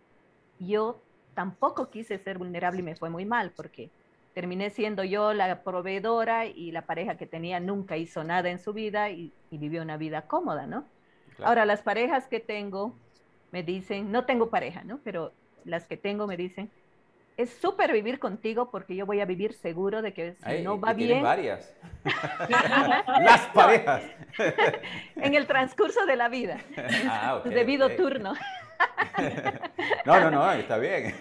yo 0.60 1.02
tampoco 1.34 1.90
quise 1.90 2.18
ser 2.18 2.38
vulnerable 2.38 2.78
y 2.78 2.84
me 2.84 2.94
fue 2.94 3.10
muy 3.10 3.24
mal 3.24 3.50
porque 3.50 3.90
terminé 4.32 4.70
siendo 4.70 5.02
yo 5.02 5.32
la 5.32 5.64
proveedora 5.64 6.46
y 6.46 6.70
la 6.70 6.82
pareja 6.82 7.16
que 7.16 7.26
tenía 7.26 7.58
nunca 7.58 7.96
hizo 7.96 8.22
nada 8.22 8.48
en 8.48 8.60
su 8.60 8.72
vida 8.72 9.10
y, 9.10 9.32
vivió 9.50 9.82
una 9.82 9.96
vida 9.96 10.22
cómoda, 10.28 10.68
¿no? 10.68 10.84
Ahora, 11.42 11.64
las 11.64 11.82
parejas 11.82 12.28
que 12.28 12.38
tengo 12.38 12.94
me 13.50 13.64
dicen, 13.64 14.12
no 14.12 14.24
tengo 14.24 14.50
pareja, 14.50 14.84
¿no? 14.84 15.00
Pero 15.02 15.32
las 15.64 15.86
que 15.86 15.96
tengo 15.96 16.28
me 16.28 16.36
dicen, 16.36 16.70
es 17.40 17.50
súper 17.50 17.92
vivir 17.92 18.18
contigo 18.18 18.70
porque 18.70 18.94
yo 18.94 19.06
voy 19.06 19.20
a 19.20 19.24
vivir 19.24 19.54
seguro 19.54 20.02
de 20.02 20.12
que 20.12 20.34
si 20.34 20.62
no 20.62 20.78
va 20.78 20.92
bien. 20.92 21.22
varias. 21.22 21.74
Las 22.48 23.46
parejas. 23.54 24.02
en 25.16 25.34
el 25.34 25.46
transcurso 25.46 26.04
de 26.06 26.16
la 26.16 26.28
vida. 26.28 26.58
Ah, 27.08 27.42
debido 27.44 27.90
turno. 27.90 28.34
no, 30.06 30.20
no, 30.20 30.30
no, 30.30 30.52
está 30.52 30.78
bien. 30.78 31.14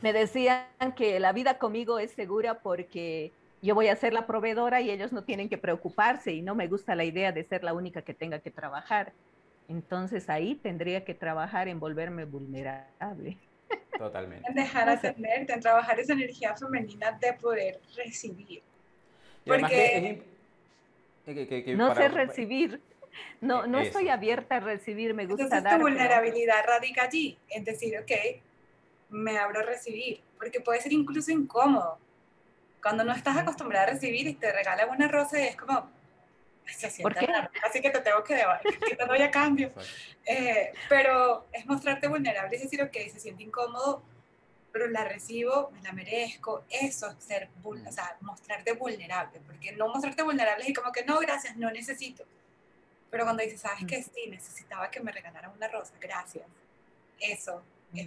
Me 0.00 0.12
decían 0.12 0.66
que 0.96 1.18
la 1.20 1.32
vida 1.32 1.58
conmigo 1.58 1.98
es 1.98 2.12
segura 2.12 2.60
porque 2.60 3.32
yo 3.60 3.74
voy 3.74 3.88
a 3.88 3.96
ser 3.96 4.12
la 4.12 4.26
proveedora 4.26 4.80
y 4.80 4.90
ellos 4.90 5.12
no 5.12 5.24
tienen 5.24 5.48
que 5.48 5.58
preocuparse 5.58 6.32
y 6.32 6.42
no 6.42 6.54
me 6.54 6.68
gusta 6.68 6.94
la 6.94 7.04
idea 7.04 7.32
de 7.32 7.44
ser 7.44 7.64
la 7.64 7.72
única 7.72 8.02
que 8.02 8.14
tenga 8.14 8.38
que 8.38 8.50
trabajar. 8.50 9.12
Entonces 9.68 10.30
ahí 10.30 10.54
tendría 10.54 11.04
que 11.04 11.14
trabajar 11.14 11.68
en 11.68 11.80
volverme 11.80 12.24
vulnerable. 12.24 13.38
Totalmente. 13.96 14.48
En 14.48 14.54
dejar 14.62 14.88
ascenderte, 14.88 15.52
en 15.52 15.60
trabajar 15.60 15.98
esa 15.98 16.12
energía 16.12 16.56
femenina 16.56 17.12
de 17.12 17.32
poder 17.34 17.80
recibir. 17.96 18.62
Porque 19.44 20.22
no 21.76 21.94
sé 21.94 22.08
recibir. 22.08 22.80
No, 23.40 23.66
no 23.66 23.80
estoy 23.80 24.08
abierta 24.08 24.56
a 24.56 24.60
recibir, 24.60 25.12
me 25.12 25.26
gusta 25.26 25.44
Entonces, 25.44 25.64
dar. 25.64 25.76
tu 25.76 25.82
vulnerabilidad 25.82 26.64
radica 26.64 27.04
allí, 27.04 27.36
en 27.50 27.64
decir, 27.64 27.98
ok, 27.98 28.12
me 29.10 29.38
abro 29.38 29.60
a 29.60 29.62
recibir, 29.62 30.20
porque 30.38 30.60
puede 30.60 30.80
ser 30.80 30.92
incluso 30.92 31.32
incómodo. 31.32 31.98
Cuando 32.80 33.02
no 33.02 33.12
estás 33.12 33.36
acostumbrada 33.36 33.86
a 33.86 33.90
recibir 33.90 34.28
y 34.28 34.34
te 34.34 34.52
regalan 34.52 34.90
una 34.90 35.08
rosa 35.08 35.40
y 35.40 35.48
es 35.48 35.56
como, 35.56 35.90
se 36.72 36.90
siente 36.90 37.26
raro, 37.26 37.50
así 37.64 37.80
que 37.80 37.90
te 37.90 38.00
tengo 38.00 38.22
que, 38.22 38.42
que 38.88 38.96
te 38.96 39.06
doy 39.06 39.22
a 39.22 39.30
cambio. 39.30 39.72
Eh, 40.30 40.74
pero 40.90 41.46
es 41.50 41.64
mostrarte 41.64 42.06
vulnerable, 42.06 42.54
es 42.54 42.62
decir, 42.62 42.82
ok, 42.82 42.92
se 43.10 43.18
siente 43.18 43.42
incómodo, 43.42 44.02
pero 44.70 44.86
la 44.86 45.02
recibo, 45.04 45.70
me 45.70 45.80
la 45.80 45.92
merezco, 45.92 46.64
eso 46.68 47.08
es 47.08 47.24
ser, 47.24 47.48
o 47.64 47.90
sea, 47.90 48.14
mostrarte 48.20 48.72
vulnerable, 48.74 49.40
porque 49.46 49.72
no 49.72 49.88
mostrarte 49.88 50.22
vulnerable 50.22 50.66
es 50.68 50.78
como 50.78 50.92
que 50.92 51.02
no, 51.06 51.18
gracias, 51.20 51.56
no 51.56 51.70
necesito. 51.70 52.24
Pero 53.10 53.24
cuando 53.24 53.42
dices, 53.42 53.62
¿sabes 53.62 53.84
qué? 53.88 54.02
Sí, 54.02 54.28
necesitaba 54.28 54.90
que 54.90 55.00
me 55.00 55.12
regalaran 55.12 55.50
una 55.50 55.68
rosa, 55.68 55.94
gracias. 55.98 56.44
Eso 57.18 57.62
es 57.94 58.06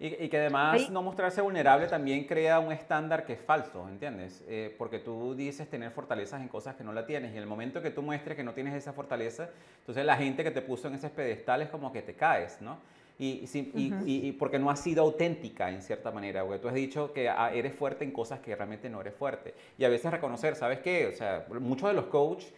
y, 0.00 0.28
que 0.28 0.36
además 0.38 0.90
no 0.90 1.02
mostrarse 1.02 1.40
vulnerable 1.40 1.86
también 1.86 2.24
crea 2.24 2.58
un 2.58 2.72
estándar 2.72 3.24
que 3.24 3.34
es 3.34 3.40
falso, 3.40 3.88
¿entiendes? 3.88 4.44
Eh, 4.48 4.74
porque 4.76 4.98
tú 4.98 5.34
dices 5.34 5.70
tener 5.70 5.92
fortalezas 5.92 6.40
en 6.40 6.48
cosas 6.48 6.74
que 6.74 6.82
no 6.82 6.92
la 6.92 7.06
tienes 7.06 7.32
y 7.32 7.36
en 7.36 7.42
el 7.42 7.48
momento 7.48 7.80
que 7.80 7.90
tú 7.90 8.02
muestres 8.02 8.36
que 8.36 8.42
no 8.42 8.54
tienes 8.54 8.74
esa 8.74 8.92
fortaleza, 8.92 9.50
entonces 9.78 10.04
la 10.04 10.16
gente 10.16 10.42
que 10.42 10.50
te 10.50 10.62
puso 10.62 10.88
en 10.88 10.94
ese 10.94 11.10
pedestal 11.10 11.62
es 11.62 11.68
como 11.68 11.92
que 11.92 12.02
te 12.02 12.14
caes, 12.14 12.60
¿no? 12.60 12.78
Y, 13.16 13.48
y, 13.54 13.94
y, 14.06 14.32
porque 14.32 14.58
no 14.58 14.68
has 14.70 14.80
sido 14.80 15.04
auténtica 15.04 15.70
en 15.70 15.80
cierta 15.82 16.10
manera, 16.10 16.42
porque 16.42 16.58
tú 16.58 16.66
has 16.66 16.74
dicho 16.74 17.12
que 17.12 17.28
ah, 17.28 17.52
eres 17.54 17.72
fuerte 17.72 18.04
en 18.04 18.10
cosas 18.10 18.40
que 18.40 18.56
realmente 18.56 18.90
no 18.90 19.00
eres 19.00 19.14
fuerte. 19.14 19.54
Y 19.78 19.84
a 19.84 19.88
veces 19.88 20.10
reconocer, 20.10 20.56
¿sabes 20.56 20.80
qué? 20.80 21.06
O 21.06 21.12
sea, 21.12 21.46
muchos 21.60 21.88
de 21.88 21.94
los 21.94 22.06
coaches 22.06 22.52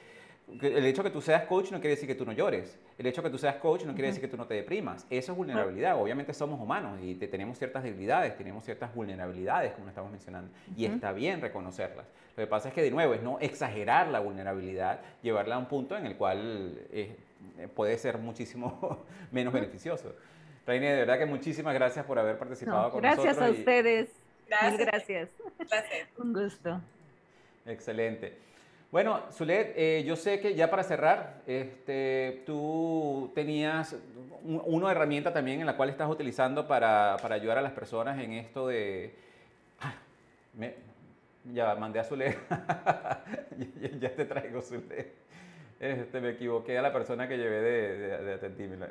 el 0.49 0.87
hecho 0.87 1.03
de 1.03 1.09
que 1.09 1.13
tú 1.13 1.21
seas 1.21 1.45
coach 1.45 1.73
no 1.73 1.81
quiere 1.81 1.97
decir 1.97 2.07
que 2.07 2.15
tú 2.15 2.25
no 2.25 2.33
llores. 2.33 2.79
El 2.99 3.07
hecho 3.07 3.21
de 3.21 3.29
que 3.29 3.33
tú 3.33 3.39
seas 3.39 3.57
coach 3.57 3.85
no 3.85 3.95
quiere 3.95 4.09
decir 4.09 4.21
que 4.23 4.29
tú 4.29 4.37
no 4.37 4.47
te 4.47 4.55
deprimas. 4.55 5.05
Eso 5.11 5.33
es 5.33 5.39
vulnerabilidad. 5.39 6.01
Obviamente 6.01 6.33
somos 6.33 6.61
humanos 6.61 7.01
y 7.03 7.15
tenemos 7.15 7.59
ciertas 7.59 7.83
debilidades, 7.83 8.37
tenemos 8.37 8.65
ciertas 8.65 8.95
vulnerabilidades, 8.95 9.73
como 9.73 9.89
estamos 9.89 10.11
mencionando. 10.11 10.51
Y 10.77 10.85
está 10.85 11.13
bien 11.13 11.41
reconocerlas. 11.41 12.07
Lo 12.37 12.45
que 12.45 12.47
pasa 12.47 12.69
es 12.69 12.75
que, 12.75 12.83
de 12.83 12.91
nuevo, 12.91 13.15
es 13.15 13.23
no 13.23 13.39
exagerar 13.41 14.09
la 14.09 14.21
vulnerabilidad, 14.21 15.01
llevarla 15.23 15.57
a 15.57 15.59
un 15.59 15.67
punto 15.67 15.97
en 15.97 16.07
el 16.07 16.17
cual 16.17 16.79
eh, 16.93 17.17
puede 17.75 17.99
ser 17.99 18.19
muchísimo 18.19 19.05
menos 19.33 19.53
beneficioso. 19.53 20.15
Reine, 20.67 20.91
de 20.91 20.97
verdad 20.97 21.19
que 21.19 21.27
muchísimas 21.27 21.75
gracias 21.75 22.05
por 22.05 22.19
haber 22.19 22.39
participado 22.39 22.91
con 22.91 23.03
nosotros. 23.03 23.25
Gracias 23.37 23.49
a 23.49 23.51
ustedes. 23.51 24.11
Gracias. 24.49 24.79
gracias. 24.79 25.31
Gracias. 25.59 26.09
Un 26.19 26.33
gusto. 26.33 26.81
Excelente. 27.65 28.46
Bueno, 28.93 29.21
Zulet, 29.33 29.75
eh, 29.77 30.05
yo 30.07 30.15
sé 30.15 30.39
que 30.39 30.55
ya 30.55 30.71
para 30.71 30.85
cerrar, 30.85 31.43
este, 31.47 32.43
tú 32.47 33.33
tenías 33.35 33.97
una 34.45 34.93
herramienta 34.93 35.33
también 35.33 35.61
en 35.61 35.67
la 35.67 35.77
cual 35.77 35.91
estás 35.91 36.09
utilizando 36.09 36.69
para, 36.69 37.17
ayudar 37.17 37.59
a 37.59 37.63
las 37.63 37.73
personas 37.73 38.19
en 38.23 38.33
esto 38.33 38.69
de... 38.69 39.13
Ah, 39.81 39.95
ya 41.53 41.75
mandé 41.75 41.99
a 41.99 42.05
Zulet, 42.05 42.39
ya, 44.01 44.15
te 44.15 44.25
traigo 44.25 44.63
Zulet. 44.63 45.15
Este, 45.81 46.21
me 46.21 46.31
equivoqué 46.31 46.79
a 46.79 46.83
la 46.83 46.93
persona 46.93 47.29
que 47.29 47.37
llevé 47.37 47.61
de, 47.61 47.99
de, 47.99 48.39
de. 48.39 48.89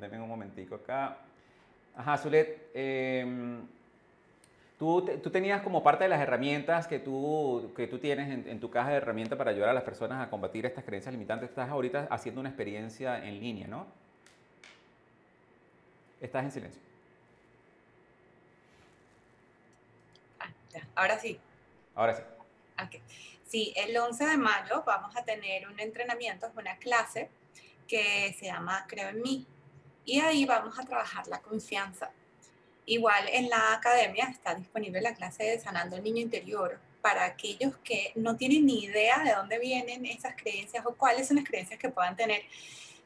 Denme 0.00 0.20
un 0.20 0.28
momentico 0.28 0.76
acá. 0.76 1.18
Ajá, 1.94 2.16
Zulet. 2.16 2.70
Eh, 2.74 3.60
Tú, 4.78 5.04
tú, 5.22 5.30
tenías 5.30 5.62
como 5.62 5.84
parte 5.84 6.04
de 6.04 6.10
las 6.10 6.20
herramientas 6.20 6.88
que 6.88 6.98
tú, 6.98 7.72
que 7.76 7.86
tú 7.86 8.00
tienes 8.00 8.46
en, 8.46 8.58
tu 8.58 8.70
caja 8.70 8.90
de 8.90 8.96
herramientas 8.96 9.38
para 9.38 9.52
ayudar 9.52 9.68
a 9.68 9.72
las 9.72 9.84
personas 9.84 10.20
a 10.20 10.28
combatir 10.28 10.66
estas 10.66 10.84
creencias 10.84 11.12
limitantes. 11.12 11.48
Estás 11.48 11.70
ahorita 11.70 12.08
haciendo 12.10 12.40
una 12.40 12.50
experiencia 12.50 13.24
en 13.24 13.38
línea, 13.38 13.68
¿no? 13.68 13.86
Estás 16.20 16.44
en 16.44 16.50
silencio. 16.50 16.82
Ah, 20.40 20.48
ya. 20.72 20.88
Ahora 20.96 21.18
sí. 21.20 21.38
Ahora 21.94 22.14
sí. 22.14 22.22
Okay. 22.84 23.02
Sí, 23.46 23.72
el 23.76 23.96
11 23.96 24.26
de 24.26 24.36
mayo 24.36 24.82
vamos 24.84 25.14
a 25.16 25.24
tener 25.24 25.68
un 25.68 25.78
entrenamiento, 25.78 26.50
una 26.56 26.76
clase 26.78 27.30
que 27.86 28.34
se 28.36 28.46
llama 28.46 28.84
Creo 28.88 29.10
en 29.10 29.22
mí. 29.22 29.46
Y 30.04 30.18
ahí 30.18 30.44
vamos 30.44 30.76
a 30.80 30.84
trabajar 30.84 31.28
la 31.28 31.40
confianza 31.40 32.10
Igual 32.86 33.28
en 33.32 33.48
la 33.48 33.74
academia 33.74 34.26
está 34.26 34.54
disponible 34.54 35.00
la 35.00 35.14
clase 35.14 35.44
de 35.44 35.58
Sanando 35.58 35.96
el 35.96 36.04
Niño 36.04 36.20
Interior 36.20 36.78
para 37.00 37.24
aquellos 37.24 37.76
que 37.78 38.12
no 38.14 38.36
tienen 38.36 38.66
ni 38.66 38.84
idea 38.84 39.22
de 39.24 39.32
dónde 39.32 39.58
vienen 39.58 40.06
esas 40.06 40.34
creencias 40.36 40.84
o 40.86 40.94
cuáles 40.94 41.28
son 41.28 41.36
las 41.36 41.44
creencias 41.44 41.78
que 41.78 41.88
puedan 41.88 42.16
tener. 42.16 42.42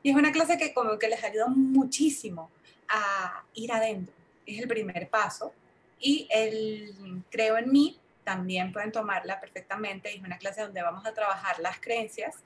Y 0.02 0.10
es 0.10 0.16
una 0.16 0.32
clase 0.32 0.56
que 0.56 0.72
como 0.72 0.98
que 0.98 1.08
les 1.08 1.22
ayuda 1.22 1.46
muchísimo 1.48 2.50
a 2.88 3.44
ir 3.54 3.72
adentro. 3.72 4.14
Es 4.46 4.60
el 4.60 4.68
primer 4.68 5.08
paso. 5.08 5.52
Y 6.00 6.28
el 6.30 7.22
Creo 7.30 7.58
en 7.58 7.72
mí 7.72 7.98
también 8.24 8.72
pueden 8.72 8.92
tomarla 8.92 9.40
perfectamente. 9.40 10.14
Es 10.14 10.22
una 10.22 10.38
clase 10.38 10.62
donde 10.62 10.82
vamos 10.82 11.04
a 11.06 11.12
trabajar 11.14 11.58
las 11.58 11.80
creencias 11.80 12.36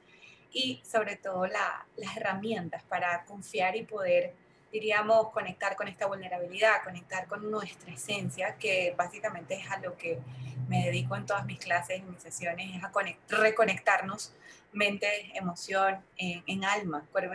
y 0.52 0.80
sobre 0.84 1.16
todo 1.16 1.46
las 1.46 2.16
herramientas 2.16 2.82
para 2.84 3.24
confiar 3.24 3.76
y 3.76 3.84
poder 3.84 4.34
diríamos, 4.72 5.30
conectar 5.30 5.76
con 5.76 5.86
esta 5.86 6.06
vulnerabilidad, 6.06 6.82
conectar 6.82 7.26
con 7.26 7.50
nuestra 7.50 7.92
esencia, 7.92 8.56
que 8.56 8.94
básicamente 8.96 9.54
es 9.54 9.70
a 9.70 9.78
lo 9.78 9.96
que 9.96 10.18
me 10.68 10.86
dedico 10.86 11.14
en 11.14 11.26
todas 11.26 11.44
mis 11.44 11.58
clases, 11.58 12.00
en 12.00 12.10
mis 12.10 12.22
sesiones, 12.22 12.74
es 12.74 12.82
a 12.82 12.90
reconectarnos 13.28 14.32
mente, 14.72 15.06
emoción, 15.34 16.02
en, 16.16 16.64
alma, 16.64 17.04
cuerpo, 17.12 17.34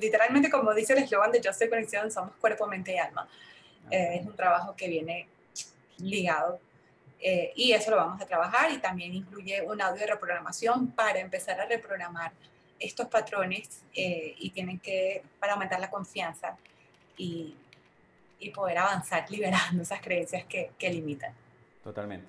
literalmente 0.00 0.48
como 0.48 0.72
dice 0.72 0.92
el 0.92 1.00
eslogan 1.00 1.32
de 1.32 1.40
Yo 1.40 1.52
soy 1.52 1.68
conexión, 1.68 2.10
somos 2.10 2.32
cuerpo, 2.40 2.66
mente 2.66 2.94
y 2.94 2.98
alma. 2.98 3.28
Ah, 3.28 3.88
eh, 3.90 4.20
es 4.20 4.26
un 4.26 4.36
trabajo 4.36 4.76
que 4.76 4.88
viene 4.88 5.26
ligado 5.98 6.60
eh, 7.20 7.52
y 7.56 7.72
eso 7.72 7.90
lo 7.90 7.96
vamos 7.96 8.20
a 8.20 8.26
trabajar 8.26 8.70
y 8.70 8.78
también 8.78 9.12
incluye 9.12 9.62
un 9.62 9.82
audio 9.82 10.00
de 10.00 10.06
reprogramación 10.06 10.92
para 10.92 11.18
empezar 11.18 11.60
a 11.60 11.66
reprogramar 11.66 12.32
estos 12.78 13.06
patrones 13.08 13.82
eh, 13.94 14.34
y 14.38 14.50
tienen 14.50 14.78
que, 14.78 15.22
para 15.40 15.54
aumentar 15.54 15.80
la 15.80 15.90
confianza 15.90 16.56
y, 17.16 17.54
y 18.38 18.50
poder 18.50 18.78
avanzar 18.78 19.30
liberando 19.30 19.82
esas 19.82 20.00
creencias 20.00 20.44
que, 20.44 20.70
que, 20.78 20.90
limitan. 20.90 21.32
Totalmente. 21.82 22.26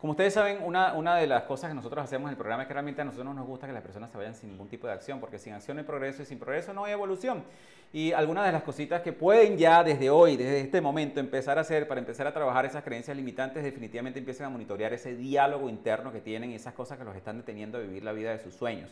Como 0.00 0.12
ustedes 0.12 0.34
saben, 0.34 0.62
una, 0.62 0.94
una 0.94 1.16
de 1.16 1.28
las 1.28 1.44
cosas 1.44 1.70
que 1.70 1.74
nosotros 1.74 2.04
hacemos 2.04 2.26
en 2.26 2.30
el 2.30 2.36
programa 2.36 2.62
es 2.62 2.66
que 2.66 2.74
realmente 2.74 3.02
a 3.02 3.04
nosotros 3.04 3.26
no 3.26 3.34
nos 3.34 3.46
gusta 3.46 3.68
que 3.68 3.72
las 3.72 3.82
personas 3.82 4.10
se 4.10 4.18
vayan 4.18 4.34
sin 4.34 4.50
ningún 4.50 4.68
tipo 4.68 4.88
de 4.88 4.92
acción, 4.92 5.20
porque 5.20 5.38
sin 5.38 5.52
acción 5.52 5.76
no 5.76 5.80
hay 5.80 5.86
progreso 5.86 6.22
y 6.22 6.26
sin 6.26 6.40
progreso 6.40 6.72
no 6.72 6.84
hay 6.84 6.92
evolución. 6.92 7.44
Y 7.94 8.12
algunas 8.12 8.46
de 8.46 8.52
las 8.52 8.62
cositas 8.62 9.02
que 9.02 9.12
pueden 9.12 9.58
ya 9.58 9.84
desde 9.84 10.08
hoy, 10.08 10.38
desde 10.38 10.60
este 10.60 10.80
momento, 10.80 11.20
empezar 11.20 11.58
a 11.58 11.60
hacer 11.60 11.86
para 11.86 12.00
empezar 12.00 12.26
a 12.26 12.32
trabajar 12.32 12.64
esas 12.64 12.82
creencias 12.82 13.14
limitantes, 13.14 13.62
definitivamente 13.62 14.18
empiecen 14.18 14.46
a 14.46 14.48
monitorear 14.48 14.94
ese 14.94 15.14
diálogo 15.14 15.68
interno 15.68 16.10
que 16.10 16.22
tienen 16.22 16.52
y 16.52 16.54
esas 16.54 16.72
cosas 16.72 16.96
que 16.96 17.04
los 17.04 17.14
están 17.14 17.36
deteniendo 17.36 17.76
a 17.76 17.82
vivir 17.82 18.02
la 18.02 18.12
vida 18.12 18.30
de 18.30 18.38
sus 18.38 18.54
sueños. 18.54 18.88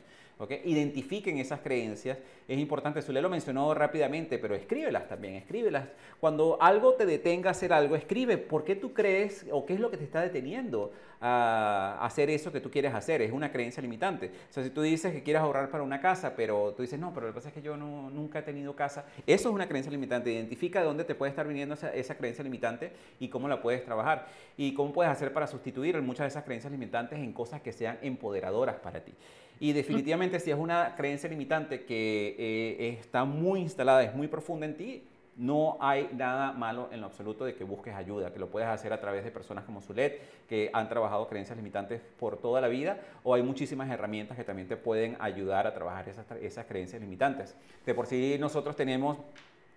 Identifiquen 0.64 1.38
esas 1.38 1.60
creencias. 1.60 2.18
Es 2.46 2.58
importante, 2.58 3.00
Zule 3.00 3.22
lo 3.22 3.30
mencionó 3.30 3.72
rápidamente, 3.72 4.38
pero 4.38 4.54
escríbelas 4.54 5.08
también, 5.08 5.34
escríbelas. 5.34 5.88
Cuando 6.18 6.58
algo 6.60 6.94
te 6.94 7.06
detenga 7.06 7.48
a 7.48 7.52
hacer 7.52 7.72
algo, 7.72 7.96
escribe 7.96 8.36
por 8.36 8.64
qué 8.64 8.74
tú 8.74 8.92
crees 8.92 9.46
o 9.50 9.64
qué 9.64 9.74
es 9.74 9.80
lo 9.80 9.90
que 9.90 9.96
te 9.96 10.04
está 10.04 10.20
deteniendo 10.20 10.92
a 11.20 11.98
hacer 12.00 12.30
eso 12.30 12.50
que 12.50 12.60
tú 12.60 12.70
quieres 12.70 12.94
hacer. 12.94 13.20
Es 13.22 13.32
una 13.32 13.52
creencia 13.52 13.82
limitante. 13.82 14.30
O 14.48 14.52
sea, 14.52 14.64
si 14.64 14.70
tú 14.70 14.82
dices 14.82 15.12
que 15.12 15.22
quieres 15.22 15.42
ahorrar 15.42 15.70
para 15.70 15.82
una 15.82 16.00
casa, 16.00 16.34
pero 16.34 16.72
tú 16.74 16.82
dices, 16.82 16.98
no, 16.98 17.12
pero 17.12 17.26
lo 17.26 17.32
que 17.32 17.36
pasa 17.36 17.48
es 17.48 17.54
que 17.54 17.62
yo 17.62 17.76
no, 17.76 18.10
nunca 18.10 18.38
he 18.38 18.42
tenido 18.42 18.74
casa, 18.74 19.04
eso 19.26 19.48
es 19.48 19.54
una 19.54 19.68
creencia 19.68 19.92
limitante. 19.92 20.32
Identifica 20.32 20.80
de 20.80 20.86
dónde 20.86 21.04
te 21.04 21.14
puede 21.14 21.30
estar 21.30 21.46
viniendo 21.46 21.74
esa, 21.74 21.92
esa 21.92 22.16
creencia 22.16 22.42
limitante 22.42 22.92
y 23.18 23.28
cómo 23.28 23.48
la 23.48 23.60
puedes 23.60 23.84
trabajar. 23.84 24.28
Y 24.56 24.74
cómo 24.74 24.92
puedes 24.92 25.12
hacer 25.12 25.32
para 25.32 25.46
sustituir 25.46 26.00
muchas 26.00 26.24
de 26.24 26.28
esas 26.28 26.44
creencias 26.44 26.72
limitantes 26.72 27.18
en 27.18 27.32
cosas 27.32 27.60
que 27.60 27.72
sean 27.72 27.98
empoderadoras 28.02 28.76
para 28.76 29.00
ti. 29.04 29.12
Y 29.60 29.74
definitivamente 29.74 30.40
si 30.40 30.50
es 30.50 30.56
una 30.56 30.94
creencia 30.96 31.28
limitante 31.28 31.84
que 31.84 32.34
eh, 32.38 32.96
está 32.98 33.24
muy 33.24 33.60
instalada, 33.60 34.02
es 34.02 34.14
muy 34.14 34.26
profunda 34.26 34.64
en 34.64 34.74
ti, 34.74 35.04
no 35.40 35.78
hay 35.80 36.10
nada 36.12 36.52
malo 36.52 36.90
en 36.92 37.00
lo 37.00 37.06
absoluto 37.06 37.46
de 37.46 37.54
que 37.54 37.64
busques 37.64 37.94
ayuda, 37.94 38.30
que 38.30 38.38
lo 38.38 38.50
puedes 38.50 38.68
hacer 38.68 38.92
a 38.92 39.00
través 39.00 39.24
de 39.24 39.30
personas 39.30 39.64
como 39.64 39.80
Zulet, 39.80 40.46
que 40.46 40.70
han 40.74 40.86
trabajado 40.90 41.26
creencias 41.28 41.56
limitantes 41.56 42.02
por 42.18 42.36
toda 42.36 42.60
la 42.60 42.68
vida, 42.68 43.00
o 43.24 43.34
hay 43.34 43.42
muchísimas 43.42 43.88
herramientas 43.90 44.36
que 44.36 44.44
también 44.44 44.68
te 44.68 44.76
pueden 44.76 45.16
ayudar 45.18 45.66
a 45.66 45.72
trabajar 45.72 46.06
esas, 46.10 46.30
esas 46.42 46.66
creencias 46.66 47.00
limitantes. 47.00 47.56
De 47.86 47.94
por 47.94 48.06
sí 48.06 48.36
nosotros 48.38 48.76
tenemos, 48.76 49.16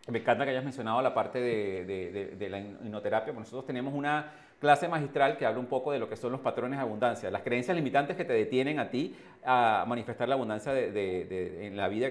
me 0.09 0.19
encanta 0.19 0.43
que 0.43 0.51
hayas 0.51 0.65
mencionado 0.65 1.01
la 1.01 1.13
parte 1.13 1.39
de, 1.39 1.85
de, 1.85 2.35
de 2.35 2.49
la 2.49 2.59
hipnoterapia, 2.59 3.31
nosotros 3.31 3.65
tenemos 3.65 3.93
una 3.93 4.33
clase 4.63 4.87
magistral 4.87 5.35
que 5.35 5.45
habla 5.45 5.59
un 5.59 5.65
poco 5.65 5.91
de 5.91 5.99
lo 5.99 6.07
que 6.07 6.15
son 6.15 6.31
los 6.31 6.39
patrones 6.39 6.79
de 6.79 6.83
abundancia, 6.83 7.29
las 7.29 7.41
creencias 7.41 7.75
limitantes 7.75 8.15
que 8.15 8.23
te 8.23 8.31
detienen 8.31 8.79
a 8.79 8.89
ti 8.89 9.13
a 9.43 9.83
manifestar 9.85 10.29
la 10.29 10.35
abundancia 10.35 10.71
de, 10.71 11.67
en 11.67 11.75
la 11.75 11.89
vida, 11.89 12.07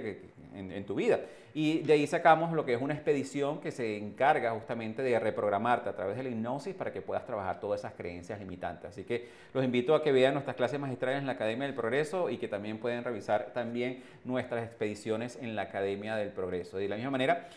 en, 0.55 0.85
tu 0.85 0.95
vida. 0.95 1.19
Y 1.55 1.79
de 1.79 1.95
ahí 1.95 2.07
sacamos 2.07 2.53
lo 2.53 2.67
que 2.67 2.75
es 2.75 2.83
una 2.83 2.93
expedición 2.93 3.59
que 3.63 3.71
se 3.71 3.97
encarga 3.97 4.51
justamente 4.51 5.03
de 5.03 5.19
reprogramarte 5.19 5.89
a 5.89 5.97
través 5.97 6.15
de 6.15 6.25
la 6.25 6.29
hipnosis 6.29 6.75
para 6.75 6.93
que 6.93 7.01
puedas 7.01 7.25
trabajar 7.25 7.59
todas 7.59 7.81
esas 7.81 7.95
creencias 7.95 8.39
limitantes. 8.39 8.91
Así 8.91 9.05
que 9.05 9.31
los 9.55 9.65
invito 9.65 9.95
a 9.95 10.03
que 10.03 10.13
vean 10.13 10.35
nuestras 10.35 10.55
clases 10.55 10.79
magistrales 10.79 11.21
en 11.21 11.27
la 11.27 11.33
Academia 11.33 11.65
del 11.65 11.75
Progreso 11.75 12.29
y 12.29 12.37
que 12.37 12.49
también 12.49 12.77
pueden 12.77 13.03
revisar 13.03 13.53
también 13.55 14.03
nuestras 14.27 14.63
expediciones 14.63 15.39
en 15.41 15.57
la 15.57 15.63
Academia 15.63 16.17
del 16.17 16.29
Progreso. 16.29 16.77
De 16.77 16.87
la 16.87 16.97
misma 16.97 17.13
manera, 17.13 17.49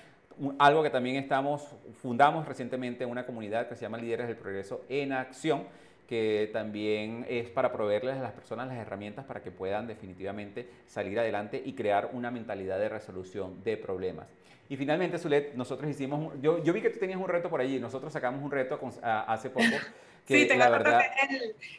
algo 0.60 0.84
que 0.84 0.90
también 0.90 1.16
estamos, 1.16 1.76
fundamos 2.02 2.48
recientemente 2.48 3.06
una 3.06 3.26
comunidad 3.26 3.68
que 3.68 3.76
se 3.76 3.82
llama 3.82 3.98
Líderes 3.98 4.28
del 4.28 4.38
Progreso 4.38 4.84
en 4.90 5.14
Acción, 5.14 5.64
que 6.08 6.50
también 6.54 7.26
es 7.28 7.50
para 7.50 7.72
proveerles 7.72 8.18
a 8.18 8.22
las 8.22 8.32
personas 8.32 8.68
las 8.68 8.78
herramientas 8.78 9.26
para 9.26 9.42
que 9.42 9.52
puedan 9.52 9.88
definitivamente 9.88 10.70
salir 10.88 11.20
adelante 11.20 11.62
y 11.64 11.74
crear 11.74 12.10
una 12.14 12.32
mentalidad 12.32 12.80
de 12.80 12.90
resolución 12.90 13.64
de 13.64 13.78
problemas. 13.78 14.28
Y 14.70 14.78
finalmente, 14.78 15.18
Zulet, 15.18 15.54
nosotros 15.54 15.90
hicimos, 15.90 16.34
yo, 16.42 16.64
yo 16.64 16.74
vi 16.74 16.82
que 16.82 16.90
tú 16.90 17.00
tenías 17.00 17.20
un 17.20 17.28
reto 17.28 17.50
por 17.50 17.62
allí, 17.62 17.80
nosotros 17.80 18.12
sacamos 18.12 18.44
un 18.44 18.52
reto 18.52 18.80
hace 19.02 19.50
poco. 19.50 19.66
Que 20.26 20.40
sí, 20.40 20.48
tengo 20.48 20.64
la 20.64 20.72
verdad, 20.72 21.02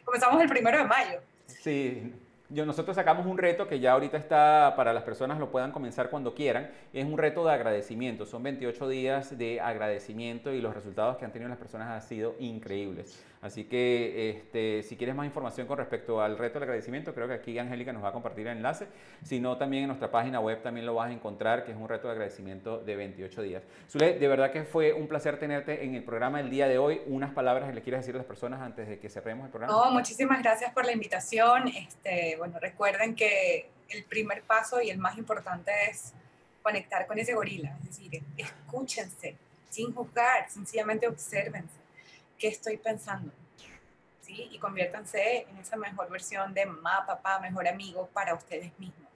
comenzamos 0.05 0.41
el 0.41 0.47
primero 0.47 0.77
de 0.77 0.85
mayo. 0.85 1.19
Sí, 1.47 2.13
yo, 2.49 2.65
nosotros 2.65 2.95
sacamos 2.95 3.25
un 3.25 3.37
reto 3.37 3.67
que 3.67 3.79
ya 3.79 3.91
ahorita 3.91 4.17
está 4.17 4.73
para 4.77 4.93
las 4.93 5.03
personas 5.03 5.37
lo 5.37 5.51
puedan 5.51 5.71
comenzar 5.71 6.09
cuando 6.09 6.33
quieran. 6.33 6.71
Es 6.93 7.05
un 7.05 7.17
reto 7.17 7.45
de 7.45 7.51
agradecimiento. 7.51 8.25
Son 8.25 8.41
28 8.41 8.87
días 8.87 9.37
de 9.37 9.59
agradecimiento 9.59 10.53
y 10.53 10.61
los 10.61 10.73
resultados 10.73 11.17
que 11.17 11.25
han 11.25 11.33
tenido 11.33 11.49
las 11.49 11.57
personas 11.57 11.89
han 11.89 12.01
sido 12.01 12.35
increíbles. 12.39 13.21
Así 13.41 13.65
que 13.65 14.29
este, 14.29 14.81
si 14.83 14.97
quieres 14.97 15.15
más 15.15 15.25
información 15.25 15.67
con 15.67 15.77
respecto 15.77 16.21
al 16.21 16.37
reto 16.37 16.55
del 16.55 16.63
agradecimiento, 16.63 17.13
creo 17.13 17.27
que 17.27 17.35
aquí 17.35 17.59
Angélica 17.59 17.93
nos 17.93 18.03
va 18.03 18.09
a 18.09 18.11
compartir 18.11 18.47
el 18.47 18.57
enlace. 18.57 18.87
Si 19.23 19.39
no, 19.39 19.57
también 19.57 19.83
en 19.83 19.87
nuestra 19.89 20.09
página 20.09 20.39
web 20.39 20.61
también 20.63 20.85
lo 20.85 20.95
vas 20.95 21.09
a 21.09 21.13
encontrar, 21.13 21.63
que 21.63 21.71
es 21.71 21.77
un 21.77 21.87
reto 21.87 22.07
de 22.07 22.13
agradecimiento 22.13 22.79
de 22.79 22.95
28 22.95 23.41
días. 23.43 23.63
Zule, 23.89 24.17
de 24.17 24.27
verdad 24.27 24.51
que 24.51 24.63
fue 24.63 24.93
un 24.93 25.07
placer 25.07 25.37
tenerte 25.37 25.83
en 25.85 25.93
el 25.93 26.03
programa 26.03 26.39
el 26.39 26.49
día 26.49 26.67
de 26.67 26.77
hoy. 26.77 27.01
Unas 27.05 27.33
palabras 27.33 27.69
que 27.69 27.75
le 27.75 27.81
quieres 27.81 28.01
decir 28.01 28.15
a 28.15 28.17
las 28.17 28.27
personas 28.27 28.61
antes 28.61 28.87
de 28.87 28.99
que 28.99 29.09
cerremos 29.09 29.45
el 29.45 29.51
programa. 29.51 29.71
No, 29.71 29.91
muchísimas 29.91 30.41
gracias 30.41 30.73
por 30.73 30.85
la 30.85 30.93
invitación. 30.93 31.67
Este, 31.67 32.36
bueno, 32.37 32.59
recuerden 32.59 33.15
que 33.15 33.69
el 33.89 34.03
primer 34.05 34.43
paso 34.43 34.81
y 34.81 34.89
el 34.89 34.97
más 34.97 35.17
importante 35.17 35.71
es 35.89 36.13
conectar 36.61 37.07
con 37.07 37.17
ese 37.17 37.33
gorila, 37.33 37.77
es 37.81 37.97
decir, 37.97 38.23
escúchense 38.37 39.37
sin 39.69 39.93
juzgar, 39.93 40.49
sencillamente 40.49 41.07
obsérvense 41.07 41.75
qué 42.37 42.47
estoy 42.47 42.77
pensando. 42.77 43.31
¿sí? 44.21 44.49
Y 44.51 44.59
conviértanse 44.59 45.47
en 45.49 45.57
esa 45.57 45.75
mejor 45.77 46.09
versión 46.09 46.53
de 46.53 46.65
mamá, 46.65 47.05
papá, 47.05 47.39
mejor 47.39 47.67
amigo 47.67 48.07
para 48.13 48.33
ustedes 48.33 48.77
mismos. 48.79 49.07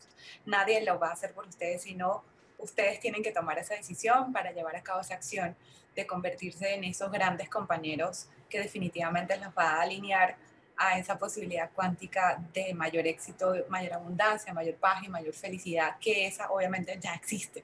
Nadie 0.46 0.84
lo 0.84 1.00
va 1.00 1.10
a 1.10 1.14
hacer 1.14 1.34
por 1.34 1.48
ustedes, 1.48 1.84
sino 1.84 2.24
ustedes 2.58 3.00
tienen 3.00 3.24
que 3.24 3.32
tomar 3.32 3.58
esa 3.58 3.76
decisión 3.76 4.32
para 4.32 4.52
llevar 4.52 4.76
a 4.76 4.84
cabo 4.84 5.02
esa 5.02 5.16
acción 5.16 5.56
de 5.96 6.08
convertirse 6.08 6.74
en 6.74 6.84
esos 6.84 7.12
grandes 7.12 7.50
compañeros 7.50 8.28
que 8.50 8.60
definitivamente 8.60 9.38
los 9.38 9.50
va 9.50 9.72
a 9.72 9.82
alinear 9.82 10.38
a 10.88 10.98
esa 10.98 11.18
posibilidad 11.18 11.70
cuántica 11.74 12.42
de 12.54 12.74
mayor 12.74 13.08
éxito, 13.08 13.54
mayor 13.70 13.94
abundancia, 13.94 14.54
mayor 14.54 14.76
paz 14.76 15.04
y 15.04 15.10
mayor 15.10 15.34
felicidad, 15.34 15.98
que 16.00 16.28
esa 16.28 16.52
obviamente 16.52 16.98
ya 17.00 17.14
existe. 17.14 17.64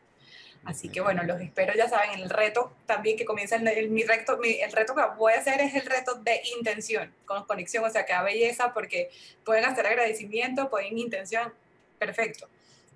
Así 0.63 0.89
que 0.89 0.99
bueno, 0.99 1.23
los 1.23 1.39
espero, 1.39 1.73
ya 1.75 1.87
saben, 1.87 2.19
el 2.19 2.29
reto 2.29 2.73
también 2.85 3.17
que 3.17 3.23
comienza 3.23 3.55
el, 3.55 3.89
mi 3.89 4.03
reto, 4.03 4.37
el 4.43 4.71
reto 4.71 4.93
que 4.93 5.01
voy 5.17 5.33
a 5.33 5.39
hacer 5.39 5.61
es 5.61 5.73
el 5.75 5.85
reto 5.85 6.15
de 6.15 6.41
intención, 6.57 7.13
con 7.25 7.45
conexión, 7.45 7.85
o 7.85 7.89
sea, 7.89 8.05
que 8.05 8.13
belleza, 8.21 8.73
porque 8.73 9.09
pueden 9.45 9.63
hacer 9.63 9.87
agradecimiento, 9.87 10.69
pueden 10.69 10.97
intención, 10.97 11.53
perfecto. 11.97 12.49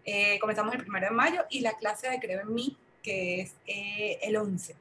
Eh, 0.03 0.37
comenzamos 0.39 0.73
el 0.73 0.81
primero 0.81 1.07
de 1.07 1.13
mayo 1.13 1.45
y 1.49 1.61
la 1.61 1.73
clase 1.73 2.09
de 2.09 2.19
Creo 2.19 2.41
en 2.41 2.53
mí, 2.53 2.75
que 3.01 3.41
es 3.41 3.53
eh, 3.67 4.19
el 4.21 4.35
11. 4.35 4.75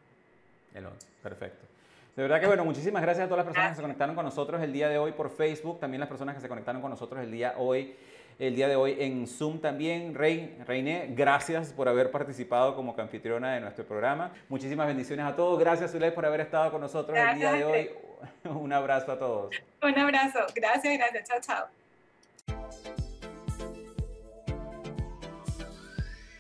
El 0.75 0.87
11, 0.87 1.07
perfecto. 1.23 1.70
De 2.17 2.23
verdad 2.23 2.41
que 2.41 2.47
bueno, 2.47 2.65
muchísimas 2.65 3.03
gracias 3.03 3.27
a 3.27 3.29
todas 3.29 3.45
las 3.45 3.47
personas 3.47 3.71
que 3.71 3.77
se 3.77 3.83
conectaron 3.83 4.15
con 4.15 4.25
nosotros 4.25 4.61
el 4.63 4.73
día 4.73 4.89
de 4.89 4.99
hoy 4.99 5.13
por 5.13 5.31
Facebook, 5.31 5.81
también 5.81 6.01
las 6.01 6.09
personas 6.09 6.35
que 6.35 6.41
se 6.41 6.49
conectaron 6.49 6.83
con 6.83 6.91
nosotros 6.91 7.23
el 7.23 7.31
día 7.31 7.55
hoy 7.57 7.95
el 8.41 8.57
día 8.57 8.69
de 8.69 8.77
hoy 8.77 8.97
en 8.99 9.27
Zoom 9.29 9.61
también. 9.61 10.15
Rey, 10.15 10.57
Reiné, 10.67 11.09
gracias 11.11 11.75
por 11.75 11.89
haber 11.89 12.11
participado 12.11 12.75
como 12.75 12.95
anfitriona 12.99 13.53
de 13.53 13.61
nuestro 13.61 13.85
programa. 13.85 14.33
Muchísimas 14.49 14.87
bendiciones 14.87 15.27
a 15.27 15.37
todos. 15.37 15.61
Gracias, 15.61 15.93
Zuley, 15.93 16.11
por 16.11 16.25
haber 16.25 16.41
estado 16.41 16.71
con 16.71 16.81
nosotros 16.81 17.17
el 17.17 17.39
día 17.39 17.53
de 17.53 17.65
hoy. 17.65 17.91
Un 18.45 18.73
abrazo 18.73 19.13
a 19.13 19.19
todos. 19.19 19.55
Un 19.83 19.99
abrazo. 19.99 20.41
Gracias, 20.55 20.99
gracias. 20.99 21.29
Chao, 21.29 21.69
chao. 22.49 23.00